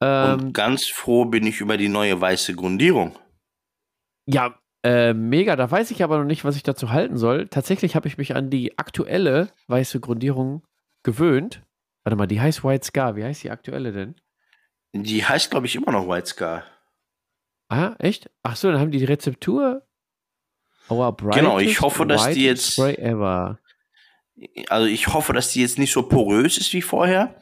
Ähm, 0.00 0.40
Und 0.40 0.52
ganz 0.54 0.86
froh 0.86 1.26
bin 1.26 1.46
ich 1.46 1.60
über 1.60 1.76
die 1.76 1.90
neue 1.90 2.18
weiße 2.18 2.54
Grundierung. 2.54 3.14
Ja, 4.24 4.58
äh, 4.84 5.14
mega. 5.14 5.56
Da 5.56 5.70
weiß 5.70 5.90
ich 5.90 6.04
aber 6.04 6.18
noch 6.18 6.26
nicht, 6.26 6.44
was 6.44 6.56
ich 6.56 6.62
dazu 6.62 6.90
halten 6.90 7.16
soll. 7.16 7.48
Tatsächlich 7.48 7.96
habe 7.96 8.06
ich 8.06 8.18
mich 8.18 8.36
an 8.36 8.50
die 8.50 8.78
aktuelle 8.78 9.48
weiße 9.66 9.98
Grundierung 9.98 10.62
gewöhnt. 11.02 11.62
Warte 12.04 12.16
mal, 12.16 12.26
die 12.26 12.40
heißt 12.40 12.62
White 12.62 12.86
Scar. 12.86 13.16
Wie 13.16 13.24
heißt 13.24 13.42
die 13.42 13.50
aktuelle 13.50 13.92
denn? 13.92 14.14
Die 14.92 15.24
heißt, 15.24 15.50
glaube 15.50 15.66
ich, 15.66 15.74
immer 15.74 15.90
noch 15.90 16.06
White 16.06 16.26
Scar. 16.26 16.64
Ah, 17.68 17.94
echt? 17.98 18.30
Ach 18.42 18.56
so, 18.56 18.70
dann 18.70 18.78
haben 18.78 18.90
die 18.90 18.98
die 18.98 19.06
Rezeptur. 19.06 19.82
Our 20.90 21.16
genau, 21.16 21.58
ich 21.58 21.80
hoffe, 21.80 22.06
dass 22.06 22.28
die 22.30 22.44
jetzt. 22.44 22.78
Also 24.68 24.86
ich 24.86 25.08
hoffe, 25.08 25.32
dass 25.32 25.50
die 25.50 25.62
jetzt 25.62 25.78
nicht 25.78 25.92
so 25.92 26.02
porös 26.02 26.58
ist 26.58 26.72
wie 26.74 26.82
vorher. 26.82 27.40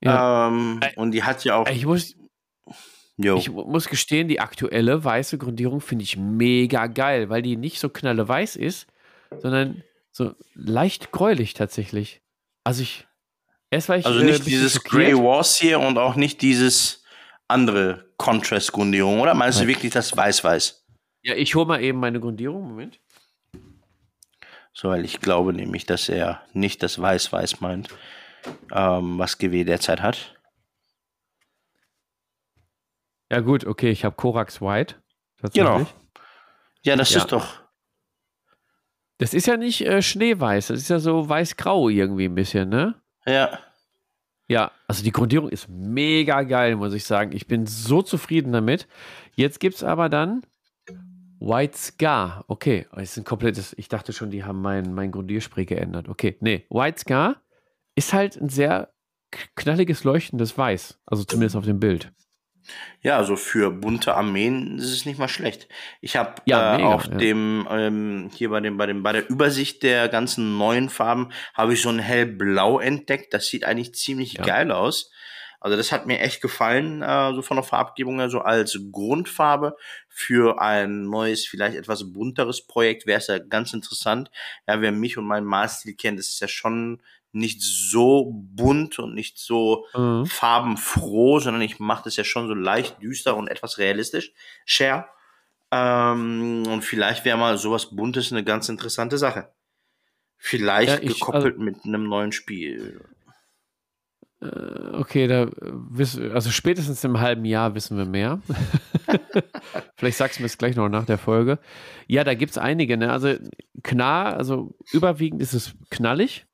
Ja. 0.00 0.46
Ähm, 0.46 0.80
und 0.94 1.10
die 1.10 1.24
hat 1.24 1.42
ja 1.44 1.56
auch. 1.56 1.68
Ich 1.68 1.84
muss, 1.84 2.14
Jo. 3.18 3.36
Ich 3.36 3.50
muss 3.50 3.88
gestehen, 3.88 4.28
die 4.28 4.40
aktuelle 4.40 5.02
weiße 5.02 5.38
Grundierung 5.38 5.80
finde 5.80 6.04
ich 6.04 6.16
mega 6.16 6.86
geil, 6.86 7.28
weil 7.28 7.42
die 7.42 7.56
nicht 7.56 7.80
so 7.80 7.88
knalle 7.88 8.26
weiß 8.28 8.54
ist, 8.54 8.86
sondern 9.40 9.82
so 10.12 10.34
leicht 10.54 11.10
gräulich 11.10 11.54
tatsächlich. 11.54 12.22
Also 12.64 12.82
ich. 12.82 13.06
Erst 13.70 13.88
war 13.88 13.98
ich 13.98 14.06
also 14.06 14.20
nicht 14.20 14.40
äh, 14.40 14.44
dieses 14.44 14.74
schockiert. 14.74 14.92
Grey 14.92 15.14
Wars 15.16 15.56
hier 15.58 15.80
und 15.80 15.98
auch 15.98 16.14
nicht 16.14 16.40
dieses 16.40 17.04
andere 17.48 18.06
Contrast-Grundierung, 18.16 19.20
oder? 19.20 19.34
Meinst 19.34 19.58
Nein. 19.58 19.66
du 19.66 19.74
wirklich 19.74 19.92
das 19.92 20.16
Weiß-Weiß? 20.16 20.86
Ja, 21.22 21.34
ich 21.34 21.54
hole 21.54 21.66
mal 21.66 21.82
eben 21.82 21.98
meine 21.98 22.20
Grundierung. 22.20 22.68
Moment. 22.68 23.00
So, 24.72 24.88
weil 24.88 25.04
ich 25.04 25.20
glaube 25.20 25.52
nämlich, 25.52 25.86
dass 25.86 26.08
er 26.08 26.42
nicht 26.52 26.82
das 26.82 27.00
Weiß-Weiß 27.00 27.60
meint, 27.60 27.88
ähm, 28.72 29.18
was 29.18 29.38
GW 29.38 29.64
derzeit 29.64 30.00
hat. 30.02 30.37
Ja, 33.30 33.40
gut, 33.40 33.66
okay, 33.66 33.90
ich 33.90 34.04
habe 34.04 34.16
Korax 34.16 34.60
White. 34.60 34.96
Genau. 35.52 35.86
Ja, 36.82 36.96
das 36.96 37.10
ja. 37.10 37.18
ist 37.18 37.32
doch. 37.32 37.62
Das 39.18 39.34
ist 39.34 39.46
ja 39.46 39.56
nicht 39.56 39.84
äh, 39.84 40.00
schneeweiß, 40.00 40.68
das 40.68 40.78
ist 40.78 40.90
ja 40.90 41.00
so 41.00 41.28
weiß-grau 41.28 41.88
irgendwie 41.88 42.26
ein 42.26 42.34
bisschen, 42.34 42.68
ne? 42.68 42.94
Ja. 43.26 43.58
Ja, 44.50 44.70
also 44.86 45.02
die 45.02 45.12
Grundierung 45.12 45.50
ist 45.50 45.68
mega 45.68 46.42
geil, 46.42 46.76
muss 46.76 46.94
ich 46.94 47.04
sagen. 47.04 47.32
Ich 47.32 47.46
bin 47.46 47.66
so 47.66 48.00
zufrieden 48.00 48.52
damit. 48.52 48.88
Jetzt 49.34 49.60
gibt 49.60 49.76
es 49.76 49.84
aber 49.84 50.08
dann 50.08 50.42
White 51.38 51.76
Scar. 51.76 52.44
Okay, 52.48 52.86
das 52.92 53.10
ist 53.10 53.18
ein 53.18 53.24
komplettes. 53.24 53.74
Ich 53.76 53.88
dachte 53.88 54.14
schon, 54.14 54.30
die 54.30 54.44
haben 54.44 54.62
mein, 54.62 54.94
mein 54.94 55.12
Grundierspray 55.12 55.66
geändert. 55.66 56.08
Okay, 56.08 56.38
nee, 56.40 56.64
White 56.70 57.00
Scar 57.00 57.42
ist 57.94 58.14
halt 58.14 58.36
ein 58.40 58.48
sehr 58.48 58.94
knalliges, 59.54 60.04
leuchtendes 60.04 60.56
Weiß. 60.56 60.98
Also 61.04 61.24
zumindest 61.24 61.56
auf 61.56 61.66
dem 61.66 61.78
Bild. 61.80 62.12
Ja, 63.02 63.16
also 63.16 63.36
für 63.36 63.70
bunte 63.70 64.14
Armeen 64.14 64.78
ist 64.78 64.92
es 64.92 65.06
nicht 65.06 65.18
mal 65.18 65.28
schlecht. 65.28 65.68
Ich 66.00 66.16
habe 66.16 66.42
ja, 66.46 66.78
äh, 66.78 66.82
auf 66.82 67.06
ja. 67.06 67.16
dem 67.16 67.66
ähm, 67.70 68.30
hier 68.34 68.50
bei 68.50 68.60
dem 68.60 68.76
bei 68.76 68.86
dem 68.86 69.02
bei 69.02 69.12
der 69.12 69.28
Übersicht 69.30 69.82
der 69.82 70.08
ganzen 70.08 70.58
neuen 70.58 70.88
Farben 70.88 71.30
habe 71.54 71.74
ich 71.74 71.82
so 71.82 71.88
ein 71.88 71.98
hellblau 71.98 72.78
entdeckt. 72.80 73.32
Das 73.34 73.46
sieht 73.46 73.64
eigentlich 73.64 73.94
ziemlich 73.94 74.34
ja. 74.34 74.44
geil 74.44 74.72
aus. 74.72 75.10
Also 75.60 75.76
das 75.76 75.90
hat 75.90 76.06
mir 76.06 76.20
echt 76.20 76.40
gefallen, 76.40 77.02
äh, 77.02 77.32
so 77.34 77.42
von 77.42 77.56
der 77.56 77.64
Farbgebung 77.64 78.20
her, 78.20 78.30
so 78.30 78.40
als 78.40 78.78
Grundfarbe 78.92 79.76
für 80.08 80.60
ein 80.60 81.08
neues, 81.08 81.46
vielleicht 81.46 81.76
etwas 81.76 82.12
bunteres 82.12 82.66
Projekt 82.66 83.06
wäre 83.06 83.18
es 83.18 83.26
ja 83.26 83.38
ganz 83.38 83.72
interessant. 83.72 84.30
Ja, 84.68 84.80
wer 84.80 84.92
mich 84.92 85.18
und 85.18 85.26
meinen 85.26 85.46
Malstil 85.46 85.94
kennt, 85.94 86.20
ist 86.20 86.28
es 86.28 86.40
ja 86.40 86.48
schon 86.48 87.02
nicht 87.32 87.62
so 87.62 88.32
bunt 88.32 88.98
und 88.98 89.14
nicht 89.14 89.38
so 89.38 89.86
mhm. 89.94 90.26
farbenfroh, 90.26 91.40
sondern 91.40 91.62
ich 91.62 91.78
mache 91.78 92.04
das 92.04 92.16
ja 92.16 92.24
schon 92.24 92.48
so 92.48 92.54
leicht 92.54 93.02
düster 93.02 93.36
und 93.36 93.48
etwas 93.48 93.78
realistisch. 93.78 94.32
Share. 94.64 95.06
Ähm, 95.70 96.64
und 96.66 96.82
vielleicht 96.82 97.24
wäre 97.24 97.36
mal 97.36 97.58
sowas 97.58 97.94
Buntes 97.94 98.32
eine 98.32 98.44
ganz 98.44 98.68
interessante 98.68 99.18
Sache. 99.18 99.52
Vielleicht 100.38 101.02
ja, 101.02 101.10
ich, 101.10 101.18
gekoppelt 101.18 101.54
also, 101.54 101.64
mit 101.64 101.84
einem 101.84 102.08
neuen 102.08 102.32
Spiel. 102.32 103.04
Äh, 104.40 104.46
okay, 104.96 105.26
da 105.26 105.50
wissen 105.60 106.32
also 106.32 106.50
spätestens 106.50 107.04
im 107.04 107.20
halben 107.20 107.44
Jahr 107.44 107.74
wissen 107.74 107.98
wir 107.98 108.06
mehr. 108.06 108.40
Vielleicht 109.96 110.16
sagst 110.16 110.38
du 110.38 110.42
mir 110.42 110.46
es 110.46 110.58
gleich 110.58 110.76
noch 110.76 110.88
nach 110.88 111.04
der 111.04 111.18
Folge. 111.18 111.58
Ja, 112.06 112.24
da 112.24 112.34
gibt 112.34 112.52
es 112.52 112.58
einige, 112.58 112.96
ne? 112.96 113.12
Also 113.12 113.34
klar, 113.82 114.36
also 114.36 114.76
überwiegend 114.92 115.42
ist 115.42 115.54
es 115.54 115.74
knallig 115.90 116.47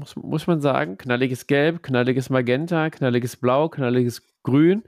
muss, 0.00 0.16
muss 0.16 0.46
man 0.46 0.60
sagen. 0.60 0.98
Knalliges 0.98 1.46
Gelb, 1.46 1.82
knalliges 1.82 2.30
Magenta, 2.30 2.90
knalliges 2.90 3.36
Blau, 3.36 3.68
knalliges 3.68 4.22
Grün. 4.42 4.82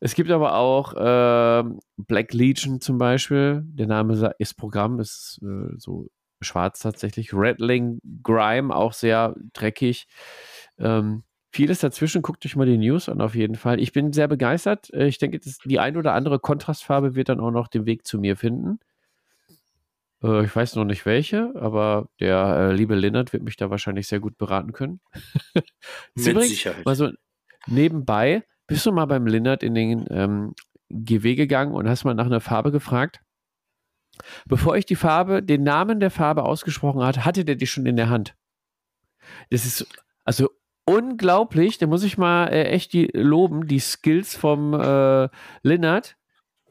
Es 0.00 0.14
gibt 0.14 0.30
aber 0.30 0.56
auch 0.56 0.92
äh, 0.94 1.64
Black 1.96 2.34
Legion 2.34 2.80
zum 2.80 2.98
Beispiel. 2.98 3.62
Der 3.64 3.86
Name 3.86 4.34
ist 4.38 4.54
Programm, 4.54 5.00
ist 5.00 5.40
äh, 5.42 5.74
so 5.78 6.08
schwarz 6.42 6.80
tatsächlich. 6.80 7.30
Rattling 7.32 8.00
Grime, 8.22 8.74
auch 8.74 8.92
sehr 8.92 9.34
dreckig. 9.54 10.06
Ähm, 10.78 11.22
vieles 11.50 11.78
dazwischen. 11.78 12.22
Guckt 12.22 12.44
euch 12.44 12.56
mal 12.56 12.66
die 12.66 12.76
News 12.76 13.08
an, 13.08 13.20
auf 13.20 13.34
jeden 13.34 13.54
Fall. 13.54 13.80
Ich 13.80 13.92
bin 13.92 14.12
sehr 14.12 14.28
begeistert. 14.28 14.92
Äh, 14.92 15.06
ich 15.06 15.18
denke, 15.18 15.40
die 15.40 15.78
ein 15.78 15.96
oder 15.96 16.12
andere 16.12 16.38
Kontrastfarbe 16.38 17.14
wird 17.14 17.28
dann 17.28 17.40
auch 17.40 17.52
noch 17.52 17.68
den 17.68 17.86
Weg 17.86 18.06
zu 18.06 18.18
mir 18.18 18.36
finden. 18.36 18.80
Äh, 20.24 20.44
ich 20.44 20.56
weiß 20.56 20.74
noch 20.76 20.84
nicht 20.84 21.04
welche, 21.06 21.52
aber 21.54 22.08
der 22.18 22.70
äh, 22.70 22.72
liebe 22.72 22.94
Lennart 22.94 23.32
wird 23.32 23.42
mich 23.42 23.56
da 23.56 23.70
wahrscheinlich 23.70 24.08
sehr 24.08 24.20
gut 24.20 24.38
beraten 24.38 24.72
können. 24.72 25.00
Mit 26.14 26.42
Sicherheit. 26.42 26.84
Mal 26.84 26.96
so 26.96 27.10
nebenbei, 27.66 28.44
bist 28.66 28.86
du 28.86 28.92
mal 28.92 29.06
beim 29.06 29.26
Lennart 29.26 29.62
in 29.62 29.74
den 29.74 30.06
ähm, 30.10 30.54
GW 30.88 31.34
gegangen 31.34 31.74
und 31.74 31.88
hast 31.88 32.04
mal 32.04 32.14
nach 32.14 32.26
einer 32.26 32.40
Farbe 32.40 32.72
gefragt? 32.72 33.20
Bevor 34.46 34.76
ich 34.76 34.86
die 34.86 34.96
Farbe, 34.96 35.42
den 35.42 35.64
Namen 35.64 36.00
der 36.00 36.10
Farbe 36.10 36.44
ausgesprochen 36.44 37.02
hatte, 37.02 37.24
hatte 37.24 37.44
der 37.44 37.56
die 37.56 37.66
schon 37.66 37.84
in 37.84 37.96
der 37.96 38.08
Hand. 38.08 38.34
Das 39.50 39.64
ist 39.64 39.86
also 40.24 40.50
unglaublich. 40.86 41.78
Da 41.78 41.86
muss 41.86 42.04
ich 42.04 42.16
mal 42.16 42.46
äh, 42.46 42.64
echt 42.64 42.92
die 42.92 43.06
loben, 43.12 43.66
die 43.66 43.80
Skills 43.80 44.36
vom 44.36 44.72
äh, 44.72 45.28
Lennart. 45.62 46.16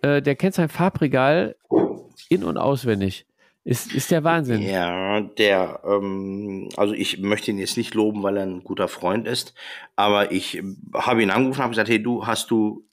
Äh, 0.01 0.21
der 0.21 0.35
kennt 0.35 0.55
sein 0.55 0.69
Farbregal 0.69 1.57
in- 2.30 2.45
und 2.45 2.57
auswendig. 2.57 3.27
Ist, 3.65 3.94
ist 3.94 4.11
der 4.11 4.26
Wahnsinn. 4.26 4.61
Ja, 4.61 5.22
der, 5.22 5.81
ähm, 5.85 6.68
also 6.76 6.94
ich 6.94 7.19
möchte 7.19 7.52
ihn 7.52 7.60
jetzt 7.60 7.77
nicht 7.77 7.94
loben, 7.94 8.22
weil 8.22 8.35
er 8.35 8.44
ein 8.44 8.64
guter 8.64 8.90
Freund 8.90 9.26
ist, 9.26 9.53
aber 9.95 10.34
ich 10.34 10.61
habe 10.94 11.23
ihn 11.23 11.30
angerufen 11.30 11.60
und 11.60 11.64
habe 11.64 11.72
gesagt, 11.72 11.90
hey, 11.90 12.03
du, 12.03 12.27
hast 12.27 12.52
du 12.52 12.85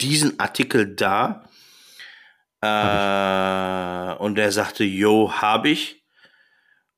diesen 0.00 0.40
Artikel 0.40 0.96
da? 0.96 1.44
Äh, 2.60 4.14
und 4.22 4.36
er 4.36 4.50
sagte, 4.50 4.84
yo, 4.84 5.32
habe 5.32 5.70
ich. 5.70 6.04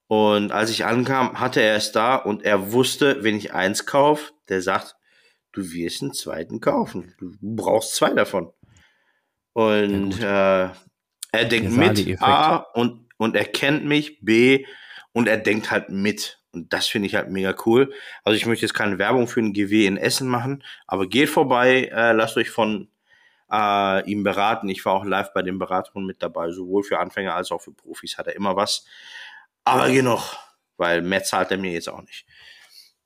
Und 0.09 0.52
als 0.52 0.70
ich 0.70 0.84
ankam, 0.84 1.38
hatte 1.38 1.60
er 1.60 1.76
es 1.76 1.92
da 1.92 2.16
und 2.16 2.44
er 2.44 2.72
wusste, 2.72 3.22
wenn 3.24 3.36
ich 3.36 3.52
eins 3.52 3.86
kaufe, 3.86 4.32
der 4.48 4.62
sagt, 4.62 4.96
du 5.52 5.70
wirst 5.72 6.02
einen 6.02 6.14
zweiten 6.14 6.60
kaufen. 6.60 7.14
Du 7.18 7.34
brauchst 7.40 7.94
zwei 7.94 8.10
davon. 8.10 8.52
Und 9.52 10.20
äh, 10.20 10.70
er 11.32 11.46
denkt 11.46 11.72
mit 11.72 12.22
A 12.22 12.56
und, 12.56 13.06
und 13.16 13.34
er 13.34 13.44
kennt 13.44 13.84
mich, 13.84 14.20
B 14.20 14.66
und 15.12 15.28
er 15.28 15.38
denkt 15.38 15.70
halt 15.70 15.88
mit. 15.88 16.38
Und 16.52 16.72
das 16.72 16.86
finde 16.86 17.06
ich 17.06 17.14
halt 17.14 17.30
mega 17.30 17.54
cool. 17.64 17.92
Also 18.24 18.36
ich 18.36 18.44
möchte 18.44 18.66
jetzt 18.66 18.74
keine 18.74 18.98
Werbung 18.98 19.26
für 19.26 19.40
ein 19.40 19.54
GW 19.54 19.86
in 19.86 19.96
Essen 19.96 20.28
machen, 20.28 20.62
aber 20.86 21.06
geht 21.09 21.30
vorbei, 21.30 21.90
äh, 21.92 22.12
lasst 22.12 22.36
euch 22.36 22.50
von 22.50 22.88
äh, 23.50 24.10
ihm 24.10 24.22
beraten. 24.22 24.68
Ich 24.68 24.84
war 24.84 24.92
auch 24.92 25.04
live 25.04 25.32
bei 25.32 25.42
den 25.42 25.59
Beratungen 25.59 26.06
mit 26.06 26.22
dabei, 26.22 26.50
sowohl 26.50 26.82
für 26.82 26.98
Anfänger 26.98 27.34
als 27.34 27.50
auch 27.50 27.60
für 27.60 27.72
Profis 27.72 28.18
hat 28.18 28.26
er 28.26 28.36
immer 28.36 28.54
was. 28.54 28.84
Aber 29.64 29.90
genug, 29.90 30.36
weil 30.76 31.00
mehr 31.00 31.22
zahlt 31.22 31.50
er 31.50 31.59
mir 31.59 31.72
jetzt 31.72 31.88
auch 31.88 32.02
nicht. 32.02 32.26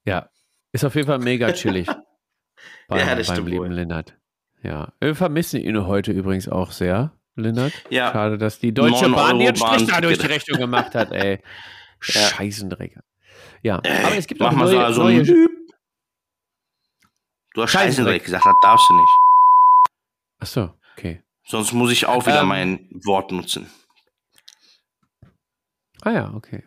Ja, 0.04 0.30
ist 0.72 0.84
auf 0.84 0.94
jeden 0.94 1.06
Fall 1.06 1.18
mega 1.18 1.52
chillig. 1.52 1.86
bei, 2.88 2.98
ja, 2.98 3.14
das 3.14 3.28
beim 3.28 3.46
lieben 3.46 3.66
wohl. 3.66 3.72
Lennart. 3.72 4.16
Ja, 4.62 4.92
wir 5.00 5.14
vermissen 5.14 5.60
ihn 5.60 5.86
heute 5.86 6.10
übrigens 6.10 6.48
auch 6.48 6.72
sehr. 6.72 7.15
Lennart. 7.36 7.72
Ja. 7.90 8.12
Schade, 8.12 8.38
dass 8.38 8.58
die 8.58 8.72
Deutsche 8.72 9.08
9 9.08 9.12
Bahn 9.12 9.40
Euro 9.40 9.54
Strich 9.54 9.86
dadurch 9.86 10.18
die. 10.18 10.26
Rechnung 10.26 10.58
gemacht 10.58 10.94
hat, 10.94 11.12
ey. 11.12 11.40
Ja. 12.08 12.20
Scheißendrecker. 12.28 13.02
Ja, 13.62 13.76
aber 13.78 14.16
es 14.16 14.26
gibt 14.26 14.40
Mach 14.40 14.52
auch 14.52 14.56
mal 14.56 14.70
neue, 14.70 14.88
so, 14.88 14.92
so 14.92 15.02
neue 15.04 15.24
Du 17.54 17.62
hast 17.62 17.70
Scheißendreck. 17.70 18.22
Gesagt, 18.22 18.44
das 18.44 18.54
darfst 18.62 18.90
du 18.90 18.94
nicht. 18.94 19.12
Achso, 20.38 20.74
okay. 20.92 21.22
Sonst 21.46 21.72
muss 21.72 21.90
ich 21.90 22.04
auch 22.06 22.26
wieder 22.26 22.42
Ähm. 22.42 22.48
mein 22.48 22.88
Wort 23.04 23.32
nutzen. 23.32 23.66
Ah 26.02 26.10
ja, 26.10 26.34
okay. 26.34 26.64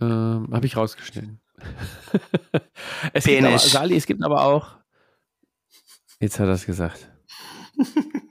Ähm, 0.00 0.48
Habe 0.50 0.64
ich 0.66 0.76
rausgeschnitten. 0.76 1.40
es 3.12 3.24
gibt 3.24 3.38
aber, 3.40 3.48
Penis. 3.48 3.70
Sali, 3.70 3.96
es 3.96 4.06
gibt 4.06 4.24
aber 4.24 4.44
auch. 4.44 4.78
Jetzt 6.20 6.40
hat 6.40 6.46
er 6.46 6.54
es 6.54 6.64
gesagt. 6.64 7.06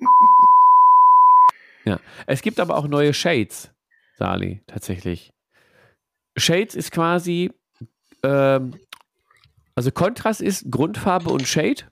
ja, 1.87 1.99
es 2.25 2.41
gibt 2.41 2.59
aber 2.59 2.77
auch 2.77 2.87
neue 2.87 3.13
Shades, 3.13 3.71
Sali, 4.17 4.61
tatsächlich. 4.67 5.31
Shades 6.37 6.75
ist 6.75 6.91
quasi, 6.91 7.51
ähm, 8.23 8.75
also 9.75 9.91
Kontrast 9.91 10.41
ist 10.41 10.69
Grundfarbe 10.71 11.29
und 11.29 11.47
Shade. 11.47 11.83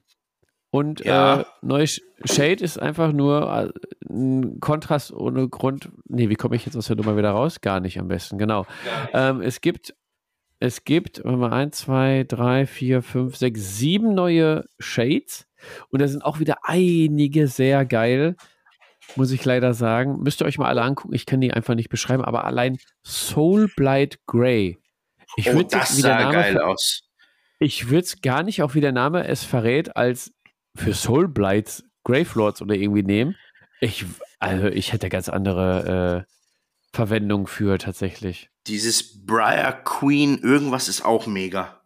Und 0.71 1.05
Ja. 1.05 1.41
äh, 1.41 1.45
neue 1.61 1.85
Sh- 1.85 2.01
Shade 2.25 2.63
ist 2.63 2.77
einfach 2.79 3.13
nur 3.13 3.71
äh, 3.73 4.11
ein 4.11 4.59
Kontrast 4.59 5.13
ohne 5.13 5.47
Grund. 5.47 5.89
Nee, 6.05 6.29
wie 6.29 6.35
komme 6.35 6.55
ich 6.57 6.65
jetzt 6.65 6.75
aus 6.75 6.87
der 6.87 6.97
Nummer 6.97 7.15
wieder 7.15 7.31
raus? 7.31 7.61
Gar 7.61 7.79
nicht 7.79 7.97
am 7.99 8.07
besten, 8.09 8.37
genau. 8.37 8.65
Ähm, 9.13 9.41
es 9.41 9.61
gibt, 9.61 9.95
es 10.59 10.83
gibt, 10.83 11.23
warte 11.23 11.37
mal, 11.37 11.53
1, 11.53 11.77
2, 11.77 12.25
3, 12.27 12.65
4, 12.65 13.01
5, 13.03 13.35
6, 13.37 13.77
7 13.77 14.13
neue 14.13 14.65
Shades. 14.79 15.47
Und 15.89 16.01
da 16.01 16.07
sind 16.07 16.23
auch 16.25 16.39
wieder 16.39 16.57
einige 16.63 17.47
sehr 17.47 17.85
geil, 17.85 18.35
muss 19.15 19.31
ich 19.31 19.43
leider 19.45 19.73
sagen. 19.73 20.21
Müsst 20.23 20.41
ihr 20.41 20.45
euch 20.45 20.57
mal 20.57 20.67
alle 20.67 20.81
angucken. 20.81 21.13
Ich 21.13 21.25
kann 21.25 21.41
die 21.41 21.53
einfach 21.53 21.75
nicht 21.75 21.89
beschreiben, 21.89 22.23
aber 22.25 22.43
allein 22.45 22.77
Soul 23.05 23.69
Blight 23.75 24.19
Grey. 24.27 24.77
Ich 25.37 25.49
Oh, 25.49 25.53
würde 25.53 25.69
das 25.71 25.97
sah 25.97 26.31
geil 26.31 26.59
aus. 26.59 27.03
ich 27.59 27.89
würde 27.89 28.03
es 28.05 28.21
gar 28.21 28.43
nicht, 28.43 28.61
auch 28.63 28.73
wie 28.75 28.81
der 28.81 28.91
Name 28.91 29.27
es 29.27 29.43
verrät, 29.43 29.95
als 29.95 30.31
für 30.75 30.93
Soul 30.93 31.27
Blights 31.27 31.83
Gravelords 32.03 32.61
oder 32.61 32.75
irgendwie 32.75 33.03
nehmen. 33.03 33.35
Ich, 33.81 34.05
also 34.39 34.67
ich 34.67 34.93
hätte 34.93 35.09
ganz 35.09 35.27
andere 35.29 36.25
äh, 36.27 36.95
Verwendung 36.95 37.47
für 37.47 37.77
tatsächlich. 37.77 38.49
Dieses 38.67 39.25
Briar 39.25 39.73
Queen, 39.83 40.37
irgendwas 40.39 40.87
ist 40.87 41.03
auch 41.03 41.27
mega. 41.27 41.81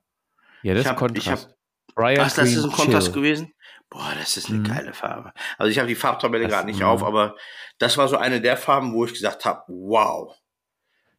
Ja, 0.61 0.73
das 0.73 0.81
Ich 0.81 0.85
ist 0.85 0.91
hab- 0.91 0.97
Kontrast. 0.97 1.55
Brian 1.95 2.19
Ach, 2.21 2.31
das 2.35 2.49
ist 2.49 2.63
ein 2.63 2.71
Kontrast 2.71 3.13
gewesen? 3.13 3.51
Boah, 3.89 4.13
das 4.19 4.37
ist 4.37 4.49
eine 4.49 4.59
Mhm. 4.59 4.63
geile 4.65 4.93
Farbe. 4.93 5.33
Also 5.57 5.71
ich 5.71 5.79
habe 5.79 5.87
die 5.87 5.95
Farbtabelle 5.95 6.47
gerade 6.47 6.67
nicht 6.67 6.83
auf, 6.83 7.03
aber 7.03 7.35
das 7.79 7.97
war 7.97 8.07
so 8.07 8.17
eine 8.17 8.39
der 8.39 8.55
Farben, 8.57 8.93
wo 8.93 9.05
ich 9.05 9.13
gesagt 9.13 9.45
habe, 9.45 9.63
wow. 9.67 10.35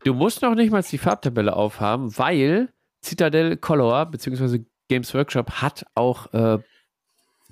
Du 0.04 0.14
musst 0.14 0.40
noch 0.42 0.54
nicht 0.54 0.70
mal 0.70 0.82
die 0.82 0.98
Farbtabelle 0.98 1.54
aufhaben, 1.54 2.16
weil 2.16 2.72
Citadel 3.04 3.56
Color 3.56 4.06
bzw. 4.06 4.60
Games 4.88 5.12
Workshop 5.14 5.50
hat 5.62 5.84
auch 5.94 6.32
äh, 6.32 6.58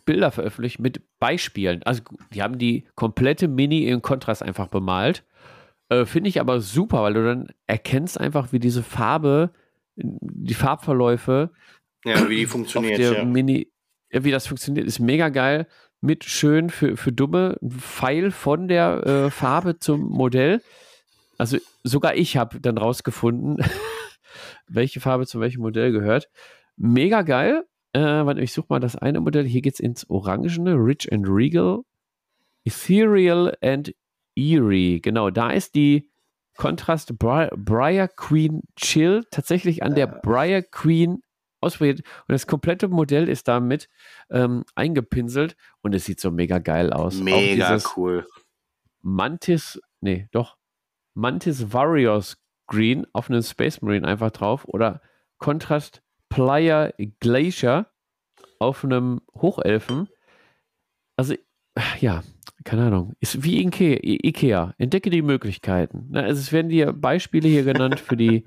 Bilder 0.05 0.31
veröffentlicht 0.31 0.79
mit 0.79 1.03
Beispielen. 1.19 1.83
Also 1.83 2.03
die 2.33 2.43
haben 2.43 2.59
die 2.59 2.87
komplette 2.95 3.49
Mini 3.49 3.87
in 3.87 4.01
Kontrast 4.03 4.43
einfach 4.43 4.69
bemalt. 4.69 5.25
Äh, 5.91 6.05
Finde 6.07 6.29
ich 6.29 6.41
aber 6.41 6.61
super, 6.61 7.03
weil 7.03 7.15
du 7.15 7.25
dann 7.25 7.49
erkennst 7.67 8.19
einfach, 8.21 8.53
wie 8.53 8.59
diese 8.59 8.83
Farbe, 8.83 9.51
die 9.97 10.55
Farbverläufe 10.55 11.51
Ja, 12.05 12.29
wie 12.29 12.37
die 12.37 12.45
auf 12.47 12.53
funktioniert. 12.53 12.99
der 12.99 13.13
Ja. 13.19 13.25
Mini, 13.25 13.71
wie 14.11 14.31
das 14.31 14.47
funktioniert, 14.47 14.87
ist 14.87 14.99
mega 14.99 15.29
geil. 15.29 15.67
Mit 16.01 16.25
schön 16.25 16.71
für, 16.71 16.97
für 16.97 17.13
Dumme 17.13 17.59
Pfeil 17.67 18.31
von 18.31 18.69
der 18.69 19.07
äh, 19.07 19.31
Farbe 19.31 19.79
zum 19.79 20.09
Modell. 20.09 20.63
Also 21.39 21.59
sogar 21.83 22.15
ich 22.15 22.37
habe 22.37 22.61
dann 22.61 22.79
rausgefunden, 22.79 23.57
welche 24.69 25.01
Farbe 25.01 25.27
zu 25.27 25.41
welchem 25.41 25.63
Modell 25.63 25.93
gehört. 25.93 26.29
Mega 26.77 27.23
geil. 27.23 27.65
Äh, 27.97 28.43
ich 28.43 28.53
suche 28.53 28.67
mal 28.71 28.81
das 28.81 28.97
eine 28.97 29.21
Modell. 29.21 29.45
Hier 29.45 29.61
geht 29.61 29.75
es 29.75 29.81
ins 29.81 30.09
Orangene, 30.09 30.75
Rich 30.75 31.13
and 31.13 31.27
Regal, 31.29 31.81
Ethereal 32.65 33.57
and 33.61 33.93
Eerie. 34.37 35.01
Genau, 35.01 35.31
da 35.31 35.51
ist 35.51 35.75
die 35.75 36.11
Kontrast 36.57 37.19
Bri 37.19 37.49
Briar 37.57 38.09
Queen 38.09 38.63
Chill 38.77 39.25
tatsächlich 39.31 39.83
an 39.83 39.95
der 39.95 40.07
Briar 40.07 40.63
Queen 40.63 41.23
ausprobiert. 41.61 42.01
Und 42.01 42.33
das 42.33 42.47
komplette 42.47 42.89
Modell 42.89 43.29
ist 43.29 43.49
damit 43.49 43.89
ähm, 44.31 44.65
eingepinselt 44.75 45.57
und 45.83 45.95
es 45.95 46.05
sieht 46.05 46.21
so 46.21 46.31
mega 46.31 46.59
geil 46.59 46.93
aus. 46.93 47.17
Mega 47.21 47.79
cool. 47.97 48.27
Mantis, 49.01 49.81
nee, 50.01 50.29
doch, 50.33 50.57
Mantis 51.15 51.73
Warriors 51.73 52.39
Green 52.67 53.07
auf 53.13 53.31
einen 53.31 53.43
Space 53.43 53.81
Marine 53.83 54.07
einfach 54.07 54.31
drauf 54.31 54.67
oder 54.67 55.01
Kontrast 55.39 56.03
Playa 56.29 56.93
Glacier 57.21 57.87
auf 58.59 58.85
einem 58.85 59.21
Hochelfen. 59.35 60.09
Also, 61.17 61.35
ja, 62.01 62.23
keine 62.65 62.87
Ahnung. 62.87 63.15
Ist 63.21 63.43
wie 63.43 63.61
Ikea. 63.65 63.99
Ikea. 64.03 64.75
Entdecke 64.79 65.11
die 65.11 65.23
Möglichkeiten. 65.23 66.07
Na, 66.11 66.23
Also 66.23 66.41
es 66.41 66.53
werden 66.53 66.69
dir 66.69 66.93
Beispiele 66.93 67.49
hier 67.49 67.65
genannt 67.65 68.01
für 68.01 68.17
die, 68.17 68.45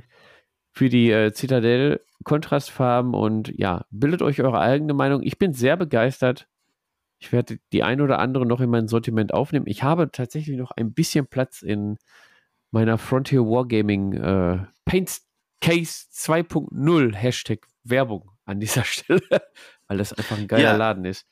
für 0.71 0.89
die 0.89 1.11
äh, 1.11 1.33
Citadel 1.33 2.01
Kontrastfarben 2.23 3.13
und 3.13 3.51
ja, 3.57 3.85
bildet 3.89 4.21
euch 4.21 4.41
eure 4.41 4.59
eigene 4.59 4.93
Meinung. 4.93 5.21
Ich 5.23 5.37
bin 5.37 5.53
sehr 5.53 5.75
begeistert. 5.75 6.47
Ich 7.19 7.31
werde 7.31 7.59
die 7.71 7.83
ein 7.83 8.01
oder 8.01 8.19
andere 8.19 8.45
noch 8.45 8.61
in 8.61 8.69
mein 8.69 8.87
Sortiment 8.87 9.33
aufnehmen. 9.33 9.67
Ich 9.67 9.83
habe 9.83 10.11
tatsächlich 10.11 10.57
noch 10.57 10.71
ein 10.71 10.93
bisschen 10.93 11.27
Platz 11.27 11.61
in 11.61 11.97
meiner 12.71 12.97
Frontier 12.97 13.41
Wargaming 13.41 14.13
äh, 14.13 14.59
Paint 14.85 15.19
Case 15.61 16.05
2.0 16.13 17.13
Hashtag 17.15 17.67
Werbung 17.83 18.31
an 18.45 18.59
dieser 18.59 18.83
Stelle, 18.85 19.21
weil 19.87 19.97
das 19.97 20.13
einfach 20.13 20.37
ein 20.37 20.47
geiler 20.47 20.63
Ja. 20.63 20.75
Laden 20.75 21.05
ist. 21.05 21.25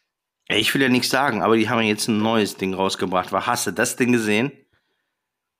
Ich 0.48 0.74
will 0.74 0.82
ja 0.82 0.90
nichts 0.90 1.10
sagen, 1.10 1.44
aber 1.44 1.56
die 1.58 1.70
haben 1.70 1.82
jetzt 1.84 2.08
ein 2.08 2.18
neues 2.18 2.58
Ding 2.58 2.74
rausgebracht. 2.74 3.32
War, 3.32 3.46
hast 3.46 3.68
du 3.68 3.72
das 3.72 3.96
Ding 3.96 4.12
gesehen? 4.12 4.52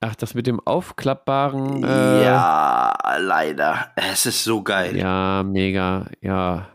Ach, 0.02 0.16
das 0.16 0.34
mit 0.34 0.48
dem 0.48 0.60
aufklappbaren. 0.66 1.84
Äh, 1.84 2.24
ja, 2.24 3.18
leider. 3.20 3.92
Es 3.96 4.26
ist 4.26 4.44
so 4.44 4.64
geil. 4.64 4.96
Ja, 4.96 5.44
mega, 5.44 6.10
ja. 6.22 6.70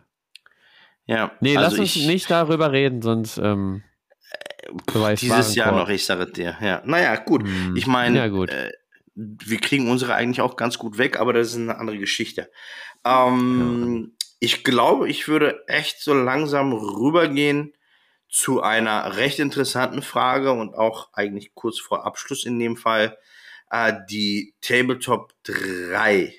Ja, 1.07 1.33
Nee, 1.41 1.57
also 1.57 1.71
lass 1.71 1.79
uns 1.79 1.97
ich- 1.97 2.07
nicht 2.07 2.31
darüber 2.31 2.73
reden, 2.73 3.03
sonst 3.03 3.39
ähm, 3.39 3.83
Beweis 4.87 5.21
Dieses 5.21 5.55
Jahr 5.55 5.73
noch, 5.73 5.89
ich 5.91 6.05
sage 6.07 6.27
dir. 6.27 6.57
Ja. 6.61 6.81
Naja, 6.85 7.17
gut. 7.17 7.43
Hm, 7.43 7.77
Ich 7.77 7.87
meine, 7.87 8.17
ja, 8.19 8.29
gut. 8.29 8.49
äh, 8.51 8.71
wir 9.15 9.59
kriegen 9.59 9.91
unsere 9.91 10.15
eigentlich 10.15 10.41
auch 10.41 10.57
ganz 10.57 10.79
gut 10.79 10.97
weg, 10.99 11.21
aber 11.21 11.33
das 11.35 11.49
ist 11.49 11.57
eine 11.57 11.77
andere 11.79 11.99
Geschichte. 11.99 12.51
Ähm, 13.05 14.13
Ich 14.41 14.65
glaube, 14.65 15.09
ich 15.09 15.29
würde 15.29 15.63
echt 15.69 16.01
so 16.03 16.13
langsam 16.15 16.73
rübergehen 16.73 17.73
zu 18.35 18.63
einer 18.63 19.17
recht 19.17 19.39
interessanten 19.39 20.03
Frage 20.03 20.51
und 20.51 20.75
auch 20.75 21.13
eigentlich 21.13 21.55
kurz 21.55 21.79
vor 21.79 22.05
Abschluss 22.05 22.45
in 22.45 22.59
dem 22.59 22.77
Fall 22.77 23.17
äh, 23.71 23.93
die 24.11 24.57
Tabletop 24.61 25.33
3. 25.45 26.35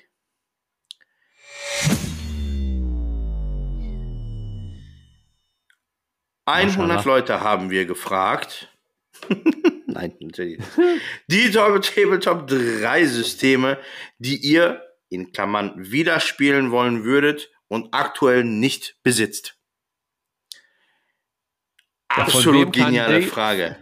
Maschallah. 6.44 6.74
100 6.74 7.04
Leute 7.06 7.40
haben 7.40 7.70
wir 7.70 7.86
gefragt. 7.86 8.68
Nein, 9.86 10.14
natürlich 10.20 10.58
nicht. 10.58 10.70
Die 11.28 11.50
Top- 11.50 11.80
Tabletop 11.80 12.46
3 12.46 13.06
Systeme, 13.06 13.78
die 14.18 14.36
ihr 14.36 14.82
in 15.08 15.32
Klammern 15.32 15.72
wieder 15.90 16.20
spielen 16.20 16.70
wollen 16.70 17.04
würdet 17.04 17.50
und 17.68 17.94
aktuell 17.94 18.44
nicht 18.44 18.98
besitzt. 19.02 19.56
Ja, 22.16 22.22
Absolut 22.24 22.74
kann 22.74 22.86
geniale 22.86 23.20
die- 23.20 23.26
Frage. 23.26 23.76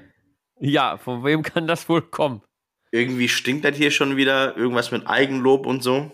Ja, 0.60 0.96
von 0.98 1.24
wem 1.24 1.42
kann 1.42 1.66
das 1.66 1.88
wohl 1.88 2.02
kommen? 2.02 2.42
Irgendwie 2.90 3.28
stinkt 3.28 3.64
das 3.64 3.76
hier 3.76 3.90
schon 3.90 4.16
wieder, 4.16 4.56
irgendwas 4.56 4.90
mit 4.92 5.06
Eigenlob 5.06 5.66
und 5.66 5.82
so. 5.82 6.12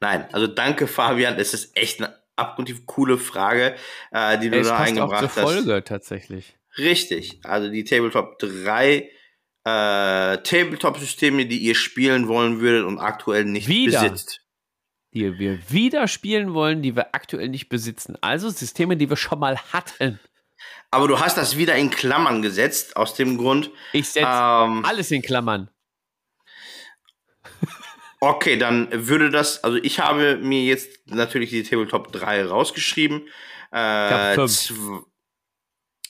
Nein, 0.00 0.26
also 0.32 0.46
danke 0.46 0.86
Fabian, 0.86 1.38
es 1.38 1.54
ist 1.54 1.76
echt 1.76 2.00
eine 2.00 2.14
abgrundtief 2.36 2.86
coole 2.86 3.18
Frage, 3.18 3.74
äh, 4.12 4.38
die 4.38 4.50
du 4.50 4.58
Es 4.58 4.68
da 4.68 4.76
passt 4.76 4.92
auch 4.92 4.96
eingebracht 5.02 5.32
zur 5.32 5.42
hast. 5.44 5.52
Folge 5.52 5.84
tatsächlich. 5.84 6.56
Richtig, 6.78 7.40
also 7.44 7.70
die 7.70 7.84
Tabletop 7.84 8.38
3 8.38 9.10
äh, 9.64 10.38
Tabletop-Systeme, 10.38 11.46
die 11.46 11.58
ihr 11.58 11.74
spielen 11.74 12.28
wollen 12.28 12.60
würdet 12.60 12.84
und 12.86 12.98
aktuell 12.98 13.44
nicht 13.44 13.68
Wieder. 13.68 14.00
besitzt. 14.02 14.40
Die 15.12 15.38
wir 15.38 15.58
wieder 15.70 16.06
spielen 16.06 16.54
wollen, 16.54 16.82
die 16.82 16.94
wir 16.96 17.14
aktuell 17.14 17.48
nicht 17.48 17.68
besitzen. 17.68 18.16
Also 18.20 18.48
Systeme, 18.48 18.96
die 18.96 19.10
wir 19.10 19.16
schon 19.16 19.38
mal 19.40 19.58
hatten. 19.72 20.20
Aber 20.90 21.08
du 21.08 21.20
hast 21.20 21.36
das 21.36 21.56
wieder 21.56 21.76
in 21.76 21.90
Klammern 21.90 22.42
gesetzt, 22.42 22.96
aus 22.96 23.14
dem 23.14 23.38
Grund, 23.38 23.70
Ich 23.92 24.08
setze 24.08 24.26
ähm, 24.26 24.84
alles 24.84 25.10
in 25.10 25.22
Klammern. 25.22 25.70
okay, 28.20 28.56
dann 28.56 28.88
würde 28.90 29.30
das, 29.30 29.62
also 29.62 29.78
ich 29.78 30.00
habe 30.00 30.36
mir 30.36 30.62
jetzt 30.62 31.06
natürlich 31.06 31.50
die 31.50 31.62
Tabletop 31.62 32.12
3 32.12 32.46
rausgeschrieben. 32.46 33.28
Äh, 33.70 34.34
fünf. 34.34 34.50
zw- 34.50 35.04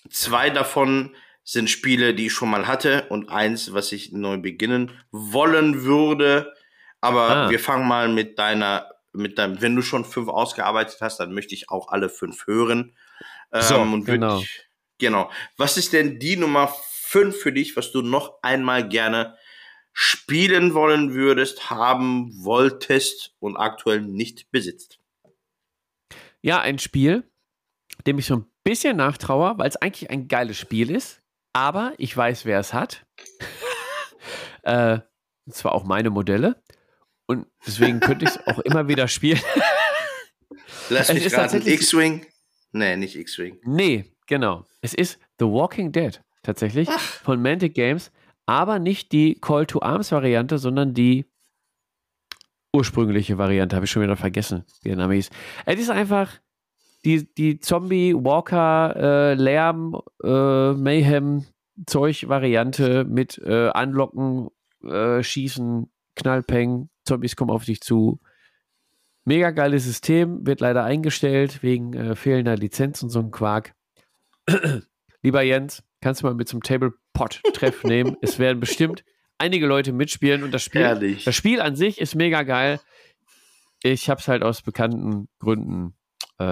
zwei 0.08 0.50
davon 0.50 1.14
sind 1.44 1.68
Spiele, 1.68 2.14
die 2.14 2.26
ich 2.26 2.32
schon 2.32 2.50
mal 2.50 2.66
hatte 2.66 3.06
und 3.08 3.28
eins, 3.28 3.72
was 3.72 3.92
ich 3.92 4.12
neu 4.12 4.38
beginnen 4.38 4.92
wollen 5.10 5.82
würde. 5.84 6.54
Aber 7.00 7.30
ah. 7.30 7.50
wir 7.50 7.58
fangen 7.58 7.88
mal 7.88 8.08
mit 8.08 8.38
deiner, 8.38 8.88
mit 9.12 9.38
deinem, 9.38 9.60
wenn 9.60 9.74
du 9.74 9.82
schon 9.82 10.04
fünf 10.04 10.28
ausgearbeitet 10.28 10.98
hast, 11.00 11.18
dann 11.18 11.32
möchte 11.32 11.54
ich 11.54 11.70
auch 11.70 11.88
alle 11.88 12.08
fünf 12.08 12.46
hören. 12.46 12.94
So, 13.52 13.76
ähm, 13.76 14.04
genau. 14.04 14.40
Ich, 14.40 14.66
genau. 14.98 15.30
Was 15.56 15.76
ist 15.76 15.92
denn 15.92 16.18
die 16.18 16.36
Nummer 16.36 16.72
fünf 16.92 17.36
für 17.36 17.52
dich, 17.52 17.76
was 17.76 17.90
du 17.90 18.02
noch 18.02 18.42
einmal 18.42 18.88
gerne 18.88 19.36
spielen 19.92 20.74
wollen 20.74 21.14
würdest, 21.14 21.70
haben 21.70 22.32
wolltest 22.44 23.34
und 23.40 23.56
aktuell 23.56 24.00
nicht 24.00 24.50
besitzt? 24.50 25.00
Ja, 26.42 26.60
ein 26.60 26.78
Spiel, 26.78 27.28
dem 28.06 28.18
ich 28.18 28.26
so 28.26 28.36
ein 28.36 28.46
bisschen 28.62 28.96
nachtraue, 28.96 29.58
weil 29.58 29.68
es 29.68 29.76
eigentlich 29.76 30.10
ein 30.10 30.28
geiles 30.28 30.56
Spiel 30.56 30.90
ist, 30.90 31.20
aber 31.52 31.92
ich 31.98 32.16
weiß, 32.16 32.44
wer 32.44 32.60
es 32.60 32.72
hat. 32.72 33.04
äh, 34.62 35.00
und 35.46 35.54
zwar 35.54 35.72
auch 35.72 35.84
meine 35.84 36.10
Modelle. 36.10 36.62
Und 37.26 37.46
deswegen 37.66 38.00
könnte 38.00 38.24
ich 38.24 38.30
es 38.30 38.46
auch 38.46 38.60
immer 38.60 38.88
wieder 38.88 39.08
spielen. 39.08 39.40
Lass 40.88 41.12
mich 41.12 41.32
raten, 41.32 41.66
X-Wing? 41.66 42.26
Nee, 42.72 42.96
nicht 42.96 43.16
X-Wing. 43.16 43.58
Nee, 43.64 44.04
genau. 44.26 44.66
Es 44.80 44.94
ist 44.94 45.18
The 45.38 45.46
Walking 45.46 45.92
Dead 45.92 46.22
tatsächlich 46.42 46.88
Ach. 46.90 46.98
von 46.98 47.42
Mantic 47.42 47.74
Games, 47.74 48.12
aber 48.46 48.78
nicht 48.78 49.12
die 49.12 49.34
Call 49.34 49.66
to 49.66 49.80
Arms 49.82 50.12
Variante, 50.12 50.58
sondern 50.58 50.94
die 50.94 51.26
ursprüngliche 52.72 53.38
Variante. 53.38 53.76
Habe 53.76 53.84
ich 53.84 53.90
schon 53.90 54.02
wieder 54.02 54.16
vergessen, 54.16 54.64
wie 54.82 54.90
der 54.90 54.98
Name 54.98 55.14
hieß. 55.14 55.30
Es 55.66 55.80
ist 55.80 55.90
einfach 55.90 56.40
die, 57.04 57.32
die 57.34 57.60
Zombie, 57.60 58.14
Walker, 58.14 58.94
äh, 58.96 59.34
Lärm, 59.34 60.00
äh, 60.22 60.72
mit 63.04 63.38
äh, 63.38 63.68
Anlocken, 63.70 64.48
äh, 64.84 65.22
Schießen, 65.22 65.90
Knallpeng, 66.14 66.88
Zombies 67.04 67.36
kommen 67.36 67.50
auf 67.50 67.64
dich 67.64 67.80
zu. 67.80 68.20
Mega 69.24 69.50
geiles 69.50 69.84
System, 69.84 70.46
wird 70.46 70.60
leider 70.60 70.84
eingestellt 70.84 71.62
wegen 71.62 71.92
äh, 71.94 72.16
fehlender 72.16 72.56
Lizenz 72.56 73.02
und 73.02 73.10
so 73.10 73.20
ein 73.20 73.30
Quark. 73.30 73.74
Lieber 75.22 75.42
Jens, 75.42 75.82
kannst 76.00 76.22
du 76.22 76.26
mal 76.26 76.34
mit 76.34 76.48
zum 76.48 76.62
Tablepot-Treff 76.62 77.84
nehmen. 77.84 78.16
Es 78.22 78.38
werden 78.38 78.60
bestimmt 78.60 79.04
einige 79.38 79.66
Leute 79.66 79.92
mitspielen 79.92 80.42
und 80.42 80.52
das 80.52 80.62
Spiel, 80.62 81.18
das 81.24 81.34
Spiel 81.34 81.60
an 81.60 81.76
sich 81.76 82.00
ist 82.00 82.14
mega 82.14 82.42
geil. 82.42 82.80
Ich 83.82 84.10
habe 84.10 84.20
es 84.20 84.28
halt 84.28 84.42
aus 84.42 84.62
bekannten 84.62 85.28
Gründen 85.38 85.94
äh, 86.38 86.44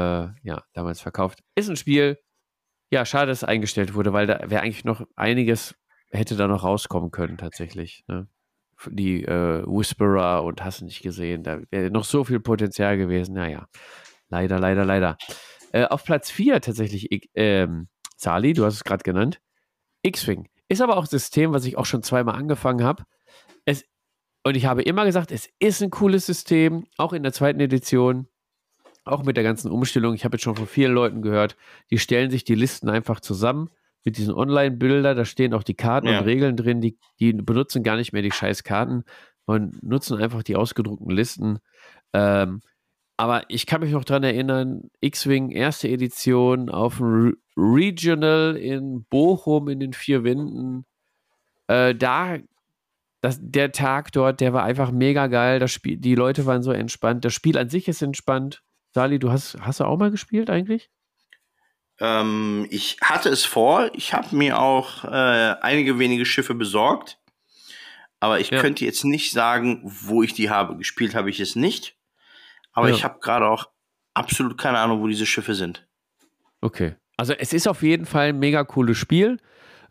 ja, 0.43 0.63
damals 0.73 1.01
verkauft. 1.01 1.43
Ist 1.55 1.69
ein 1.69 1.77
Spiel, 1.77 2.19
ja, 2.91 3.05
schade, 3.05 3.27
dass 3.27 3.39
es 3.39 3.45
eingestellt 3.45 3.95
wurde, 3.95 4.13
weil 4.13 4.27
da 4.27 4.41
wäre 4.49 4.63
eigentlich 4.63 4.85
noch 4.85 5.03
einiges, 5.17 5.75
hätte 6.11 6.37
da 6.37 6.47
noch 6.47 6.65
rauskommen 6.65 7.11
können, 7.11 7.37
tatsächlich. 7.37 8.05
Ne? 8.09 8.29
Die 8.87 9.25
äh, 9.25 9.65
Whisperer 9.67 10.45
und 10.45 10.63
hast 10.65 10.83
nicht 10.83 11.03
gesehen, 11.03 11.43
da 11.43 11.61
wäre 11.71 11.91
noch 11.91 12.05
so 12.05 12.25
viel 12.25 12.41
Potenzial 12.41 12.97
gewesen. 12.97 13.35
Naja, 13.35 13.67
leider, 14.29 14.59
leider, 14.59 14.85
leider. 14.85 15.17
Äh, 15.73 15.87
auf 15.87 16.05
Platz 16.05 16.31
4 16.31 16.61
tatsächlich, 16.61 17.31
ähm, 17.35 17.89
Sali, 18.17 18.53
du 18.53 18.65
hast 18.65 18.75
es 18.75 18.85
gerade 18.85 19.03
genannt, 19.03 19.41
X-Wing. 20.03 20.49
Ist 20.69 20.81
aber 20.81 20.97
auch 20.97 21.05
ein 21.05 21.09
System, 21.09 21.53
was 21.53 21.65
ich 21.65 21.77
auch 21.77 21.87
schon 21.87 22.03
zweimal 22.03 22.37
angefangen 22.37 22.85
habe. 22.85 23.05
und 24.45 24.57
ich 24.57 24.67
habe 24.67 24.83
immer 24.83 25.05
gesagt, 25.05 25.33
es 25.33 25.49
ist 25.59 25.83
ein 25.83 25.91
cooles 25.91 26.25
System, 26.25 26.87
auch 26.97 27.13
in 27.13 27.23
der 27.23 27.33
zweiten 27.33 27.61
Edition 27.61 28.29
auch 29.09 29.25
mit 29.25 29.37
der 29.37 29.45
ganzen 29.45 29.71
Umstellung, 29.71 30.15
ich 30.15 30.25
habe 30.25 30.37
jetzt 30.37 30.45
schon 30.45 30.57
von 30.57 30.67
vielen 30.67 30.93
Leuten 30.93 31.23
gehört, 31.23 31.57
die 31.91 31.99
stellen 31.99 32.31
sich 32.31 32.45
die 32.45 32.55
Listen 32.55 32.89
einfach 32.89 33.21
zusammen 33.21 33.71
mit 34.05 34.17
diesen 34.17 34.35
Online-Bilder, 34.35 35.15
da 35.15 35.25
stehen 35.25 35.55
auch 35.55 35.63
die 35.63 35.75
Karten 35.75 36.09
ja. 36.09 36.19
und 36.19 36.25
Regeln 36.25 36.57
drin, 36.57 36.81
die, 36.81 36.99
die 37.21 37.33
benutzen 37.33 37.83
gar 37.83 37.97
nicht 37.97 38.13
mehr 38.13 38.23
die 38.23 38.33
scheiß 38.33 38.65
Karten 38.65 39.05
und 39.45 39.83
nutzen 39.83 40.19
einfach 40.19 40.43
die 40.43 40.57
ausgedruckten 40.57 41.11
Listen. 41.11 41.59
Ähm, 42.13 42.61
aber 43.17 43.43
ich 43.49 43.67
kann 43.67 43.81
mich 43.81 43.91
noch 43.91 44.05
daran 44.05 44.23
erinnern, 44.23 44.91
X-Wing 45.01 45.51
erste 45.51 45.89
Edition 45.89 46.71
auf 46.71 46.99
dem 46.99 47.37
Regional 47.57 48.57
in 48.57 49.05
Bochum 49.11 49.69
in 49.69 49.81
den 49.81 49.93
vier 49.93 50.23
Winden. 50.23 50.87
Äh, 51.67 51.97
da, 51.97 52.39
das, 53.21 53.41
der 53.43 53.73
Tag 53.73 54.13
dort, 54.13 54.41
der 54.41 54.53
war 54.53 54.63
einfach 54.63 54.93
mega 54.93 55.27
geil. 55.27 55.59
Das 55.59 55.73
Spiel, 55.73 55.97
die 55.97 56.15
Leute 56.15 56.47
waren 56.47 56.63
so 56.63 56.71
entspannt. 56.71 57.25
Das 57.25 57.35
Spiel 57.35 57.59
an 57.59 57.69
sich 57.69 57.89
ist 57.89 58.03
entspannt. 58.03 58.63
Sali, 58.95 59.19
du 59.19 59.33
hast, 59.33 59.59
hast 59.61 59.81
du 59.81 59.85
auch 59.85 59.99
mal 59.99 60.13
gespielt 60.13 60.49
eigentlich? 60.49 60.89
Ähm, 62.01 62.67
ich 62.71 62.97
hatte 63.03 63.29
es 63.29 63.45
vor. 63.45 63.91
Ich 63.95 64.15
habe 64.15 64.35
mir 64.35 64.59
auch 64.59 65.05
äh, 65.05 65.09
einige 65.09 65.99
wenige 65.99 66.25
Schiffe 66.25 66.55
besorgt. 66.55 67.19
Aber 68.21 68.41
ich 68.41 68.51
ja. 68.51 68.61
könnte 68.61 68.85
jetzt 68.85 69.05
nicht 69.05 69.33
sagen, 69.33 69.81
wo 69.85 70.23
ich 70.23 70.35
die 70.35 70.51
habe. 70.51 70.77
Gespielt 70.77 71.15
habe 71.15 71.31
ich 71.31 71.41
es 71.41 71.57
nicht. 71.57 71.97
Aber 72.73 72.89
ja. 72.89 72.95
ich 72.95 73.05
habe 73.05 73.21
gerade 73.21 73.49
auch 73.49 73.69
absolut 74.15 74.59
keine 74.59 74.79
Ahnung, 74.79 75.01
wo 75.01 75.07
diese 75.07 75.27
Schiffe 75.27 75.55
sind. 75.55 75.87
Okay. 76.61 76.97
Also 77.17 77.33
es 77.33 77.53
ist 77.53 77.67
auf 77.69 77.83
jeden 77.83 78.07
Fall 78.07 78.29
ein 78.29 78.39
mega 78.39 78.65
cooles 78.65 78.97
Spiel. 78.97 79.39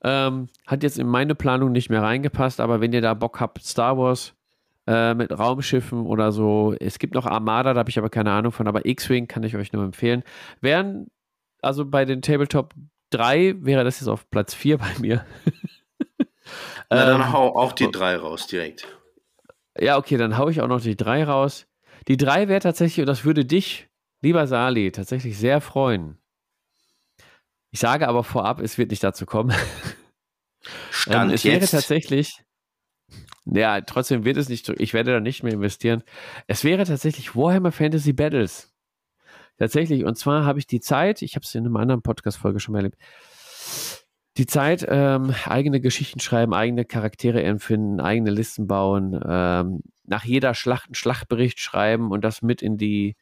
Ähm, 0.03 0.47
hat 0.65 0.83
jetzt 0.83 0.99
in 0.99 1.07
meine 1.07 1.35
Planung 1.35 1.71
nicht 1.71 1.89
mehr 1.89 2.01
reingepasst, 2.01 2.59
aber 2.59 2.81
wenn 2.81 2.93
ihr 2.93 3.01
da 3.01 3.13
Bock 3.13 3.39
habt, 3.39 3.63
Star 3.63 3.97
Wars 3.97 4.33
äh, 4.87 5.13
mit 5.13 5.37
Raumschiffen 5.37 6.05
oder 6.05 6.31
so. 6.31 6.75
Es 6.79 6.99
gibt 6.99 7.13
noch 7.13 7.25
Armada, 7.25 7.73
da 7.73 7.79
habe 7.79 7.89
ich 7.89 7.97
aber 7.97 8.09
keine 8.09 8.31
Ahnung 8.31 8.51
von, 8.51 8.67
aber 8.67 8.85
X-Wing 8.85 9.27
kann 9.27 9.43
ich 9.43 9.55
euch 9.55 9.73
nur 9.73 9.83
empfehlen. 9.83 10.23
Wären, 10.61 11.07
also 11.61 11.85
bei 11.85 12.05
den 12.05 12.21
Tabletop 12.21 12.73
3 13.11 13.55
wäre 13.59 13.83
das 13.83 13.99
jetzt 13.99 14.09
auf 14.09 14.29
Platz 14.29 14.53
4 14.53 14.77
bei 14.77 14.99
mir. 14.99 15.25
Na, 16.89 17.05
dann 17.05 17.21
ähm, 17.21 17.33
hau 17.33 17.55
auch 17.55 17.73
die 17.73 17.91
3 17.91 18.17
raus 18.17 18.47
direkt. 18.47 18.87
Ja, 19.79 19.97
okay, 19.97 20.17
dann 20.17 20.37
hau 20.37 20.49
ich 20.49 20.61
auch 20.61 20.67
noch 20.67 20.81
die 20.81 20.95
3 20.95 21.25
raus. 21.25 21.67
Die 22.07 22.17
3 22.17 22.47
wäre 22.47 22.61
tatsächlich, 22.61 23.01
und 23.01 23.07
das 23.07 23.25
würde 23.25 23.45
dich, 23.45 23.89
lieber 24.21 24.47
Sali, 24.47 24.91
tatsächlich 24.91 25.37
sehr 25.37 25.61
freuen. 25.61 26.17
Ich 27.71 27.79
sage 27.79 28.07
aber 28.07 28.23
vorab, 28.23 28.61
es 28.61 28.77
wird 28.77 28.91
nicht 28.91 29.03
dazu 29.03 29.25
kommen. 29.25 29.55
Stand 30.91 31.29
ähm, 31.29 31.35
es 31.35 31.43
jetzt. 31.43 31.53
wäre 31.53 31.67
tatsächlich 31.67 32.43
ja, 33.53 33.81
trotzdem 33.81 34.25
wird 34.25 34.37
es 34.37 34.49
nicht, 34.49 34.67
ich 34.69 34.93
werde 34.93 35.13
da 35.13 35.19
nicht 35.19 35.43
mehr 35.43 35.53
investieren. 35.53 36.03
Es 36.47 36.63
wäre 36.63 36.83
tatsächlich 36.83 37.35
Warhammer 37.35 37.71
Fantasy 37.71 38.13
Battles. 38.13 38.73
Tatsächlich, 39.57 40.05
und 40.05 40.17
zwar 40.17 40.45
habe 40.45 40.59
ich 40.59 40.67
die 40.67 40.79
Zeit, 40.79 41.21
ich 41.21 41.35
habe 41.35 41.43
es 41.43 41.55
in 41.55 41.65
einer 41.65 41.79
anderen 41.79 42.01
Podcast-Folge 42.01 42.59
schon 42.59 42.73
mal 42.73 42.79
erlebt, 42.79 42.97
die 44.37 44.45
Zeit, 44.45 44.85
ähm, 44.87 45.33
eigene 45.45 45.81
Geschichten 45.81 46.19
schreiben, 46.19 46.53
eigene 46.53 46.85
Charaktere 46.85 47.41
empfinden, 47.41 47.99
eigene 47.99 48.29
Listen 48.29 48.67
bauen, 48.67 49.19
ähm, 49.27 49.81
nach 50.03 50.25
jeder 50.25 50.53
Schlacht 50.53 50.89
einen 50.89 50.95
Schlachtbericht 50.95 51.59
schreiben 51.59 52.11
und 52.11 52.23
das 52.23 52.43
mit 52.43 52.61
in 52.61 52.77
die 52.77 53.15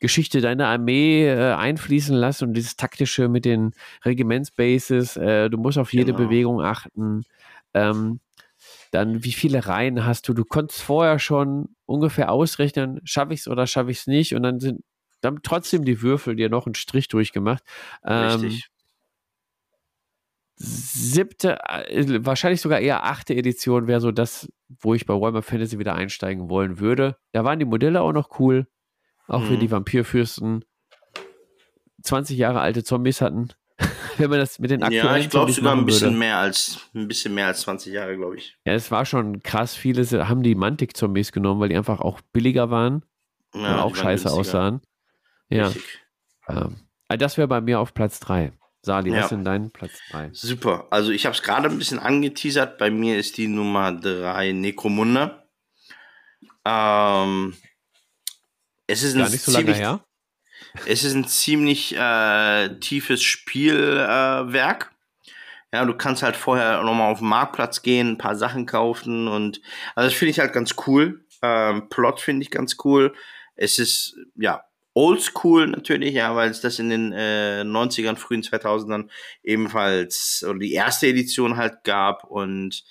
Geschichte 0.00 0.40
deiner 0.40 0.66
Armee 0.66 1.26
äh, 1.26 1.54
einfließen 1.54 2.14
lassen 2.14 2.48
und 2.48 2.54
dieses 2.54 2.76
taktische 2.76 3.28
mit 3.28 3.44
den 3.44 3.72
Regimentsbases, 4.04 5.16
äh, 5.16 5.48
du 5.48 5.56
musst 5.56 5.78
auf 5.78 5.92
jede 5.92 6.12
genau. 6.12 6.18
Bewegung 6.18 6.60
achten. 6.60 7.22
Ähm, 7.72 8.20
dann 8.90 9.24
wie 9.24 9.32
viele 9.32 9.66
Reihen 9.66 10.04
hast 10.04 10.28
du? 10.28 10.34
Du 10.34 10.44
konntest 10.44 10.82
vorher 10.82 11.18
schon 11.18 11.68
ungefähr 11.86 12.30
ausrechnen, 12.30 13.00
schaffe 13.04 13.34
ich 13.34 13.40
es 13.40 13.48
oder 13.48 13.66
schaffe 13.66 13.90
ich 13.90 13.98
es 13.98 14.06
nicht 14.06 14.34
und 14.34 14.42
dann 14.42 14.60
sind 14.60 14.82
dann 15.26 15.40
trotzdem 15.42 15.84
die 15.84 16.02
Würfel 16.02 16.36
dir 16.36 16.48
noch 16.48 16.66
einen 16.66 16.74
Strich 16.74 17.08
durchgemacht. 17.08 17.62
Richtig. 18.04 18.54
Ähm, 18.54 18.60
siebte, 20.56 21.58
äh, 21.68 22.24
wahrscheinlich 22.24 22.60
sogar 22.60 22.80
eher 22.80 23.04
achte 23.04 23.34
Edition 23.34 23.86
wäre 23.86 24.00
so 24.00 24.10
das, 24.10 24.48
wo 24.80 24.94
ich 24.94 25.06
bei 25.06 25.14
Warhammer 25.14 25.42
Fantasy 25.42 25.78
wieder 25.78 25.94
einsteigen 25.94 26.48
wollen 26.48 26.80
würde. 26.80 27.16
Da 27.32 27.44
waren 27.44 27.58
die 27.58 27.66
Modelle 27.66 28.00
auch 28.00 28.12
noch 28.12 28.40
cool, 28.40 28.66
auch 29.26 29.42
mhm. 29.42 29.50
wenn 29.50 29.60
die 29.60 29.70
Vampirfürsten 29.70 30.64
20 32.02 32.38
Jahre 32.38 32.60
alte 32.60 32.84
Zombies 32.84 33.20
hatten. 33.20 33.48
wenn 34.16 34.30
man 34.30 34.38
das 34.38 34.58
mit 34.58 34.70
den 34.70 34.82
aktuellen 34.82 35.06
Ja, 35.06 35.16
ich 35.18 35.28
glaube 35.28 35.52
sogar 35.52 35.76
ein 35.76 35.84
bisschen 35.84 36.08
würde. 36.08 36.18
mehr 36.18 36.38
als 36.38 36.80
ein 36.94 37.08
bisschen 37.08 37.34
mehr 37.34 37.48
als 37.48 37.60
20 37.60 37.92
Jahre, 37.92 38.16
glaube 38.16 38.36
ich. 38.36 38.56
Ja, 38.64 38.72
es 38.72 38.90
war 38.90 39.04
schon 39.04 39.42
krass. 39.42 39.74
Viele 39.74 40.28
haben 40.28 40.42
die 40.42 40.54
Mantic-Zombies 40.54 41.32
genommen, 41.32 41.60
weil 41.60 41.68
die 41.68 41.76
einfach 41.76 42.00
auch 42.00 42.22
billiger 42.32 42.70
waren 42.70 43.04
ja, 43.54 43.60
und 43.60 43.80
auch 43.80 43.96
scheiße 43.96 44.24
günstiger. 44.24 44.34
aussahen. 44.34 44.80
Ja. 45.48 45.72
Ähm, 46.48 46.76
also 47.08 47.18
das 47.18 47.36
wäre 47.36 47.48
bei 47.48 47.60
mir 47.60 47.80
auf 47.80 47.94
Platz 47.94 48.20
3. 48.20 48.52
Sali, 48.82 49.10
ja. 49.10 49.16
was 49.16 49.24
ist 49.24 49.30
denn 49.32 49.44
dein 49.44 49.70
Platz 49.70 49.92
3? 50.10 50.30
Super. 50.32 50.86
Also 50.90 51.10
ich 51.10 51.26
habe 51.26 51.34
es 51.34 51.42
gerade 51.42 51.68
ein 51.68 51.78
bisschen 51.78 51.98
angeteasert. 51.98 52.78
Bei 52.78 52.90
mir 52.90 53.18
ist 53.18 53.36
die 53.36 53.48
Nummer 53.48 53.92
3 53.92 54.52
Necromunda. 54.52 55.44
Ähm, 56.64 57.56
es 58.86 59.02
ist 59.02 59.16
Gar 59.16 59.28
nicht 59.28 59.42
so 59.42 59.52
lange 59.52 59.74
her. 59.74 60.04
Es 60.86 61.04
ist 61.04 61.14
ein 61.14 61.26
ziemlich 61.26 61.96
äh, 61.96 62.78
tiefes 62.80 63.22
Spielwerk. 63.22 64.92
Äh, 64.92 65.76
ja, 65.76 65.84
du 65.84 65.94
kannst 65.94 66.22
halt 66.22 66.36
vorher 66.36 66.82
nochmal 66.82 67.12
auf 67.12 67.18
den 67.18 67.28
Marktplatz 67.28 67.82
gehen, 67.82 68.12
ein 68.12 68.18
paar 68.18 68.36
Sachen 68.36 68.66
kaufen 68.66 69.28
und 69.28 69.60
also 69.94 70.08
das 70.08 70.16
finde 70.16 70.30
ich 70.30 70.38
halt 70.38 70.52
ganz 70.52 70.74
cool. 70.86 71.24
Ähm, 71.42 71.88
Plot 71.88 72.20
finde 72.20 72.42
ich 72.42 72.50
ganz 72.50 72.76
cool. 72.84 73.14
Es 73.56 73.78
ist 73.78 74.16
ja 74.36 74.64
oldschool 74.96 75.66
natürlich, 75.66 76.14
ja, 76.14 76.34
weil 76.34 76.50
es 76.50 76.62
das 76.62 76.78
in 76.78 76.88
den 76.88 77.12
äh, 77.12 77.62
90ern, 77.64 78.16
frühen 78.16 78.42
2000ern 78.42 79.10
ebenfalls 79.42 80.44
oder 80.48 80.58
die 80.58 80.72
erste 80.72 81.06
Edition 81.06 81.58
halt 81.58 81.84
gab 81.84 82.24
und 82.24 82.82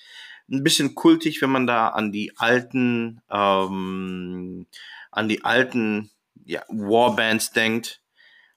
ein 0.48 0.62
bisschen 0.62 0.94
kultig, 0.94 1.42
wenn 1.42 1.50
man 1.50 1.66
da 1.66 1.88
an 1.88 2.12
die 2.12 2.32
alten, 2.36 3.22
ähm, 3.28 4.66
an 5.10 5.28
die 5.28 5.44
alten 5.44 6.10
ja, 6.44 6.62
Warbands 6.68 7.50
denkt. 7.50 8.00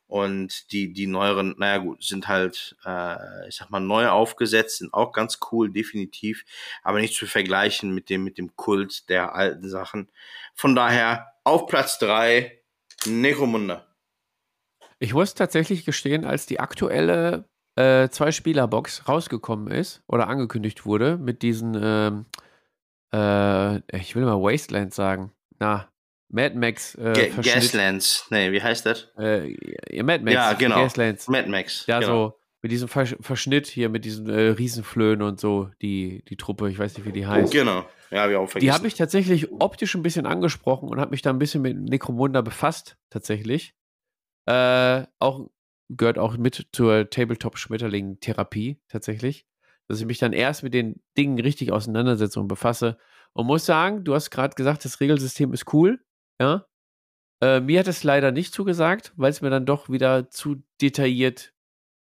Und 0.06 0.72
die, 0.72 0.92
die 0.92 1.06
neueren, 1.06 1.54
naja 1.60 1.78
gut, 1.78 2.04
sind 2.04 2.28
halt, 2.28 2.76
äh, 2.84 3.48
ich 3.48 3.56
sag 3.56 3.70
mal, 3.70 3.80
neu 3.80 4.10
aufgesetzt, 4.10 4.80
sind 4.80 4.92
auch 4.92 5.12
ganz 5.12 5.38
cool, 5.52 5.72
definitiv, 5.72 6.46
aber 6.82 7.00
nicht 7.00 7.14
zu 7.14 7.28
vergleichen 7.28 7.94
mit 7.94 8.10
dem, 8.10 8.24
mit 8.24 8.40
dem 8.40 8.56
Kult 8.56 9.08
der 9.10 9.36
alten 9.36 9.70
Sachen. 9.70 10.10
Von 10.56 10.76
daher 10.76 11.34
auf 11.44 11.68
Platz 11.68 12.00
drei 12.00 12.59
Necromunda. 13.06 13.86
Ich 15.00 15.14
muss 15.14 15.34
tatsächlich 15.34 15.86
gestehen, 15.86 16.26
als 16.26 16.46
die 16.46 16.60
aktuelle 16.60 17.46
äh, 17.76 18.10
Zwei-Spieler-Box 18.10 19.08
rausgekommen 19.08 19.72
ist 19.72 20.04
oder 20.08 20.28
angekündigt 20.28 20.86
wurde 20.86 21.18
mit 21.18 21.42
diesen, 21.42 21.80
ähm, 21.82 22.26
äh, 23.14 23.98
ich 23.98 24.16
will 24.16 24.26
mal 24.26 24.42
Wasteland 24.42 24.94
sagen. 24.94 25.32
Na, 25.60 25.90
Mad 26.32 26.56
Max. 26.56 26.96
Äh, 26.96 27.32
Gaslands. 27.42 28.28
Nee, 28.30 28.52
wie 28.52 28.62
heißt 28.62 28.86
das? 28.86 29.08
Äh, 29.18 29.56
Mad 30.04 30.24
Max. 30.24 30.34
Ja, 30.34 30.54
genau. 30.54 30.76
Gaslands. 30.84 31.28
Mad 31.28 31.50
Max. 31.50 31.86
Ja, 31.88 32.00
genau. 32.00 32.30
so 32.30 32.39
mit 32.62 32.72
diesem 32.72 32.88
Versch 32.88 33.16
Verschnitt 33.22 33.68
hier, 33.68 33.90
mit 33.90 34.06
diesen 34.06 34.30
äh, 34.30 34.50
Riesenflöhen 34.50 35.22
und 35.22 35.40
so, 35.40 35.70
die, 35.82 36.24
die 36.28 36.36
Truppe, 36.36 36.70
ich 36.70 36.78
weiß 36.78 36.98
nicht, 36.98 37.06
wie 37.06 37.12
die 37.12 37.26
heißt. 37.26 37.54
Genau. 37.54 37.86
Ja, 38.12 38.30
wir 38.30 38.40
auch 38.40 38.50
vergessen. 38.50 38.66
Die 38.66 38.72
habe 38.72 38.88
ich 38.88 38.96
tatsächlich 38.96 39.52
optisch 39.52 39.96
ein 39.96 40.04
bisschen 40.04 40.26
angesprochen 40.26 40.90
und 40.90 41.00
habe 41.00 41.12
mich 41.12 41.22
da 41.22 41.30
ein 41.30 41.40
bisschen 41.40 41.62
mit 41.62 41.78
Necromunda 41.78 42.42
befasst, 42.42 42.98
tatsächlich. 43.10 43.76
Äh, 44.46 45.06
auch 45.20 45.48
gehört 45.90 46.18
auch 46.18 46.38
mit 46.38 46.68
zur 46.72 47.10
Tabletop-Schmetterling-Therapie, 47.10 48.82
tatsächlich. 48.88 49.46
Dass 49.88 50.00
ich 50.00 50.06
mich 50.06 50.20
dann 50.20 50.34
erst 50.34 50.64
mit 50.64 50.74
den 50.74 51.02
Dingen 51.18 51.40
richtig 51.40 51.72
auseinandersetze 51.72 52.40
und 52.40 52.48
befasse. 52.48 52.98
Und 53.34 53.48
muss 53.48 53.66
sagen, 53.66 54.04
du 54.04 54.14
hast 54.16 54.32
gerade 54.32 54.56
gesagt, 54.56 54.86
das 54.86 55.00
Regelsystem 55.00 55.54
ist 55.54 55.74
cool. 55.74 56.00
Ja. 56.40 56.66
Äh, 57.42 57.62
mir 57.62 57.80
hat 57.80 57.88
es 57.88 58.04
leider 58.04 58.32
nicht 58.32 58.54
zugesagt, 58.54 59.14
weil 59.16 59.32
es 59.32 59.42
mir 59.42 59.50
dann 59.50 59.66
doch 59.66 59.90
wieder 59.90 60.30
zu 60.30 60.62
detailliert 60.82 61.54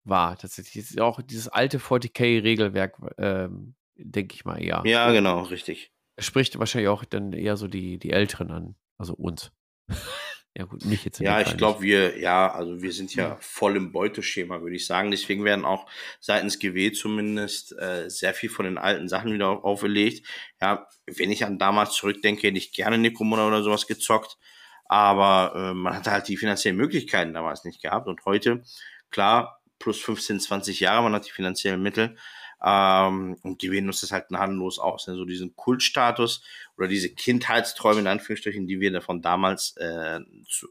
war. 0.04 0.36
Tatsächlich 0.36 1.00
auch 1.00 1.20
dieses 1.22 1.48
alte 1.48 1.78
40k-Regelwerk, 1.78 2.96
ähm, 3.18 3.74
denke 3.96 4.34
ich 4.34 4.44
mal 4.44 4.62
eher. 4.62 4.82
Ja, 4.84 5.12
genau, 5.12 5.42
richtig. 5.42 5.92
Spricht 6.18 6.58
wahrscheinlich 6.58 6.88
auch 6.88 7.04
dann 7.04 7.32
eher 7.32 7.56
so 7.56 7.68
die, 7.68 7.98
die 7.98 8.10
Älteren 8.10 8.50
an, 8.50 8.74
also 8.98 9.14
uns. 9.14 9.50
ja, 10.56 10.64
gut, 10.64 10.84
mich 10.84 11.04
jetzt. 11.04 11.18
Ja, 11.18 11.40
ich 11.40 11.56
glaube, 11.56 11.82
wir, 11.82 12.18
ja, 12.18 12.52
also 12.52 12.80
wir 12.80 12.92
sind 12.92 13.14
ja, 13.14 13.30
ja, 13.30 13.36
voll 13.40 13.76
im 13.76 13.90
Beuteschema, 13.90 14.60
würde 14.62 14.76
ich 14.76 14.86
sagen. 14.86 15.10
Deswegen 15.10 15.44
werden 15.44 15.64
auch 15.64 15.86
seitens 16.20 16.58
GW 16.58 16.92
zumindest 16.92 17.76
äh, 17.78 18.08
sehr 18.08 18.34
viel 18.34 18.50
von 18.50 18.64
den 18.64 18.78
alten 18.78 19.08
Sachen 19.08 19.32
wieder 19.32 19.64
auferlegt. 19.64 20.26
Ja, 20.60 20.86
wenn 21.06 21.32
ich 21.32 21.44
an 21.44 21.58
damals 21.58 21.94
zurückdenke, 21.94 22.46
hätte 22.46 22.58
ich 22.58 22.72
gerne 22.72 22.98
Necromunda 22.98 23.46
oder 23.46 23.62
sowas 23.62 23.86
gezockt. 23.86 24.38
Aber 24.86 25.54
äh, 25.56 25.74
man 25.74 25.94
hatte 25.94 26.12
halt 26.12 26.28
die 26.28 26.36
finanziellen 26.36 26.76
Möglichkeiten 26.76 27.34
damals 27.34 27.64
nicht 27.64 27.82
gehabt. 27.82 28.06
Und 28.06 28.24
heute, 28.24 28.62
klar, 29.10 29.60
plus 29.84 30.00
15, 30.00 30.40
20 30.40 30.80
Jahre, 30.80 31.02
man 31.02 31.14
hat 31.14 31.26
die 31.26 31.30
finanziellen 31.30 31.82
Mittel. 31.82 32.16
Ähm, 32.64 33.36
und 33.42 33.60
die 33.60 33.70
wählen 33.70 33.86
uns 33.86 34.00
das 34.00 34.12
halt 34.12 34.28
gnadenlos 34.28 34.78
aus. 34.78 35.06
Ne? 35.06 35.14
So 35.14 35.26
diesen 35.26 35.54
Kultstatus 35.54 36.42
oder 36.78 36.88
diese 36.88 37.14
Kindheitsträume 37.14 38.00
in 38.00 38.06
Anführungsstrichen, 38.06 38.66
die 38.66 38.80
wir 38.80 38.90
davon 38.90 39.20
damals 39.20 39.76
äh, 39.76 40.20
zu, 40.48 40.68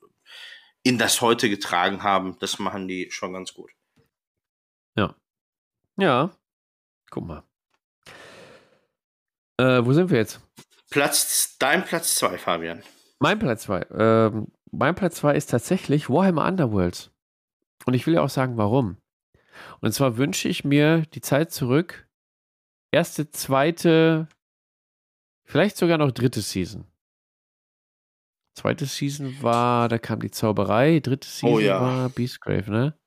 in 0.81 0.97
das 0.97 1.21
heute 1.21 1.47
getragen 1.49 2.01
haben, 2.01 2.37
das 2.39 2.57
machen 2.57 2.87
die 2.87 3.11
schon 3.11 3.33
ganz 3.33 3.53
gut. 3.53 3.71
Ja. 4.95 5.15
Ja. 5.97 6.35
Guck 7.11 7.25
mal. 7.25 7.43
Äh, 9.59 9.85
wo 9.85 9.93
sind 9.93 10.09
wir 10.09 10.17
jetzt? 10.17 10.41
Platz, 10.89 11.55
dein 11.59 11.85
Platz 11.85 12.15
2, 12.15 12.39
Fabian. 12.39 12.81
Mein 13.19 13.37
Platz 13.37 13.63
2. 13.63 13.85
Ähm, 13.91 14.47
mein 14.71 14.95
Platz 14.95 15.17
2 15.17 15.35
ist 15.35 15.51
tatsächlich 15.51 16.09
Warhammer 16.09 16.47
Underworlds. 16.47 17.11
Und 17.85 17.93
ich 17.93 18.07
will 18.07 18.15
ja 18.15 18.21
auch 18.21 18.29
sagen, 18.29 18.57
warum. 18.57 18.97
Und 19.81 19.93
zwar 19.93 20.17
wünsche 20.17 20.47
ich 20.47 20.63
mir 20.63 21.03
die 21.13 21.21
Zeit 21.21 21.51
zurück, 21.51 22.07
erste, 22.91 23.29
zweite, 23.31 24.27
vielleicht 25.43 25.77
sogar 25.77 25.97
noch 25.97 26.11
dritte 26.11 26.41
Season. 26.41 26.85
Zweite 28.55 28.85
Season 28.85 29.41
war, 29.41 29.89
da 29.89 29.97
kam 29.97 30.19
die 30.19 30.31
Zauberei, 30.31 30.99
dritte 30.99 31.27
oh 31.27 31.31
Season 31.31 31.53
oh, 31.55 31.59
ja. 31.59 31.81
war 31.81 32.09
Beastgrave, 32.09 32.69
ne? 32.69 32.97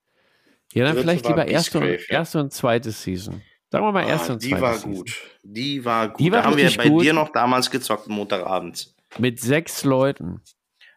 Ja, 0.73 0.85
dann 0.85 0.94
dritte 0.94 1.02
vielleicht 1.02 1.28
lieber 1.28 1.47
erste 1.47 1.78
und, 1.78 1.86
ja. 1.86 1.98
erste 2.09 2.40
und 2.40 2.52
zweite 2.52 2.90
Season. 2.90 3.43
Sagen 3.70 3.85
wir 3.85 3.93
mal 3.93 4.05
ah, 4.05 4.09
erste 4.09 4.32
und 4.32 4.40
zweite 4.40 4.56
Die 4.56 4.60
war 4.60 4.74
Season. 4.74 4.94
gut. 4.94 5.12
Die 5.43 5.85
war 5.85 6.09
gut. 6.09 6.20
Die 6.20 6.32
war 6.32 6.43
da 6.43 6.48
haben 6.48 6.56
wir 6.56 6.77
bei 6.77 6.89
gut. 6.89 7.05
dir 7.05 7.12
noch 7.12 7.31
damals 7.31 7.70
gezockt, 7.70 8.09
Montagabends. 8.09 8.94
Mit 9.18 9.40
sechs 9.40 9.85
Leuten 9.85 10.43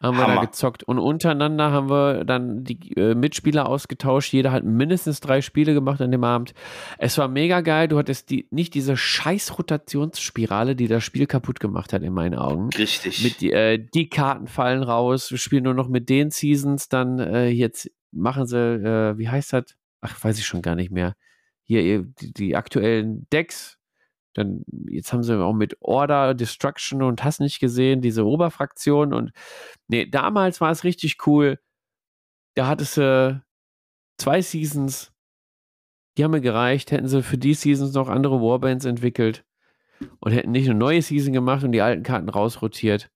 haben 0.02 0.18
wir 0.18 0.28
da 0.28 0.42
gezockt. 0.42 0.84
Und 0.84 0.98
untereinander 0.98 1.72
haben 1.72 1.90
wir 1.90 2.24
dann 2.24 2.64
die 2.64 2.94
äh, 2.96 3.16
Mitspieler 3.16 3.68
ausgetauscht. 3.68 4.32
Jeder 4.32 4.52
hat 4.52 4.64
mindestens 4.64 5.20
drei 5.20 5.42
Spiele 5.42 5.74
gemacht 5.74 6.00
an 6.02 6.12
dem 6.12 6.24
Abend. 6.24 6.54
Es 6.98 7.18
war 7.18 7.28
mega 7.28 7.62
geil. 7.62 7.88
Du 7.88 7.98
hattest 7.98 8.30
die, 8.30 8.48
nicht 8.52 8.74
diese 8.74 8.96
scheiß 8.96 9.58
Rotationsspirale, 9.58 10.76
die 10.76 10.88
das 10.88 11.04
Spiel 11.04 11.28
kaputt 11.28 11.60
gemacht 11.60 11.92
hat, 11.92 12.02
in 12.02 12.14
meinen 12.14 12.36
Augen. 12.36 12.70
Richtig. 12.78 13.24
Mit, 13.24 13.44
äh, 13.44 13.78
die 13.78 14.10
Karten 14.10 14.48
fallen 14.48 14.84
raus. 14.84 15.32
Wir 15.32 15.38
spielen 15.38 15.64
nur 15.64 15.74
noch 15.74 15.90
mit 15.90 16.10
den 16.10 16.32
Seasons. 16.32 16.88
Dann 16.88 17.20
äh, 17.20 17.50
jetzt 17.50 17.92
machen 18.12 18.46
sie, 18.46 18.58
äh, 18.58 19.18
wie 19.18 19.30
heißt 19.30 19.54
das? 19.54 19.76
Ach, 20.02 20.24
weiß 20.24 20.40
ich 20.40 20.46
schon 20.46 20.62
gar 20.62 20.76
nicht 20.76 20.92
mehr. 20.92 21.16
Hier, 21.64 22.04
die, 22.04 22.34
die 22.34 22.56
aktuellen 22.56 23.28
Decks 23.32 23.79
dann, 24.34 24.64
jetzt 24.88 25.12
haben 25.12 25.24
sie 25.24 25.40
auch 25.40 25.54
mit 25.54 25.78
Order, 25.82 26.34
Destruction 26.34 27.02
und 27.02 27.24
hast 27.24 27.40
nicht 27.40 27.60
gesehen, 27.60 28.02
diese 28.02 28.26
Oberfraktion. 28.26 29.14
Und 29.14 29.32
nee, 29.88 30.06
damals 30.06 30.62
war 30.62 30.72
es 30.72 30.84
richtig 30.84 31.26
cool. 31.26 31.60
Da 32.56 32.68
hattest 32.68 32.98
du 32.98 33.44
zwei 34.18 34.42
Seasons, 34.42 35.12
die 36.18 36.24
haben 36.24 36.32
mir 36.32 36.42
gereicht. 36.42 36.92
Hätten 36.92 37.08
sie 37.08 37.24
für 37.24 37.38
die 37.38 37.54
Seasons 37.54 37.94
noch 37.94 38.10
andere 38.10 38.42
Warbands 38.42 38.86
entwickelt 38.86 39.46
und 40.20 40.32
hätten 40.32 40.52
nicht 40.52 40.70
eine 40.70 40.78
neue 40.78 41.02
Season 41.02 41.34
gemacht 41.34 41.64
und 41.64 41.72
die 41.72 41.82
alten 41.82 42.04
Karten 42.04 42.30
rausrotiert. 42.30 43.10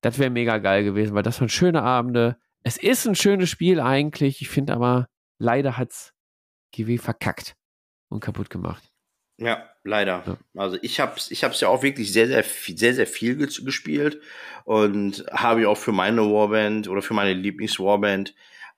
Das 0.00 0.18
wäre 0.18 0.30
mega 0.30 0.58
geil 0.58 0.84
gewesen, 0.84 1.14
weil 1.14 1.22
das 1.22 1.40
waren 1.40 1.48
schöne 1.48 1.82
Abende. 1.82 2.36
Es 2.62 2.76
ist 2.76 3.06
ein 3.06 3.14
schönes 3.14 3.50
Spiel 3.50 3.80
eigentlich. 3.80 4.40
Ich 4.40 4.48
finde 4.48 4.74
aber, 4.74 5.08
leider 5.38 5.76
hat 5.76 5.90
es 5.90 6.14
GW 6.72 6.98
verkackt 6.98 7.56
und 8.08 8.20
kaputt 8.20 8.50
gemacht. 8.50 8.92
Ja, 9.38 9.73
leider. 9.84 10.22
Ja. 10.26 10.36
Also 10.60 10.78
ich 10.82 10.98
habe 10.98 11.14
es 11.16 11.30
ich 11.30 11.44
hab's 11.44 11.60
ja 11.60 11.68
auch 11.68 11.82
wirklich 11.82 12.12
sehr, 12.12 12.26
sehr, 12.26 12.42
viel, 12.42 12.76
sehr, 12.76 12.94
sehr 12.94 13.06
viel 13.06 13.36
gespielt 13.36 14.20
und 14.64 15.24
habe 15.30 15.62
ja 15.62 15.68
auch 15.68 15.78
für 15.78 15.92
meine 15.92 16.22
Warband 16.22 16.88
oder 16.88 17.02
für 17.02 17.14
meine 17.14 17.34
Lieblings-Warband 17.34 18.34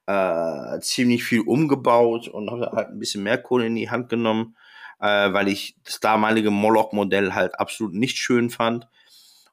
äh, 0.06 0.80
ziemlich 0.80 1.24
viel 1.24 1.40
umgebaut 1.40 2.28
und 2.28 2.50
habe 2.50 2.70
halt 2.72 2.88
ein 2.88 2.98
bisschen 2.98 3.22
mehr 3.22 3.38
Kohle 3.38 3.66
in 3.66 3.76
die 3.76 3.90
Hand 3.90 4.08
genommen, 4.08 4.56
äh, 5.00 5.32
weil 5.32 5.48
ich 5.48 5.76
das 5.84 6.00
damalige 6.00 6.50
Moloch-Modell 6.50 7.34
halt 7.34 7.58
absolut 7.58 7.94
nicht 7.94 8.18
schön 8.18 8.50
fand. 8.50 8.88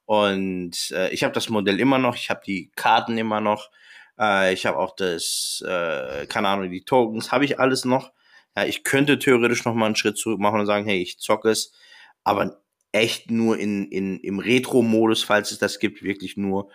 Und 0.06 0.90
äh, 0.90 1.08
ich 1.10 1.24
habe 1.24 1.32
das 1.32 1.48
Modell 1.48 1.80
immer 1.80 1.98
noch, 1.98 2.16
ich 2.16 2.30
habe 2.30 2.42
die 2.44 2.70
Karten 2.76 3.16
immer 3.16 3.40
noch, 3.40 3.70
äh, 4.18 4.52
ich 4.52 4.66
habe 4.66 4.78
auch 4.78 4.94
das, 4.94 5.64
äh, 5.66 6.26
keine 6.26 6.48
Ahnung, 6.48 6.70
die 6.70 6.84
Tokens, 6.84 7.32
habe 7.32 7.44
ich 7.44 7.58
alles 7.58 7.84
noch. 7.84 8.12
Ja, 8.56 8.64
ich 8.64 8.84
könnte 8.84 9.18
theoretisch 9.18 9.64
noch 9.64 9.74
mal 9.74 9.86
einen 9.86 9.96
Schritt 9.96 10.16
zurück 10.16 10.40
machen 10.40 10.60
und 10.60 10.66
sagen, 10.66 10.86
hey, 10.86 11.00
ich 11.00 11.18
zocke 11.18 11.50
es, 11.50 11.72
aber 12.22 12.62
echt 12.92 13.30
nur 13.30 13.58
in, 13.58 13.90
in, 13.90 14.20
im 14.20 14.38
Retro-Modus, 14.38 15.24
falls 15.24 15.50
es 15.50 15.58
das 15.58 15.78
gibt, 15.78 16.02
wirklich 16.02 16.36
nur 16.36 16.70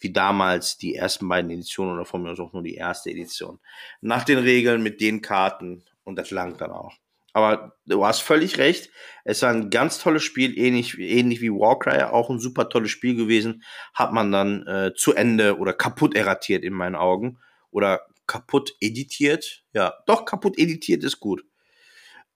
wie 0.00 0.12
damals 0.12 0.78
die 0.78 0.94
ersten 0.94 1.28
beiden 1.28 1.50
Editionen 1.50 1.94
oder 1.94 2.04
von 2.04 2.22
mir 2.22 2.30
aus 2.30 2.40
auch 2.40 2.52
nur 2.52 2.62
die 2.62 2.76
erste 2.76 3.10
Edition. 3.10 3.58
Nach 4.00 4.24
den 4.24 4.38
Regeln 4.38 4.82
mit 4.82 5.00
den 5.00 5.20
Karten 5.22 5.84
und 6.04 6.16
das 6.16 6.30
langt 6.30 6.60
dann 6.60 6.70
auch. 6.70 6.94
Aber 7.34 7.76
du 7.84 8.04
hast 8.04 8.20
völlig 8.20 8.58
recht. 8.58 8.90
Es 9.24 9.42
war 9.42 9.50
ein 9.50 9.70
ganz 9.70 9.98
tolles 9.98 10.22
Spiel, 10.22 10.58
ähnlich, 10.58 10.98
ähnlich 10.98 11.40
wie 11.40 11.50
Warcry, 11.50 12.02
auch 12.02 12.30
ein 12.30 12.40
super 12.40 12.68
tolles 12.68 12.90
Spiel 12.90 13.14
gewesen. 13.14 13.62
Hat 13.94 14.12
man 14.12 14.32
dann 14.32 14.66
äh, 14.66 14.92
zu 14.96 15.14
Ende 15.14 15.58
oder 15.58 15.72
kaputt 15.72 16.16
erratiert 16.16 16.64
in 16.64 16.72
meinen 16.72 16.96
Augen. 16.96 17.38
Oder 17.70 18.00
kaputt 18.28 18.76
editiert. 18.80 19.64
Ja, 19.72 19.94
doch, 20.06 20.24
kaputt 20.24 20.56
editiert 20.56 21.02
ist 21.02 21.18
gut. 21.18 21.44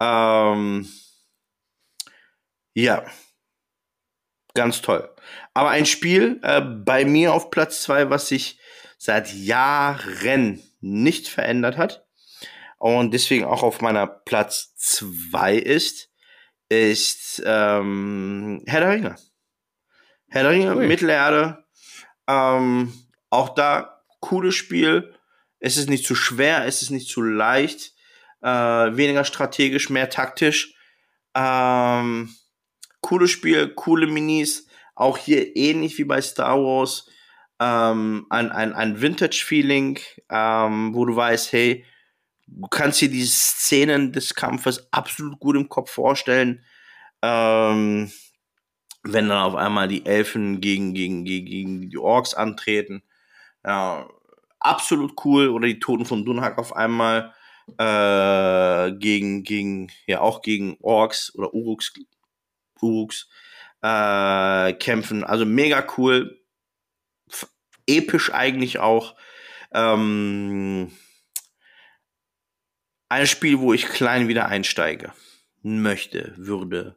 Ähm, 0.01 0.89
ja. 2.74 3.06
Ganz 4.55 4.82
toll. 4.82 5.09
Aber 5.55 5.70
ein 5.70 5.86
Spiel 5.86 6.40
äh, 6.43 6.60
bei 6.60 7.05
mir 7.05 7.32
auf 7.32 7.51
Platz 7.51 7.82
zwei, 7.82 8.10
was 8.10 8.28
sich 8.28 8.59
seit 8.98 9.32
Jahren 9.32 10.62
nicht 10.81 11.28
verändert 11.28 11.77
hat 11.78 12.06
und 12.78 13.14
deswegen 13.14 13.44
auch 13.44 13.62
auf 13.62 13.81
meiner 13.81 14.06
Platz 14.06 14.74
zwei 14.74 15.55
ist, 15.55 16.10
ist 16.69 17.40
ähm, 17.47 18.62
Herr 18.66 18.81
der 18.81 18.90
Ringe. 18.90 19.16
Herr 20.28 20.43
der 20.43 20.51
Ringe, 20.51 20.77
Ui. 20.77 20.86
Mittelerde. 20.86 21.64
Ähm, 22.27 22.93
auch 23.31 23.51
da 23.51 24.02
cooles 24.20 24.55
Spiel. 24.55 25.14
Es 25.64 25.76
ist 25.76 25.89
nicht 25.89 26.05
zu 26.05 26.16
schwer, 26.16 26.66
es 26.66 26.82
ist 26.82 26.90
nicht 26.90 27.09
zu 27.09 27.22
leicht. 27.22 27.93
Äh, 28.43 28.48
weniger 28.48 29.24
strategisch, 29.24 29.90
mehr 29.90 30.10
taktisch. 30.10 30.74
Ähm, 31.36 32.34
cooles 33.01 33.30
Spiel, 33.30 33.68
coole 33.68 34.09
Minis. 34.09 34.66
Auch 34.97 35.16
hier 35.16 35.55
ähnlich 35.56 35.97
wie 35.98 36.05
bei 36.05 36.20
Star 36.20 36.59
Wars. 36.59 37.09
Ähm, 37.60 38.26
ein, 38.28 38.51
ein, 38.51 38.72
ein 38.72 39.01
Vintage-Feeling, 39.01 40.01
ähm, 40.30 40.94
wo 40.97 41.05
du 41.05 41.14
weißt, 41.14 41.52
hey, 41.52 41.84
du 42.48 42.66
kannst 42.66 43.01
dir 43.01 43.09
die 43.09 43.24
Szenen 43.24 44.12
des 44.12 44.34
Kampfes 44.34 44.93
absolut 44.93 45.39
gut 45.39 45.55
im 45.55 45.68
Kopf 45.68 45.93
vorstellen. 45.93 46.64
Ähm, 47.22 48.10
wenn 49.05 49.28
dann 49.28 49.39
auf 49.39 49.55
einmal 49.55 49.86
die 49.86 50.06
Elfen 50.06 50.60
gegen, 50.60 50.93
gegen, 50.93 51.24
gegen, 51.24 51.47
gegen 51.47 51.89
die 51.89 51.98
Orks 51.98 52.34
antreten. 52.34 53.05
Ja, 53.64 54.09
absolut 54.64 55.14
cool. 55.24 55.48
Oder 55.48 55.66
die 55.66 55.78
Toten 55.78 56.05
von 56.05 56.24
Dunhag 56.24 56.59
auf 56.59 56.74
einmal 56.74 57.34
äh, 57.78 58.93
gegen, 58.93 59.43
gegen, 59.44 59.90
ja, 60.06 60.20
auch 60.20 60.43
gegen 60.43 60.76
Orks 60.80 61.34
oder 61.34 61.55
Uruks, 61.55 61.93
Uruks 62.80 63.28
äh, 63.82 64.72
kämpfen. 64.74 65.24
Also 65.24 65.44
mega 65.44 65.84
cool. 65.97 66.40
F 67.30 67.48
episch 67.86 68.32
eigentlich 68.32 68.78
auch. 68.78 69.16
Ähm, 69.72 70.93
ein 73.09 73.26
Spiel, 73.26 73.60
wo 73.60 73.72
ich 73.72 73.86
klein 73.86 74.28
wieder 74.28 74.47
einsteige. 74.47 75.12
Möchte, 75.62 76.32
würde, 76.36 76.97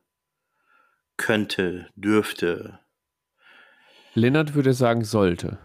könnte, 1.18 1.90
dürfte. 1.96 2.80
Lennart 4.14 4.56
würde 4.56 4.74
sagen, 4.74 5.04
sollte. 5.04 5.60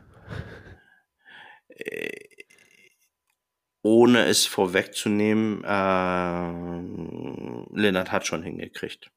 Äh, 1.81 2.31
ohne 3.83 4.27
es 4.27 4.47
vorwegzunehmen, 4.47 5.65
äh, 5.65 7.81
Lennart 7.81 8.13
hat 8.13 8.27
schon 8.27 8.43
hingekriegt. 8.43 9.11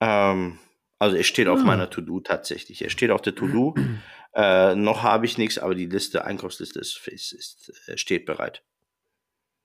Ähm, 0.00 0.58
also 0.98 1.16
er 1.16 1.24
steht 1.24 1.48
auf 1.48 1.60
ah. 1.60 1.64
meiner 1.64 1.90
To-Do 1.90 2.20
tatsächlich. 2.20 2.82
Er 2.82 2.90
steht 2.90 3.10
auf 3.10 3.22
der 3.22 3.34
To-Do. 3.34 3.74
äh, 4.34 4.74
noch 4.74 5.02
habe 5.02 5.26
ich 5.26 5.38
nichts, 5.38 5.58
aber 5.58 5.74
die 5.74 5.86
Liste, 5.86 6.24
Einkaufsliste 6.24 6.78
ist, 6.78 7.06
ist, 7.08 7.32
ist, 7.32 7.88
äh, 7.88 7.98
steht 7.98 8.24
bereit. 8.24 8.62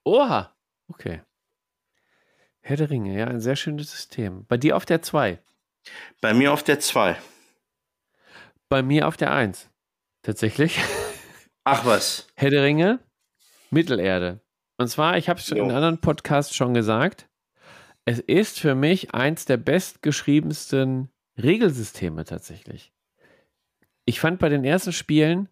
Oha, 0.04 0.56
okay. 0.88 1.22
Herr 2.62 2.78
der 2.78 2.90
Ringe, 2.90 3.18
ja, 3.18 3.28
ein 3.28 3.42
sehr 3.42 3.56
schönes 3.56 3.92
System. 3.92 4.46
Bei 4.48 4.58
dir 4.58 4.78
auf 4.78 4.86
der 4.86 5.02
2? 5.02 5.40
Bei 6.22 6.34
mir 6.34 6.54
auf 6.54 6.64
der 6.64 6.80
2. 6.80 7.18
Bei 8.70 8.82
mir 8.82 9.08
auf 9.08 9.18
der 9.18 9.34
1. 9.34 9.70
Tatsächlich. 10.22 10.80
Ach 11.66 11.86
was. 11.86 12.28
Herr 12.36 12.50
der 12.50 12.64
Ringe, 12.64 13.00
Mittelerde. 13.70 14.42
Und 14.78 14.88
zwar, 14.90 15.18
ich 15.18 15.30
habe 15.30 15.40
es 15.40 15.50
in 15.50 15.72
anderen 15.72 16.00
Podcasts 16.00 16.54
schon 16.54 16.74
gesagt, 16.74 17.30
es 18.06 18.20
ist 18.20 18.60
für 18.60 18.76
mich 18.76 19.14
eins 19.14 19.46
der 19.46 19.56
bestgeschriebensten 19.58 21.10
Regelsysteme 21.38 22.26
tatsächlich. 22.26 22.92
Ich 24.06 24.20
fand 24.20 24.40
bei 24.40 24.50
den 24.50 24.66
ersten 24.66 24.92
Spielen 24.92 25.48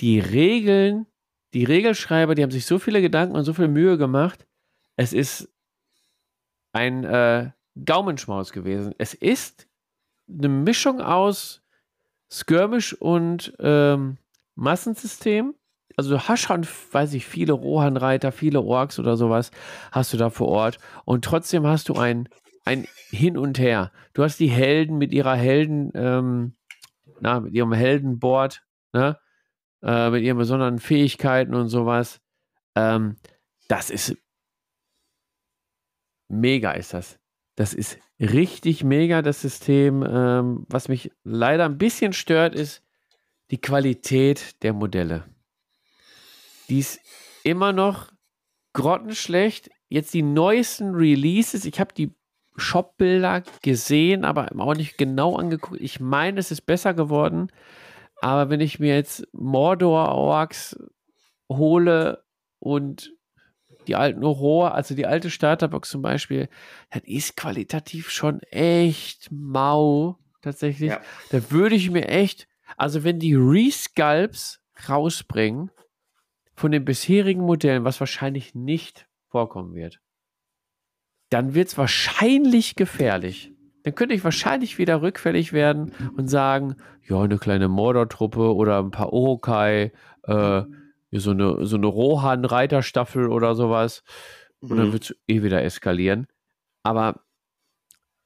die 0.00 0.18
Regeln, 0.18 1.06
die 1.52 1.64
Regelschreiber, 1.64 2.34
die 2.34 2.42
haben 2.42 2.50
sich 2.50 2.66
so 2.66 2.80
viele 2.80 3.00
Gedanken 3.00 3.36
und 3.36 3.44
so 3.44 3.54
viel 3.54 3.68
Mühe 3.68 3.96
gemacht. 3.96 4.46
Es 4.96 5.12
ist 5.12 5.48
ein 6.72 7.04
äh, 7.04 7.52
Gaumenschmaus 7.84 8.50
gewesen. 8.50 8.92
Es 8.98 9.14
ist 9.14 9.68
eine 10.28 10.48
Mischung 10.48 11.00
aus 11.00 11.62
Skirmish 12.28 12.94
und 12.94 13.54
ähm, 13.60 14.18
Massensystem. 14.54 15.54
Also 15.96 16.10
du 16.10 16.20
hast 16.20 16.40
schon, 16.40 16.66
weiß 16.92 17.14
ich, 17.14 17.26
viele 17.26 17.52
Rohan-Reiter, 17.52 18.32
viele 18.32 18.60
Orks 18.60 18.98
oder 18.98 19.16
sowas 19.16 19.50
hast 19.92 20.12
du 20.12 20.16
da 20.16 20.30
vor 20.30 20.48
Ort. 20.48 20.78
Und 21.04 21.24
trotzdem 21.24 21.66
hast 21.66 21.88
du 21.88 21.94
ein, 21.94 22.28
ein 22.64 22.86
Hin 23.10 23.38
und 23.38 23.58
Her. 23.58 23.92
Du 24.12 24.22
hast 24.22 24.40
die 24.40 24.50
Helden 24.50 24.98
mit 24.98 25.12
ihrer 25.12 25.36
Helden, 25.36 25.92
ähm, 25.94 26.56
na, 27.20 27.40
mit 27.40 27.54
ihrem 27.54 27.72
Heldenboard, 27.72 28.64
ne? 28.92 29.18
Äh, 29.82 30.10
mit 30.10 30.22
ihren 30.22 30.38
besonderen 30.38 30.78
Fähigkeiten 30.78 31.54
und 31.54 31.68
sowas. 31.68 32.20
Ähm, 32.74 33.16
das 33.68 33.90
ist 33.90 34.16
mega 36.28 36.72
ist 36.72 36.94
das. 36.94 37.18
Das 37.56 37.72
ist 37.72 37.98
richtig 38.18 38.82
mega, 38.82 39.22
das 39.22 39.40
System. 39.40 40.04
Ähm, 40.08 40.66
was 40.68 40.88
mich 40.88 41.12
leider 41.22 41.64
ein 41.66 41.78
bisschen 41.78 42.12
stört, 42.12 42.54
ist 42.54 42.83
die 43.54 43.60
Qualität 43.60 44.60
der 44.64 44.72
Modelle. 44.72 45.22
Die 46.68 46.80
ist 46.80 46.98
immer 47.44 47.72
noch 47.72 48.10
grottenschlecht. 48.72 49.70
Jetzt 49.88 50.12
die 50.12 50.22
neuesten 50.22 50.96
Releases. 50.96 51.64
Ich 51.64 51.78
habe 51.78 51.94
die 51.94 52.12
Shop-Bilder 52.56 53.44
gesehen, 53.62 54.24
aber 54.24 54.50
auch 54.58 54.74
nicht 54.74 54.98
genau 54.98 55.36
angeguckt. 55.36 55.80
Ich 55.80 56.00
meine, 56.00 56.40
es 56.40 56.50
ist 56.50 56.62
besser 56.62 56.94
geworden. 56.94 57.52
Aber 58.20 58.50
wenn 58.50 58.58
ich 58.58 58.80
mir 58.80 58.96
jetzt 58.96 59.24
Mordor-Orks 59.32 60.76
hole 61.48 62.24
und 62.58 63.14
die 63.86 63.94
alten 63.94 64.24
Rohr, 64.24 64.74
also 64.74 64.96
die 64.96 65.06
alte 65.06 65.30
Starterbox 65.30 65.90
zum 65.90 66.02
Beispiel, 66.02 66.48
das 66.90 67.04
ist 67.04 67.36
qualitativ 67.36 68.10
schon 68.10 68.40
echt 68.50 69.30
mau, 69.30 70.18
tatsächlich. 70.42 70.90
Ja. 70.90 71.00
Da 71.30 71.52
würde 71.52 71.76
ich 71.76 71.88
mir 71.92 72.08
echt, 72.08 72.48
also 72.76 73.04
wenn 73.04 73.18
die 73.18 73.34
Resculpts 73.34 74.60
rausbringen 74.88 75.70
von 76.54 76.72
den 76.72 76.84
bisherigen 76.84 77.42
Modellen, 77.42 77.84
was 77.84 78.00
wahrscheinlich 78.00 78.54
nicht 78.54 79.06
vorkommen 79.28 79.74
wird, 79.74 80.00
dann 81.30 81.54
wird 81.54 81.68
es 81.68 81.78
wahrscheinlich 81.78 82.76
gefährlich. 82.76 83.52
Dann 83.82 83.94
könnte 83.94 84.14
ich 84.14 84.24
wahrscheinlich 84.24 84.78
wieder 84.78 85.02
rückfällig 85.02 85.52
werden 85.52 85.92
und 86.16 86.28
sagen, 86.28 86.76
ja, 87.06 87.20
eine 87.20 87.38
kleine 87.38 87.68
Mordor-Truppe 87.68 88.54
oder 88.54 88.78
ein 88.78 88.90
paar 88.90 89.12
Orokai, 89.12 89.92
äh, 90.22 90.62
so 91.12 91.30
eine, 91.30 91.66
so 91.66 91.76
eine 91.76 91.86
Rohan-Reiterstaffel 91.86 93.28
oder 93.28 93.54
sowas. 93.54 94.02
Und 94.60 94.78
dann 94.78 94.88
mhm. 94.88 94.92
wird 94.92 95.04
es 95.04 95.16
eh 95.28 95.42
wieder 95.42 95.62
eskalieren. 95.62 96.26
Aber 96.82 97.20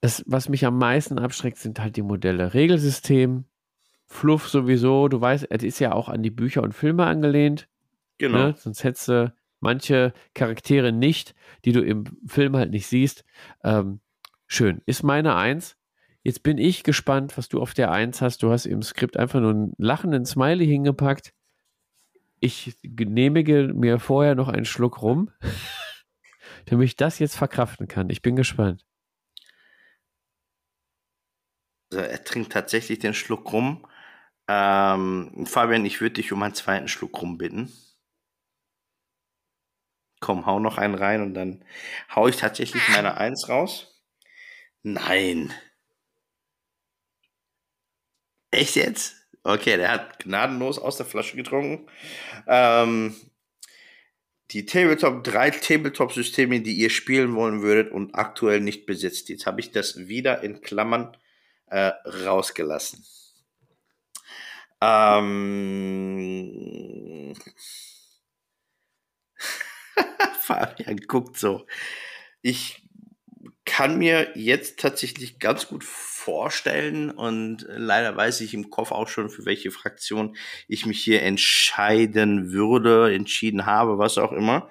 das, 0.00 0.22
was 0.26 0.48
mich 0.48 0.64
am 0.64 0.78
meisten 0.78 1.18
abschreckt, 1.18 1.58
sind 1.58 1.80
halt 1.80 1.96
die 1.96 2.02
Modelle. 2.02 2.54
Regelsystem, 2.54 3.44
Fluff 4.08 4.48
sowieso. 4.48 5.08
Du 5.08 5.20
weißt, 5.20 5.46
es 5.50 5.62
ist 5.62 5.78
ja 5.78 5.92
auch 5.92 6.08
an 6.08 6.22
die 6.22 6.30
Bücher 6.30 6.62
und 6.62 6.72
Filme 6.72 7.06
angelehnt. 7.06 7.68
Genau. 8.18 8.38
Ne? 8.38 8.54
Sonst 8.56 8.82
hättest 8.82 9.08
du 9.08 9.32
manche 9.60 10.12
Charaktere 10.34 10.90
nicht, 10.92 11.34
die 11.64 11.72
du 11.72 11.82
im 11.82 12.04
Film 12.26 12.56
halt 12.56 12.70
nicht 12.70 12.86
siehst. 12.86 13.24
Ähm, 13.62 14.00
schön. 14.46 14.82
Ist 14.86 15.02
meine 15.02 15.36
Eins. 15.36 15.76
Jetzt 16.22 16.42
bin 16.42 16.58
ich 16.58 16.82
gespannt, 16.82 17.38
was 17.38 17.48
du 17.48 17.60
auf 17.60 17.74
der 17.74 17.92
Eins 17.92 18.20
hast. 18.20 18.42
Du 18.42 18.50
hast 18.50 18.66
im 18.66 18.82
Skript 18.82 19.16
einfach 19.16 19.40
nur 19.40 19.50
einen 19.50 19.72
lachenden 19.78 20.26
Smiley 20.26 20.66
hingepackt 20.66 21.32
ich 22.40 22.76
genehmige 22.82 23.72
mir 23.74 23.98
vorher 23.98 24.34
noch 24.34 24.48
einen 24.48 24.64
Schluck 24.64 25.02
rum, 25.02 25.30
damit 26.66 26.86
ich 26.86 26.96
das 26.96 27.18
jetzt 27.18 27.36
verkraften 27.36 27.88
kann. 27.88 28.10
Ich 28.10 28.22
bin 28.22 28.36
gespannt. 28.36 28.84
Also 31.90 32.04
er 32.04 32.22
trinkt 32.22 32.52
tatsächlich 32.52 32.98
den 32.98 33.14
Schluck 33.14 33.52
rum. 33.52 33.86
Ähm, 34.48 35.46
Fabian, 35.46 35.84
ich 35.84 36.00
würde 36.00 36.14
dich 36.14 36.32
um 36.32 36.42
einen 36.42 36.54
zweiten 36.54 36.88
Schluck 36.88 37.20
rum 37.20 37.36
bitten. 37.38 37.72
Komm, 40.20 40.46
hau 40.46 40.58
noch 40.58 40.78
einen 40.78 40.94
rein 40.94 41.22
und 41.22 41.34
dann 41.34 41.64
hau 42.14 42.28
ich 42.28 42.36
tatsächlich 42.36 42.82
meine 42.90 43.16
Eins 43.18 43.48
raus. 43.48 44.02
Nein. 44.82 45.52
Echt 48.50 48.76
jetzt? 48.76 49.16
Okay, 49.44 49.76
der 49.76 49.90
hat 49.90 50.18
gnadenlos 50.20 50.78
aus 50.78 50.96
der 50.96 51.06
Flasche 51.06 51.36
getrunken. 51.36 51.86
Ähm, 52.46 53.14
die 54.50 54.64
Tabletop, 54.64 55.24
drei 55.24 55.50
Tabletop-Systeme, 55.50 56.60
die 56.60 56.74
ihr 56.74 56.90
spielen 56.90 57.34
wollen 57.34 57.62
würdet 57.62 57.92
und 57.92 58.14
aktuell 58.14 58.60
nicht 58.60 58.86
besitzt. 58.86 59.28
Jetzt 59.28 59.46
habe 59.46 59.60
ich 59.60 59.72
das 59.72 60.08
wieder 60.08 60.42
in 60.42 60.62
Klammern 60.62 61.16
äh, 61.66 61.92
rausgelassen. 62.24 63.04
Ähm, 64.80 66.54
Fabian 70.40 70.96
guckt 71.06 71.36
so. 71.38 71.66
Ich 72.42 72.82
kann 73.64 73.98
mir 73.98 74.32
jetzt 74.36 74.80
tatsächlich 74.80 75.38
ganz 75.38 75.68
gut 75.68 75.84
vorstellen 75.84 77.10
und 77.10 77.66
leider 77.68 78.16
weiß 78.16 78.40
ich 78.40 78.54
im 78.54 78.70
Kopf 78.70 78.92
auch 78.92 79.08
schon, 79.08 79.30
für 79.30 79.44
welche 79.44 79.70
Fraktion 79.70 80.36
ich 80.68 80.86
mich 80.86 81.02
hier 81.04 81.22
entscheiden 81.22 82.52
würde, 82.52 83.14
entschieden 83.14 83.66
habe, 83.66 83.98
was 83.98 84.18
auch 84.18 84.32
immer. 84.32 84.70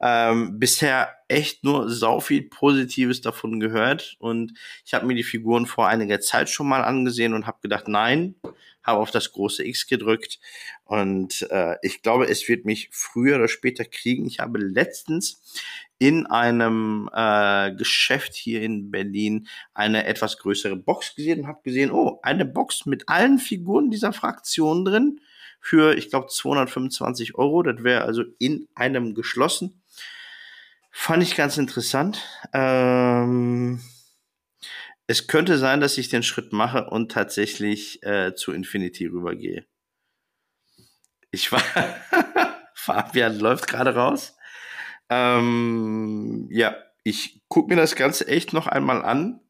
Ähm, 0.00 0.58
bisher 0.58 1.14
echt 1.28 1.64
nur 1.64 1.90
sau 1.90 2.20
viel 2.20 2.42
Positives 2.42 3.20
davon 3.20 3.60
gehört 3.60 4.16
und 4.18 4.52
ich 4.84 4.94
habe 4.94 5.06
mir 5.06 5.14
die 5.14 5.24
Figuren 5.24 5.66
vor 5.66 5.88
einiger 5.88 6.20
Zeit 6.20 6.50
schon 6.50 6.68
mal 6.68 6.82
angesehen 6.82 7.34
und 7.34 7.46
habe 7.46 7.58
gedacht, 7.62 7.88
nein, 7.88 8.34
habe 8.82 9.00
auf 9.00 9.10
das 9.10 9.32
große 9.32 9.66
X 9.66 9.86
gedrückt 9.86 10.38
und 10.84 11.46
äh, 11.50 11.76
ich 11.82 12.02
glaube, 12.02 12.28
es 12.28 12.48
wird 12.48 12.64
mich 12.64 12.88
früher 12.92 13.36
oder 13.36 13.48
später 13.48 13.84
kriegen. 13.84 14.26
Ich 14.26 14.38
habe 14.38 14.58
letztens 14.58 15.42
in 15.98 16.26
einem 16.26 17.08
äh, 17.12 17.74
Geschäft 17.74 18.34
hier 18.34 18.62
in 18.62 18.90
Berlin 18.90 19.48
eine 19.74 20.04
etwas 20.04 20.38
größere 20.38 20.76
Box 20.76 21.14
gesehen 21.14 21.40
und 21.40 21.46
habe 21.46 21.62
gesehen, 21.64 21.90
oh, 21.90 22.20
eine 22.22 22.44
Box 22.44 22.86
mit 22.86 23.08
allen 23.08 23.38
Figuren 23.38 23.90
dieser 23.90 24.12
Fraktion 24.12 24.84
drin 24.84 25.20
für, 25.60 25.96
ich 25.96 26.10
glaube, 26.10 26.28
225 26.28 27.34
Euro. 27.36 27.62
Das 27.62 27.82
wäre 27.82 28.04
also 28.04 28.22
in 28.38 28.68
einem 28.74 29.14
geschlossen. 29.14 29.82
Fand 30.98 31.22
ich 31.22 31.36
ganz 31.36 31.58
interessant. 31.58 32.26
Ähm, 32.54 33.80
es 35.06 35.28
könnte 35.28 35.58
sein, 35.58 35.80
dass 35.80 35.98
ich 35.98 36.08
den 36.08 36.22
Schritt 36.22 36.54
mache 36.54 36.88
und 36.88 37.12
tatsächlich 37.12 38.02
äh, 38.02 38.34
zu 38.34 38.50
Infinity 38.50 39.04
rübergehe. 39.06 39.66
Ich 41.30 41.52
war. 41.52 41.62
Fabian 42.74 43.38
läuft 43.38 43.68
gerade 43.68 43.94
raus. 43.94 44.36
Ähm, 45.10 46.48
ja, 46.50 46.74
ich 47.04 47.42
gucke 47.48 47.68
mir 47.68 47.76
das 47.76 47.94
Ganze 47.94 48.26
echt 48.26 48.54
noch 48.54 48.66
einmal 48.66 49.04
an. 49.04 49.40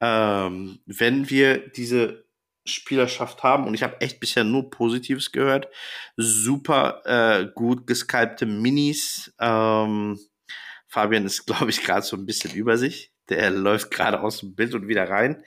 Ähm, 0.00 0.78
wenn 0.86 1.28
wir 1.28 1.58
diese 1.70 2.24
Spielerschaft 2.64 3.42
haben, 3.42 3.66
und 3.66 3.74
ich 3.74 3.82
habe 3.82 4.00
echt 4.00 4.20
bisher 4.20 4.44
nur 4.44 4.70
Positives 4.70 5.32
gehört, 5.32 5.68
super 6.16 7.02
äh, 7.04 7.48
gut 7.52 7.86
geskypte 7.88 8.46
Minis. 8.46 9.34
Ähm, 9.40 10.20
Fabian 10.92 11.24
ist, 11.24 11.46
glaube 11.46 11.70
ich, 11.70 11.82
gerade 11.82 12.02
so 12.02 12.16
ein 12.18 12.26
bisschen 12.26 12.52
über 12.54 12.76
sich. 12.76 13.12
Der 13.30 13.50
läuft 13.50 13.90
gerade 13.90 14.20
aus 14.20 14.40
dem 14.40 14.54
Bild 14.54 14.74
und 14.74 14.88
wieder 14.88 15.08
rein. 15.08 15.42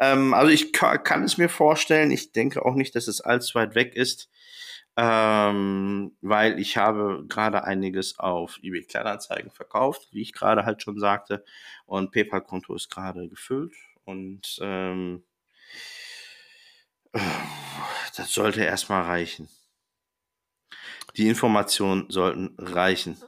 Ähm, 0.00 0.32
also 0.32 0.50
ich 0.50 0.72
kann, 0.72 1.02
kann, 1.04 1.22
es 1.22 1.36
mir 1.36 1.50
vorstellen. 1.50 2.10
Ich 2.10 2.32
denke 2.32 2.64
auch 2.64 2.74
nicht, 2.74 2.94
dass 2.94 3.06
es 3.06 3.20
allzu 3.20 3.56
weit 3.56 3.74
weg 3.74 3.94
ist, 3.94 4.30
ähm, 4.96 6.16
weil 6.22 6.58
ich 6.58 6.78
habe 6.78 7.26
gerade 7.28 7.64
einiges 7.64 8.18
auf 8.18 8.58
eBay 8.62 8.84
Kleinanzeigen 8.84 9.50
verkauft, 9.50 10.08
wie 10.12 10.22
ich 10.22 10.32
gerade 10.32 10.64
halt 10.64 10.82
schon 10.82 10.98
sagte. 10.98 11.44
Und 11.84 12.10
PayPal-Konto 12.10 12.74
ist 12.74 12.88
gerade 12.88 13.28
gefüllt. 13.28 13.74
Und 14.04 14.58
ähm, 14.62 15.24
das 17.12 18.32
sollte 18.32 18.64
erstmal 18.64 19.02
reichen. 19.02 19.50
Die 21.18 21.28
Informationen 21.28 22.06
sollten 22.08 22.54
reichen. 22.58 23.18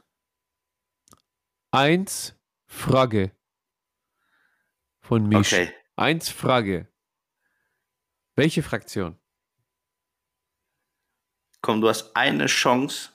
Eins 1.71 2.35
Frage 2.65 3.31
von 4.99 5.27
Misch. 5.27 5.53
Okay. 5.53 5.71
Eins 5.95 6.29
Frage. 6.29 6.87
Welche 8.35 8.63
Fraktion? 8.63 9.19
Komm, 11.61 11.81
du 11.81 11.89
hast 11.89 12.15
eine 12.15 12.47
Chance 12.47 13.11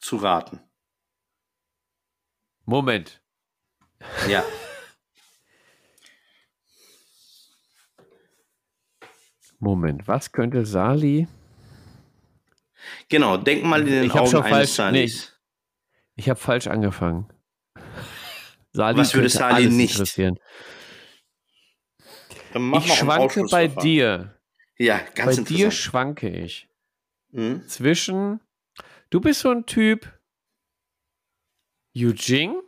zu 0.00 0.16
raten. 0.16 0.60
Moment. 2.64 3.22
Ja. 4.28 4.44
Moment, 9.60 10.06
was 10.06 10.30
könnte 10.30 10.66
Sali? 10.66 11.26
Genau, 13.08 13.38
denk 13.38 13.64
mal 13.64 13.80
in 13.80 13.86
den 13.86 14.04
ich 14.04 14.12
Augen 14.12 14.42
eines 14.42 14.74
Salis. 14.74 15.32
Nee, 15.32 15.32
ich 16.16 16.28
habe 16.28 16.38
falsch 16.38 16.66
angefangen. 16.66 17.32
Sali 18.78 18.96
was 18.96 19.12
würde 19.12 19.28
Sali 19.28 19.68
nicht 19.70 19.94
interessieren? 19.94 20.38
Ich 22.76 22.94
schwanke 22.94 23.44
bei 23.50 23.66
dir. 23.66 24.40
Ja, 24.78 25.00
ganz 25.16 25.36
Bei 25.36 25.42
dir 25.42 25.72
schwanke 25.72 26.28
ich. 26.30 26.68
Mhm. 27.30 27.66
Zwischen, 27.66 28.40
du 29.10 29.20
bist 29.20 29.40
so 29.40 29.50
ein 29.50 29.66
Typ, 29.66 30.16
Eugene 31.96 32.62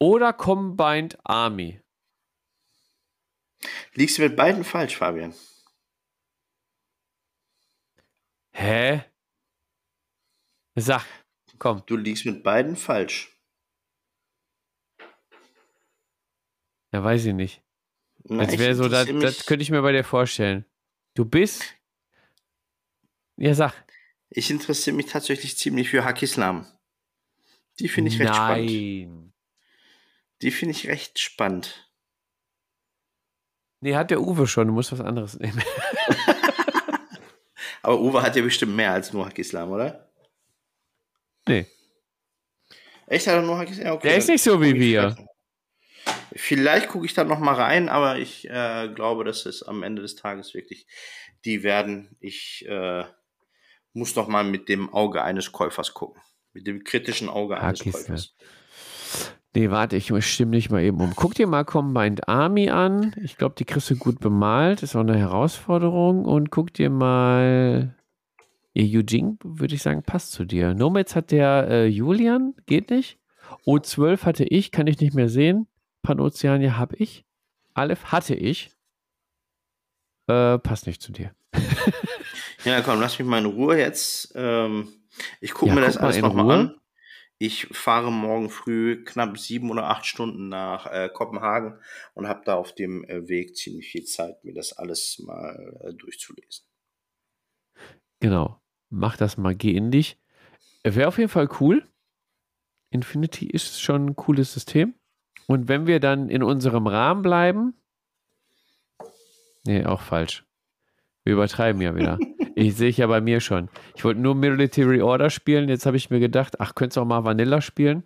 oder 0.00 0.32
Combined 0.32 1.18
Army. 1.22 1.82
Liegst 3.92 4.16
du 4.16 4.22
mit 4.22 4.34
beiden 4.34 4.64
falsch, 4.64 4.96
Fabian? 4.96 5.34
Hä? 8.52 9.04
Sag, 10.74 11.04
komm. 11.58 11.82
Du 11.84 11.98
liegst 11.98 12.24
mit 12.24 12.42
beiden 12.42 12.74
falsch. 12.74 13.37
Ja, 16.92 17.04
weiß 17.04 17.26
ich 17.26 17.34
nicht. 17.34 17.62
Na, 18.24 18.44
das 18.44 18.58
wäre 18.58 18.74
so, 18.74 18.88
das, 18.88 19.08
das 19.20 19.46
könnte 19.46 19.62
ich 19.62 19.70
mir 19.70 19.82
bei 19.82 19.92
dir 19.92 20.04
vorstellen. 20.04 20.64
Du 21.14 21.24
bist. 21.24 21.64
Ja, 23.36 23.54
sag. 23.54 23.72
Ich 24.30 24.50
interessiere 24.50 24.96
mich 24.96 25.06
tatsächlich 25.06 25.56
ziemlich 25.56 25.90
für 25.90 26.04
Hakislam. 26.04 26.66
Die 27.78 27.88
finde 27.88 28.10
ich 28.10 28.20
recht 28.20 28.30
Nein. 28.30 28.68
spannend. 28.68 29.32
Die 30.42 30.50
finde 30.50 30.72
ich 30.72 30.88
recht 30.88 31.18
spannend. 31.18 31.90
Nee, 33.80 33.94
hat 33.94 34.10
der 34.10 34.20
Uwe 34.20 34.46
schon, 34.46 34.66
du 34.66 34.72
musst 34.72 34.92
was 34.92 35.00
anderes 35.00 35.38
nehmen. 35.38 35.62
Aber 37.82 38.00
Uwe 38.00 38.22
hat 38.22 38.36
ja 38.36 38.42
bestimmt 38.42 38.74
mehr 38.74 38.92
als 38.92 39.12
nur 39.12 39.26
Hakislam, 39.26 39.70
oder? 39.70 40.10
Nee. 41.46 41.66
Echt, 43.06 43.26
hat 43.26 43.34
er 43.34 43.42
nur 43.42 43.56
Hakislam? 43.56 43.94
Okay, 43.94 44.08
der 44.08 44.16
ist 44.18 44.28
nicht 44.28 44.42
so 44.42 44.60
wie 44.60 44.74
wir. 44.74 45.16
Vielleicht 46.38 46.88
gucke 46.88 47.04
ich 47.04 47.14
da 47.14 47.24
noch 47.24 47.40
mal 47.40 47.54
rein, 47.54 47.88
aber 47.88 48.18
ich 48.18 48.48
äh, 48.48 48.88
glaube, 48.94 49.24
dass 49.24 49.44
es 49.44 49.64
am 49.64 49.82
Ende 49.82 50.02
des 50.02 50.14
Tages 50.14 50.54
wirklich 50.54 50.86
die 51.44 51.64
werden. 51.64 52.16
Ich 52.20 52.64
äh, 52.68 53.04
muss 53.92 54.14
noch 54.14 54.28
mal 54.28 54.44
mit 54.44 54.68
dem 54.68 54.92
Auge 54.92 55.22
eines 55.22 55.50
Käufers 55.50 55.94
gucken. 55.94 56.22
Mit 56.52 56.66
dem 56.66 56.84
kritischen 56.84 57.28
Auge 57.28 57.58
eines 57.58 57.80
Hakislam. 57.80 58.04
Käufers. 58.04 58.36
Nee, 59.54 59.70
warte, 59.70 59.96
ich 59.96 60.12
stimme 60.26 60.52
dich 60.52 60.70
mal 60.70 60.82
eben 60.82 61.00
um. 61.00 61.12
Guck 61.16 61.34
dir 61.34 61.48
mal 61.48 61.64
Combined 61.64 62.28
Army 62.28 62.70
an. 62.70 63.16
Ich 63.24 63.36
glaube, 63.36 63.56
die 63.58 63.64
kriegst 63.64 63.90
du 63.90 63.96
gut 63.96 64.20
bemalt. 64.20 64.84
Ist 64.84 64.94
auch 64.94 65.00
eine 65.00 65.18
Herausforderung. 65.18 66.24
Und 66.24 66.50
guck 66.50 66.72
dir 66.72 66.90
mal. 66.90 67.96
Ihr 68.74 69.00
Eugene, 69.00 69.38
würde 69.42 69.74
ich 69.74 69.82
sagen, 69.82 70.04
passt 70.04 70.30
zu 70.32 70.44
dir. 70.44 70.72
Nomads 70.74 71.16
hat 71.16 71.32
der 71.32 71.66
äh, 71.68 71.86
Julian, 71.86 72.54
geht 72.66 72.90
nicht. 72.90 73.18
O12 73.66 74.22
hatte 74.22 74.44
ich, 74.44 74.70
kann 74.70 74.86
ich 74.86 75.00
nicht 75.00 75.14
mehr 75.14 75.28
sehen. 75.28 75.66
Panoceania 76.08 76.78
habe 76.78 76.96
ich. 76.96 77.26
Aleph 77.74 78.06
hatte 78.06 78.34
ich. 78.34 78.70
Äh, 80.26 80.58
passt 80.58 80.86
nicht 80.86 81.02
zu 81.02 81.12
dir. 81.12 81.34
ja, 82.64 82.80
komm, 82.80 82.98
lass 82.98 83.18
mich 83.18 83.28
mal 83.28 83.40
in 83.40 83.44
Ruhe 83.44 83.76
jetzt. 83.76 84.32
Ähm, 84.34 84.88
ich 85.42 85.52
gucke 85.52 85.68
ja, 85.68 85.74
mir 85.74 85.82
das 85.82 85.98
alles 85.98 86.16
nochmal 86.22 86.50
an. 86.50 86.80
Ich 87.36 87.66
fahre 87.72 88.10
morgen 88.10 88.48
früh 88.48 89.04
knapp 89.04 89.36
sieben 89.36 89.70
oder 89.70 89.90
acht 89.90 90.06
Stunden 90.06 90.48
nach 90.48 90.86
äh, 90.86 91.10
Kopenhagen 91.12 91.78
und 92.14 92.26
habe 92.26 92.40
da 92.46 92.54
auf 92.54 92.74
dem 92.74 93.04
äh, 93.04 93.28
Weg 93.28 93.54
ziemlich 93.54 93.90
viel 93.90 94.04
Zeit, 94.04 94.42
mir 94.44 94.54
das 94.54 94.72
alles 94.72 95.18
mal 95.18 95.78
äh, 95.82 95.92
durchzulesen. 95.92 96.64
Genau. 98.20 98.62
Mach 98.88 99.18
das 99.18 99.36
mal, 99.36 99.54
geh 99.54 99.76
in 99.76 99.90
dich. 99.90 100.18
Wäre 100.84 101.08
auf 101.08 101.18
jeden 101.18 101.28
Fall 101.28 101.50
cool. 101.60 101.86
Infinity 102.90 103.46
ist 103.46 103.82
schon 103.82 104.06
ein 104.06 104.16
cooles 104.16 104.54
System. 104.54 104.97
Und 105.48 105.66
wenn 105.66 105.86
wir 105.86 105.98
dann 105.98 106.28
in 106.28 106.42
unserem 106.42 106.86
Rahmen 106.86 107.22
bleiben. 107.22 107.74
Nee, 109.64 109.84
auch 109.86 110.02
falsch. 110.02 110.44
Wir 111.24 111.32
übertreiben 111.32 111.82
ja 111.82 111.96
wieder. 111.96 112.18
Ich 112.60 112.74
sehe 112.74 112.90
ja 112.90 113.06
bei 113.06 113.20
mir 113.20 113.38
schon. 113.38 113.68
Ich 113.94 114.04
wollte 114.04 114.18
nur 114.18 114.34
Military 114.34 115.00
Order 115.00 115.30
spielen. 115.30 115.68
Jetzt 115.68 115.86
habe 115.86 115.96
ich 115.96 116.10
mir 116.10 116.18
gedacht, 116.18 116.58
ach, 116.58 116.74
könntest 116.74 116.96
du 116.96 117.02
auch 117.02 117.04
mal 117.04 117.22
Vanilla 117.22 117.60
spielen? 117.60 118.02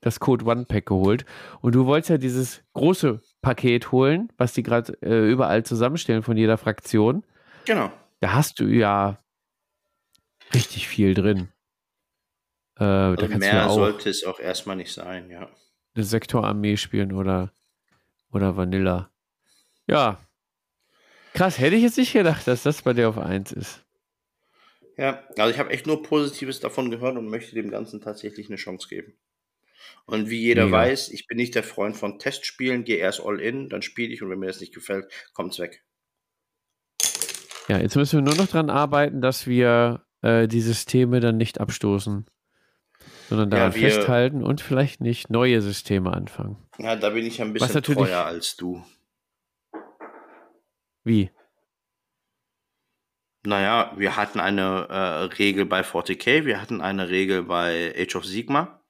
Das 0.00 0.18
Code 0.18 0.44
One 0.44 0.64
Pack 0.64 0.86
geholt. 0.86 1.24
Und 1.60 1.76
du 1.76 1.86
wolltest 1.86 2.10
ja 2.10 2.18
dieses 2.18 2.64
große 2.72 3.20
Paket 3.42 3.92
holen, 3.92 4.28
was 4.36 4.54
die 4.54 4.64
gerade 4.64 5.00
äh, 5.02 5.30
überall 5.30 5.62
zusammenstellen 5.62 6.24
von 6.24 6.36
jeder 6.36 6.58
Fraktion. 6.58 7.24
Genau. 7.64 7.92
Da 8.18 8.32
hast 8.32 8.58
du 8.58 8.64
ja 8.64 9.22
richtig 10.52 10.88
viel 10.88 11.14
drin. 11.14 11.52
Äh, 12.76 12.82
also 12.82 13.28
mehr 13.28 13.68
sollte 13.68 14.10
es 14.10 14.24
auch 14.24 14.40
erstmal 14.40 14.74
nicht 14.74 14.92
sein, 14.92 15.30
ja. 15.30 15.48
Eine 15.94 16.04
Sektorarmee 16.04 16.76
spielen 16.76 17.12
oder, 17.12 17.52
oder 18.30 18.56
Vanilla. 18.56 19.10
Ja, 19.86 20.18
Krass, 21.34 21.58
hätte 21.58 21.76
ich 21.76 21.82
jetzt 21.82 21.98
nicht 21.98 22.12
gedacht, 22.12 22.46
dass 22.46 22.64
das 22.64 22.82
bei 22.82 22.92
dir 22.92 23.08
auf 23.08 23.18
1 23.18 23.52
ist. 23.52 23.84
Ja, 24.96 25.24
also 25.36 25.52
ich 25.52 25.58
habe 25.58 25.70
echt 25.70 25.86
nur 25.86 26.02
Positives 26.02 26.60
davon 26.60 26.90
gehört 26.90 27.16
und 27.16 27.28
möchte 27.28 27.54
dem 27.54 27.70
Ganzen 27.70 28.00
tatsächlich 28.00 28.48
eine 28.48 28.56
Chance 28.56 28.88
geben. 28.88 29.14
Und 30.04 30.28
wie 30.28 30.40
jeder 30.40 30.66
Mega. 30.66 30.78
weiß, 30.78 31.10
ich 31.10 31.26
bin 31.26 31.38
nicht 31.38 31.54
der 31.54 31.62
Freund 31.62 31.96
von 31.96 32.18
Testspielen, 32.18 32.84
gehe 32.84 32.98
erst 32.98 33.20
all 33.20 33.40
in, 33.40 33.68
dann 33.68 33.82
spiele 33.82 34.12
ich 34.12 34.22
und 34.22 34.30
wenn 34.30 34.38
mir 34.38 34.48
das 34.48 34.60
nicht 34.60 34.74
gefällt, 34.74 35.10
kommt 35.32 35.52
es 35.52 35.58
weg. 35.58 35.84
Ja, 37.68 37.78
jetzt 37.78 37.96
müssen 37.96 38.18
wir 38.18 38.24
nur 38.24 38.34
noch 38.34 38.48
dran 38.50 38.68
arbeiten, 38.68 39.22
dass 39.22 39.46
wir 39.46 40.04
äh, 40.22 40.48
die 40.48 40.60
Systeme 40.60 41.20
dann 41.20 41.36
nicht 41.36 41.60
abstoßen. 41.60 42.26
Sondern 43.30 43.50
daran 43.50 43.70
ja, 43.70 43.78
festhalten 43.78 44.42
und 44.42 44.60
vielleicht 44.60 45.00
nicht 45.00 45.30
neue 45.30 45.62
Systeme 45.62 46.12
anfangen. 46.12 46.58
Ja, 46.78 46.96
da 46.96 47.10
bin 47.10 47.24
ich 47.24 47.40
ein 47.40 47.52
bisschen 47.52 47.80
treuer 47.80 48.24
als 48.24 48.56
du. 48.56 48.84
Wie? 51.04 51.30
Naja, 53.44 53.92
wir 53.96 54.16
hatten 54.16 54.40
eine 54.40 54.88
äh, 54.90 55.24
Regel 55.36 55.64
bei 55.64 55.82
40k, 55.82 56.44
wir 56.44 56.60
hatten 56.60 56.80
eine 56.80 57.08
Regel 57.08 57.44
bei 57.44 57.94
Age 57.96 58.16
of 58.16 58.24
Sigma. 58.24 58.82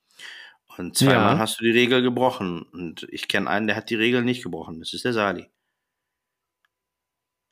Und 0.79 0.97
zweimal 0.97 1.35
ja. 1.35 1.39
hast 1.39 1.61
du 1.61 1.65
die 1.65 1.73
Regel 1.73 2.01
gebrochen. 2.01 2.63
Und 2.63 3.07
ich 3.11 3.29
kenne 3.29 3.51
einen, 3.51 3.67
der 3.67 3.77
hat 3.77 3.91
die 3.91 3.97
Regel 3.97 4.23
nicht 4.23 4.43
gebrochen. 4.43 4.81
Das 4.81 4.95
ist 4.95 5.05
der 5.05 5.13
Sali. 5.13 5.51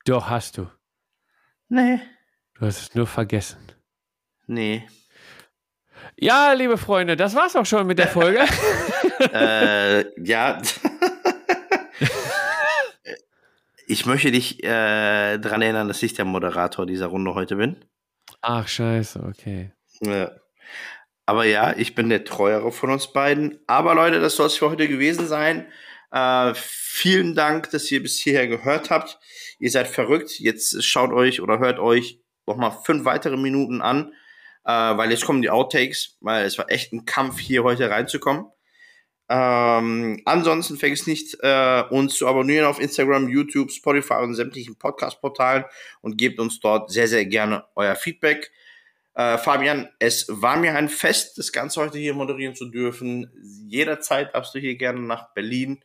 Doch, 0.06 0.30
hast 0.30 0.56
du. 0.56 0.70
Nee. 1.68 2.00
Du 2.54 2.64
hast 2.64 2.80
es 2.80 2.94
nur 2.94 3.06
vergessen. 3.06 3.58
Nee. 4.46 4.88
Ja, 6.20 6.52
liebe 6.52 6.78
Freunde, 6.78 7.16
das 7.16 7.36
war's 7.36 7.54
auch 7.54 7.64
schon 7.64 7.86
mit 7.86 8.00
der 8.00 8.08
Folge. 8.08 8.40
äh, 9.32 10.04
ja. 10.20 10.60
ich 13.86 14.04
möchte 14.04 14.32
dich 14.32 14.64
äh, 14.64 15.38
daran 15.38 15.62
erinnern, 15.62 15.86
dass 15.86 16.02
ich 16.02 16.14
der 16.14 16.24
Moderator 16.24 16.86
dieser 16.86 17.06
Runde 17.06 17.34
heute 17.34 17.54
bin. 17.54 17.76
Ach, 18.40 18.66
scheiße, 18.66 19.22
okay. 19.28 19.70
Ja. 20.00 20.32
Aber 21.24 21.44
ja, 21.44 21.76
ich 21.76 21.94
bin 21.94 22.08
der 22.08 22.24
Treuere 22.24 22.72
von 22.72 22.90
uns 22.90 23.12
beiden. 23.12 23.60
Aber 23.68 23.94
Leute, 23.94 24.18
das 24.18 24.34
soll 24.34 24.48
es 24.48 24.56
für 24.56 24.70
heute 24.70 24.88
gewesen 24.88 25.28
sein. 25.28 25.68
Äh, 26.10 26.52
vielen 26.54 27.36
Dank, 27.36 27.70
dass 27.70 27.92
ihr 27.92 28.02
bis 28.02 28.18
hierher 28.18 28.48
gehört 28.48 28.90
habt. 28.90 29.20
Ihr 29.60 29.70
seid 29.70 29.86
verrückt. 29.86 30.40
Jetzt 30.40 30.84
schaut 30.84 31.12
euch 31.12 31.40
oder 31.40 31.60
hört 31.60 31.78
euch 31.78 32.20
noch 32.44 32.56
mal 32.56 32.70
fünf 32.70 33.04
weitere 33.04 33.36
Minuten 33.36 33.82
an, 33.82 34.12
äh, 34.68 34.98
weil 34.98 35.10
jetzt 35.10 35.24
kommen 35.24 35.40
die 35.40 35.48
Outtakes, 35.48 36.18
weil 36.20 36.44
es 36.44 36.58
war 36.58 36.70
echt 36.70 36.92
ein 36.92 37.06
Kampf, 37.06 37.38
hier 37.38 37.64
heute 37.64 37.88
reinzukommen. 37.88 38.44
Ähm, 39.30 40.20
ansonsten 40.26 40.76
vergesst 40.76 41.06
nicht, 41.06 41.38
äh, 41.40 41.84
uns 41.88 42.16
zu 42.16 42.28
abonnieren 42.28 42.66
auf 42.66 42.78
Instagram, 42.78 43.30
YouTube, 43.30 43.70
Spotify 43.70 44.22
und 44.22 44.34
sämtlichen 44.34 44.76
Podcast-Portalen 44.76 45.64
und 46.02 46.18
gebt 46.18 46.38
uns 46.38 46.60
dort 46.60 46.90
sehr, 46.90 47.08
sehr 47.08 47.24
gerne 47.24 47.64
euer 47.76 47.94
Feedback. 47.94 48.50
Äh, 49.14 49.38
Fabian, 49.38 49.88
es 50.00 50.26
war 50.28 50.58
mir 50.58 50.74
ein 50.74 50.90
Fest, 50.90 51.38
das 51.38 51.50
Ganze 51.50 51.80
heute 51.80 51.96
hier 51.96 52.12
moderieren 52.12 52.54
zu 52.54 52.66
dürfen. 52.66 53.32
Jederzeit 53.68 54.34
darfst 54.34 54.54
du 54.54 54.58
hier 54.58 54.76
gerne 54.76 55.00
nach 55.00 55.32
Berlin 55.32 55.82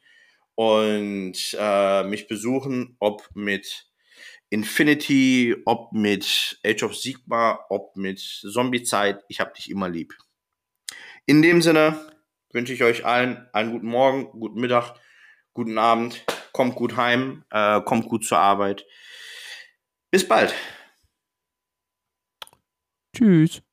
und 0.55 1.37
äh, 1.57 2.03
mich 2.03 2.27
besuchen, 2.27 2.97
ob 2.99 3.29
mit 3.33 3.92
Infinity, 4.53 5.55
ob 5.65 5.93
mit 5.93 6.59
Age 6.63 6.83
of 6.83 6.95
Sigma, 6.95 7.65
ob 7.69 7.95
mit 7.95 8.19
Zombie-Zeit. 8.19 9.23
Ich 9.27 9.39
hab 9.39 9.55
dich 9.55 9.71
immer 9.71 9.89
lieb. 9.89 10.13
In 11.25 11.41
dem 11.41 11.63
Sinne 11.63 11.99
wünsche 12.51 12.71
ich 12.71 12.83
euch 12.83 13.03
allen 13.03 13.49
einen 13.51 13.71
guten 13.71 13.87
Morgen, 13.87 14.25
guten 14.39 14.61
Mittag, 14.61 14.93
guten 15.53 15.79
Abend. 15.79 16.23
Kommt 16.51 16.75
gut 16.75 16.97
heim, 16.97 17.43
äh, 17.49 17.81
kommt 17.81 18.07
gut 18.07 18.25
zur 18.25 18.37
Arbeit. 18.37 18.85
Bis 20.11 20.27
bald. 20.27 20.53
Tschüss. 23.15 23.63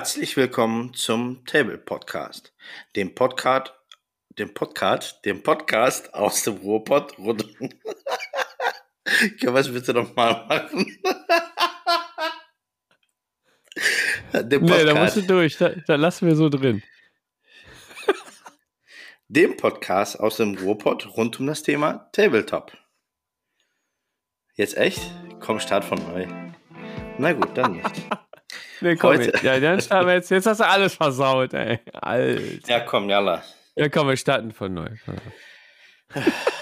Herzlich 0.00 0.34
willkommen 0.38 0.94
zum 0.94 1.44
Table 1.44 1.76
Podcast, 1.76 2.54
dem 2.96 3.14
Podcast, 3.14 3.74
dem 4.38 4.54
Podcast, 4.54 5.22
dem 5.26 5.42
Podcast 5.42 6.14
aus 6.14 6.42
dem 6.42 6.56
Ruhrpott 6.56 7.18
rund. 7.18 7.44
ja, 9.40 9.52
was 9.52 9.70
willst 9.70 9.90
du 9.90 9.92
noch 9.92 10.16
mal 10.16 10.46
machen? 10.48 10.86
dem 14.32 14.60
Podcast, 14.62 14.78
nee, 14.78 14.84
da 14.86 14.94
musst 14.94 15.16
du 15.16 15.22
durch, 15.22 15.58
da, 15.58 15.68
da 15.68 15.96
lassen 15.96 16.26
wir 16.26 16.34
so 16.34 16.48
drin. 16.48 16.82
dem 19.28 19.58
Podcast 19.58 20.18
aus 20.18 20.38
dem 20.38 20.56
Ruhrpott 20.56 21.14
rund 21.14 21.38
um 21.40 21.46
das 21.46 21.62
Thema 21.62 22.08
Tabletop. 22.12 22.74
Jetzt 24.54 24.78
echt? 24.78 25.02
Komm, 25.40 25.60
Start 25.60 25.84
von 25.84 25.98
neu. 25.98 26.26
Na 27.18 27.34
gut, 27.34 27.50
dann 27.54 27.72
nicht. 27.72 28.08
Nee, 28.80 28.96
komm, 28.96 29.10
Heute. 29.10 29.32
Ja, 29.44 29.58
dann 29.60 29.80
starten 29.80 30.06
wir 30.06 30.14
jetzt. 30.14 30.30
Jetzt 30.30 30.46
hast 30.46 30.60
du 30.60 30.66
alles 30.66 30.94
versaut, 30.94 31.52
ey. 31.54 31.80
Alter. 31.92 32.40
Ja, 32.66 32.80
komm, 32.80 33.10
jalla. 33.10 33.42
Ja, 33.76 33.88
komm, 33.88 34.08
wir 34.08 34.16
starten 34.16 34.52
von 34.52 34.74
neu. 34.74 34.88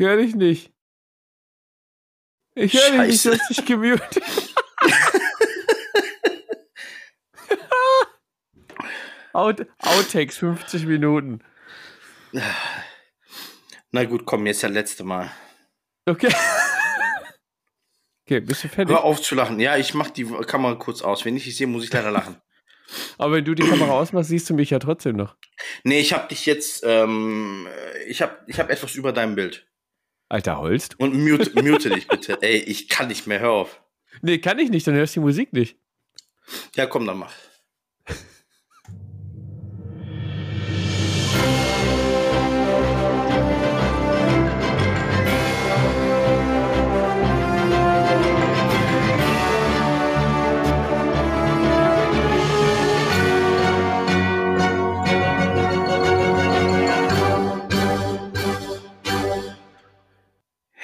Hör 0.00 0.16
dich 0.16 0.34
nicht. 0.34 0.72
Ich 2.54 2.72
höre 2.72 3.04
dich 3.04 3.12
nicht, 3.12 3.26
du 3.26 3.32
hast 3.32 3.50
dich 3.50 3.66
gemutet. 3.66 4.00
Out, 9.34 9.66
Outtakes, 9.78 10.38
50 10.38 10.86
Minuten. 10.86 11.44
Na 13.92 14.04
gut, 14.04 14.24
komm, 14.24 14.46
jetzt 14.46 14.62
das 14.62 14.70
letzte 14.70 15.04
Mal. 15.04 15.30
Okay. 16.06 16.34
Okay, 18.26 18.38
bist 18.38 18.62
du 18.62 18.68
fertig? 18.68 18.94
Hör 18.94 19.02
auf 19.02 19.20
zu 19.20 19.34
lachen. 19.34 19.58
Ja, 19.58 19.76
ich 19.76 19.92
mach 19.92 20.08
die 20.08 20.24
Kamera 20.24 20.76
kurz 20.76 21.02
aus. 21.02 21.24
Wenn 21.24 21.36
ich 21.36 21.42
dich 21.42 21.56
sehe, 21.56 21.66
muss 21.66 21.82
ich 21.82 21.92
leider 21.92 22.12
lachen. 22.12 22.40
Aber 23.18 23.34
wenn 23.34 23.44
du 23.44 23.56
die 23.56 23.68
Kamera 23.68 23.90
ausmachst, 23.90 24.28
siehst 24.28 24.48
du 24.48 24.54
mich 24.54 24.70
ja 24.70 24.78
trotzdem 24.78 25.16
noch. 25.16 25.36
Nee, 25.82 25.98
ich 25.98 26.12
hab 26.12 26.28
dich 26.28 26.46
jetzt, 26.46 26.84
ähm, 26.86 27.66
ich 28.06 28.22
hab, 28.22 28.48
ich 28.48 28.60
hab 28.60 28.70
etwas 28.70 28.94
über 28.94 29.12
deinem 29.12 29.34
Bild. 29.34 29.68
Alter 30.30 30.58
Holst. 30.58 30.98
Und 30.98 31.14
mute, 31.14 31.50
mute 31.60 31.90
dich 31.90 32.06
bitte. 32.06 32.38
Ey, 32.40 32.58
ich 32.58 32.88
kann 32.88 33.08
nicht 33.08 33.26
mehr, 33.26 33.40
hör 33.40 33.50
auf. 33.50 33.82
Nee, 34.22 34.38
kann 34.38 34.58
ich 34.60 34.70
nicht, 34.70 34.86
dann 34.86 34.94
hörst 34.94 35.16
du 35.16 35.20
die 35.20 35.26
Musik 35.26 35.52
nicht. 35.52 35.76
Ja, 36.76 36.86
komm, 36.86 37.04
dann 37.06 37.18
mach. 37.18 37.32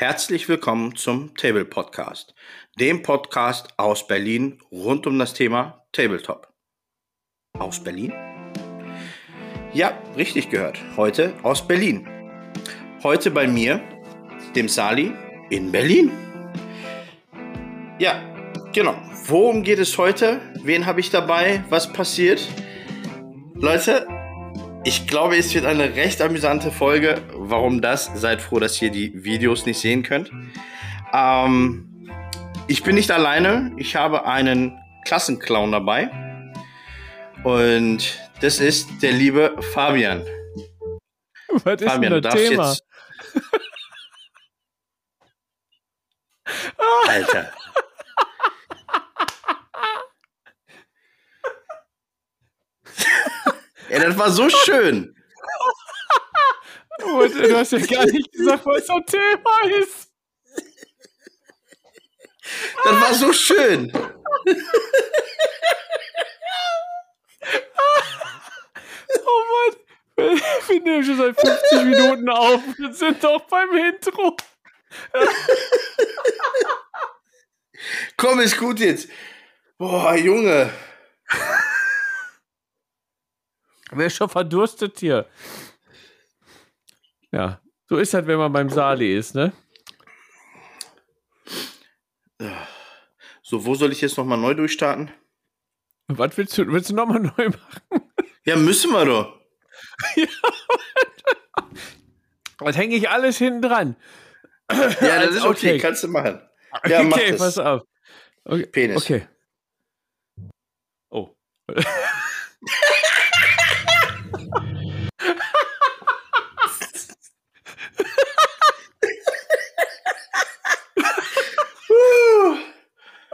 Herzlich 0.09 0.49
willkommen 0.49 0.95
zum 0.95 1.35
Table 1.35 1.65
Podcast, 1.65 2.33
dem 2.79 3.03
Podcast 3.03 3.77
aus 3.77 4.07
Berlin 4.07 4.61
rund 4.71 5.05
um 5.09 5.19
das 5.19 5.35
Thema 5.35 5.85
Tabletop. 5.91 6.47
Aus 7.59 7.83
Berlin? 7.83 8.13
Ja, 9.75 10.01
richtig 10.17 10.49
gehört. 10.49 10.79
Heute 10.97 11.35
aus 11.43 11.67
Berlin. 11.67 12.07
Heute 13.03 13.33
bei 13.33 13.49
mir, 13.49 13.83
dem 14.55 14.69
Sali, 14.69 15.13
in 15.51 15.73
Berlin. 15.73 16.13
Ja, 17.99 18.23
genau. 18.73 18.95
Worum 19.25 19.65
geht 19.65 19.81
es 19.81 19.99
heute? 19.99 20.41
Wen 20.63 20.87
habe 20.87 21.01
ich 21.01 21.11
dabei? 21.11 21.65
Was 21.69 21.93
passiert? 21.93 22.47
Leute, 23.57 24.07
Ich 24.87 25.09
glaube, 25.09 25.37
es 25.37 25.53
wird 25.53 25.67
eine 25.67 25.97
recht 25.97 26.23
amüsante 26.23 26.71
Folge. 26.71 27.21
Warum 27.33 27.81
das? 27.81 28.09
Seid 28.15 28.41
froh, 28.41 28.61
dass 28.61 28.81
ihr 28.81 28.93
die 28.93 29.25
Videos 29.25 29.67
nicht 29.67 29.81
sehen 29.81 30.05
könnt. 30.05 30.31
Ähm, 31.13 32.09
ich 32.69 32.85
bin 32.85 32.95
nicht 32.95 33.11
alleine. 33.11 33.73
Ich 33.79 33.97
habe 33.97 34.27
einen 34.27 34.79
Klassenclown 35.05 35.73
dabei. 35.73 36.09
Und 37.43 38.17
das 38.41 38.61
ist 38.61 38.89
der 39.03 39.11
liebe 39.11 39.57
Fabian. 39.73 40.25
Was 41.49 41.81
ist 41.81 41.91
Fabian, 41.91 42.13
denn 42.13 42.23
das 42.23 42.35
Thema? 42.35 42.69
Jetzt... 42.71 42.85
Alter. 47.09 47.53
Ja, 53.91 53.99
das 54.01 54.19
war 54.19 54.31
so 54.31 54.49
schön. 54.49 55.15
du 56.99 57.57
hast 57.57 57.73
ja 57.73 57.79
gar 57.79 58.07
nicht 58.07 58.33
gesagt, 58.33 58.67
was 58.67 58.87
das 58.87 59.05
Thema 59.07 59.81
ist. 59.81 60.11
Das 62.85 63.01
war 63.01 63.15
so 63.15 63.33
schön. 63.33 63.93
oh 69.25 69.43
Mann. 69.53 69.77
Wir 70.69 70.81
nehmen 70.81 71.05
schon 71.05 71.17
seit 71.19 71.41
50 71.41 71.85
Minuten 71.85 72.29
auf. 72.29 72.61
Wir 72.79 72.93
sind 72.93 73.23
doch 73.23 73.43
beim 73.43 73.73
Intro. 73.77 74.37
Komm, 78.17 78.41
ist 78.41 78.57
gut 78.59 78.81
jetzt. 78.81 79.09
Boah, 79.79 80.15
Junge. 80.15 80.73
Wer 83.93 84.07
ist 84.07 84.17
schon 84.17 84.29
verdurstet 84.29 84.99
hier? 84.99 85.27
Ja, 87.33 87.61
so 87.89 87.99
ist 87.99 88.15
halt, 88.15 88.27
wenn 88.27 88.39
man 88.39 88.53
beim 88.53 88.69
Sali 88.69 89.17
ist, 89.17 89.35
ne? 89.35 89.53
So, 93.43 93.65
wo 93.65 93.75
soll 93.75 93.93
ich 93.93 94.01
jetzt 94.01 94.17
nochmal 94.17 94.39
neu 94.39 94.55
durchstarten? 94.55 95.11
Was 96.09 96.37
willst 96.37 96.57
du? 96.59 96.67
Willst 96.67 96.91
du 96.91 96.95
nochmal 96.95 97.21
neu 97.39 97.49
machen? 97.49 98.13
Ja, 98.45 98.57
müssen 98.57 98.93
wir 98.93 99.05
doch. 99.05 99.41
ja. 100.17 100.27
Das 102.59 102.77
hänge 102.77 102.97
ich 102.97 103.09
alles 103.09 103.39
hinten 103.39 103.63
dran. 103.63 103.97
Ja, 104.71 105.25
das 105.25 105.37
ist 105.37 105.45
okay, 105.45 105.75
okay. 105.75 105.79
kannst 105.79 106.03
du 106.03 106.09
machen. 106.09 106.41
Ja, 106.87 107.03
mach 107.03 107.17
okay, 107.17 107.31
das. 107.33 107.39
pass 107.39 107.59
auf. 107.59 107.83
Okay. 108.45 108.67
Penis. 108.67 108.97
Okay. 108.97 109.29
Oh. 111.11 111.37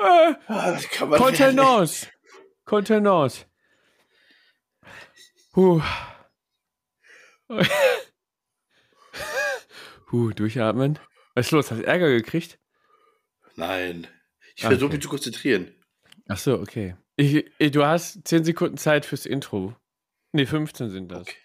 äh, 0.02 1.16
Contenance. 1.16 2.08
Contenance. 2.64 3.46
Puh. 5.52 5.82
Puh, 10.08 10.32
durchatmen. 10.32 10.98
Was 11.34 11.46
ist 11.46 11.52
los? 11.52 11.70
Hast 11.70 11.80
du 11.80 11.86
Ärger 11.86 12.08
gekriegt? 12.08 12.58
Nein. 13.56 14.06
Ich 14.54 14.62
versuche 14.62 14.86
okay. 14.86 14.94
mich 14.94 15.02
zu 15.02 15.08
konzentrieren. 15.08 15.74
Ach 16.28 16.38
so, 16.38 16.58
okay. 16.58 16.96
Ich, 17.16 17.44
ich, 17.58 17.70
du 17.70 17.84
hast 17.84 18.26
10 18.26 18.44
Sekunden 18.44 18.76
Zeit 18.76 19.04
fürs 19.06 19.26
Intro. 19.26 19.76
Ne, 20.32 20.46
15 20.46 20.90
sind 20.90 21.10
das. 21.10 21.22
Okay. 21.22 21.41